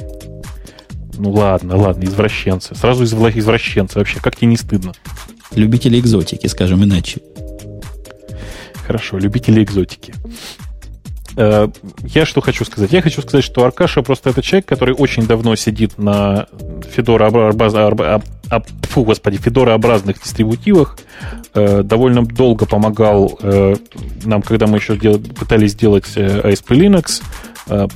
Ну 1.17 1.31
ладно, 1.31 1.77
ладно, 1.77 2.05
извращенцы. 2.05 2.75
Сразу 2.75 3.05
из 3.05 3.13
извращенцы 3.13 3.99
вообще. 3.99 4.21
Как 4.21 4.37
тебе 4.37 4.49
не 4.49 4.57
стыдно? 4.57 4.93
Любители 5.55 5.99
экзотики, 5.99 6.47
скажем 6.47 6.85
иначе. 6.85 7.21
Хорошо, 8.87 9.19
любители 9.19 9.63
экзотики. 9.63 10.15
Э, 11.37 11.69
я 12.03 12.27
что 12.27 12.41
хочу 12.41 12.65
сказать? 12.65 12.93
Я 12.93 13.03
хочу 13.03 13.23
сказать, 13.23 13.45
что 13.45 13.65
Аркаша 13.65 14.03
просто 14.03 14.31
это 14.31 14.43
человек, 14.43 14.67
который 14.67 14.95
очень 14.95 15.27
давно 15.27 15.57
сидит 15.57 15.99
на 15.99 16.47
Федора 16.91 17.31
фу, 18.83 19.05
господи, 19.05 19.37
федорообразных 19.37 20.21
дистрибутивах, 20.21 20.99
э, 21.55 21.83
довольно 21.83 22.25
долго 22.25 22.67
помогал 22.67 23.39
э, 23.41 23.77
нам, 24.25 24.43
когда 24.43 24.67
мы 24.67 24.79
еще 24.79 24.97
пытались 24.97 25.73
сделать 25.73 26.17
ASP 26.17 26.69
Linux, 26.71 27.23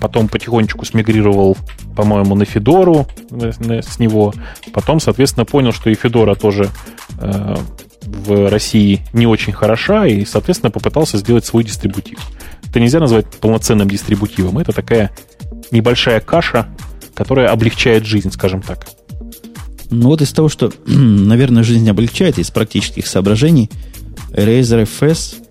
потом 0.01 0.29
потихонечку 0.29 0.85
смигрировал, 0.85 1.57
по-моему, 1.97 2.35
на 2.35 2.45
Федору 2.45 3.07
с 3.31 3.99
него, 3.99 4.35
потом, 4.73 5.01
соответственно, 5.01 5.45
понял, 5.45 5.73
что 5.73 5.91
и 5.91 5.95
Федора 5.95 6.35
тоже 6.35 6.71
в 8.07 8.51
России 8.51 9.01
не 9.13 9.27
очень 9.27 9.53
хороша, 9.53 10.07
и, 10.07 10.25
соответственно, 10.25 10.71
попытался 10.71 11.19
сделать 11.19 11.45
свой 11.45 11.65
дистрибутив. 11.65 12.19
Это 12.69 12.81
нельзя 12.81 13.01
назвать 13.01 13.27
полноценным 13.27 13.89
дистрибутивом. 13.89 14.59
Это 14.59 14.73
такая 14.73 15.11
небольшая 15.71 16.21
каша, 16.21 16.69
которая 17.15 17.51
облегчает 17.51 18.05
жизнь, 18.05 18.31
скажем 18.31 18.63
так. 18.63 18.87
Ну 19.91 20.09
вот 20.09 20.23
из 20.23 20.33
того, 20.33 20.49
что, 20.49 20.73
наверное, 20.87 21.63
жизнь 21.63 21.89
облегчает, 21.89 22.39
из 22.39 22.51
практических 22.51 23.07
соображений, 23.07 23.71
Razer 24.31 24.89
FS 24.89 25.44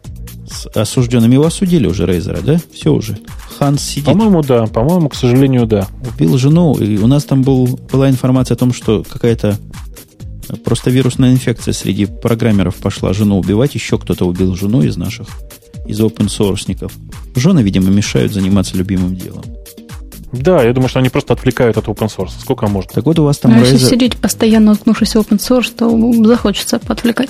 с 0.48 0.68
осужденными 0.76 1.34
его 1.36 1.46
осудили 1.46 1.88
уже 1.88 2.06
Razer, 2.06 2.44
да? 2.44 2.60
Все 2.74 2.94
уже. 2.94 3.18
Ханс 3.58 3.82
сидит. 3.82 4.06
По-моему, 4.06 4.42
да. 4.42 4.66
По-моему, 4.66 5.10
к 5.10 5.16
сожалению, 5.16 5.66
да. 5.66 5.88
Убил 6.08 6.38
жену, 6.38 6.74
и 6.76 6.98
у 6.98 7.08
нас 7.08 7.24
там 7.24 7.44
был, 7.44 7.80
была 7.92 8.10
информация 8.10 8.56
о 8.56 8.58
том, 8.58 8.74
что 8.74 9.04
какая-то 9.04 9.58
просто 10.64 10.90
вирусная 10.90 11.32
инфекция 11.32 11.74
среди 11.74 12.06
программеров 12.06 12.76
пошла 12.76 13.14
жену 13.14 13.40
убивать, 13.40 13.76
еще 13.76 13.98
кто-то 13.98 14.26
убил 14.26 14.56
жену 14.56 14.82
из 14.82 14.98
наших, 14.98 15.28
из 15.86 16.00
open 16.00 16.28
sourceников. 16.28 16.92
Жены, 17.36 17.62
видимо, 17.62 17.90
мешают 17.90 18.34
заниматься 18.34 18.78
любимым 18.78 19.16
делом. 19.16 19.44
Да, 20.34 20.64
я 20.64 20.74
думаю, 20.74 20.90
что 20.90 21.00
они 21.00 21.10
просто 21.10 21.34
отвлекают 21.34 21.78
от 21.78 21.86
open 21.86 22.10
source. 22.10 22.32
Сколько 22.40 22.68
можно? 22.68 22.92
Так 22.92 23.06
вот 23.06 23.20
у 23.20 23.24
вас 23.24 23.38
там... 23.38 23.52
А 23.54 23.60
Razer... 23.60 23.74
если 23.74 23.90
сидеть 23.90 24.18
постоянно 24.18 24.72
уткнувшись 24.72 25.16
в 25.16 25.20
open 25.20 25.38
source, 25.38 25.72
то 25.76 26.26
захочется 26.28 26.80
подвлекать. 26.80 27.30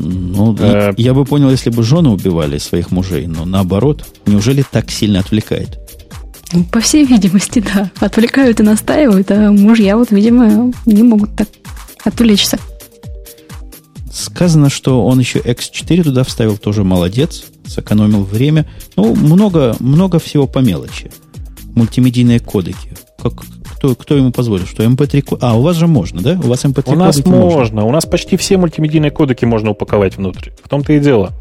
Ну, 0.00 0.56
э... 0.58 0.92
я 0.96 1.12
бы 1.12 1.24
понял, 1.24 1.50
если 1.50 1.70
бы 1.70 1.82
жены 1.82 2.10
убивали 2.10 2.58
своих 2.58 2.92
мужей, 2.92 3.26
но 3.26 3.44
наоборот, 3.44 4.06
неужели 4.26 4.64
так 4.70 4.90
сильно 4.92 5.18
отвлекает? 5.18 5.78
Ну, 6.52 6.64
по 6.64 6.80
всей 6.80 7.04
видимости, 7.04 7.62
да. 7.74 7.90
Отвлекают 7.98 8.60
и 8.60 8.62
настаивают, 8.62 9.30
а 9.30 9.50
мужья 9.50 9.96
вот, 9.96 10.10
видимо, 10.12 10.72
не 10.86 11.02
могут 11.02 11.34
так 11.36 11.48
отвлечься. 12.04 12.58
Сказано, 14.12 14.70
что 14.70 15.04
он 15.04 15.18
еще 15.18 15.40
X4 15.40 16.04
туда 16.04 16.22
вставил, 16.22 16.56
тоже 16.56 16.84
молодец, 16.84 17.44
сэкономил 17.66 18.22
время. 18.22 18.68
Ну, 18.96 19.14
много, 19.16 19.76
много 19.80 20.18
всего 20.20 20.46
по 20.46 20.60
мелочи. 20.60 21.10
Мультимедийные 21.74 22.40
кодеки. 22.40 22.96
Как, 23.20 23.32
кто, 23.78 23.94
кто 23.94 24.16
ему 24.16 24.32
позволил? 24.32 24.66
Что 24.66 24.82
MP3... 24.82 25.38
А, 25.40 25.56
у 25.56 25.62
вас 25.62 25.76
же 25.76 25.86
можно, 25.86 26.20
да? 26.20 26.32
У 26.32 26.48
вас 26.48 26.64
MP3 26.64 26.92
У 26.92 26.96
нас 26.96 27.24
можно. 27.24 27.36
можно. 27.36 27.84
У 27.84 27.92
нас 27.92 28.06
почти 28.06 28.36
все 28.36 28.56
мультимедийные 28.56 29.12
кодеки 29.12 29.44
можно 29.44 29.70
упаковать 29.70 30.16
внутрь. 30.16 30.50
В 30.62 30.68
том-то 30.68 30.94
и 30.94 30.98
дело. 30.98 31.32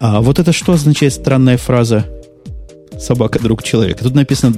А 0.00 0.22
вот 0.22 0.38
это 0.38 0.52
что 0.52 0.72
означает 0.72 1.12
странная 1.12 1.58
фраза 1.58 2.06
«собака 2.98 3.38
друг 3.40 3.62
человека»? 3.62 4.04
Тут 4.04 4.14
написано 4.14 4.54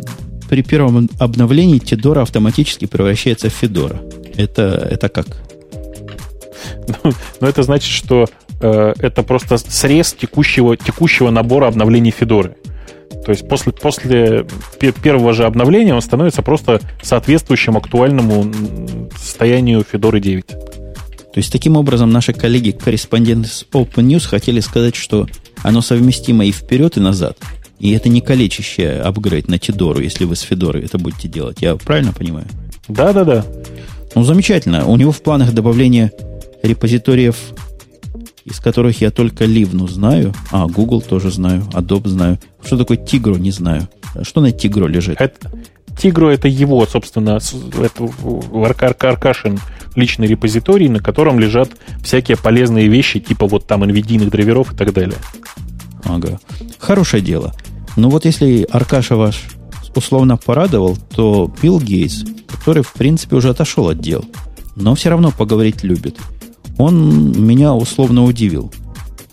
при 0.48 0.62
первом 0.62 1.08
обновлении 1.18 1.78
Тидора 1.78 2.22
автоматически 2.22 2.84
превращается 2.84 3.50
в 3.50 3.52
Федора. 3.52 4.00
Это, 4.36 4.88
это 4.90 5.08
как? 5.08 5.26
Ну, 6.86 7.12
ну, 7.40 7.48
это 7.48 7.64
значит, 7.64 7.90
что 7.90 8.26
э, 8.60 8.94
это 8.96 9.24
просто 9.24 9.58
срез 9.58 10.12
текущего, 10.12 10.76
текущего 10.76 11.30
набора 11.30 11.66
обновлений 11.66 12.12
Федоры. 12.12 12.54
То 13.24 13.32
есть 13.32 13.48
после, 13.48 13.72
после 13.72 14.46
первого 15.02 15.32
же 15.32 15.44
обновления 15.44 15.94
он 15.94 16.00
становится 16.00 16.42
просто 16.42 16.80
соответствующим 17.02 17.76
актуальному 17.76 18.50
состоянию 19.16 19.84
Федоры 19.90 20.20
9. 20.20 20.46
То 20.46 21.36
есть 21.36 21.52
таким 21.52 21.76
образом 21.76 22.11
наши 22.11 22.32
коллеги-корреспонденты 22.32 23.48
с 23.48 23.66
Open 23.72 24.04
News 24.06 24.26
хотели 24.26 24.61
сказать, 24.61 24.96
что 24.96 25.28
оно 25.62 25.80
совместимо 25.80 26.44
и 26.44 26.52
вперед, 26.52 26.96
и 26.96 27.00
назад. 27.00 27.38
И 27.78 27.92
это 27.92 28.08
не 28.08 28.20
калечащее 28.20 29.00
апгрейд 29.00 29.48
на 29.48 29.58
Тидору, 29.58 30.00
если 30.00 30.24
вы 30.24 30.36
с 30.36 30.40
Федорой 30.40 30.84
это 30.84 30.98
будете 30.98 31.28
делать. 31.28 31.62
Я 31.62 31.76
правильно 31.76 32.12
понимаю? 32.12 32.46
Да-да-да. 32.88 33.44
Ну, 34.14 34.24
замечательно. 34.24 34.86
У 34.86 34.96
него 34.96 35.12
в 35.12 35.22
планах 35.22 35.52
добавление 35.52 36.12
репозиториев, 36.62 37.36
из 38.45 38.61
которых 38.61 39.01
я 39.01 39.11
только 39.11 39.45
Ливну 39.45 39.86
знаю. 39.86 40.34
А, 40.51 40.66
Google 40.66 41.03
тоже 41.03 41.30
знаю, 41.30 41.62
Adobe 41.72 42.09
знаю. 42.09 42.38
Что 42.64 42.76
такое 42.76 42.97
Тигро, 42.97 43.36
не 43.36 43.51
знаю. 43.51 43.88
Что 44.22 44.41
на 44.41 44.51
Тигро 44.51 44.86
лежит? 44.86 45.20
Это, 45.20 45.51
Тигро 45.99 46.30
это 46.30 46.49
его, 46.49 46.84
собственно, 46.86 47.38
это 47.80 48.11
Аркашин 49.09 49.59
личный 49.97 50.26
репозиторий, 50.26 50.88
на 50.88 51.01
котором 51.01 51.38
лежат 51.38 51.70
всякие 52.03 52.36
полезные 52.36 52.88
вещи, 52.88 53.20
типа 53.20 53.47
вот 53.47 53.66
там 53.66 53.84
NVIDIA 53.84 54.28
драйверов 54.30 54.72
и 54.72 54.76
так 54.76 54.93
далее. 54.93 55.18
Ага. 56.05 56.41
Хорошее 56.78 57.22
дело. 57.22 57.53
Ну 57.97 58.09
вот 58.09 58.24
если 58.24 58.66
Аркаша 58.70 59.16
ваш 59.16 59.43
условно 59.95 60.36
порадовал, 60.36 60.97
то 61.14 61.53
Билл 61.61 61.80
Гейтс, 61.80 62.24
который, 62.47 62.82
в 62.82 62.93
принципе, 62.93 63.36
уже 63.36 63.51
отошел 63.51 63.88
от 63.88 63.99
дел, 64.01 64.24
но 64.76 64.95
все 64.95 65.11
равно 65.11 65.32
поговорить 65.32 65.82
любит, 65.82 66.16
он 66.81 67.33
меня 67.33 67.74
условно 67.74 68.24
удивил. 68.24 68.72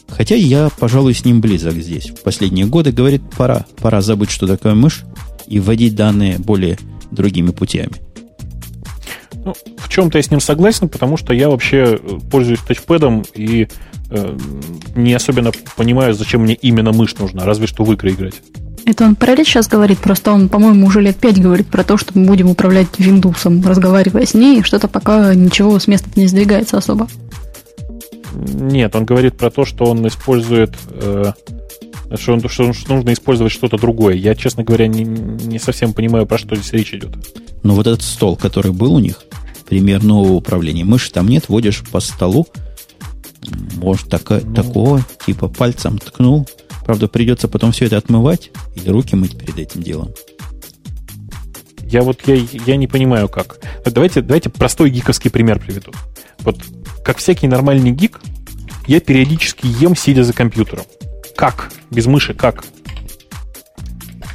Хотя 0.07 0.35
я, 0.35 0.69
пожалуй, 0.79 1.13
с 1.13 1.25
ним 1.25 1.41
близок 1.41 1.73
здесь. 1.73 2.09
В 2.09 2.23
последние 2.23 2.65
годы 2.65 2.91
говорит, 2.91 3.21
пора, 3.37 3.65
пора 3.77 4.01
забыть, 4.01 4.31
что 4.31 4.47
такое 4.47 4.73
мышь, 4.73 5.03
и 5.47 5.59
вводить 5.59 5.95
данные 5.95 6.39
более 6.39 6.77
другими 7.11 7.51
путями. 7.51 7.93
Ну, 9.45 9.53
в 9.77 9.89
чем-то 9.89 10.17
я 10.17 10.21
с 10.23 10.31
ним 10.31 10.39
согласен, 10.39 10.89
потому 10.89 11.17
что 11.17 11.33
я 11.33 11.49
вообще 11.49 11.99
э, 12.01 12.19
пользуюсь 12.29 12.59
тачпэдом 12.59 13.23
и 13.33 13.67
э, 14.09 14.37
не 14.95 15.13
особенно 15.13 15.51
понимаю, 15.75 16.13
зачем 16.13 16.41
мне 16.41 16.53
именно 16.55 16.91
мышь 16.91 17.15
нужна, 17.17 17.45
разве 17.45 17.67
что 17.67 17.83
в 17.83 17.93
игры 17.93 18.11
играть. 18.11 18.35
Это 18.87 19.03
он 19.03 19.17
про 19.17 19.35
речь 19.35 19.49
сейчас 19.49 19.67
говорит, 19.67 19.97
просто 19.97 20.31
он, 20.31 20.47
по-моему, 20.47 20.87
уже 20.87 21.01
лет 21.01 21.17
пять 21.17 21.41
говорит 21.41 21.67
про 21.67 21.83
то, 21.83 21.97
что 21.97 22.17
мы 22.17 22.25
будем 22.25 22.49
управлять 22.49 22.87
Windows, 22.97 23.67
разговаривая 23.67 24.25
с 24.25 24.33
ней, 24.33 24.61
и 24.61 24.63
что-то 24.63 24.87
пока 24.87 25.35
ничего 25.35 25.77
с 25.77 25.87
места 25.87 26.07
не 26.15 26.25
сдвигается 26.25 26.77
особо. 26.77 27.09
Нет, 28.33 28.95
он 28.95 29.03
говорит 29.03 29.35
про 29.35 29.51
то, 29.51 29.65
что 29.65 29.83
он 29.87 30.07
использует... 30.07 30.73
Э, 30.89 31.33
что, 32.15 32.31
он, 32.31 32.47
что 32.47 32.71
нужно 32.87 33.11
использовать 33.11 33.51
что-то 33.51 33.77
другое. 33.77 34.15
Я, 34.15 34.35
честно 34.35 34.63
говоря, 34.63 34.87
не, 34.87 35.03
не 35.03 35.59
совсем 35.59 35.91
понимаю, 35.91 36.25
про 36.25 36.37
что 36.37 36.55
здесь 36.55 36.71
речь 36.71 36.93
идет. 36.93 37.11
Ну, 37.63 37.73
вот 37.73 37.87
этот 37.87 38.03
стол, 38.03 38.37
который 38.37 38.71
был 38.71 38.93
у 38.93 38.99
них, 38.99 39.21
пример 39.67 40.01
нового 40.01 40.31
управления. 40.31 40.85
Мыши 40.85 41.11
там 41.11 41.27
нет, 41.27 41.49
водишь 41.49 41.83
по 41.91 41.99
столу, 41.99 42.47
может, 43.75 44.07
так, 44.07 44.29
ну, 44.29 44.53
такого, 44.53 45.01
типа 45.25 45.49
пальцем 45.49 45.97
ткнул, 45.97 46.47
Правда, 46.87 47.09
придется 47.09 47.49
потом 47.49 47.73
все 47.73 47.85
это 47.85 47.97
отмывать 47.97 48.49
или 48.75 48.89
руки 48.89 49.13
мыть 49.13 49.37
перед 49.37 49.59
этим 49.59 49.83
делом. 49.83 50.13
Я 51.81 52.01
вот 52.01 52.21
я, 52.25 52.35
я 52.65 52.77
не 52.77 52.87
понимаю, 52.87 53.27
как. 53.27 53.59
Давайте, 53.85 54.21
давайте 54.21 54.49
простой 54.49 54.89
гиковский 54.89 55.29
пример 55.29 55.59
приведу. 55.59 55.91
Вот 56.39 56.57
как 57.03 57.17
всякий 57.17 57.49
нормальный 57.49 57.91
гик, 57.91 58.21
я 58.87 59.01
периодически 59.01 59.67
ем, 59.67 59.97
сидя 59.97 60.23
за 60.23 60.31
компьютером. 60.31 60.85
Как? 61.35 61.73
Без 61.91 62.05
мыши 62.05 62.33
как? 62.33 62.63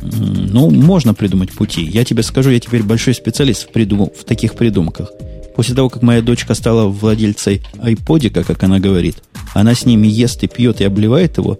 Ну, 0.03 0.71
можно 0.71 1.15
придумать 1.15 1.53
пути. 1.53 1.83
Я 1.83 2.05
тебе 2.05 2.23
скажу, 2.23 2.51
я 2.51 2.61
теперь 2.61 2.83
большой 2.83 3.15
специалист 3.15 3.67
в, 3.67 3.73
придум... 3.73 4.11
в 4.15 4.25
таких 4.25 4.57
придумках. 4.57 5.11
После 5.57 5.75
того, 5.75 5.89
как 5.89 6.03
моя 6.03 6.21
дочка 6.21 6.53
стала 6.53 6.87
владельцей 6.87 7.63
айподика, 7.81 8.45
как 8.45 8.63
она 8.63 8.79
говорит, 8.79 9.23
она 9.55 9.75
с 9.75 9.87
ними 9.87 10.07
ест 10.07 10.43
и 10.43 10.49
пьет 10.49 10.83
и 10.83 10.85
обливает 10.85 11.39
его, 11.39 11.59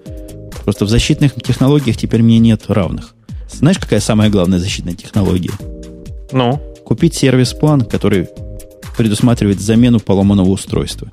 Просто 0.65 0.85
в 0.85 0.89
защитных 0.89 1.35
технологиях 1.35 1.97
теперь 1.97 2.23
мне 2.23 2.39
нет 2.39 2.65
равных. 2.69 3.15
Знаешь, 3.51 3.79
какая 3.79 4.01
самая 4.01 4.31
главная 4.31 4.59
защитная 4.59 4.95
технология? 4.95 5.53
Ну? 6.33 6.61
Купить 6.85 7.15
сервис-план, 7.15 7.83
который 7.83 8.29
предусматривает 8.97 9.61
замену 9.61 10.01
поломанного 10.01 10.49
устройства. 10.49 11.09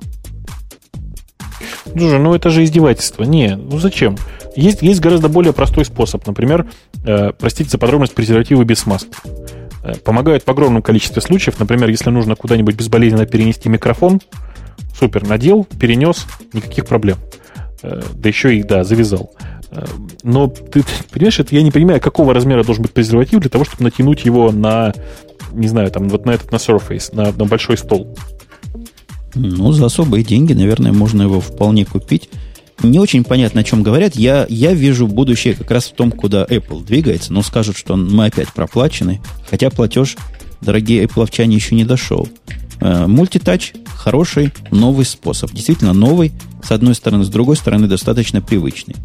Слушай, 1.84 2.18
ну 2.18 2.34
это 2.34 2.50
же 2.50 2.64
издевательство. 2.64 3.24
Не, 3.24 3.56
ну 3.56 3.78
зачем? 3.78 4.16
Есть, 4.56 4.82
есть 4.82 5.00
гораздо 5.00 5.28
более 5.28 5.52
простой 5.52 5.84
способ. 5.84 6.26
Например, 6.26 6.70
э, 7.04 7.32
простите 7.38 7.70
за 7.70 7.78
подробность, 7.78 8.14
презервативы 8.14 8.64
без 8.64 8.80
смазки. 8.80 9.10
Э, 9.82 9.94
помогают 9.96 10.44
в 10.44 10.48
огромном 10.48 10.82
количестве 10.82 11.22
случаев. 11.22 11.58
Например, 11.58 11.88
если 11.88 12.10
нужно 12.10 12.36
куда-нибудь 12.36 12.76
безболезненно 12.76 13.26
перенести 13.26 13.68
микрофон, 13.68 14.20
супер, 14.98 15.26
надел, 15.26 15.64
перенес, 15.64 16.26
никаких 16.52 16.86
проблем. 16.86 17.16
Э, 17.82 18.02
да 18.14 18.28
еще 18.28 18.56
и, 18.56 18.62
да, 18.62 18.84
завязал. 18.84 19.32
Э, 19.70 19.84
но 20.22 20.48
ты 20.48 20.84
понимаешь, 21.10 21.38
это 21.38 21.54
я 21.54 21.62
не 21.62 21.70
понимаю, 21.70 22.00
какого 22.00 22.34
размера 22.34 22.64
должен 22.64 22.82
быть 22.82 22.92
презерватив 22.92 23.40
для 23.40 23.50
того, 23.50 23.64
чтобы 23.64 23.84
натянуть 23.84 24.24
его 24.24 24.52
на, 24.52 24.92
не 25.52 25.68
знаю, 25.68 25.90
там, 25.90 26.08
вот 26.08 26.26
на 26.26 26.32
этот, 26.32 26.52
на 26.52 26.56
Surface, 26.56 27.14
на, 27.14 27.32
на 27.32 27.44
большой 27.44 27.78
стол. 27.78 28.16
Ну, 29.34 29.72
за 29.72 29.86
особые 29.86 30.24
деньги, 30.24 30.52
наверное, 30.52 30.92
можно 30.92 31.22
его 31.22 31.40
вполне 31.40 31.84
купить. 31.84 32.28
Не 32.82 32.98
очень 32.98 33.24
понятно, 33.24 33.60
о 33.60 33.64
чем 33.64 33.82
говорят. 33.82 34.16
Я, 34.16 34.46
я 34.48 34.72
вижу 34.72 35.06
будущее 35.06 35.54
как 35.54 35.70
раз 35.70 35.86
в 35.86 35.94
том, 35.94 36.10
куда 36.10 36.44
Apple 36.44 36.84
двигается, 36.84 37.32
но 37.32 37.42
скажут, 37.42 37.76
что 37.76 37.96
мы 37.96 38.26
опять 38.26 38.52
проплачены, 38.52 39.20
хотя 39.48 39.70
платеж, 39.70 40.16
дорогие 40.60 41.04
Apple 41.04 41.52
еще 41.52 41.74
не 41.74 41.84
дошел. 41.84 42.28
Э, 42.80 43.06
мультитач– 43.06 43.74
хороший 43.94 44.52
новый 44.70 45.04
способ. 45.04 45.52
Действительно 45.52 45.92
новый, 45.92 46.32
с 46.62 46.70
одной 46.70 46.94
стороны, 46.94 47.24
с 47.24 47.28
другой 47.28 47.56
стороны, 47.56 47.86
достаточно 47.86 48.40
привычный. 48.40 48.96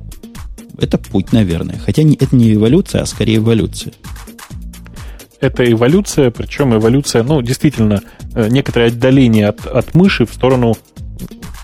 Это 0.77 0.97
путь, 0.97 1.31
наверное. 1.31 1.77
Хотя 1.77 2.03
это 2.03 2.35
не 2.35 2.53
эволюция, 2.53 3.01
а 3.01 3.05
скорее 3.05 3.37
эволюция. 3.37 3.93
Это 5.39 5.69
эволюция, 5.69 6.31
причем 6.31 6.75
эволюция, 6.75 7.23
ну, 7.23 7.41
действительно, 7.41 8.01
э, 8.33 8.47
некоторое 8.49 8.87
отдаление 8.87 9.47
от, 9.47 9.65
от 9.65 9.93
мыши 9.93 10.25
в 10.25 10.33
сторону 10.33 10.75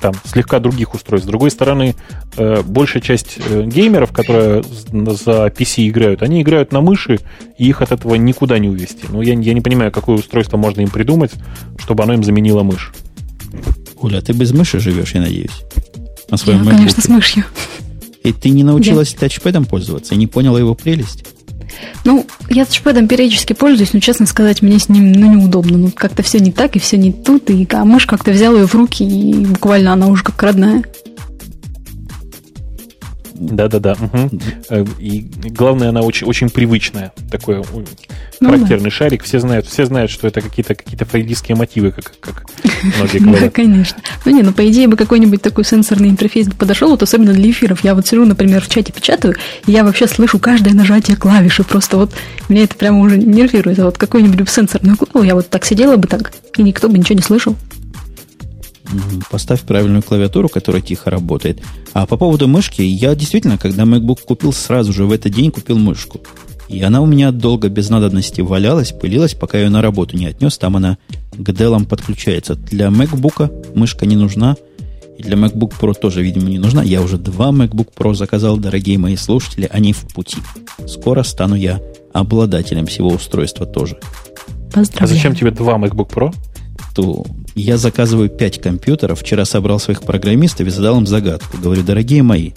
там 0.02 0.14
слегка 0.26 0.60
других 0.60 0.94
устройств. 0.94 1.26
С 1.26 1.30
другой 1.30 1.52
стороны, 1.52 1.96
э, 2.36 2.64
большая 2.64 3.02
часть 3.02 3.38
э, 3.38 3.64
геймеров, 3.64 4.12
которые 4.12 4.64
за 4.64 5.46
PC 5.48 5.88
играют, 5.88 6.24
они 6.24 6.42
играют 6.42 6.72
на 6.72 6.82
мыши, 6.82 7.20
и 7.58 7.70
их 7.70 7.82
от 7.82 7.92
этого 7.92 8.16
никуда 8.16 8.58
не 8.60 8.68
увести. 8.68 9.06
Ну, 9.10 9.22
я, 9.22 9.34
я 9.34 9.54
не 9.54 9.62
понимаю, 9.62 9.92
какое 9.92 10.18
устройство 10.18 10.58
можно 10.58 10.82
им 10.82 10.90
придумать, 10.90 11.32
чтобы 11.78 12.04
оно 12.04 12.14
им 12.14 12.24
заменило 12.24 12.64
мышь. 12.64 12.92
Оля, 14.02 14.22
ты 14.22 14.34
без 14.34 14.52
мыши 14.52 14.80
живешь, 14.80 15.14
я 15.14 15.22
надеюсь? 15.22 15.62
На 16.30 16.38
своем 16.38 16.64
я, 16.64 16.72
конечно, 16.72 17.02
с 17.02 17.08
мышью. 17.08 17.46
И 18.24 18.34
ты 18.34 18.50
не 18.50 18.64
научилась 18.64 19.14
да. 19.14 19.22
тачпэдом 19.22 19.66
пользоваться 19.66 20.16
и 20.16 20.18
не 20.18 20.28
поняла 20.28 20.60
его 20.60 20.74
прелесть? 20.76 21.24
Ну, 22.04 22.26
я 22.50 22.66
тачпэдом 22.66 23.08
периодически 23.08 23.54
пользуюсь, 23.54 23.94
но, 23.94 24.00
честно 24.00 24.26
сказать, 24.26 24.62
мне 24.62 24.80
с 24.80 24.90
ним 24.90 25.12
ну, 25.12 25.34
неудобно. 25.34 25.78
Ну, 25.78 25.92
как-то 25.92 26.24
все 26.24 26.40
не 26.40 26.52
так, 26.52 26.76
и 26.76 26.80
все 26.80 26.98
не 26.98 27.12
тут, 27.12 27.50
и 27.50 27.68
а 27.72 27.86
мышь 27.86 28.06
как-то 28.06 28.32
взял 28.32 28.56
ее 28.56 28.68
в 28.68 28.74
руки, 28.74 29.04
и 29.04 29.34
буквально 29.46 29.94
она 29.94 30.08
уже 30.08 30.24
как 30.24 30.42
родная. 30.42 30.84
Да-да-да. 33.42 33.94
Угу. 33.94 34.88
И 35.00 35.26
главное, 35.50 35.90
она 35.90 36.02
очень, 36.02 36.28
очень 36.28 36.50
привычная. 36.50 37.12
Такой 37.32 37.64
ну, 38.40 38.50
характерный 38.50 38.86
да. 38.86 38.92
шарик. 38.92 39.24
Все 39.24 39.40
знают, 39.40 39.66
все 39.66 39.86
знают, 39.86 40.12
что 40.12 40.28
это 40.28 40.42
какие-то 40.42 40.76
какие 40.76 40.96
фрейдистские 41.04 41.58
мотивы, 41.58 41.92
как, 41.92 42.14
как 42.20 42.46
многие 42.98 43.18
говорят. 43.18 43.42
Да, 43.42 43.50
конечно. 43.50 43.98
Ну 44.26 44.32
не, 44.32 44.44
ну 44.44 44.54
по 44.54 44.70
идее 44.70 44.88
бы 44.88 44.96
какой-нибудь 44.96 45.42
такой 45.42 45.66
сенсорный 45.66 46.10
интерфейс 46.10 46.48
бы 46.48 46.56
подошел, 46.56 46.92
вот 46.92 47.02
особенно 47.02 47.34
для 47.34 47.50
эфиров. 47.50 47.84
Я 47.84 47.96
вот 47.96 48.06
сижу, 48.06 48.26
например, 48.26 48.62
в 48.62 48.70
чате 48.70 48.94
печатаю, 48.94 49.36
и 49.66 49.72
я 49.72 49.84
вообще 49.84 50.08
слышу 50.08 50.38
каждое 50.38 50.76
нажатие 50.76 51.18
клавиши. 51.18 51.64
Просто 51.64 51.98
вот 51.98 52.12
меня 52.48 52.64
это 52.64 52.76
прямо 52.76 53.00
уже 53.00 53.18
нервирует. 53.18 53.80
А 53.80 53.86
вот 53.86 53.98
какой-нибудь 53.98 54.48
сенсорный 54.50 54.96
клаву, 54.96 55.26
я 55.26 55.34
вот 55.34 55.50
так 55.50 55.66
сидела 55.66 55.96
бы 55.98 56.08
так, 56.08 56.32
и 56.58 56.62
никто 56.62 56.90
бы 56.90 57.00
ничего 57.00 57.16
не 57.16 57.24
слышал. 57.24 57.56
Поставь 59.30 59.62
правильную 59.62 60.04
клавиатуру, 60.04 60.50
которая 60.50 60.82
тихо 60.82 61.10
работает. 61.10 61.62
А 61.94 62.06
по 62.06 62.18
поводу 62.18 62.48
мышки, 62.48 62.82
я 62.82 63.16
действительно, 63.16 63.58
когда 63.58 63.84
MacBook 63.84 64.22
купил, 64.26 64.54
сразу 64.54 64.94
же 64.94 65.06
в 65.06 65.12
этот 65.12 65.34
день 65.34 65.52
купил 65.52 65.78
мышку. 65.78 66.22
И 66.72 66.82
она 66.82 67.02
у 67.02 67.06
меня 67.06 67.32
долго 67.32 67.68
без 67.68 67.90
надобности 67.90 68.40
валялась, 68.40 68.92
пылилась, 68.92 69.34
пока 69.34 69.58
я 69.58 69.66
ее 69.66 69.70
на 69.70 69.82
работу 69.82 70.16
не 70.16 70.28
отнес. 70.28 70.58
Там 70.58 70.78
она 70.78 70.98
к 71.34 71.50
Dell 71.50 71.86
подключается. 71.86 72.56
Для 72.56 72.88
MacBook 72.88 73.76
мышка 73.76 74.06
не 74.06 74.16
нужна. 74.16 74.56
И 75.18 75.24
для 75.24 75.36
MacBook 75.36 75.74
Pro 75.80 75.94
тоже, 75.94 76.24
видимо, 76.24 76.50
не 76.50 76.60
нужна. 76.60 76.82
Я 76.82 77.02
уже 77.02 77.18
два 77.18 77.52
MacBook 77.52 77.90
Pro 77.96 78.14
заказал, 78.14 78.58
дорогие 78.58 78.98
мои 78.98 79.18
слушатели. 79.18 79.70
Они 79.70 79.92
в 79.92 80.02
пути. 80.14 80.38
Скоро 80.88 81.24
стану 81.24 81.56
я 81.56 81.82
обладателем 82.14 82.86
всего 82.86 83.10
устройства 83.10 83.66
тоже. 83.66 83.98
Поздравляю. 84.74 85.04
А 85.04 85.08
зачем 85.08 85.36
тебе 85.36 85.52
два 85.52 85.78
MacBook 85.78 86.10
Pro? 86.10 86.34
То 86.94 87.26
я 87.56 87.78
заказываю 87.78 88.30
5 88.30 88.62
компьютеров. 88.62 89.22
Вчера 89.22 89.46
собрал 89.46 89.80
своих 89.80 90.04
программистов 90.04 90.68
и 90.68 90.72
задал 90.72 90.98
им 91.00 91.08
загадку. 91.08 91.58
Говорю, 91.58 91.84
дорогие 91.84 92.24
мои, 92.24 92.52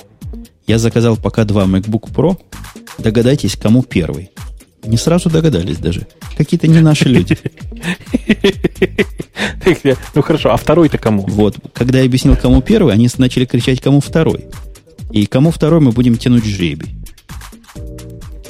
я 0.66 0.78
заказал 0.78 1.16
пока 1.16 1.45
два 1.45 1.64
MacBook 1.64 2.12
Pro. 2.12 2.39
Догадайтесь, 2.99 3.57
кому 3.57 3.82
первый. 3.82 4.30
Не 4.85 4.97
сразу 4.97 5.30
догадались 5.30 5.78
даже. 5.78 6.07
Какие-то 6.37 6.68
не 6.68 6.80
наши 6.80 7.09
люди. 7.09 7.39
Ну 10.14 10.22
хорошо, 10.22 10.53
а 10.53 10.57
второй-то 10.57 10.99
кому? 10.99 11.22
Вот, 11.22 11.57
когда 11.72 12.01
я 12.01 12.05
объяснил, 12.05 12.37
кому 12.37 12.61
первый, 12.61 12.93
они 12.93 13.09
начали 13.16 13.47
кричать, 13.47 13.80
кому 13.80 14.01
второй. 14.01 14.47
И 15.11 15.26
кому 15.26 15.51
второй 15.51 15.80
мы 15.80 15.93
будем 15.93 16.16
тянуть 16.16 16.45
жребий. 16.45 16.97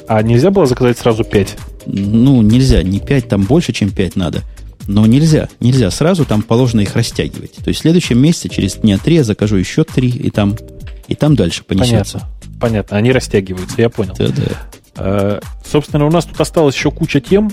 А 0.07 0.21
нельзя 0.21 0.51
было 0.51 0.65
заказать 0.65 0.97
сразу 0.97 1.23
пять? 1.23 1.55
Ну, 1.85 2.41
нельзя. 2.41 2.83
Не 2.83 2.99
пять, 2.99 3.29
там 3.29 3.43
больше, 3.43 3.71
чем 3.71 3.91
пять 3.91 4.15
надо. 4.15 4.41
Но 4.87 5.05
нельзя, 5.05 5.49
нельзя 5.59 5.89
сразу, 5.89 6.25
там 6.25 6.41
положено 6.41 6.81
их 6.81 6.95
растягивать. 6.95 7.53
То 7.53 7.69
есть 7.69 7.79
в 7.79 7.81
следующем 7.81 8.19
месяце, 8.19 8.49
через 8.49 8.75
дня 8.75 8.97
три, 8.97 9.15
я 9.15 9.23
закажу 9.23 9.55
еще 9.55 9.83
три, 9.83 10.09
и 10.09 10.29
там, 10.29 10.55
и 11.07 11.15
там 11.15 11.35
дальше 11.35 11.63
понесется. 11.63 12.19
Понятно, 12.19 12.59
понятно. 12.59 12.97
они 12.97 13.11
растягиваются, 13.11 13.81
я 13.81 13.89
понял. 13.89 14.13
Да, 14.17 14.27
да. 14.27 14.43
А, 14.95 15.39
собственно, 15.65 16.05
у 16.05 16.11
нас 16.11 16.25
тут 16.25 16.39
осталось 16.39 16.75
еще 16.75 16.91
куча 16.91 17.19
тем. 17.19 17.51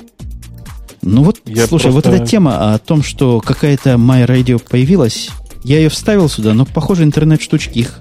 Ну 1.00 1.24
вот, 1.24 1.40
я 1.46 1.66
слушай, 1.66 1.90
просто... 1.90 2.10
вот 2.10 2.18
эта 2.20 2.26
тема 2.26 2.74
о 2.74 2.78
том, 2.78 3.02
что 3.02 3.40
какая-то 3.40 3.94
My 3.94 4.26
Radio 4.26 4.62
появилась, 4.62 5.30
я 5.64 5.78
ее 5.78 5.88
вставил 5.88 6.28
сюда, 6.28 6.54
но, 6.54 6.64
похоже, 6.64 7.02
интернет-штучки 7.02 7.78
их 7.78 8.00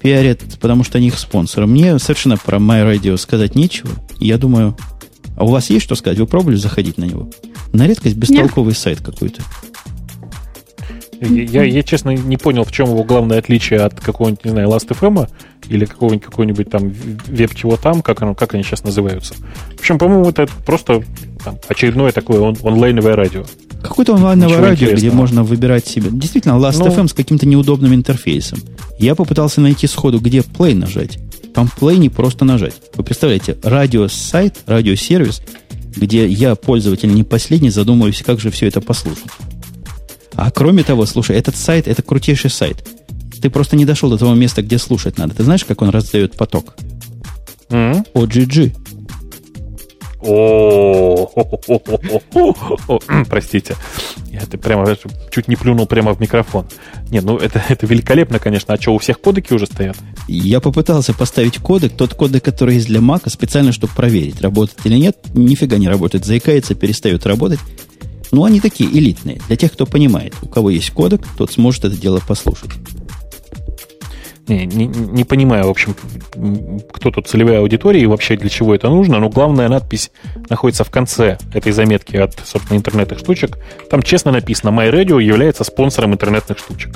пиарят, 0.00 0.40
потому 0.60 0.84
что 0.84 0.98
они 0.98 1.08
их 1.08 1.18
спонсоры. 1.18 1.66
Мне 1.66 1.98
совершенно 1.98 2.36
про 2.36 2.58
My 2.58 2.84
Radio 2.84 3.16
сказать 3.16 3.54
нечего. 3.54 3.90
Я 4.18 4.36
думаю, 4.36 4.76
а 5.36 5.44
у 5.44 5.48
вас 5.48 5.70
есть 5.70 5.84
что 5.84 5.94
сказать? 5.94 6.18
Вы 6.18 6.26
пробовали 6.26 6.56
заходить 6.56 6.98
на 6.98 7.04
него? 7.04 7.30
На 7.72 7.86
редкость 7.86 8.16
бестолковый 8.16 8.72
Нет. 8.72 8.78
сайт 8.78 9.00
какой-то. 9.00 9.42
Я, 11.20 11.62
я, 11.62 11.82
честно, 11.84 12.10
не 12.10 12.36
понял, 12.36 12.64
в 12.64 12.72
чем 12.72 12.88
его 12.88 13.04
главное 13.04 13.38
отличие 13.38 13.80
от 13.80 14.00
какого-нибудь, 14.00 14.44
не 14.44 14.50
знаю, 14.50 14.68
Last.fm 14.68 15.28
или 15.68 15.84
какого-нибудь 15.84 16.24
какой-нибудь 16.24 16.68
там 16.68 16.88
веб 16.88 17.54
чего 17.54 17.76
там, 17.76 18.02
как, 18.02 18.22
оно, 18.22 18.34
как 18.34 18.54
они 18.54 18.64
сейчас 18.64 18.82
называются. 18.82 19.34
В 19.76 19.80
общем, 19.80 19.98
по-моему, 19.98 20.28
это 20.28 20.48
просто 20.66 21.04
там, 21.44 21.58
очередное 21.68 22.10
такое 22.10 22.40
он, 22.40 22.56
онлайновое 22.64 23.14
радио. 23.14 23.44
Какое-то 23.82 24.16
онлайновое 24.16 24.56
Ничего 24.56 24.66
радио, 24.66 24.92
где 24.96 25.10
можно 25.12 25.44
выбирать 25.44 25.86
себе. 25.86 26.08
Действительно, 26.10 26.54
Last.fm 26.54 27.02
ну, 27.02 27.08
с 27.08 27.12
каким-то 27.12 27.46
неудобным 27.46 27.94
интерфейсом. 27.94 28.58
Я 28.98 29.14
попытался 29.14 29.60
найти 29.60 29.86
сходу, 29.86 30.18
где 30.18 30.38
play 30.38 30.74
нажать. 30.74 31.20
Там 31.54 31.70
play 31.80 31.98
не 31.98 32.08
просто 32.08 32.44
нажать. 32.44 32.74
Вы 32.94 33.04
представляете, 33.04 33.58
радиосайт, 33.62 34.58
радиосервис, 34.66 35.42
где 35.96 36.26
я, 36.26 36.54
пользователь 36.54 37.12
не 37.12 37.24
последний, 37.24 37.70
задумываюсь, 37.70 38.22
как 38.22 38.40
же 38.40 38.50
все 38.50 38.66
это 38.66 38.80
послушать. 38.80 39.30
А 40.34 40.50
кроме 40.50 40.82
того, 40.82 41.06
слушай, 41.06 41.36
этот 41.36 41.56
сайт, 41.56 41.86
это 41.86 42.02
крутейший 42.02 42.50
сайт. 42.50 42.86
Ты 43.40 43.50
просто 43.50 43.76
не 43.76 43.84
дошел 43.84 44.08
до 44.08 44.18
того 44.18 44.34
места, 44.34 44.62
где 44.62 44.78
слушать 44.78 45.18
надо. 45.18 45.34
Ты 45.34 45.44
знаешь, 45.44 45.64
как 45.64 45.82
он 45.82 45.90
раздает 45.90 46.36
поток? 46.36 46.74
Mm-hmm. 47.68 48.06
OGG. 48.14 48.76
О, 50.22 51.26
простите. 53.28 53.76
Я 54.30 54.40
это 54.40 54.56
прямо 54.56 54.96
чуть 55.30 55.48
не 55.48 55.56
плюнул 55.56 55.86
прямо 55.86 56.14
в 56.14 56.20
микрофон. 56.20 56.66
Нет, 57.10 57.24
ну 57.24 57.36
это, 57.36 57.62
это 57.68 57.86
великолепно, 57.86 58.38
конечно. 58.38 58.74
А 58.74 58.80
что, 58.80 58.94
у 58.94 58.98
всех 58.98 59.20
кодеки 59.20 59.52
уже 59.52 59.66
стоят? 59.66 59.96
Я 60.28 60.60
попытался 60.60 61.12
поставить 61.12 61.58
кодек, 61.58 61.92
тот 61.96 62.14
кодек, 62.14 62.44
который 62.44 62.76
есть 62.76 62.86
для 62.86 63.00
Мака, 63.00 63.30
специально, 63.30 63.72
чтобы 63.72 63.92
проверить, 63.94 64.40
работает 64.40 64.78
или 64.84 64.96
нет. 64.96 65.16
Нифига 65.34 65.76
не 65.76 65.88
работает. 65.88 66.24
Заикается, 66.24 66.74
перестает 66.74 67.26
работать. 67.26 67.60
Ну, 68.30 68.44
они 68.44 68.60
такие 68.60 68.88
элитные. 68.90 69.40
Для 69.46 69.56
тех, 69.56 69.72
кто 69.72 69.84
понимает, 69.84 70.34
у 70.40 70.48
кого 70.48 70.70
есть 70.70 70.90
кодек, 70.90 71.20
тот 71.36 71.52
сможет 71.52 71.84
это 71.84 71.96
дело 71.96 72.20
послушать. 72.26 72.70
Не, 74.48 74.66
не, 74.66 74.86
не 74.86 75.24
понимаю, 75.24 75.66
в 75.66 75.70
общем, 75.70 75.94
кто 76.92 77.12
тут 77.12 77.28
целевая 77.28 77.60
аудитория 77.60 78.00
и 78.00 78.06
вообще 78.06 78.36
для 78.36 78.48
чего 78.48 78.74
это 78.74 78.88
нужно, 78.88 79.20
но 79.20 79.28
главная 79.28 79.68
надпись 79.68 80.10
находится 80.50 80.82
в 80.82 80.90
конце 80.90 81.38
этой 81.54 81.70
заметки 81.70 82.16
от, 82.16 82.34
собственно, 82.44 82.76
интернетных 82.76 83.20
штучек. 83.20 83.56
Там 83.88 84.02
честно 84.02 84.32
написано, 84.32 84.70
MyRadio 84.70 85.22
является 85.22 85.62
спонсором 85.62 86.14
интернетных 86.14 86.58
штучек. 86.58 86.92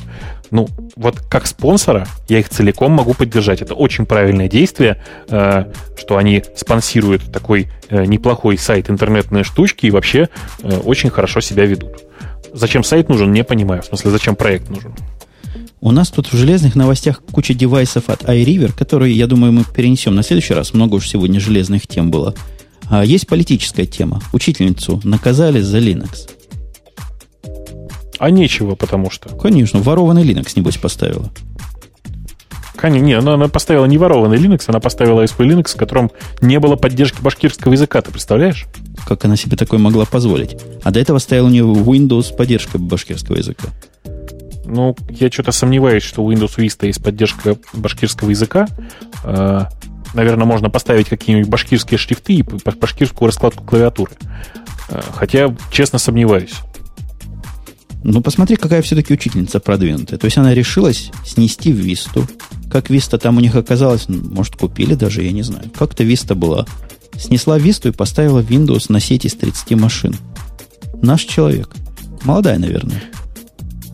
Ну, 0.51 0.66
вот 0.97 1.20
как 1.20 1.47
спонсора 1.47 2.09
я 2.28 2.40
их 2.40 2.49
целиком 2.49 2.92
могу 2.92 3.14
поддержать. 3.14 3.62
Это 3.62 3.74
очень 3.74 4.07
правильное 4.07 4.49
действие, 4.49 5.01
э, 5.28 5.66
что 5.97 6.16
они 6.16 6.42
спонсируют 6.57 7.32
такой 7.32 7.68
э, 7.90 8.07
неплохой 8.07 8.59
сайт 8.59 8.90
интернетные 8.90 9.44
штучки 9.44 9.86
и 9.86 9.90
вообще 9.92 10.28
э, 10.62 10.78
очень 10.78 11.11
хорошо 11.11 11.40
себя 11.40 11.64
ведут. 11.64 12.03
Зачем 12.53 12.82
сайт 12.82 13.09
нужен, 13.09 13.32
не 13.32 13.44
понимаю. 13.44 13.82
В 13.82 13.86
смысле, 13.86 14.11
зачем 14.11 14.34
проект 14.34 14.68
нужен? 14.68 14.94
У 15.80 15.90
нас 15.90 16.10
тут 16.10 16.32
в 16.32 16.36
железных 16.36 16.74
новостях 16.74 17.22
куча 17.30 17.52
девайсов 17.52 18.08
от 18.08 18.22
iRiver, 18.22 18.72
которые, 18.72 19.14
я 19.14 19.26
думаю, 19.26 19.52
мы 19.52 19.64
перенесем 19.64 20.14
на 20.14 20.22
следующий 20.22 20.54
раз. 20.54 20.72
Много 20.72 20.94
уж 20.94 21.08
сегодня 21.08 21.38
железных 21.38 21.86
тем 21.86 22.10
было. 22.10 22.34
А 22.88 23.04
есть 23.04 23.26
политическая 23.26 23.84
тема. 23.84 24.22
Учительницу 24.32 25.00
наказали 25.04 25.60
за 25.60 25.78
Linux. 25.78 26.30
А 28.18 28.30
нечего, 28.30 28.74
потому 28.74 29.10
что. 29.10 29.28
Конечно, 29.28 29.80
ворованный 29.80 30.24
Linux, 30.24 30.52
небось, 30.56 30.78
поставила. 30.78 31.30
Конечно, 32.76 33.04
не, 33.04 33.14
она, 33.14 33.34
она 33.34 33.48
поставила 33.48 33.86
не 33.86 33.98
ворованный 33.98 34.38
Linux, 34.38 34.64
она 34.68 34.80
поставила 34.80 35.22
ASP 35.22 35.38
Linux, 35.38 35.74
в 35.74 35.76
котором 35.76 36.10
не 36.40 36.58
было 36.60 36.76
поддержки 36.76 37.20
башкирского 37.20 37.72
языка, 37.72 38.00
ты 38.02 38.10
представляешь? 38.10 38.66
Как 39.06 39.24
она 39.24 39.36
себе 39.36 39.56
такое 39.56 39.80
могла 39.80 40.04
позволить? 40.04 40.56
А 40.82 40.90
до 40.90 41.00
этого 41.00 41.18
стоял 41.18 41.46
у 41.46 41.48
нее 41.48 41.64
Windows 41.64 42.34
поддержка 42.34 42.78
башкирского 42.78 43.36
языка. 43.36 43.68
Ну, 44.66 44.96
я 45.08 45.30
что-то 45.30 45.52
сомневаюсь, 45.52 46.02
что 46.02 46.24
у 46.24 46.32
Windows 46.32 46.56
Vista 46.56 46.86
есть 46.86 47.02
поддержка 47.02 47.56
башкирского 47.72 48.30
языка. 48.30 48.66
Э, 49.24 49.66
наверное, 50.14 50.44
можно 50.44 50.70
поставить 50.70 51.08
какие-нибудь 51.08 51.48
башкирские 51.48 51.98
шрифты 51.98 52.34
и 52.34 52.42
башкирскую 52.42 53.26
раскладку 53.26 53.64
клавиатуры. 53.64 54.12
Э, 54.88 55.00
хотя, 55.14 55.54
честно, 55.70 55.98
сомневаюсь. 55.98 56.54
Ну, 58.02 58.20
посмотри, 58.20 58.56
какая 58.56 58.82
все-таки 58.82 59.14
учительница 59.14 59.60
продвинутая. 59.60 60.18
То 60.18 60.26
есть 60.26 60.38
она 60.38 60.52
решилась 60.52 61.10
снести 61.24 61.70
Висту. 61.70 62.26
Как 62.70 62.90
Виста 62.90 63.18
там 63.18 63.36
у 63.36 63.40
них 63.40 63.54
оказалось, 63.54 64.08
может, 64.08 64.56
купили 64.56 64.94
даже, 64.94 65.22
я 65.22 65.32
не 65.32 65.42
знаю. 65.42 65.70
Как-то 65.76 66.02
Виста 66.02 66.34
была. 66.34 66.66
Снесла 67.16 67.58
Висту 67.58 67.88
и 67.88 67.92
поставила 67.92 68.40
Windows 68.40 68.86
на 68.88 69.00
сеть 69.00 69.24
из 69.24 69.34
30 69.34 69.72
машин. 69.76 70.14
Наш 71.02 71.22
человек. 71.22 71.70
Молодая, 72.24 72.58
наверное 72.58 73.02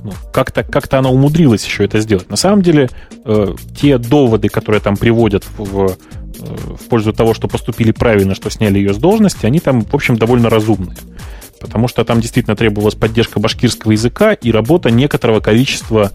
ну, 0.05 0.13
как-то 0.33 0.65
как 0.65 0.93
она 0.93 1.11
умудрилась 1.11 1.65
еще 1.65 1.85
это 1.85 2.01
сделать. 2.01 2.29
На 2.29 2.37
самом 2.37 2.63
деле, 2.63 2.91
э, 3.25 3.55
те 3.81 3.99
доводы, 3.99 4.49
которые 4.49 4.81
там 4.81 4.97
приводят 4.97 5.45
в, 5.45 5.65
в, 5.65 5.91
э, 5.91 5.95
в 6.41 6.89
пользу 6.89 7.13
того, 7.13 7.35
что 7.35 7.49
поступили 7.49 7.93
правильно, 7.93 8.35
что 8.35 8.51
сняли 8.51 8.79
ее 8.79 8.95
с 8.95 8.99
должности, 8.99 9.47
они 9.47 9.61
там, 9.61 9.83
в 9.83 9.95
общем, 9.95 10.17
довольно 10.17 10.51
разумные. 10.51 10.97
Потому 11.61 11.87
что 11.87 12.05
там 12.05 12.21
действительно 12.21 12.57
требовалась 12.57 12.97
поддержка 12.97 13.39
башкирского 13.39 13.93
языка 13.93 14.33
и 14.33 14.51
работа 14.51 14.91
некоторого 14.91 15.41
количества 15.41 16.11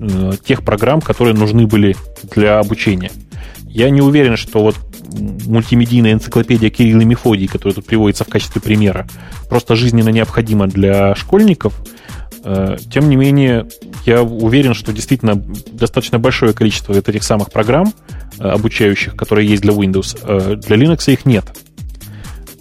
э, 0.00 0.32
тех 0.44 0.64
программ, 0.64 1.00
которые 1.00 1.34
нужны 1.34 1.66
были 1.66 1.96
для 2.34 2.58
обучения. 2.58 3.12
Я 3.68 3.90
не 3.90 4.00
уверен, 4.00 4.36
что 4.36 4.62
вот 4.62 4.76
мультимедийная 5.46 6.12
энциклопедия 6.12 6.70
Кирилла 6.70 7.34
и 7.34 7.46
которая 7.46 7.74
тут 7.74 7.86
приводится 7.86 8.24
в 8.24 8.28
качестве 8.28 8.60
примера, 8.60 9.06
просто 9.48 9.76
жизненно 9.76 10.08
необходима 10.08 10.66
для 10.66 11.14
школьников– 11.14 11.74
тем 12.90 13.08
не 13.08 13.16
менее, 13.16 13.66
я 14.06 14.22
уверен, 14.22 14.74
что 14.74 14.92
действительно 14.92 15.34
достаточно 15.34 16.18
большое 16.18 16.52
количество 16.52 16.92
этих 16.92 17.22
самых 17.22 17.50
программ 17.50 17.92
э, 18.38 18.48
обучающих, 18.48 19.16
которые 19.16 19.48
есть 19.48 19.62
для 19.62 19.72
Windows, 19.72 20.18
э, 20.22 20.56
для 20.56 20.76
Linux 20.76 21.12
их 21.12 21.26
нет. 21.26 21.44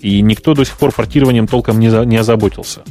И 0.02 0.22
никто 0.22 0.54
до 0.54 0.64
сих 0.64 0.78
пор 0.78 0.92
портированием 0.94 1.48
толком 1.48 1.80
не, 1.80 1.88
не 2.06 2.18
озаботился. 2.18 2.82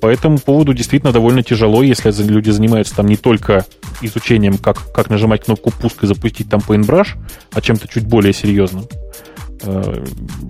По 0.00 0.06
этому 0.06 0.38
поводу 0.38 0.74
действительно 0.74 1.12
довольно 1.12 1.42
тяжело, 1.42 1.82
если 1.82 2.10
люди 2.22 2.50
занимаются 2.50 2.94
там 2.94 3.06
не 3.06 3.16
только 3.16 3.66
изучением, 4.00 4.58
как, 4.58 4.92
как 4.92 5.10
нажимать 5.10 5.44
кнопку 5.44 5.70
пуск 5.70 6.04
и 6.04 6.06
запустить 6.06 6.48
там 6.48 6.60
Paintbrush, 6.60 7.16
а 7.52 7.60
чем-то 7.60 7.88
чуть 7.88 8.06
более 8.06 8.32
серьезным. 8.32 8.84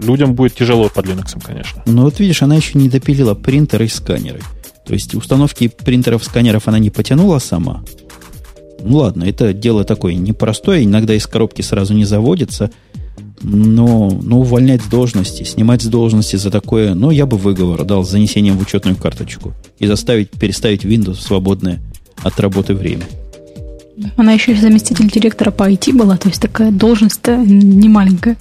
Людям 0.02 0.34
будет 0.34 0.54
тяжело 0.54 0.88
под 0.88 1.06
Linux, 1.06 1.40
конечно. 1.42 1.82
Ну 1.86 2.02
вот 2.02 2.18
видишь, 2.18 2.42
она 2.42 2.56
еще 2.56 2.78
не 2.78 2.88
допилила 2.88 3.34
принтеры 3.34 3.86
и 3.86 3.88
сканеры. 3.88 4.40
То 4.86 4.94
есть 4.94 5.14
установки 5.14 5.68
принтеров, 5.68 6.24
сканеров 6.24 6.68
она 6.68 6.78
не 6.78 6.90
потянула 6.90 7.38
сама. 7.38 7.82
Ну 8.80 8.98
ладно, 8.98 9.24
это 9.24 9.52
дело 9.52 9.84
такое 9.84 10.14
непростое, 10.14 10.84
иногда 10.84 11.14
из 11.14 11.26
коробки 11.26 11.62
сразу 11.62 11.92
не 11.92 12.04
заводится, 12.04 12.70
но, 13.42 14.10
но 14.22 14.40
увольнять 14.40 14.82
с 14.82 14.86
должности, 14.86 15.42
снимать 15.42 15.82
с 15.82 15.86
должности 15.86 16.36
за 16.36 16.50
такое, 16.50 16.94
ну, 16.94 17.10
я 17.10 17.26
бы 17.26 17.36
выговор 17.36 17.84
дал 17.84 18.04
с 18.04 18.10
занесением 18.10 18.58
в 18.58 18.62
учетную 18.62 18.96
карточку 18.96 19.54
и 19.78 19.86
заставить 19.86 20.30
переставить 20.30 20.84
Windows 20.84 21.14
в 21.14 21.22
свободное 21.22 21.80
от 22.22 22.38
работы 22.38 22.74
время. 22.74 23.04
Она 24.16 24.32
еще 24.32 24.52
и 24.52 24.56
заместитель 24.56 25.10
директора 25.10 25.50
по 25.50 25.70
IT 25.70 25.92
была, 25.96 26.16
то 26.16 26.28
есть 26.28 26.40
такая 26.40 26.70
должность-то 26.70 27.36
не 27.36 27.88
маленькая. 27.88 28.36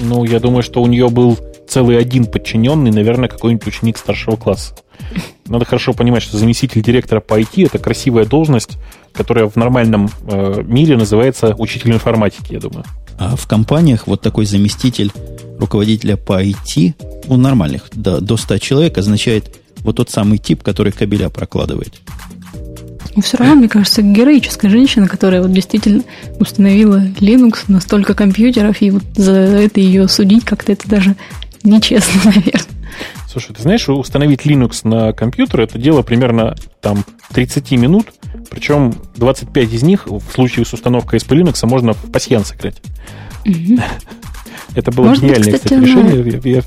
Ну, 0.00 0.24
я 0.24 0.40
думаю, 0.40 0.62
что 0.62 0.82
у 0.82 0.86
нее 0.86 1.08
был 1.10 1.38
целый 1.68 1.98
один 1.98 2.26
подчиненный, 2.26 2.90
наверное, 2.90 3.28
какой-нибудь 3.28 3.66
ученик 3.66 3.98
старшего 3.98 4.36
класса. 4.36 4.74
Надо 5.46 5.64
хорошо 5.64 5.92
понимать, 5.92 6.22
что 6.22 6.38
заместитель 6.38 6.82
директора 6.82 7.20
по 7.20 7.40
IT 7.40 7.66
это 7.66 7.78
красивая 7.78 8.24
должность, 8.24 8.78
которая 9.12 9.48
в 9.48 9.56
нормальном 9.56 10.10
э, 10.22 10.62
мире 10.64 10.96
называется 10.96 11.54
учитель 11.58 11.92
информатики, 11.92 12.52
я 12.52 12.60
думаю. 12.60 12.84
А 13.18 13.36
в 13.36 13.46
компаниях 13.46 14.06
вот 14.06 14.20
такой 14.20 14.46
заместитель 14.46 15.12
руководителя 15.58 16.16
по 16.16 16.42
IT 16.42 16.94
у 17.28 17.36
нормальных 17.36 17.90
до, 17.92 18.20
до 18.20 18.36
100 18.36 18.58
человек 18.58 18.98
означает 18.98 19.56
вот 19.80 19.96
тот 19.96 20.10
самый 20.10 20.38
тип, 20.38 20.62
который 20.62 20.92
кабеля 20.92 21.28
прокладывает. 21.28 21.94
Но 23.14 23.20
все 23.20 23.36
равно, 23.36 23.56
мне 23.56 23.68
кажется, 23.68 24.00
героическая 24.00 24.70
женщина, 24.70 25.06
которая 25.06 25.42
вот 25.42 25.52
действительно 25.52 26.02
установила 26.40 27.02
Linux 27.20 27.64
на 27.68 27.80
столько 27.80 28.14
компьютеров, 28.14 28.80
и 28.80 28.90
вот 28.90 29.02
за 29.14 29.32
это 29.32 29.80
ее 29.80 30.08
судить 30.08 30.44
как-то 30.44 30.72
это 30.72 30.88
даже 30.88 31.16
нечестно, 31.62 32.20
наверное. 32.24 32.71
Слушай, 33.32 33.54
ты 33.54 33.62
знаешь, 33.62 33.88
установить 33.88 34.42
Linux 34.42 34.86
на 34.86 35.14
компьютер 35.14 35.62
это 35.62 35.78
дело 35.78 36.02
примерно 36.02 36.54
там 36.82 37.02
30 37.32 37.70
минут, 37.72 38.08
причем 38.50 38.94
25 39.16 39.72
из 39.72 39.82
них 39.82 40.06
в 40.06 40.20
случае 40.30 40.66
с 40.66 40.74
установкой 40.74 41.18
SP 41.18 41.40
Linux 41.40 41.66
можно 41.66 41.94
в 41.94 42.12
пассианс 42.12 42.52
играть. 42.52 42.82
Это 44.74 44.92
было 44.92 45.06
Может 45.06 45.24
гениальное, 45.24 45.52
быть, 45.52 45.62
кстати, 45.62 45.80
решение. 45.80 46.40
Я, 46.44 46.56
я 46.56 46.62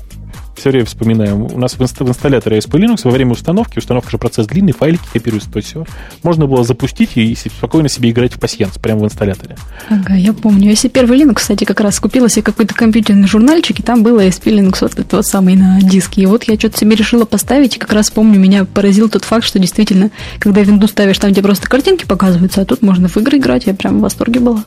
все 0.56 0.70
время 0.70 0.86
вспоминаем. 0.86 1.42
У 1.42 1.58
нас 1.58 1.74
в, 1.74 1.80
инст- 1.80 2.02
в 2.02 2.08
инсталляторе 2.08 2.58
ASP 2.58 2.70
Linux 2.72 3.00
во 3.04 3.10
время 3.10 3.32
установки, 3.32 3.78
установка 3.78 4.10
же 4.10 4.18
процесс 4.18 4.46
длинный, 4.46 4.72
файлики 4.72 5.04
копируются, 5.12 5.50
то 5.50 5.60
все. 5.60 5.84
Можно 6.22 6.46
было 6.46 6.64
запустить 6.64 7.10
и 7.16 7.34
спокойно 7.34 7.88
себе 7.88 8.10
играть 8.10 8.32
в 8.32 8.40
пассианс 8.40 8.78
прямо 8.78 9.00
в 9.00 9.04
инсталляторе. 9.04 9.56
Ага, 9.88 10.14
я 10.14 10.32
помню. 10.32 10.70
Я 10.70 10.76
себе 10.76 10.90
первый 10.90 11.20
Linux, 11.20 11.34
кстати, 11.34 11.64
как 11.64 11.80
раз 11.80 12.00
купила 12.00 12.28
себе 12.28 12.42
какой-то 12.42 12.74
компьютерный 12.74 13.28
журнальчик, 13.28 13.80
и 13.80 13.82
там 13.82 14.02
было 14.02 14.24
ASP 14.26 14.44
Linux 14.44 14.78
вот 14.80 14.92
этот 14.92 15.12
вот 15.12 15.26
самый 15.26 15.56
на 15.56 15.80
диске. 15.82 16.22
И 16.22 16.26
вот 16.26 16.44
я 16.44 16.58
что-то 16.58 16.78
себе 16.78 16.96
решила 16.96 17.24
поставить, 17.24 17.76
и 17.76 17.78
как 17.78 17.92
раз 17.92 18.10
помню, 18.10 18.38
меня 18.38 18.64
поразил 18.64 19.08
тот 19.08 19.24
факт, 19.24 19.44
что 19.44 19.58
действительно, 19.58 20.10
когда 20.38 20.62
Windows 20.62 20.88
ставишь, 20.88 21.18
там 21.18 21.32
где 21.32 21.42
просто 21.42 21.68
картинки 21.68 22.04
показываются, 22.04 22.62
а 22.62 22.64
тут 22.64 22.82
можно 22.82 23.08
в 23.08 23.16
игры 23.16 23.38
играть. 23.38 23.66
Я 23.66 23.74
прям 23.74 23.98
в 23.98 24.02
восторге 24.02 24.40
была. 24.40 24.64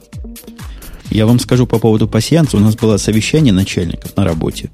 Я 1.09 1.25
вам 1.25 1.39
скажу 1.39 1.65
по 1.65 1.79
поводу 1.79 2.07
пассианса. 2.07 2.57
У 2.57 2.59
нас 2.59 2.75
было 2.75 2.97
совещание 2.97 3.51
начальников 3.51 4.15
на 4.15 4.23
работе, 4.23 4.69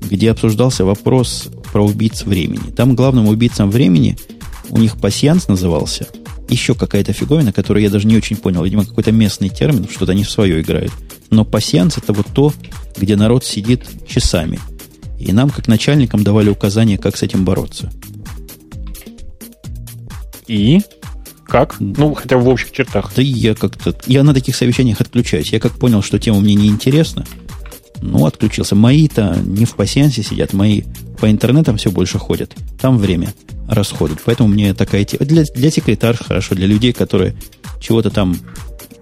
где 0.00 0.30
обсуждался 0.30 0.84
вопрос 0.84 1.48
про 1.72 1.84
убийц 1.84 2.22
времени. 2.22 2.70
Там 2.74 2.94
главным 2.94 3.28
убийцам 3.28 3.70
времени 3.70 4.16
у 4.70 4.78
них 4.78 4.96
пассианс 4.96 5.48
назывался. 5.48 6.06
Еще 6.48 6.74
какая-то 6.74 7.12
фиговина, 7.12 7.52
которую 7.52 7.82
я 7.82 7.90
даже 7.90 8.06
не 8.06 8.16
очень 8.16 8.36
понял. 8.36 8.64
Видимо, 8.64 8.86
какой-то 8.86 9.12
местный 9.12 9.50
термин, 9.50 9.86
что-то 9.90 10.12
они 10.12 10.24
в 10.24 10.30
свое 10.30 10.60
играют. 10.60 10.92
Но 11.30 11.44
пассианс 11.44 11.98
это 11.98 12.12
вот 12.12 12.26
то, 12.32 12.52
где 12.96 13.16
народ 13.16 13.44
сидит 13.44 13.84
часами. 14.06 14.58
И 15.18 15.32
нам, 15.32 15.50
как 15.50 15.68
начальникам, 15.68 16.24
давали 16.24 16.48
указания, 16.48 16.96
как 16.96 17.16
с 17.16 17.22
этим 17.22 17.44
бороться. 17.44 17.90
И 20.46 20.80
как? 21.46 21.76
Ну, 21.80 22.14
хотя 22.14 22.36
бы 22.36 22.44
в 22.44 22.48
общих 22.48 22.72
чертах. 22.72 23.12
Да 23.16 23.22
я 23.22 23.54
как-то... 23.54 23.94
Я 24.06 24.22
на 24.22 24.32
таких 24.32 24.54
совещаниях 24.54 25.00
отключаюсь. 25.00 25.52
Я 25.52 25.60
как 25.60 25.72
понял, 25.72 26.02
что 26.02 26.18
тема 26.18 26.40
мне 26.40 26.54
не 26.54 26.68
интересна, 26.68 27.26
ну, 28.00 28.26
отключился. 28.26 28.74
Мои-то 28.74 29.38
не 29.44 29.64
в 29.64 29.74
пассиансе 29.74 30.22
сидят, 30.22 30.52
мои 30.52 30.82
по 31.20 31.30
интернетам 31.30 31.76
все 31.76 31.90
больше 31.90 32.18
ходят. 32.18 32.54
Там 32.80 32.98
время 32.98 33.34
расходуют. 33.68 34.20
Поэтому 34.24 34.48
мне 34.48 34.74
такая 34.74 35.04
тема... 35.04 35.26
Для, 35.26 35.44
для 35.44 35.70
секретарш 35.70 36.18
хорошо, 36.18 36.54
для 36.54 36.66
людей, 36.66 36.92
которые 36.92 37.34
чего-то 37.80 38.10
там 38.10 38.36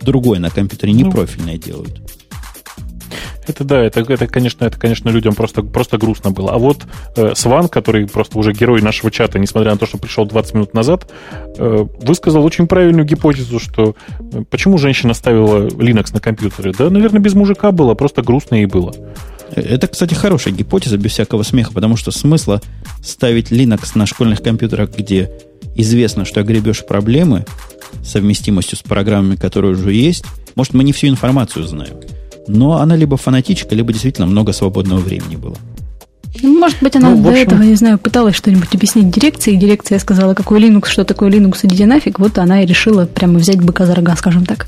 другое 0.01 0.38
на 0.38 0.51
компьютере 0.51 0.92
не 0.92 1.05
ну, 1.05 1.12
профильное 1.12 1.59
делают. 1.59 2.01
Это 3.47 3.64
да, 3.64 3.82
это, 3.82 4.01
это, 4.01 4.26
конечно, 4.26 4.64
это, 4.64 4.78
конечно, 4.78 5.09
людям 5.09 5.34
просто, 5.34 5.62
просто 5.62 5.99
грустно 5.99 6.30
было. 6.30 6.53
А 6.53 6.59
вот 6.59 6.84
э, 7.16 7.34
Сван, 7.34 7.68
который 7.68 8.07
просто 8.07 8.38
уже 8.38 8.53
герой 8.53 8.82
нашего 8.82 9.11
чата, 9.11 9.38
несмотря 9.38 9.72
на 9.72 9.78
то, 9.78 9.86
что 9.86 9.99
пришел 9.99 10.26
20 10.26 10.55
минут 10.55 10.74
назад, 10.74 11.11
э, 11.57 11.86
высказал 12.01 12.44
очень 12.44 12.66
правильную 12.66 13.07
гипотезу, 13.07 13.61
что 13.61 13.94
э, 14.18 14.42
почему 14.51 14.78
женщина 14.78 15.14
ставила 15.14 15.66
Linux 15.68 16.12
на 16.12 16.20
компьютере? 16.20 16.72
Да, 16.76 16.90
наверное, 16.90 17.20
без 17.20 17.34
мужика 17.34 17.70
было, 17.70 17.94
просто 17.94 18.22
грустно 18.22 18.57
ей 18.57 18.66
было. 18.66 18.92
Это, 19.55 19.86
кстати, 19.86 20.14
хорошая 20.14 20.53
гипотеза, 20.53 20.99
без 20.99 21.12
всякого 21.12 21.44
смеха, 21.44 21.72
потому 21.72 21.97
что 21.97 22.11
смысла 22.11 22.61
ставить 23.03 23.53
Linux 23.53 23.92
на 23.94 24.07
школьных 24.07 24.42
компьютерах, 24.42 24.90
где 24.97 25.30
известно, 25.76 26.24
что 26.24 26.40
огребешь 26.40 26.84
проблемы 26.84 27.44
совместимостью 28.05 28.76
с 28.76 28.82
программами, 28.82 29.36
которые 29.36 29.72
уже 29.72 29.92
есть, 29.92 30.24
может, 30.57 30.74
мы 30.74 30.84
не 30.84 30.92
всю 30.92 31.07
информацию 31.07 31.64
знаем. 31.64 31.94
Но 32.49 32.78
она 32.80 32.97
либо 32.97 33.16
фанатичка, 33.16 33.74
либо 33.74 33.92
действительно 33.92 34.26
много 34.26 34.53
свободного 34.53 35.01
времени 35.01 35.36
было. 35.36 35.57
Ну, 36.42 36.59
может 36.59 36.82
быть, 36.82 36.94
она 36.97 37.11
ну, 37.11 37.22
до 37.22 37.30
общем... 37.30 37.42
этого, 37.42 37.62
не 37.62 37.74
знаю, 37.74 37.99
пыталась 37.99 38.36
что-нибудь 38.36 38.74
объяснить 38.74 39.11
дирекции, 39.11 39.55
и 39.55 39.57
дирекция 39.57 39.99
сказала, 39.99 40.34
какой 40.34 40.61
Linux, 40.61 40.86
что 40.86 41.05
такое 41.05 41.30
Linux, 41.30 41.61
иди 41.62 41.84
нафиг. 41.84 42.18
Вот 42.18 42.38
она 42.38 42.62
и 42.62 42.66
решила 42.66 43.07
прямо 43.07 43.38
взять 43.38 43.62
быка 43.62 43.86
за 43.86 43.94
рога, 43.94 44.14
скажем 44.16 44.44
так. 44.44 44.66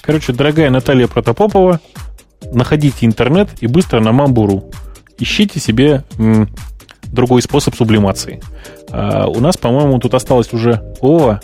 Короче, 0.00 0.32
дорогая 0.32 0.70
Наталья 0.70 1.08
Протопопова, 1.08 1.80
находите 2.52 3.06
интернет 3.06 3.48
и 3.60 3.66
быстро 3.66 4.00
на 4.00 4.12
Мамбуру. 4.12 4.70
Ищите 5.18 5.60
себе 5.60 6.04
м, 6.18 6.48
другой 7.04 7.42
способ 7.42 7.74
сублимации. 7.74 8.42
А 8.90 9.26
у 9.26 9.40
нас, 9.40 9.56
по-моему, 9.56 9.98
тут 9.98 10.14
осталось 10.14 10.52
уже... 10.52 10.82
О, 11.00 11.38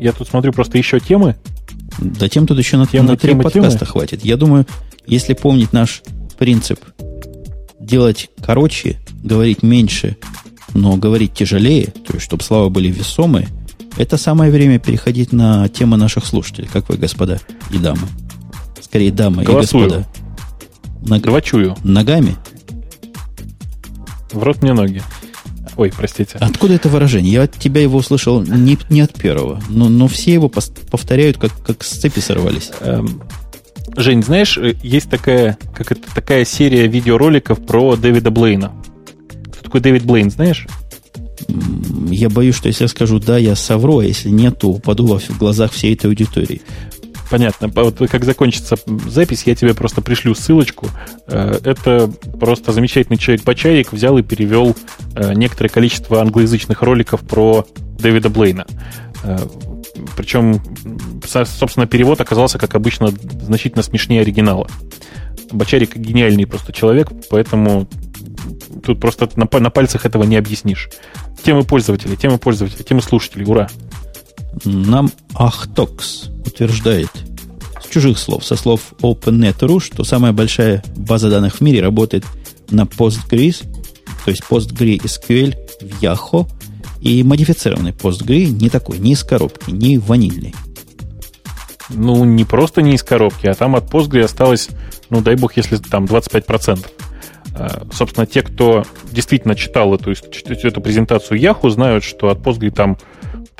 я 0.00 0.12
тут 0.12 0.28
смотрю 0.28 0.52
просто 0.52 0.78
еще 0.78 0.98
темы. 0.98 1.36
Да 2.00 2.28
тем 2.28 2.46
тут 2.46 2.58
еще 2.58 2.76
на, 2.76 2.86
тема, 2.86 3.08
на 3.08 3.16
три 3.16 3.30
тема, 3.30 3.42
подкаста 3.44 3.80
тема. 3.80 3.90
хватит. 3.90 4.24
Я 4.24 4.36
думаю, 4.36 4.66
если 5.06 5.34
помнить 5.34 5.72
наш 5.72 6.02
принцип 6.38 6.80
делать 7.78 8.30
короче, 8.42 8.98
говорить 9.22 9.62
меньше, 9.62 10.16
но 10.74 10.96
говорить 10.96 11.34
тяжелее, 11.34 11.86
то 11.86 12.14
есть 12.14 12.24
чтобы 12.24 12.42
слова 12.42 12.68
были 12.68 12.88
весомые, 12.88 13.48
это 13.96 14.16
самое 14.16 14.50
время 14.50 14.78
переходить 14.78 15.32
на 15.32 15.68
тему 15.68 15.96
наших 15.96 16.24
слушателей. 16.24 16.68
Как 16.72 16.88
вы, 16.88 16.96
господа 16.96 17.40
и 17.70 17.78
дамы? 17.78 18.06
Скорее, 18.80 19.10
дамы 19.10 19.42
Голосую. 19.42 19.86
и 19.86 19.88
господа. 19.88 20.08
Ног... 21.02 21.22
Двочую. 21.22 21.76
Ногами? 21.84 22.36
В 24.32 24.42
рот 24.42 24.62
мне 24.62 24.72
ноги. 24.72 25.02
Ой, 25.76 25.92
простите. 25.96 26.38
Откуда 26.38 26.74
это 26.74 26.88
выражение? 26.88 27.32
Я 27.32 27.42
от 27.42 27.58
тебя 27.58 27.80
его 27.80 27.98
услышал 27.98 28.42
не, 28.42 28.78
не 28.88 29.00
от 29.00 29.12
первого, 29.14 29.62
но, 29.68 29.88
но 29.88 30.08
все 30.08 30.34
его 30.34 30.48
повторяют, 30.48 31.38
как, 31.38 31.52
как 31.62 31.84
с 31.84 31.98
цепи 31.98 32.20
сорвались. 32.20 32.70
Эм, 32.80 33.22
Жень, 33.96 34.22
знаешь, 34.22 34.56
э, 34.56 34.74
есть 34.82 35.10
такая, 35.10 35.58
как 35.74 35.92
это, 35.92 36.02
такая 36.14 36.44
серия 36.44 36.86
видеороликов 36.86 37.64
про 37.64 37.96
Дэвида 37.96 38.30
Блейна. 38.30 38.72
Кто 39.52 39.62
такой 39.62 39.80
Дэвид 39.80 40.04
Блейн, 40.04 40.30
знаешь? 40.30 40.66
Я 42.08 42.28
боюсь, 42.28 42.54
что 42.54 42.68
если 42.68 42.84
я 42.84 42.88
скажу 42.88 43.18
«да», 43.18 43.38
я 43.38 43.56
совру, 43.56 43.98
а 43.98 44.04
если 44.04 44.28
нет, 44.28 44.58
то 44.58 44.68
упаду 44.68 45.06
в 45.06 45.38
глазах 45.38 45.72
всей 45.72 45.94
этой 45.94 46.06
аудитории. 46.06 46.62
Понятно. 47.30 47.68
Вот 47.68 47.98
как 48.10 48.24
закончится 48.24 48.76
запись, 49.06 49.44
я 49.46 49.54
тебе 49.54 49.72
просто 49.72 50.02
пришлю 50.02 50.34
ссылочку. 50.34 50.88
Э, 51.28 51.60
это 51.62 52.10
просто 52.40 52.72
замечательный 52.72 53.16
человек-почаек 53.16 53.92
взял 53.92 54.18
и 54.18 54.22
перевел 54.22 54.74
э, 55.14 55.32
некоторое 55.34 55.68
количество 55.68 56.20
англоязычных 56.20 56.82
роликов 56.82 57.20
про 57.20 57.64
Дэвида 58.00 58.30
Блейна. 58.30 58.66
Э, 59.22 59.38
Причем, 60.16 60.60
собственно, 61.24 61.86
перевод 61.86 62.20
оказался, 62.20 62.58
как 62.58 62.74
обычно, 62.74 63.10
значительно 63.10 63.84
смешнее 63.84 64.22
оригинала. 64.22 64.68
Бочарик 65.52 65.96
гениальный 65.96 66.46
просто 66.46 66.72
человек, 66.72 67.10
поэтому 67.30 67.88
тут 68.84 69.00
просто 69.00 69.28
на, 69.36 69.48
на 69.60 69.70
пальцах 69.70 70.04
этого 70.04 70.24
не 70.24 70.36
объяснишь. 70.36 70.90
Темы 71.44 71.62
пользователей, 71.62 72.16
темы 72.16 72.38
пользователей, 72.38 72.84
темы 72.84 73.02
слушателей, 73.02 73.44
ура! 73.46 73.68
Нам 74.64 75.10
Ахтокс 75.34 76.30
утверждает 76.46 77.10
с 77.82 77.88
чужих 77.88 78.18
слов, 78.18 78.44
со 78.44 78.56
слов 78.56 78.92
OpenNet.ru, 79.00 79.80
что 79.80 80.04
самая 80.04 80.32
большая 80.32 80.82
база 80.96 81.30
данных 81.30 81.56
в 81.56 81.60
мире 81.60 81.82
работает 81.82 82.24
на 82.70 82.82
Postgres, 82.82 83.64
то 84.24 84.30
есть 84.30 84.42
PostgreSQL 84.48 85.56
в 85.80 86.02
Yahoo, 86.02 86.48
и 87.00 87.22
модифицированный 87.22 87.92
Postgre 87.92 88.46
не 88.46 88.68
такой, 88.68 88.98
не 88.98 89.12
из 89.12 89.24
коробки, 89.24 89.70
не 89.70 89.98
ванильный. 89.98 90.54
Ну, 91.88 92.24
не 92.24 92.44
просто 92.44 92.82
не 92.82 92.94
из 92.94 93.02
коробки, 93.02 93.46
а 93.46 93.54
там 93.54 93.74
от 93.74 93.90
Postgre 93.90 94.24
осталось, 94.24 94.68
ну, 95.08 95.22
дай 95.22 95.34
бог, 95.34 95.56
если 95.56 95.76
там 95.76 96.04
25%. 96.04 96.86
А, 97.54 97.86
собственно, 97.92 98.26
те, 98.26 98.42
кто 98.42 98.84
действительно 99.10 99.54
читал 99.54 99.94
эту, 99.94 100.12
эту 100.12 100.80
презентацию 100.80 101.40
Yahoo, 101.40 101.70
знают, 101.70 102.04
что 102.04 102.28
от 102.28 102.38
Postgre 102.38 102.70
там 102.70 102.98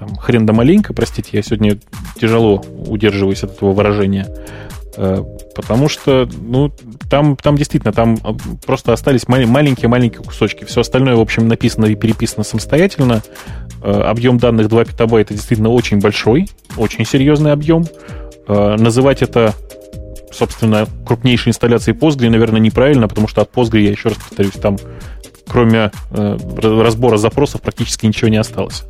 там, 0.00 0.16
хрен 0.16 0.46
да 0.46 0.54
маленько, 0.54 0.94
простите, 0.94 1.28
я 1.34 1.42
сегодня 1.42 1.78
тяжело 2.18 2.64
удерживаюсь 2.86 3.44
от 3.44 3.52
этого 3.52 3.72
выражения, 3.72 4.26
э, 4.96 5.22
потому 5.54 5.90
что, 5.90 6.26
ну, 6.40 6.72
там, 7.10 7.36
там 7.36 7.54
действительно, 7.56 7.92
там 7.92 8.14
э, 8.14 8.32
просто 8.64 8.94
остались 8.94 9.28
маленькие-маленькие 9.28 10.22
кусочки. 10.22 10.64
Все 10.64 10.80
остальное, 10.80 11.16
в 11.16 11.20
общем, 11.20 11.48
написано 11.48 11.84
и 11.84 11.96
переписано 11.96 12.44
самостоятельно. 12.44 13.22
Э, 13.82 14.00
объем 14.00 14.38
данных 14.38 14.68
2 14.68 14.86
петабайта 14.86 15.34
действительно 15.34 15.68
очень 15.68 15.98
большой, 15.98 16.48
очень 16.78 17.04
серьезный 17.04 17.52
объем. 17.52 17.86
Называть 18.48 19.22
это 19.22 19.54
собственно, 20.32 20.86
крупнейшей 21.06 21.50
инсталляцией 21.50 21.96
Postgre, 21.96 22.30
наверное, 22.30 22.60
неправильно, 22.60 23.06
потому 23.06 23.28
что 23.28 23.42
от 23.42 23.52
Postgre, 23.52 23.80
я 23.80 23.90
еще 23.90 24.08
раз 24.08 24.18
повторюсь, 24.18 24.54
там 24.54 24.76
кроме 25.48 25.90
разбора 26.12 27.16
запросов 27.16 27.60
практически 27.60 28.06
ничего 28.06 28.28
не 28.28 28.38
осталось. 28.38 28.84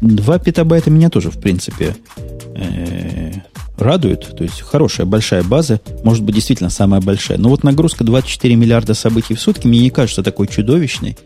2 0.00 0.38
петабайта 0.38 0.90
меня 0.90 1.10
тоже, 1.10 1.30
в 1.30 1.38
принципе, 1.38 1.96
э, 2.54 3.32
радует. 3.78 4.36
То 4.36 4.44
есть 4.44 4.60
хорошая, 4.60 5.06
большая 5.06 5.42
база. 5.42 5.80
Может 6.02 6.22
быть, 6.24 6.34
действительно 6.34 6.70
самая 6.70 7.00
большая. 7.00 7.38
Но 7.38 7.48
вот 7.48 7.64
нагрузка 7.64 8.04
24 8.04 8.54
миллиарда 8.54 8.94
событий 8.94 9.34
в 9.34 9.40
сутки 9.40 9.66
мне 9.66 9.80
не 9.80 9.90
кажется 9.90 10.22
такой 10.22 10.46
чудовищной. 10.46 11.16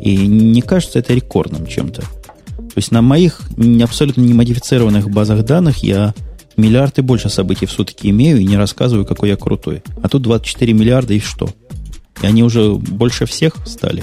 И 0.00 0.26
не 0.26 0.60
кажется 0.60 0.98
это 0.98 1.14
рекордным 1.14 1.66
чем-то. 1.66 2.02
То 2.02 2.78
есть 2.78 2.90
на 2.90 3.02
моих 3.02 3.40
абсолютно 3.82 4.20
не 4.20 4.34
модифицированных 4.34 5.08
базах 5.08 5.44
данных 5.44 5.82
я 5.84 6.12
миллиарды 6.56 7.02
больше 7.02 7.28
событий 7.28 7.66
в 7.66 7.72
сутки 7.72 8.08
имею 8.08 8.38
и 8.38 8.44
не 8.44 8.56
рассказываю, 8.56 9.06
какой 9.06 9.30
я 9.30 9.36
крутой. 9.36 9.82
А 10.02 10.08
тут 10.08 10.22
24 10.22 10.72
миллиарда 10.72 11.14
и 11.14 11.20
что? 11.20 11.48
И 12.22 12.26
они 12.26 12.42
уже 12.42 12.74
больше 12.74 13.26
всех 13.26 13.56
стали. 13.66 14.02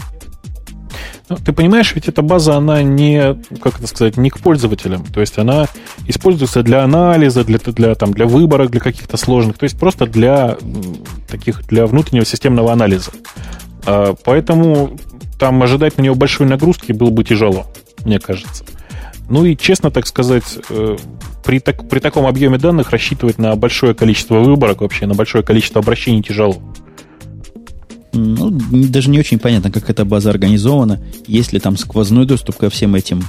Ну, 1.32 1.38
ты 1.38 1.54
понимаешь, 1.54 1.96
ведь 1.96 2.10
эта 2.10 2.22
база, 2.22 2.58
она 2.58 2.84
не, 2.84 3.38
как 3.62 3.80
это 3.80 3.88
сказать, 3.88 4.18
не 4.18 4.30
к 4.30 4.40
пользователям. 4.40 5.06
То 5.06 5.22
есть 5.22 5.38
она 5.38 5.68
используется 6.06 6.62
для 6.62 6.84
анализа, 6.84 7.46
для, 7.46 7.58
для, 7.58 7.96
там, 7.96 8.12
для 8.12 8.26
выбора, 8.26 8.68
для 8.68 8.82
каких-то 8.82 9.16
сложных, 9.16 9.58
то 9.58 9.64
есть 9.64 9.80
просто 9.80 10.08
для 10.08 10.58
таких, 11.30 11.66
для 11.68 11.88
внутреннего 11.88 12.26
системного 12.26 12.74
анализа. 12.74 13.12
А, 13.86 14.14
поэтому 14.26 14.98
там 15.40 15.64
ожидать 15.64 15.98
на 15.98 16.02
него 16.02 16.16
большой 16.16 16.48
нагрузки 16.48 16.92
было 16.92 17.12
бы 17.12 17.24
тяжело, 17.24 17.66
мне 18.04 18.20
кажется. 18.20 18.66
Ну 19.30 19.46
и 19.46 19.56
честно 19.56 19.90
так 19.90 20.08
сказать, 20.08 20.60
э, 20.70 20.98
при, 21.46 21.60
так, 21.62 21.88
при 21.88 22.00
таком 22.00 22.26
объеме 22.26 22.58
данных 22.58 22.92
рассчитывать 22.92 23.38
на 23.38 23.56
большое 23.56 23.94
количество 23.94 24.40
выборок 24.40 24.82
вообще, 24.82 25.08
на 25.08 25.14
большое 25.14 25.46
количество 25.46 25.80
обращений 25.80 26.22
тяжело. 26.22 26.62
Ну, 28.14 28.52
даже 28.52 29.10
не 29.10 29.20
очень 29.20 29.40
понятно, 29.40 29.72
как 29.72 29.90
эта 29.90 30.06
база 30.06 30.30
организована. 30.30 31.00
Есть 31.28 31.54
ли 31.54 31.60
там 31.60 31.78
сквозной 31.78 32.26
доступ 32.26 32.58
ко 32.58 32.70
всем 32.70 32.96
этим 32.96 33.24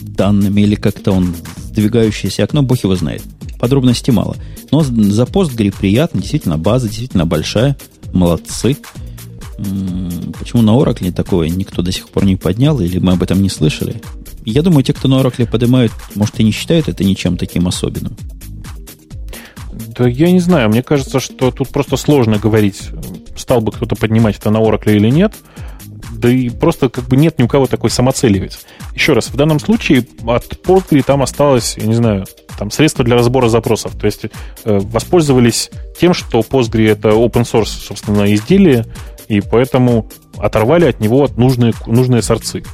данным, 0.00 0.56
или 0.56 0.74
как-то 0.74 1.12
он 1.12 1.34
сдвигающееся 1.68 2.44
окно, 2.44 2.62
бог 2.62 2.82
его 2.82 2.96
знает. 2.96 3.22
Подробностей 3.58 4.12
мало. 4.12 4.36
Но 4.70 4.82
за 4.82 5.24
Postgre 5.24 5.74
приятно, 5.76 6.20
действительно, 6.20 6.56
база 6.58 6.88
действительно 6.88 7.26
большая. 7.26 7.76
Молодцы. 8.12 8.76
Почему 10.38 10.62
на 10.62 10.70
Oracle 10.70 11.12
такое 11.12 11.48
никто 11.48 11.82
до 11.82 11.92
сих 11.92 12.08
пор 12.08 12.24
не 12.24 12.36
поднял, 12.36 12.80
или 12.80 12.98
мы 12.98 13.12
об 13.12 13.22
этом 13.22 13.42
не 13.42 13.48
слышали? 13.48 14.02
Я 14.44 14.62
думаю, 14.62 14.84
те, 14.84 14.92
кто 14.92 15.08
на 15.08 15.14
Oracle 15.20 15.50
поднимают, 15.50 15.92
может, 16.14 16.38
и 16.40 16.44
не 16.44 16.52
считают 16.52 16.88
это 16.88 17.04
ничем 17.04 17.36
таким 17.36 17.66
особенным. 17.66 18.16
Да 19.96 20.08
я 20.08 20.30
не 20.30 20.40
знаю, 20.40 20.68
мне 20.68 20.82
кажется, 20.82 21.20
что 21.20 21.50
тут 21.50 21.68
просто 21.68 21.96
сложно 21.96 22.38
говорить, 22.38 22.90
стал 23.34 23.60
бы 23.60 23.72
кто-то 23.72 23.96
поднимать 23.96 24.36
это 24.36 24.50
на 24.50 24.58
Oracle 24.58 24.94
или 24.94 25.08
нет. 25.10 25.34
Да 26.12 26.30
и 26.30 26.50
просто 26.50 26.88
как 26.88 27.04
бы 27.04 27.16
нет 27.16 27.38
ни 27.38 27.42
у 27.42 27.48
кого 27.48 27.66
такой 27.66 27.90
самоцели 27.90 28.38
ведь. 28.38 28.58
Еще 28.94 29.12
раз, 29.12 29.28
в 29.28 29.36
данном 29.36 29.58
случае 29.58 30.06
от 30.26 30.44
Postgre 30.64 31.02
там 31.02 31.22
осталось, 31.22 31.76
я 31.78 31.86
не 31.86 31.94
знаю, 31.94 32.26
там 32.58 32.70
средства 32.70 33.04
для 33.04 33.16
разбора 33.16 33.48
запросов. 33.48 33.96
То 33.98 34.06
есть 34.06 34.24
э, 34.24 34.28
воспользовались 34.64 35.70
тем, 35.98 36.14
что 36.14 36.40
Postgre 36.40 36.90
это 36.90 37.10
open 37.10 37.42
source, 37.42 37.66
собственно, 37.66 38.32
изделие, 38.34 38.86
и 39.28 39.40
поэтому 39.40 40.08
оторвали 40.38 40.86
от 40.86 41.00
него 41.00 41.28
нужные, 41.36 41.72
нужные 41.86 42.22
сорцы. 42.22 42.64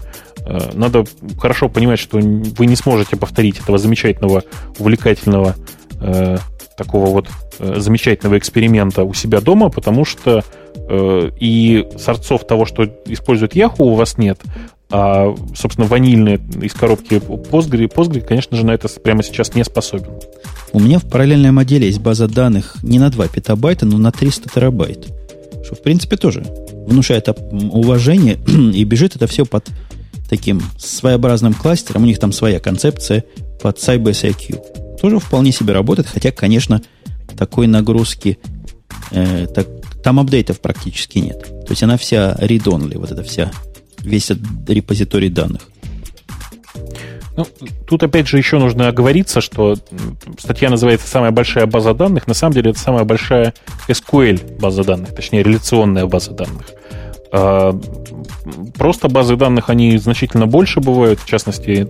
Э, 0.44 0.70
надо 0.74 1.04
хорошо 1.38 1.68
понимать, 1.68 1.98
что 1.98 2.18
вы 2.18 2.66
не 2.66 2.76
сможете 2.76 3.16
повторить 3.16 3.60
этого 3.60 3.78
замечательного, 3.78 4.44
увлекательного 4.78 5.56
э, 6.00 6.38
такого 6.76 7.06
вот 7.06 7.28
э, 7.58 7.80
замечательного 7.80 8.38
эксперимента 8.38 9.04
у 9.04 9.14
себя 9.14 9.40
дома, 9.40 9.68
потому 9.68 10.04
что 10.04 10.44
э, 10.74 11.30
и 11.38 11.86
сорцов 11.98 12.46
того, 12.46 12.66
что 12.66 12.84
использует 13.06 13.54
Yahoo, 13.54 13.84
у 13.84 13.94
вас 13.94 14.18
нет, 14.18 14.38
а, 14.94 15.34
собственно, 15.54 15.86
ванильные 15.86 16.38
из 16.60 16.74
коробки 16.74 17.14
Postgre, 17.14 17.90
Postgre, 17.90 18.20
конечно 18.20 18.58
же, 18.58 18.66
на 18.66 18.72
это 18.72 18.88
прямо 18.88 19.22
сейчас 19.22 19.54
не 19.54 19.64
способен. 19.64 20.10
У 20.74 20.80
меня 20.80 20.98
в 20.98 21.08
параллельном 21.08 21.58
отделе 21.58 21.86
есть 21.86 22.00
база 22.00 22.28
данных 22.28 22.76
не 22.82 22.98
на 22.98 23.08
2 23.08 23.28
петабайта, 23.28 23.86
но 23.86 23.96
на 23.96 24.12
300 24.12 24.50
терабайт. 24.50 25.06
Что, 25.64 25.76
в 25.76 25.82
принципе, 25.82 26.16
тоже 26.16 26.44
внушает 26.86 27.28
уважение, 27.28 28.38
и 28.46 28.84
бежит 28.84 29.16
это 29.16 29.26
все 29.26 29.46
под 29.46 29.66
таким 30.28 30.60
своеобразным 30.78 31.54
кластером. 31.54 32.02
У 32.02 32.06
них 32.06 32.18
там 32.18 32.32
своя 32.32 32.60
концепция 32.60 33.24
под 33.62 33.78
Sybase 33.78 34.30
IQ. 34.30 34.81
Тоже 35.02 35.18
вполне 35.18 35.50
себе 35.50 35.74
работает, 35.74 36.06
хотя, 36.06 36.30
конечно, 36.30 36.80
такой 37.36 37.66
нагрузки, 37.66 38.38
э, 39.10 39.48
так, 39.52 39.66
там 40.04 40.20
апдейтов 40.20 40.60
практически 40.60 41.18
нет. 41.18 41.42
То 41.42 41.70
есть 41.70 41.82
она 41.82 41.96
вся 41.96 42.36
read-only, 42.38 42.98
вот 42.98 43.10
эта 43.10 43.24
вся 43.24 43.50
весь 43.98 44.30
этот 44.30 44.46
репозиторий 44.70 45.28
данных. 45.28 45.62
Ну, 47.36 47.46
тут 47.88 48.04
опять 48.04 48.28
же 48.28 48.38
еще 48.38 48.60
нужно 48.60 48.86
оговориться, 48.86 49.40
что 49.40 49.76
статья 50.38 50.70
называется 50.70 51.08
«Самая 51.08 51.32
большая 51.32 51.66
база 51.66 51.94
данных». 51.94 52.28
На 52.28 52.34
самом 52.34 52.54
деле 52.54 52.70
это 52.70 52.78
самая 52.78 53.02
большая 53.02 53.54
SQL 53.88 54.60
база 54.60 54.84
данных, 54.84 55.16
точнее, 55.16 55.42
реляционная 55.42 56.06
база 56.06 56.30
данных. 56.30 56.70
А, 57.32 57.72
просто 58.76 59.08
базы 59.08 59.36
данных, 59.36 59.70
они 59.70 59.96
значительно 59.96 60.46
больше 60.46 60.80
бывают, 60.80 61.18
в 61.18 61.26
частности, 61.26 61.88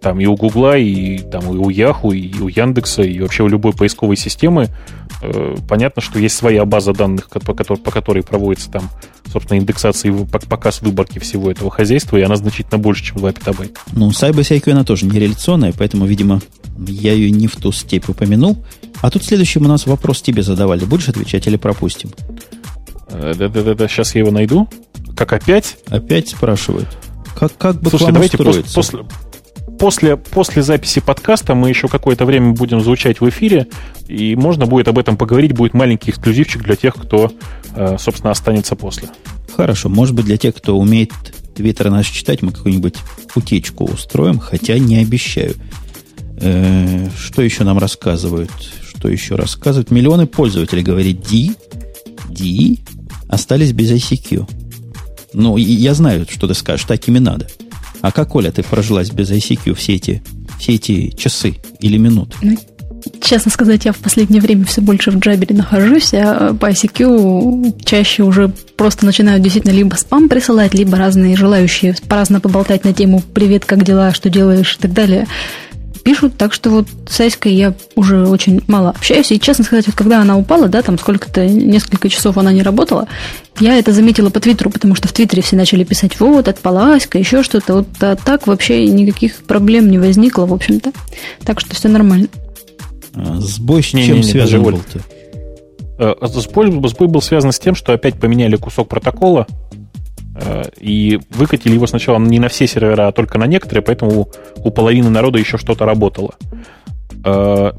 там 0.00 0.18
и 0.18 0.26
у 0.26 0.34
Гугла, 0.34 0.76
и, 0.76 1.18
там, 1.18 1.44
и 1.44 1.56
у 1.56 1.68
Яху, 1.68 2.10
и 2.10 2.40
у 2.40 2.48
Яндекса, 2.48 3.02
и 3.02 3.20
вообще 3.20 3.44
у 3.44 3.48
любой 3.48 3.72
поисковой 3.72 4.16
системы. 4.16 4.68
Э, 5.22 5.54
понятно, 5.68 6.02
что 6.02 6.18
есть 6.18 6.36
своя 6.36 6.64
база 6.64 6.92
данных, 6.92 7.28
по 7.28 7.54
которой, 7.54 8.22
проводится 8.22 8.68
там, 8.70 8.90
собственно, 9.32 9.58
индексация 9.58 10.12
и 10.12 10.24
показ 10.24 10.82
выборки 10.82 11.20
всего 11.20 11.52
этого 11.52 11.70
хозяйства, 11.70 12.16
и 12.16 12.22
она 12.22 12.34
значительно 12.34 12.78
больше, 12.78 13.04
чем 13.04 13.18
2 13.18 13.32
петабайта. 13.32 13.78
Ну, 13.92 14.10
Cyber 14.10 14.72
она 14.72 14.84
тоже 14.84 15.06
не 15.06 15.20
реляционная, 15.20 15.72
поэтому, 15.76 16.04
видимо, 16.04 16.40
я 16.78 17.12
ее 17.12 17.30
не 17.30 17.46
в 17.46 17.54
ту 17.56 17.70
степь 17.70 18.08
упомянул. 18.08 18.58
А 19.02 19.10
тут 19.10 19.22
следующий 19.22 19.60
у 19.60 19.62
нас 19.62 19.86
вопрос 19.86 20.20
тебе 20.20 20.42
задавали. 20.42 20.84
Будешь 20.84 21.08
отвечать 21.08 21.46
или 21.46 21.56
пропустим? 21.56 22.10
Э, 23.10 23.34
да-да-да, 23.36 23.88
сейчас 23.88 24.14
я 24.14 24.20
его 24.20 24.30
найду. 24.30 24.68
Как 25.16 25.32
опять? 25.32 25.76
Опять 25.88 26.28
спрашивают. 26.28 26.88
Как, 27.38 27.56
как 27.56 27.80
бы 27.80 27.90
Слушайте, 27.90 28.12
давайте 28.12 28.38
после, 28.38 28.62
после, 28.74 29.04
после, 29.78 30.16
после 30.16 30.62
записи 30.62 31.00
подкаста 31.00 31.54
мы 31.54 31.68
еще 31.68 31.88
какое-то 31.88 32.24
время 32.26 32.52
будем 32.52 32.80
звучать 32.80 33.20
в 33.20 33.28
эфире, 33.28 33.66
и 34.08 34.36
можно 34.36 34.66
будет 34.66 34.88
об 34.88 34.98
этом 34.98 35.16
поговорить, 35.16 35.52
будет 35.52 35.74
маленький 35.74 36.10
эксклюзивчик 36.10 36.62
для 36.62 36.76
тех, 36.76 36.94
кто, 36.94 37.32
э, 37.74 37.96
собственно, 37.98 38.30
останется 38.30 38.76
после. 38.76 39.08
Хорошо, 39.56 39.88
может 39.88 40.14
быть, 40.14 40.26
для 40.26 40.36
тех, 40.36 40.54
кто 40.54 40.78
умеет 40.78 41.12
Твиттер 41.54 41.90
наш 41.90 42.08
читать, 42.08 42.42
мы 42.42 42.52
какую-нибудь 42.52 42.96
утечку 43.34 43.84
устроим, 43.84 44.38
хотя 44.38 44.78
не 44.78 44.98
обещаю. 44.98 45.54
Э, 46.40 47.08
что 47.18 47.42
еще 47.42 47.64
нам 47.64 47.78
рассказывают? 47.78 48.50
Что 48.82 49.08
еще 49.08 49.34
рассказывают? 49.34 49.90
Миллионы 49.90 50.26
пользователей, 50.26 50.82
говорит 50.82 51.22
Ди, 51.22 51.52
Ди, 52.28 52.80
остались 53.30 53.72
без 53.72 53.90
ICQ. 53.92 54.48
Ну, 55.32 55.56
я 55.56 55.94
знаю, 55.94 56.26
что 56.28 56.48
ты 56.48 56.54
скажешь, 56.54 56.84
так 56.86 57.06
ими 57.08 57.18
надо. 57.18 57.46
А 58.00 58.10
как, 58.12 58.34
Оля, 58.34 58.50
ты 58.50 58.62
прожилась 58.62 59.10
без 59.10 59.30
ICQ 59.30 59.74
все 59.74 59.94
эти, 59.94 60.22
все 60.58 60.74
эти 60.74 61.10
часы 61.10 61.56
или 61.78 61.96
минуты? 61.96 62.36
Ну, 62.42 62.58
честно 63.22 63.50
сказать, 63.50 63.84
я 63.84 63.92
в 63.92 63.98
последнее 63.98 64.42
время 64.42 64.64
все 64.64 64.80
больше 64.80 65.12
в 65.12 65.18
Джабере 65.18 65.54
нахожусь, 65.54 66.12
а 66.14 66.54
по 66.54 66.70
ICQ 66.70 67.84
чаще 67.84 68.24
уже 68.24 68.48
просто 68.76 69.06
начинают 69.06 69.42
действительно 69.42 69.72
либо 69.72 69.94
спам 69.94 70.28
присылать, 70.28 70.74
либо 70.74 70.96
разные 70.96 71.36
желающие 71.36 71.94
по-разному 72.08 72.40
поболтать 72.40 72.84
на 72.84 72.92
тему 72.92 73.22
«Привет, 73.34 73.64
как 73.64 73.84
дела? 73.84 74.12
Что 74.12 74.28
делаешь?» 74.28 74.76
и 74.76 74.82
так 74.82 74.92
далее 74.92 75.28
пишут, 76.10 76.36
так 76.36 76.52
что 76.52 76.70
вот 76.70 76.88
с 77.08 77.20
Айской 77.20 77.54
я 77.54 77.72
уже 77.94 78.26
очень 78.26 78.62
мало 78.66 78.90
общаюсь. 78.90 79.30
И, 79.30 79.38
честно 79.38 79.62
сказать, 79.62 79.86
вот 79.86 79.94
когда 79.94 80.20
она 80.20 80.36
упала, 80.36 80.66
да, 80.66 80.82
там 80.82 80.98
сколько-то, 80.98 81.46
несколько 81.46 82.08
часов 82.08 82.36
она 82.36 82.52
не 82.52 82.64
работала, 82.64 83.06
я 83.60 83.78
это 83.78 83.92
заметила 83.92 84.28
по 84.28 84.40
Твиттеру, 84.40 84.70
потому 84.70 84.96
что 84.96 85.06
в 85.06 85.12
Твиттере 85.12 85.40
все 85.40 85.54
начали 85.54 85.84
писать, 85.84 86.18
вот, 86.18 86.48
отпала 86.48 86.96
Аська, 86.96 87.16
еще 87.16 87.44
что-то. 87.44 87.74
Вот 87.74 87.86
а 88.00 88.16
так 88.16 88.48
вообще 88.48 88.88
никаких 88.88 89.36
проблем 89.36 89.88
не 89.88 90.00
возникло, 90.00 90.46
в 90.46 90.52
общем-то. 90.52 90.90
Так 91.44 91.60
что 91.60 91.76
все 91.76 91.86
нормально. 91.86 92.26
А, 93.14 93.36
сбой 93.38 93.80
с 93.80 93.86
чем 93.86 94.00
не, 94.00 94.10
не, 94.10 94.22
связан 94.24 94.64
был-то? 94.64 95.00
Э, 96.00 96.14
сбой, 96.26 96.72
сбой 96.88 97.06
был 97.06 97.22
связан 97.22 97.52
с 97.52 97.60
тем, 97.60 97.76
что 97.76 97.92
опять 97.92 98.18
поменяли 98.18 98.56
кусок 98.56 98.88
протокола, 98.88 99.46
и 100.78 101.20
выкатили 101.30 101.74
его 101.74 101.86
сначала 101.86 102.18
не 102.18 102.38
на 102.38 102.48
все 102.48 102.66
сервера, 102.66 103.08
а 103.08 103.12
только 103.12 103.38
на 103.38 103.46
некоторые, 103.46 103.82
поэтому 103.82 104.30
у 104.56 104.70
половины 104.70 105.10
народа 105.10 105.38
еще 105.38 105.58
что-то 105.58 105.84
работало. 105.84 106.34
Э, 107.24 107.72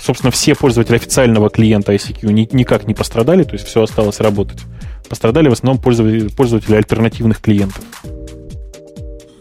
собственно, 0.00 0.30
все 0.30 0.54
пользователи 0.54 0.96
официального 0.96 1.50
клиента 1.50 1.92
ICQ 1.94 2.48
никак 2.52 2.86
не 2.86 2.94
пострадали, 2.94 3.44
то 3.44 3.52
есть 3.54 3.66
все 3.66 3.82
осталось 3.82 4.20
работать. 4.20 4.60
Пострадали 5.08 5.48
в 5.48 5.52
основном 5.52 5.80
пользователи 5.80 6.74
альтернативных 6.74 7.40
клиентов. 7.40 7.82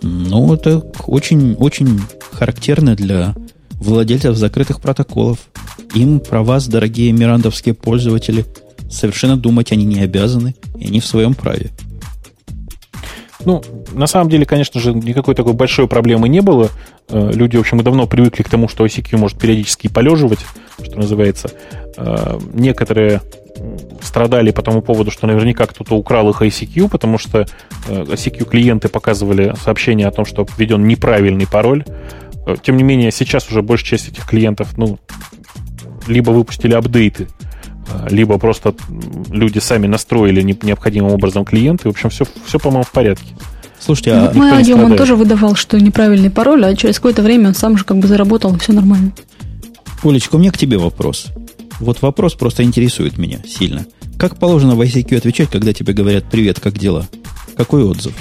Ну, 0.01 0.53
это 0.53 0.79
очень, 1.05 1.55
очень 1.55 1.99
характерно 2.31 2.95
для 2.95 3.35
владельцев 3.73 4.37
закрытых 4.37 4.79
протоколов. 4.79 5.39
Им 5.93 6.19
про 6.19 6.43
вас, 6.43 6.67
дорогие 6.67 7.11
мирандовские 7.11 7.73
пользователи, 7.73 8.45
совершенно 8.89 9.35
думать 9.35 9.71
они 9.71 9.85
не 9.85 9.99
обязаны, 9.99 10.55
и 10.77 10.87
они 10.87 10.99
в 10.99 11.05
своем 11.05 11.33
праве. 11.33 11.71
Ну, 13.45 13.63
на 13.91 14.07
самом 14.07 14.29
деле, 14.29 14.45
конечно 14.45 14.79
же, 14.79 14.93
никакой 14.93 15.35
такой 15.35 15.53
большой 15.53 15.87
проблемы 15.87 16.27
не 16.27 16.41
было. 16.41 16.69
Э, 17.09 17.31
люди, 17.33 17.55
в 17.57 17.59
общем, 17.59 17.81
давно 17.83 18.07
привыкли 18.07 18.43
к 18.43 18.49
тому, 18.49 18.67
что 18.67 18.85
ICQ 18.85 19.17
может 19.17 19.39
периодически 19.39 19.87
полеживать, 19.87 20.39
что 20.83 20.97
называется. 20.97 21.51
Э, 21.97 22.39
некоторые 22.53 23.21
страдали 24.01 24.51
по 24.51 24.61
тому 24.61 24.81
поводу, 24.81 25.11
что 25.11 25.27
наверняка 25.27 25.65
кто-то 25.65 25.95
украл 25.95 26.29
их 26.29 26.41
ICQ, 26.41 26.89
потому 26.89 27.17
что 27.17 27.45
э, 27.87 28.03
ICQ-клиенты 28.03 28.89
показывали 28.89 29.53
сообщение 29.63 30.07
о 30.07 30.11
том, 30.11 30.25
что 30.25 30.45
введен 30.57 30.87
неправильный 30.87 31.47
пароль. 31.47 31.85
Тем 32.63 32.77
не 32.77 32.83
менее, 32.83 33.11
сейчас 33.11 33.49
уже 33.49 33.61
большая 33.61 33.97
часть 33.97 34.07
этих 34.07 34.25
клиентов, 34.25 34.77
ну, 34.77 34.99
либо 36.07 36.31
выпустили 36.31 36.73
апдейты, 36.73 37.27
либо 38.09 38.37
просто 38.37 38.73
люди 39.29 39.59
сами 39.59 39.87
настроили 39.87 40.41
необходимым 40.41 41.13
образом 41.13 41.45
клиенты. 41.45 41.87
В 41.87 41.91
общем, 41.91 42.09
все, 42.09 42.25
все 42.45 42.59
по-моему, 42.59 42.83
в 42.83 42.91
порядке. 42.91 43.25
Слушайте, 43.79 44.13
а 44.13 44.31
мой 44.33 44.51
аудио 44.51 44.77
он 44.77 44.97
тоже 44.97 45.15
выдавал, 45.15 45.55
что 45.55 45.79
неправильный 45.79 46.31
пароль, 46.31 46.65
а 46.65 46.75
через 46.75 46.95
какое-то 46.95 47.21
время 47.21 47.49
он 47.49 47.55
сам 47.55 47.77
же 47.77 47.83
как 47.83 47.97
бы 47.97 48.07
заработал, 48.07 48.55
и 48.55 48.59
все 48.59 48.73
нормально. 48.73 49.11
Олечка, 50.03 50.35
у 50.35 50.39
меня 50.39 50.51
к 50.51 50.57
тебе 50.57 50.77
вопрос. 50.77 51.27
Вот 51.79 52.01
вопрос 52.01 52.33
просто 52.33 52.63
интересует 52.63 53.17
меня 53.17 53.39
сильно. 53.47 53.85
Как 54.17 54.37
положено 54.37 54.75
в 54.75 54.81
ICQ 54.81 55.17
отвечать, 55.17 55.49
когда 55.49 55.73
тебе 55.73 55.93
говорят 55.93 56.25
«Привет, 56.29 56.59
как 56.59 56.77
дела?» 56.77 57.07
Какой 57.55 57.83
отзыв? 57.83 58.13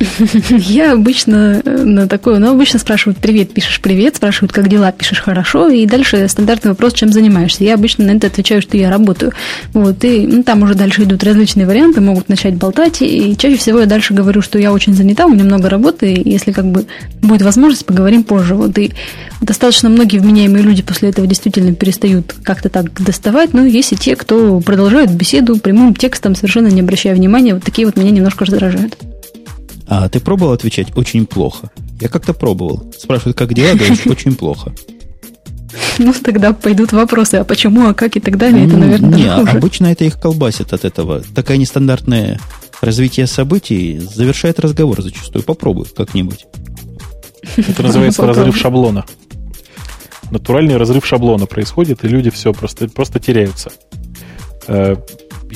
Я 0.50 0.92
обычно 0.92 1.60
э, 1.62 1.84
на 1.84 2.08
такое, 2.08 2.38
ну, 2.38 2.52
обычно 2.52 2.78
спрашивают 2.78 3.18
«Привет», 3.18 3.52
пишешь 3.52 3.80
«Привет», 3.80 4.16
спрашивают 4.16 4.52
«Как 4.52 4.68
дела», 4.68 4.92
пишешь 4.92 5.20
«Хорошо», 5.20 5.68
и 5.68 5.84
дальше 5.84 6.26
стандартный 6.28 6.70
вопрос 6.70 6.94
«Чем 6.94 7.12
занимаешься?». 7.12 7.64
Я 7.64 7.74
обычно 7.74 8.06
на 8.06 8.16
это 8.16 8.28
отвечаю, 8.28 8.62
что 8.62 8.78
я 8.78 8.88
работаю. 8.88 9.32
Вот, 9.74 10.02
и 10.04 10.26
ну, 10.26 10.42
там 10.42 10.62
уже 10.62 10.74
дальше 10.74 11.02
идут 11.02 11.22
различные 11.22 11.66
варианты, 11.66 12.00
могут 12.00 12.30
начать 12.30 12.54
болтать, 12.54 13.02
и 13.02 13.36
чаще 13.36 13.58
всего 13.58 13.80
я 13.80 13.86
дальше 13.86 14.14
говорю, 14.14 14.40
что 14.40 14.58
я 14.58 14.72
очень 14.72 14.94
занята, 14.94 15.26
у 15.26 15.30
меня 15.30 15.44
много 15.44 15.68
работы, 15.68 16.14
и 16.14 16.30
если 16.30 16.52
как 16.52 16.64
бы 16.64 16.86
будет 17.20 17.42
возможность, 17.42 17.84
поговорим 17.84 18.24
позже. 18.24 18.54
Вот, 18.54 18.78
и 18.78 18.92
достаточно 19.42 19.90
многие 19.90 20.18
вменяемые 20.18 20.62
люди 20.62 20.82
после 20.82 21.10
этого 21.10 21.26
действительно 21.26 21.74
перестают 21.74 22.34
как-то 22.42 22.70
так 22.70 22.90
доставать, 23.02 23.52
но 23.52 23.66
есть 23.66 23.92
и 23.92 23.96
те, 23.96 24.16
кто 24.16 24.60
продолжают 24.60 25.10
беседу 25.10 25.58
прямым 25.58 25.94
текстом, 25.94 26.34
совершенно 26.34 26.68
не 26.68 26.80
обращая 26.80 27.14
внимания, 27.14 27.52
вот 27.52 27.64
такие 27.64 27.86
вот 27.86 27.96
меня 27.96 28.10
немножко 28.10 28.46
раздражают. 28.46 28.96
А 29.90 30.08
ты 30.08 30.20
пробовал 30.20 30.52
отвечать 30.52 30.96
очень 30.96 31.26
плохо? 31.26 31.68
Я 32.00 32.08
как-то 32.08 32.32
пробовал. 32.32 32.92
Спрашивают, 32.96 33.36
как 33.36 33.52
дела, 33.52 33.74
говоришь, 33.74 34.06
очень 34.06 34.36
плохо. 34.36 34.72
Ну, 35.98 36.14
тогда 36.14 36.52
пойдут 36.52 36.92
вопросы, 36.92 37.34
а 37.34 37.44
почему, 37.44 37.88
а 37.88 37.94
как 37.94 38.16
и 38.16 38.20
так 38.20 38.38
далее, 38.38 38.66
это, 38.66 38.76
наверное, 38.76 39.18
Не, 39.18 39.28
хуже. 39.28 39.58
обычно 39.58 39.86
это 39.88 40.04
их 40.04 40.20
колбасит 40.20 40.72
от 40.72 40.84
этого. 40.84 41.22
Такая 41.34 41.56
нестандартное 41.56 42.38
развитие 42.80 43.26
событий 43.26 43.98
завершает 43.98 44.60
разговор 44.60 45.02
зачастую. 45.02 45.42
Попробуй 45.42 45.86
как-нибудь. 45.86 46.46
Это 47.56 47.82
называется 47.82 48.24
разрыв 48.24 48.56
шаблона. 48.56 49.04
Натуральный 50.30 50.76
разрыв 50.76 51.04
шаблона 51.04 51.46
происходит, 51.46 52.04
и 52.04 52.08
люди 52.08 52.30
все 52.30 52.52
просто, 52.52 52.88
просто 52.88 53.18
теряются. 53.18 53.72
Э, 54.68 54.94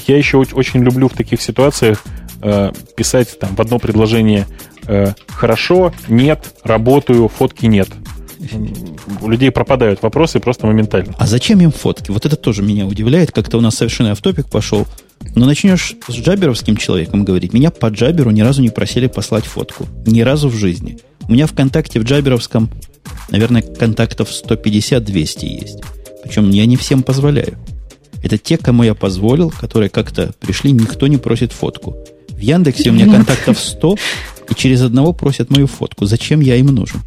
я 0.08 0.16
еще 0.16 0.38
очень 0.38 0.82
люблю 0.82 1.08
в 1.08 1.12
таких 1.12 1.40
ситуациях 1.40 2.02
э, 2.44 2.72
писать 2.94 3.38
там 3.38 3.56
в 3.56 3.60
одно 3.60 3.78
предложение 3.80 4.46
э, 4.86 5.12
«хорошо», 5.28 5.92
«нет», 6.08 6.54
«работаю», 6.62 7.28
«фотки 7.28 7.66
нет». 7.66 7.88
У 9.22 9.28
людей 9.28 9.50
пропадают 9.50 10.02
вопросы 10.02 10.38
просто 10.38 10.66
моментально. 10.66 11.14
А 11.18 11.26
зачем 11.26 11.60
им 11.60 11.72
фотки? 11.72 12.10
Вот 12.10 12.26
это 12.26 12.36
тоже 12.36 12.62
меня 12.62 12.86
удивляет. 12.86 13.32
Как-то 13.32 13.56
у 13.56 13.60
нас 13.62 13.74
совершенно 13.74 14.12
автопик 14.12 14.50
пошел. 14.50 14.86
Но 15.34 15.46
начнешь 15.46 15.94
с 16.06 16.12
джаберовским 16.12 16.76
человеком 16.76 17.24
говорить. 17.24 17.54
Меня 17.54 17.70
по 17.70 17.86
джаберу 17.86 18.30
ни 18.30 18.42
разу 18.42 18.60
не 18.60 18.68
просили 18.68 19.06
послать 19.06 19.46
фотку. 19.46 19.86
Ни 20.06 20.20
разу 20.20 20.50
в 20.50 20.54
жизни. 20.54 20.98
У 21.26 21.32
меня 21.32 21.46
ВКонтакте 21.46 22.00
в 22.00 22.04
джаберовском, 22.04 22.68
наверное, 23.30 23.62
контактов 23.62 24.28
150-200 24.28 25.46
есть. 25.46 25.80
Причем 26.22 26.50
я 26.50 26.66
не 26.66 26.76
всем 26.76 27.02
позволяю. 27.02 27.56
Это 28.22 28.38
те, 28.38 28.56
кому 28.56 28.82
я 28.82 28.94
позволил, 28.94 29.50
которые 29.50 29.90
как-то 29.90 30.32
пришли, 30.40 30.72
никто 30.72 31.06
не 31.06 31.18
просит 31.18 31.52
фотку. 31.52 31.96
В 32.36 32.40
Яндексе 32.40 32.90
у 32.90 32.92
меня 32.92 33.06
контактов 33.06 33.58
100, 33.58 33.96
и 34.50 34.54
через 34.54 34.82
одного 34.82 35.12
просят 35.12 35.50
мою 35.50 35.66
фотку. 35.66 36.04
Зачем 36.06 36.40
я 36.40 36.56
им 36.56 36.66
нужен? 36.66 37.00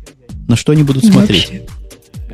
На 0.47 0.55
что 0.55 0.71
они 0.71 0.83
будут 0.83 1.05
смотреть? 1.05 1.51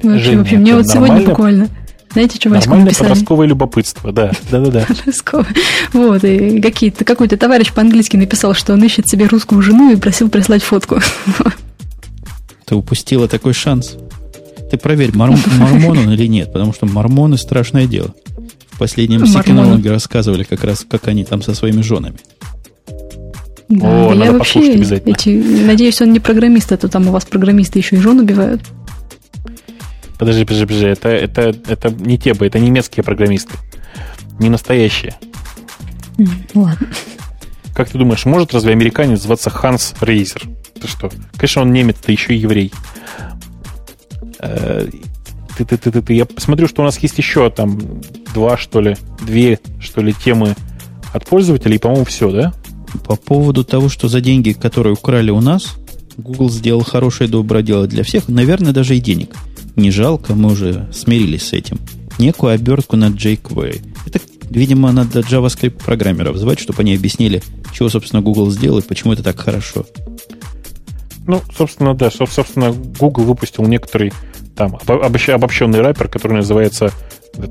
Вообще, 0.03 0.07
вообще, 0.07 0.37
вообще. 0.37 0.57
мне 0.57 0.75
вот 0.75 0.87
сегодня 0.87 1.21
буквально... 1.21 1.69
Знаете, 2.11 2.35
что 2.35 2.49
Нормальное 2.49 2.85
написали? 2.85 3.09
подростковое 3.09 3.47
любопытство, 3.47 4.11
да. 4.11 4.31
Да-да-да. 4.51 4.85
Вот, 5.93 6.23
и 6.23 6.61
какие-то, 6.61 7.05
какой-то 7.05 7.37
товарищ 7.37 7.73
по-английски 7.73 8.17
написал, 8.17 8.53
что 8.53 8.73
он 8.73 8.83
ищет 8.83 9.07
себе 9.07 9.25
русскую 9.25 9.63
жену 9.63 9.91
и 9.91 9.95
просил 9.95 10.29
прислать 10.29 10.61
фотку. 10.61 10.99
Ты 12.65 12.75
упустила 12.75 13.27
такой 13.27 13.53
шанс. 13.53 13.95
Ты 14.69 14.77
проверь, 14.77 15.15
мор- 15.15 15.37
мормон 15.57 15.97
он 15.97 16.11
или 16.11 16.27
нет, 16.27 16.53
потому 16.53 16.71
что 16.73 16.85
мормоны 16.85 17.37
страшное 17.37 17.87
дело. 17.87 18.13
В 18.71 18.77
последнем 18.77 19.25
Сикинологе 19.25 19.89
рассказывали 19.89 20.43
как 20.43 20.63
раз, 20.63 20.85
как 20.87 21.07
они 21.07 21.25
там 21.25 21.41
со 21.41 21.55
своими 21.55 21.81
женами. 21.81 22.17
Да, 23.79 24.07
О, 24.07 24.15
да 24.15 24.25
я 24.25 24.31
вообще 24.31 24.75
эти, 24.75 25.29
надеюсь, 25.65 26.01
он 26.01 26.13
не 26.13 26.19
программист, 26.19 26.71
а 26.71 26.77
то 26.77 26.87
там 26.87 27.07
у 27.07 27.11
вас 27.11 27.25
программисты 27.25 27.79
еще 27.79 27.95
и 27.95 27.99
жен 27.99 28.19
убивают. 28.19 28.61
Подожди, 30.19 30.45
подожди, 30.45 30.65
подожди. 30.65 30.85
Это, 30.85 31.09
это, 31.09 31.55
это 31.67 31.89
не 31.89 32.17
те 32.17 32.33
бы, 32.33 32.45
это 32.45 32.59
немецкие 32.59 33.03
программисты. 33.03 33.53
Не 34.39 34.49
настоящие. 34.49 35.15
Ладно. 36.53 36.87
Как 37.73 37.89
ты 37.89 37.97
думаешь, 37.97 38.25
может 38.25 38.53
разве 38.53 38.71
американец 38.71 39.21
зваться 39.21 39.49
Ханс 39.49 39.95
Рейзер? 39.99 40.43
Ты 40.79 40.87
что? 40.87 41.09
Конечно, 41.35 41.63
он 41.63 41.73
немец, 41.73 41.97
ты 42.03 42.11
еще 42.11 42.35
и 42.35 42.37
еврей. 42.37 42.71
Э, 44.39 44.87
ты, 45.57 45.65
ты, 45.65 45.77
ты, 45.77 45.91
ты, 45.91 46.01
ты. 46.01 46.13
Я 46.13 46.25
посмотрю, 46.25 46.67
что 46.67 46.83
у 46.83 46.85
нас 46.85 46.99
есть 46.99 47.17
еще 47.17 47.49
там 47.49 47.79
два, 48.35 48.57
что 48.57 48.81
ли, 48.81 48.95
две, 49.25 49.59
что 49.79 50.01
ли, 50.01 50.13
темы 50.13 50.55
от 51.13 51.25
пользователей. 51.25 51.79
По-моему, 51.79 52.05
все, 52.05 52.29
да? 52.31 52.53
По 53.05 53.15
поводу 53.15 53.63
того, 53.63 53.89
что 53.89 54.07
за 54.07 54.21
деньги, 54.21 54.51
которые 54.53 54.93
украли 54.93 55.31
у 55.31 55.41
нас, 55.41 55.75
Google 56.17 56.49
сделал 56.49 56.83
хорошее 56.83 57.29
доброе 57.29 57.63
дело 57.63 57.87
для 57.87 58.03
всех, 58.03 58.27
наверное, 58.27 58.71
даже 58.71 58.95
и 58.95 58.99
денег. 58.99 59.35
Не 59.75 59.91
жалко, 59.91 60.35
мы 60.35 60.51
уже 60.51 60.87
смирились 60.93 61.47
с 61.47 61.53
этим. 61.53 61.79
Некую 62.19 62.53
обертку 62.53 62.95
на 62.95 63.09
jQuery. 63.09 63.81
Это, 64.05 64.19
видимо, 64.49 64.91
надо 64.91 65.21
JavaScript 65.21 65.83
программеров 65.83 66.37
звать, 66.37 66.59
чтобы 66.59 66.81
они 66.81 66.93
объяснили, 66.95 67.41
чего, 67.73 67.89
собственно, 67.89 68.21
Google 68.21 68.51
сделал 68.51 68.79
и 68.79 68.83
почему 68.83 69.13
это 69.13 69.23
так 69.23 69.39
хорошо. 69.39 69.85
Ну, 71.25 71.41
собственно, 71.55 71.95
да. 71.95 72.11
Собственно, 72.11 72.71
Google 72.71 73.23
выпустил 73.23 73.65
некоторый 73.65 74.13
там 74.55 74.77
обобщенный 74.85 75.81
раппер, 75.81 76.07
который 76.07 76.33
называется 76.33 76.91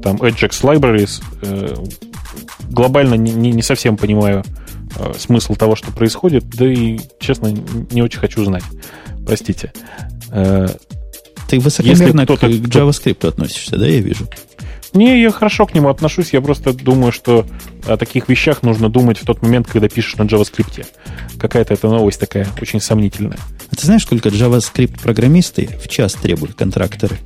там 0.03 0.17
Ajax 0.17 0.63
Libraries. 0.63 1.23
Э, 1.43 1.75
глобально 2.71 3.15
не, 3.15 3.33
не 3.33 3.63
совсем 3.63 3.97
понимаю, 3.97 4.45
Э, 4.97 5.13
смысл 5.19 5.55
того, 5.55 5.77
что 5.77 5.93
происходит, 5.93 6.49
да 6.51 6.67
и, 6.67 6.99
честно, 7.19 7.55
не 7.91 8.03
очень 8.03 8.21
хочу 8.21 8.45
знать. 8.45 8.65
Простите. 9.27 9.73
Э, 10.31 10.69
Ты 11.49 11.59
высокомерно 11.61 12.27
к, 12.27 12.37
к 12.37 12.43
JavaScript 12.43 13.27
относишься, 13.27 13.77
да, 13.77 13.87
я 13.87 14.01
вижу? 14.01 14.27
Не, 14.93 15.23
я 15.23 15.31
хорошо 15.31 15.65
к 15.67 15.75
нему 15.75 15.89
отношусь. 15.89 16.35
Я 16.35 16.43
просто 16.43 16.75
думаю, 16.75 17.13
что 17.13 17.47
о 17.87 17.97
таких 17.97 18.29
вещах 18.29 18.63
нужно 18.63 18.91
думать 18.91 19.19
в 19.19 19.25
тот 19.25 19.41
момент, 19.41 19.67
когда 19.67 19.89
пишешь 19.89 20.17
на 20.17 20.25
JavaScript. 20.25 20.87
Какая-то 21.39 21.73
эта 21.73 21.89
новость 21.89 22.21
такая 22.21 22.47
очень 22.61 22.81
сомнительная. 22.81 23.39
А 23.71 23.77
ты 23.77 23.87
знаешь, 23.87 24.03
сколько 24.03 24.29
JavaScript-программисты 24.29 25.71
в 25.83 25.89
час 25.89 26.13
требуют 26.13 26.55
контракторы? 26.55 27.17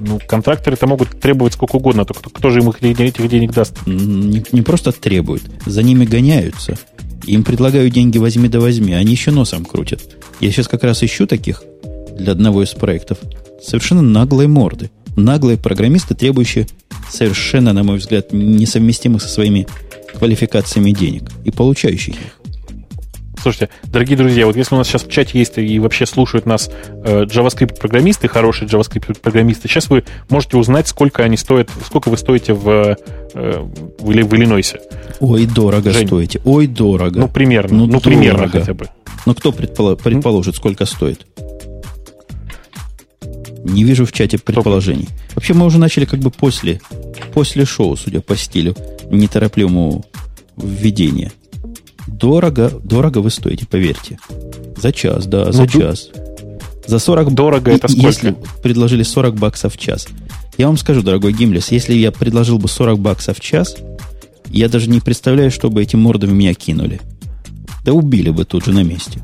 Ну, 0.00 0.20
контракторы 0.26 0.76
это 0.76 0.86
могут 0.86 1.20
требовать 1.20 1.54
сколько 1.54 1.76
угодно, 1.76 2.04
только 2.04 2.30
кто, 2.30 2.50
же 2.50 2.60
им 2.60 2.70
этих 2.70 3.28
денег 3.28 3.52
даст? 3.52 3.74
Не, 3.86 4.44
не 4.52 4.62
просто 4.62 4.92
требуют, 4.92 5.42
за 5.66 5.82
ними 5.82 6.04
гоняются. 6.04 6.78
Им 7.24 7.42
предлагают 7.42 7.92
деньги 7.92 8.18
возьми 8.18 8.48
да 8.48 8.60
возьми, 8.60 8.94
они 8.94 9.12
еще 9.12 9.30
носом 9.30 9.64
крутят. 9.64 10.00
Я 10.40 10.50
сейчас 10.50 10.68
как 10.68 10.84
раз 10.84 11.02
ищу 11.02 11.26
таких 11.26 11.62
для 12.16 12.32
одного 12.32 12.62
из 12.62 12.70
проектов. 12.70 13.18
Совершенно 13.62 14.02
наглые 14.02 14.48
морды. 14.48 14.90
Наглые 15.16 15.58
программисты, 15.58 16.14
требующие 16.14 16.68
совершенно, 17.10 17.72
на 17.72 17.82
мой 17.82 17.98
взгляд, 17.98 18.32
несовместимых 18.32 19.20
со 19.20 19.28
своими 19.28 19.66
квалификациями 20.16 20.92
денег 20.92 21.24
и 21.44 21.50
получающих 21.50 22.14
их. 22.14 22.38
Слушайте, 23.40 23.70
дорогие 23.84 24.16
друзья, 24.16 24.46
вот 24.46 24.56
если 24.56 24.74
у 24.74 24.78
нас 24.78 24.88
сейчас 24.88 25.04
в 25.04 25.10
чате 25.10 25.38
есть 25.38 25.58
и 25.58 25.78
вообще 25.78 26.06
слушают 26.06 26.44
нас 26.44 26.70
э, 27.04 27.24
JavaScript-программисты, 27.24 28.26
хорошие 28.26 28.68
JavaScript-программисты, 28.68 29.68
сейчас 29.68 29.88
вы 29.88 30.04
можете 30.28 30.56
узнать, 30.56 30.88
сколько 30.88 31.22
они 31.22 31.36
стоят, 31.36 31.70
сколько 31.84 32.08
вы 32.08 32.16
стоите 32.16 32.52
в, 32.52 32.68
э, 32.68 32.96
в, 33.34 33.98
в 34.00 34.12
Иллинойсе. 34.12 34.80
Ой, 35.20 35.46
дорого 35.46 35.92
Жень, 35.92 36.06
стоите. 36.06 36.40
Ой, 36.44 36.66
дорого. 36.66 37.20
Ну, 37.20 37.28
примерно. 37.28 37.78
Ну, 37.78 37.86
ну 37.86 38.00
примерно 38.00 38.48
хотя 38.48 38.74
бы. 38.74 38.88
Ну, 39.24 39.34
кто 39.34 39.50
предполо- 39.50 39.96
предположит, 39.96 40.56
сколько 40.56 40.84
стоит? 40.84 41.26
Не 43.64 43.84
вижу 43.84 44.06
в 44.06 44.12
чате 44.12 44.38
предположений. 44.38 45.08
Вообще, 45.34 45.54
мы 45.54 45.66
уже 45.66 45.78
начали 45.78 46.06
как 46.06 46.20
бы 46.20 46.30
после, 46.30 46.80
после 47.34 47.64
шоу, 47.64 47.96
судя 47.96 48.20
по 48.20 48.36
стилю, 48.36 48.74
неторопливому 49.10 50.04
введения. 50.56 51.32
Дорого, 52.08 52.72
дорого 52.82 53.18
вы 53.18 53.30
стоите, 53.30 53.66
поверьте. 53.66 54.18
За 54.76 54.92
час, 54.92 55.26
да, 55.26 55.46
ну, 55.46 55.52
за 55.52 55.68
час. 55.68 56.10
За 56.86 56.98
40 56.98 57.34
Дорого 57.34 57.70
это 57.70 57.86
сколько? 57.88 58.06
Если 58.06 58.36
предложили 58.62 59.02
40 59.02 59.34
баксов 59.34 59.74
в 59.74 59.78
час. 59.78 60.08
Я 60.56 60.68
вам 60.68 60.78
скажу, 60.78 61.02
дорогой 61.02 61.34
Гимлес, 61.34 61.70
если 61.70 61.94
я 61.94 62.10
предложил 62.10 62.58
бы 62.58 62.68
40 62.68 62.98
баксов 62.98 63.38
в 63.38 63.40
час, 63.40 63.76
я 64.46 64.68
даже 64.68 64.88
не 64.88 65.00
представляю, 65.00 65.50
чтобы 65.50 65.82
эти 65.82 65.96
мордами 65.96 66.32
меня 66.32 66.54
кинули. 66.54 67.00
Да 67.84 67.92
убили 67.92 68.30
бы 68.30 68.44
тут 68.44 68.64
же 68.64 68.72
на 68.72 68.82
месте. 68.82 69.20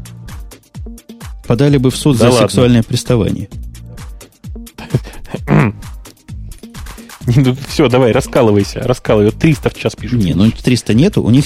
Подали 1.47 1.79
бы 1.79 1.91
в 1.91 1.97
суд 1.97 2.19
да 2.19 2.27
за 2.27 2.33
ладно. 2.33 2.49
сексуальное 2.49 2.83
приставание. 2.83 3.49
Ну, 7.37 7.57
все, 7.69 7.89
давай, 7.89 8.13
раскалывайся, 8.13 8.81
раскалывай. 8.81 9.31
300 9.31 9.71
в 9.71 9.75
час 9.75 9.97
пишут. 9.97 10.23
Не, 10.23 10.35
ну 10.35 10.51
300 10.51 10.95
нету. 10.95 11.23
У 11.23 11.31
них 11.31 11.45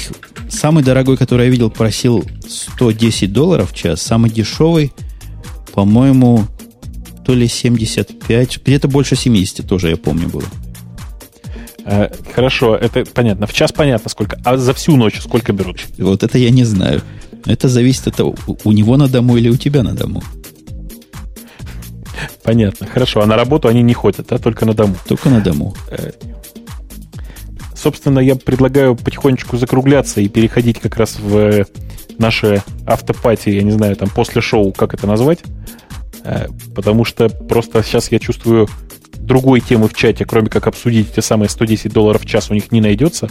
самый 0.48 0.82
дорогой, 0.82 1.16
который 1.16 1.46
я 1.46 1.50
видел, 1.50 1.70
просил 1.70 2.24
110 2.46 3.32
долларов 3.32 3.72
в 3.72 3.74
час. 3.74 4.02
Самый 4.02 4.30
дешевый, 4.30 4.92
по-моему, 5.72 6.44
то 7.24 7.34
ли 7.34 7.46
75, 7.46 8.60
где-то 8.64 8.88
больше 8.88 9.16
70 9.16 9.66
тоже, 9.68 9.90
я 9.90 9.96
помню, 9.96 10.28
было. 10.28 10.44
Э, 11.84 12.08
хорошо, 12.34 12.76
это 12.76 13.04
понятно. 13.04 13.46
В 13.46 13.52
час 13.52 13.72
понятно 13.72 14.10
сколько. 14.10 14.38
А 14.44 14.56
за 14.56 14.74
всю 14.74 14.96
ночь 14.96 15.20
сколько 15.20 15.52
берут? 15.52 15.80
Вот 15.98 16.22
это 16.22 16.38
я 16.38 16.50
не 16.50 16.64
знаю. 16.64 17.02
Это 17.46 17.68
зависит 17.68 18.08
от 18.08 18.16
того, 18.16 18.34
у 18.64 18.72
него 18.72 18.96
на 18.96 19.08
дому 19.08 19.36
или 19.36 19.48
у 19.48 19.56
тебя 19.56 19.82
на 19.82 19.94
дому. 19.94 20.22
Понятно. 22.42 22.86
Хорошо. 22.86 23.20
А 23.20 23.26
на 23.26 23.36
работу 23.36 23.68
они 23.68 23.82
не 23.82 23.94
ходят, 23.94 24.32
а 24.32 24.38
только 24.38 24.66
на 24.66 24.74
дому. 24.74 24.96
Только 25.06 25.30
на 25.30 25.40
дому. 25.40 25.74
Э, 25.90 26.12
собственно, 27.74 28.20
я 28.20 28.36
предлагаю 28.36 28.96
потихонечку 28.96 29.56
закругляться 29.56 30.20
и 30.20 30.28
переходить 30.28 30.80
как 30.80 30.96
раз 30.96 31.18
в 31.18 31.66
наши 32.18 32.62
автопати, 32.86 33.50
я 33.50 33.62
не 33.62 33.70
знаю, 33.70 33.96
там 33.96 34.08
после 34.10 34.40
шоу, 34.40 34.72
как 34.72 34.94
это 34.94 35.06
назвать. 35.06 35.40
Э, 36.24 36.48
потому 36.74 37.04
что 37.04 37.28
просто 37.28 37.82
сейчас 37.82 38.10
я 38.10 38.18
чувствую 38.18 38.68
другой 39.20 39.60
темы 39.60 39.88
в 39.88 39.94
чате, 39.94 40.24
кроме 40.24 40.48
как 40.48 40.66
обсудить 40.66 41.14
те 41.14 41.22
самые 41.22 41.48
110 41.48 41.92
долларов 41.92 42.22
в 42.22 42.26
час, 42.26 42.50
у 42.50 42.54
них 42.54 42.72
не 42.72 42.80
найдется. 42.80 43.28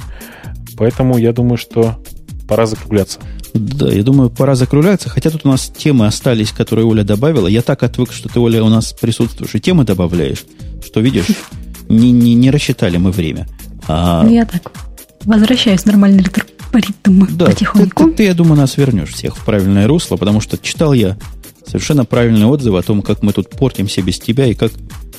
Поэтому 0.77 1.17
я 1.17 1.33
думаю, 1.33 1.57
что 1.57 2.01
пора 2.47 2.65
закругляться. 2.65 3.19
Да, 3.59 3.91
я 3.91 4.03
думаю, 4.03 4.29
пора 4.29 4.55
закругляться. 4.55 5.09
Хотя 5.09 5.29
тут 5.29 5.45
у 5.45 5.49
нас 5.49 5.71
темы 5.75 6.07
остались, 6.07 6.51
которые 6.51 6.85
Оля 6.85 7.03
добавила. 7.03 7.47
Я 7.47 7.61
так 7.61 7.83
отвык, 7.83 8.11
что 8.11 8.29
ты, 8.29 8.39
Оля, 8.39 8.63
у 8.63 8.69
нас 8.69 8.93
присутствуешь 8.93 9.55
и 9.55 9.59
темы 9.59 9.83
добавляешь, 9.83 10.45
что, 10.85 10.99
видишь, 10.99 11.27
не, 11.89 12.11
не, 12.11 12.35
не 12.35 12.51
рассчитали 12.51 12.97
мы 12.97 13.11
время. 13.11 13.47
А... 13.87 14.23
Ну, 14.23 14.33
я 14.33 14.45
так 14.45 14.71
возвращаюсь 15.25 15.81
в 15.81 15.85
нормальный 15.85 16.23
ритм 16.73 17.25
да, 17.31 17.45
потихоньку. 17.45 18.03
Ты, 18.05 18.09
ты, 18.11 18.17
ты, 18.17 18.23
я 18.23 18.33
думаю, 18.33 18.57
нас 18.57 18.77
вернешь 18.77 19.13
всех 19.13 19.37
в 19.37 19.45
правильное 19.45 19.87
русло, 19.87 20.15
потому 20.15 20.41
что 20.41 20.57
читал 20.57 20.93
я 20.93 21.17
совершенно 21.65 22.05
правильные 22.05 22.45
отзывы 22.45 22.79
о 22.79 22.81
том, 22.81 23.01
как 23.01 23.23
мы 23.23 23.33
тут 23.33 23.49
портимся 23.49 24.01
без 24.01 24.19
тебя 24.19 24.45
и 24.45 24.53
как 24.53 24.71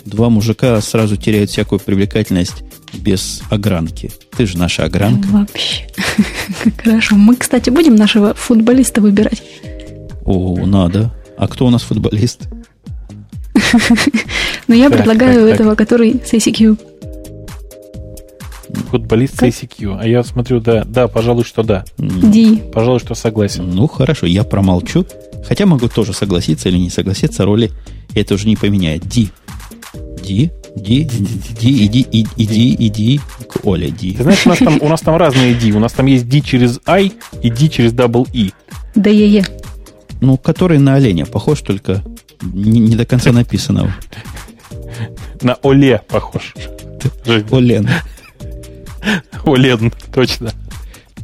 два 0.05 0.31
мужика 0.31 0.81
сразу 0.81 1.17
теряют 1.17 1.51
всякую 1.51 1.79
привлекательность 1.81 2.63
без 2.95 3.43
огранки. 3.51 4.11
Ты 4.37 4.47
же 4.47 4.57
наша 4.59 4.85
огранка. 4.85 5.27
Вообще. 5.29 5.87
Хорошо. 6.83 7.17
Мы, 7.17 7.37
кстати, 7.37 7.71
будем 7.71 7.97
нашего 7.97 8.35
футболиста 8.35 9.01
выбирать. 9.01 9.43
О, 10.25 10.67
надо. 10.67 11.15
А 11.37 11.47
кто 11.49 11.67
у 11.67 11.71
нас 11.71 11.83
футболист? 11.83 12.49
Ну, 14.67 14.75
я 14.75 14.91
предлагаю 14.91 15.47
этого, 15.47 15.75
который 15.75 16.21
с 16.25 16.33
ACQ. 16.33 16.79
Футболист 18.91 19.37
с 19.37 19.43
ACQ. 19.43 19.99
А 20.01 20.07
я 20.07 20.23
смотрю, 20.23 20.61
да, 20.61 20.85
да, 20.85 21.09
пожалуй, 21.09 21.45
что 21.45 21.63
да. 21.63 21.85
Ди. 21.99 22.63
Пожалуй, 22.73 23.01
что 23.01 23.15
согласен. 23.15 23.71
Ну, 23.71 23.87
хорошо, 23.87 24.27
я 24.27 24.45
промолчу. 24.45 25.07
Хотя 25.47 25.67
могу 25.67 25.89
тоже 25.89 26.13
согласиться 26.13 26.69
или 26.69 26.79
не 26.79 26.91
согласиться, 26.91 27.45
роли 27.45 27.71
это 28.15 28.35
уже 28.35 28.47
не 28.47 28.57
поменяет. 28.57 29.07
Ди. 29.07 29.31
Ди, 30.29 30.51
Ди, 30.77 31.09
Ди, 31.59 31.87
иди, 31.87 32.07
иди, 32.37 32.77
иди 32.79 33.21
к 33.49 33.65
Оле, 33.65 33.89
Ди. 33.89 34.13
Ты 34.13 34.23
знаешь, 34.25 34.45
у 34.45 34.49
нас 34.51 34.59
там, 34.59 34.79
у 34.83 34.89
нас 34.89 35.01
там 35.01 35.17
разные 35.17 35.55
Ди. 35.55 35.73
У 35.73 35.79
нас 35.79 35.93
там 35.93 36.05
есть 36.05 36.29
Ди 36.29 36.43
через 36.43 36.81
I 36.87 37.13
и 37.43 37.49
Ди 37.49 37.71
через 37.71 37.95
double 37.95 38.29
E. 38.35 38.53
Да 38.95 39.09
е 39.09 39.27
е. 39.27 39.45
Ну, 40.21 40.37
который 40.37 40.79
на 40.79 40.97
оленя 40.97 41.25
похож, 41.25 41.63
только 41.63 42.03
не, 42.43 42.79
не 42.81 42.97
до 42.97 43.07
конца 43.07 43.33
написанного. 43.33 43.91
На 45.41 45.57
Оле 45.63 46.03
похож. 46.09 46.55
Олен. 47.51 47.89
Олен, 49.47 49.93
точно. 50.13 50.53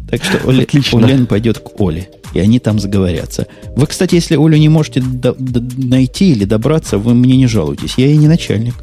Так 0.09 0.25
что 0.25 0.39
Оле, 0.49 0.67
Олен 0.93 1.27
пойдет 1.27 1.59
к 1.59 1.79
Оле 1.79 2.09
и 2.33 2.41
они 2.41 2.59
там 2.59 2.79
заговорятся. 2.79 3.47
Вы, 3.77 3.87
кстати, 3.87 4.17
если 4.17 4.35
Олю 4.35 4.57
не 4.57 4.69
можете 4.69 5.01
до, 5.01 5.35
до, 5.35 5.61
найти 5.77 6.33
или 6.33 6.45
добраться, 6.45 6.99
вы 6.99 7.15
мне 7.15 7.37
не 7.37 7.47
жалуйтесь. 7.47 7.95
Я 7.97 8.07
ей 8.07 8.17
не 8.17 8.29
начальник. 8.29 8.75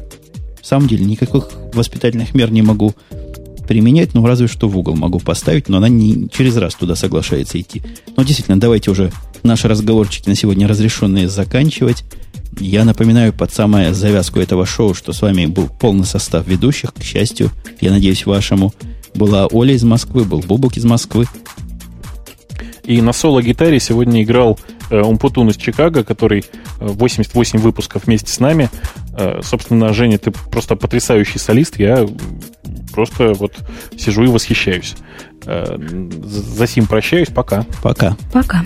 В 0.62 0.66
самом 0.66 0.86
деле, 0.86 1.04
никаких 1.04 1.48
воспитательных 1.74 2.34
мер 2.34 2.50
не 2.50 2.62
могу 2.62 2.94
применять, 3.66 4.14
ну, 4.14 4.24
разве 4.24 4.46
что 4.46 4.68
в 4.68 4.78
угол 4.78 4.94
могу 4.94 5.18
поставить, 5.18 5.68
но 5.68 5.78
она 5.78 5.88
не 5.88 6.28
через 6.28 6.56
раз 6.56 6.74
туда 6.74 6.94
соглашается 6.94 7.60
идти. 7.60 7.82
Но 8.16 8.22
действительно, 8.22 8.60
давайте 8.60 8.90
уже 8.90 9.12
наши 9.42 9.66
разговорчики 9.68 10.28
на 10.28 10.36
сегодня 10.36 10.68
разрешенные 10.68 11.28
заканчивать. 11.28 12.04
Я 12.60 12.84
напоминаю 12.84 13.32
под 13.32 13.52
самую 13.52 13.94
завязку 13.94 14.38
этого 14.38 14.66
шоу, 14.66 14.94
что 14.94 15.12
с 15.12 15.22
вами 15.22 15.46
был 15.46 15.68
полный 15.68 16.04
состав 16.04 16.46
ведущих, 16.46 16.92
к 16.94 17.02
счастью, 17.02 17.50
я 17.80 17.90
надеюсь, 17.90 18.26
вашему. 18.26 18.72
Была 19.14 19.46
Оля 19.46 19.74
из 19.74 19.82
Москвы, 19.82 20.24
был 20.24 20.40
Бубук 20.40 20.76
из 20.76 20.84
Москвы, 20.84 21.26
и 22.84 23.00
на 23.00 23.12
соло-гитаре 23.12 23.78
сегодня 23.80 24.22
играл 24.22 24.58
Умпутун 25.00 25.48
из 25.48 25.56
Чикаго, 25.56 26.04
который 26.04 26.44
88 26.80 27.58
э, 27.58 27.62
выпусков 27.62 28.04
вместе 28.06 28.32
с 28.32 28.40
нами. 28.40 28.70
Э, 29.16 29.40
собственно, 29.42 29.92
Женя, 29.92 30.18
ты 30.18 30.30
просто 30.30 30.76
потрясающий 30.76 31.38
солист. 31.38 31.78
Я 31.78 32.06
просто 32.92 33.32
вот 33.34 33.54
сижу 33.96 34.24
и 34.24 34.28
восхищаюсь. 34.28 34.94
За 35.44 36.66
сим 36.66 36.86
прощаюсь. 36.86 37.28
Пока. 37.28 37.66
Пока. 37.82 38.16
Пока. 38.32 38.64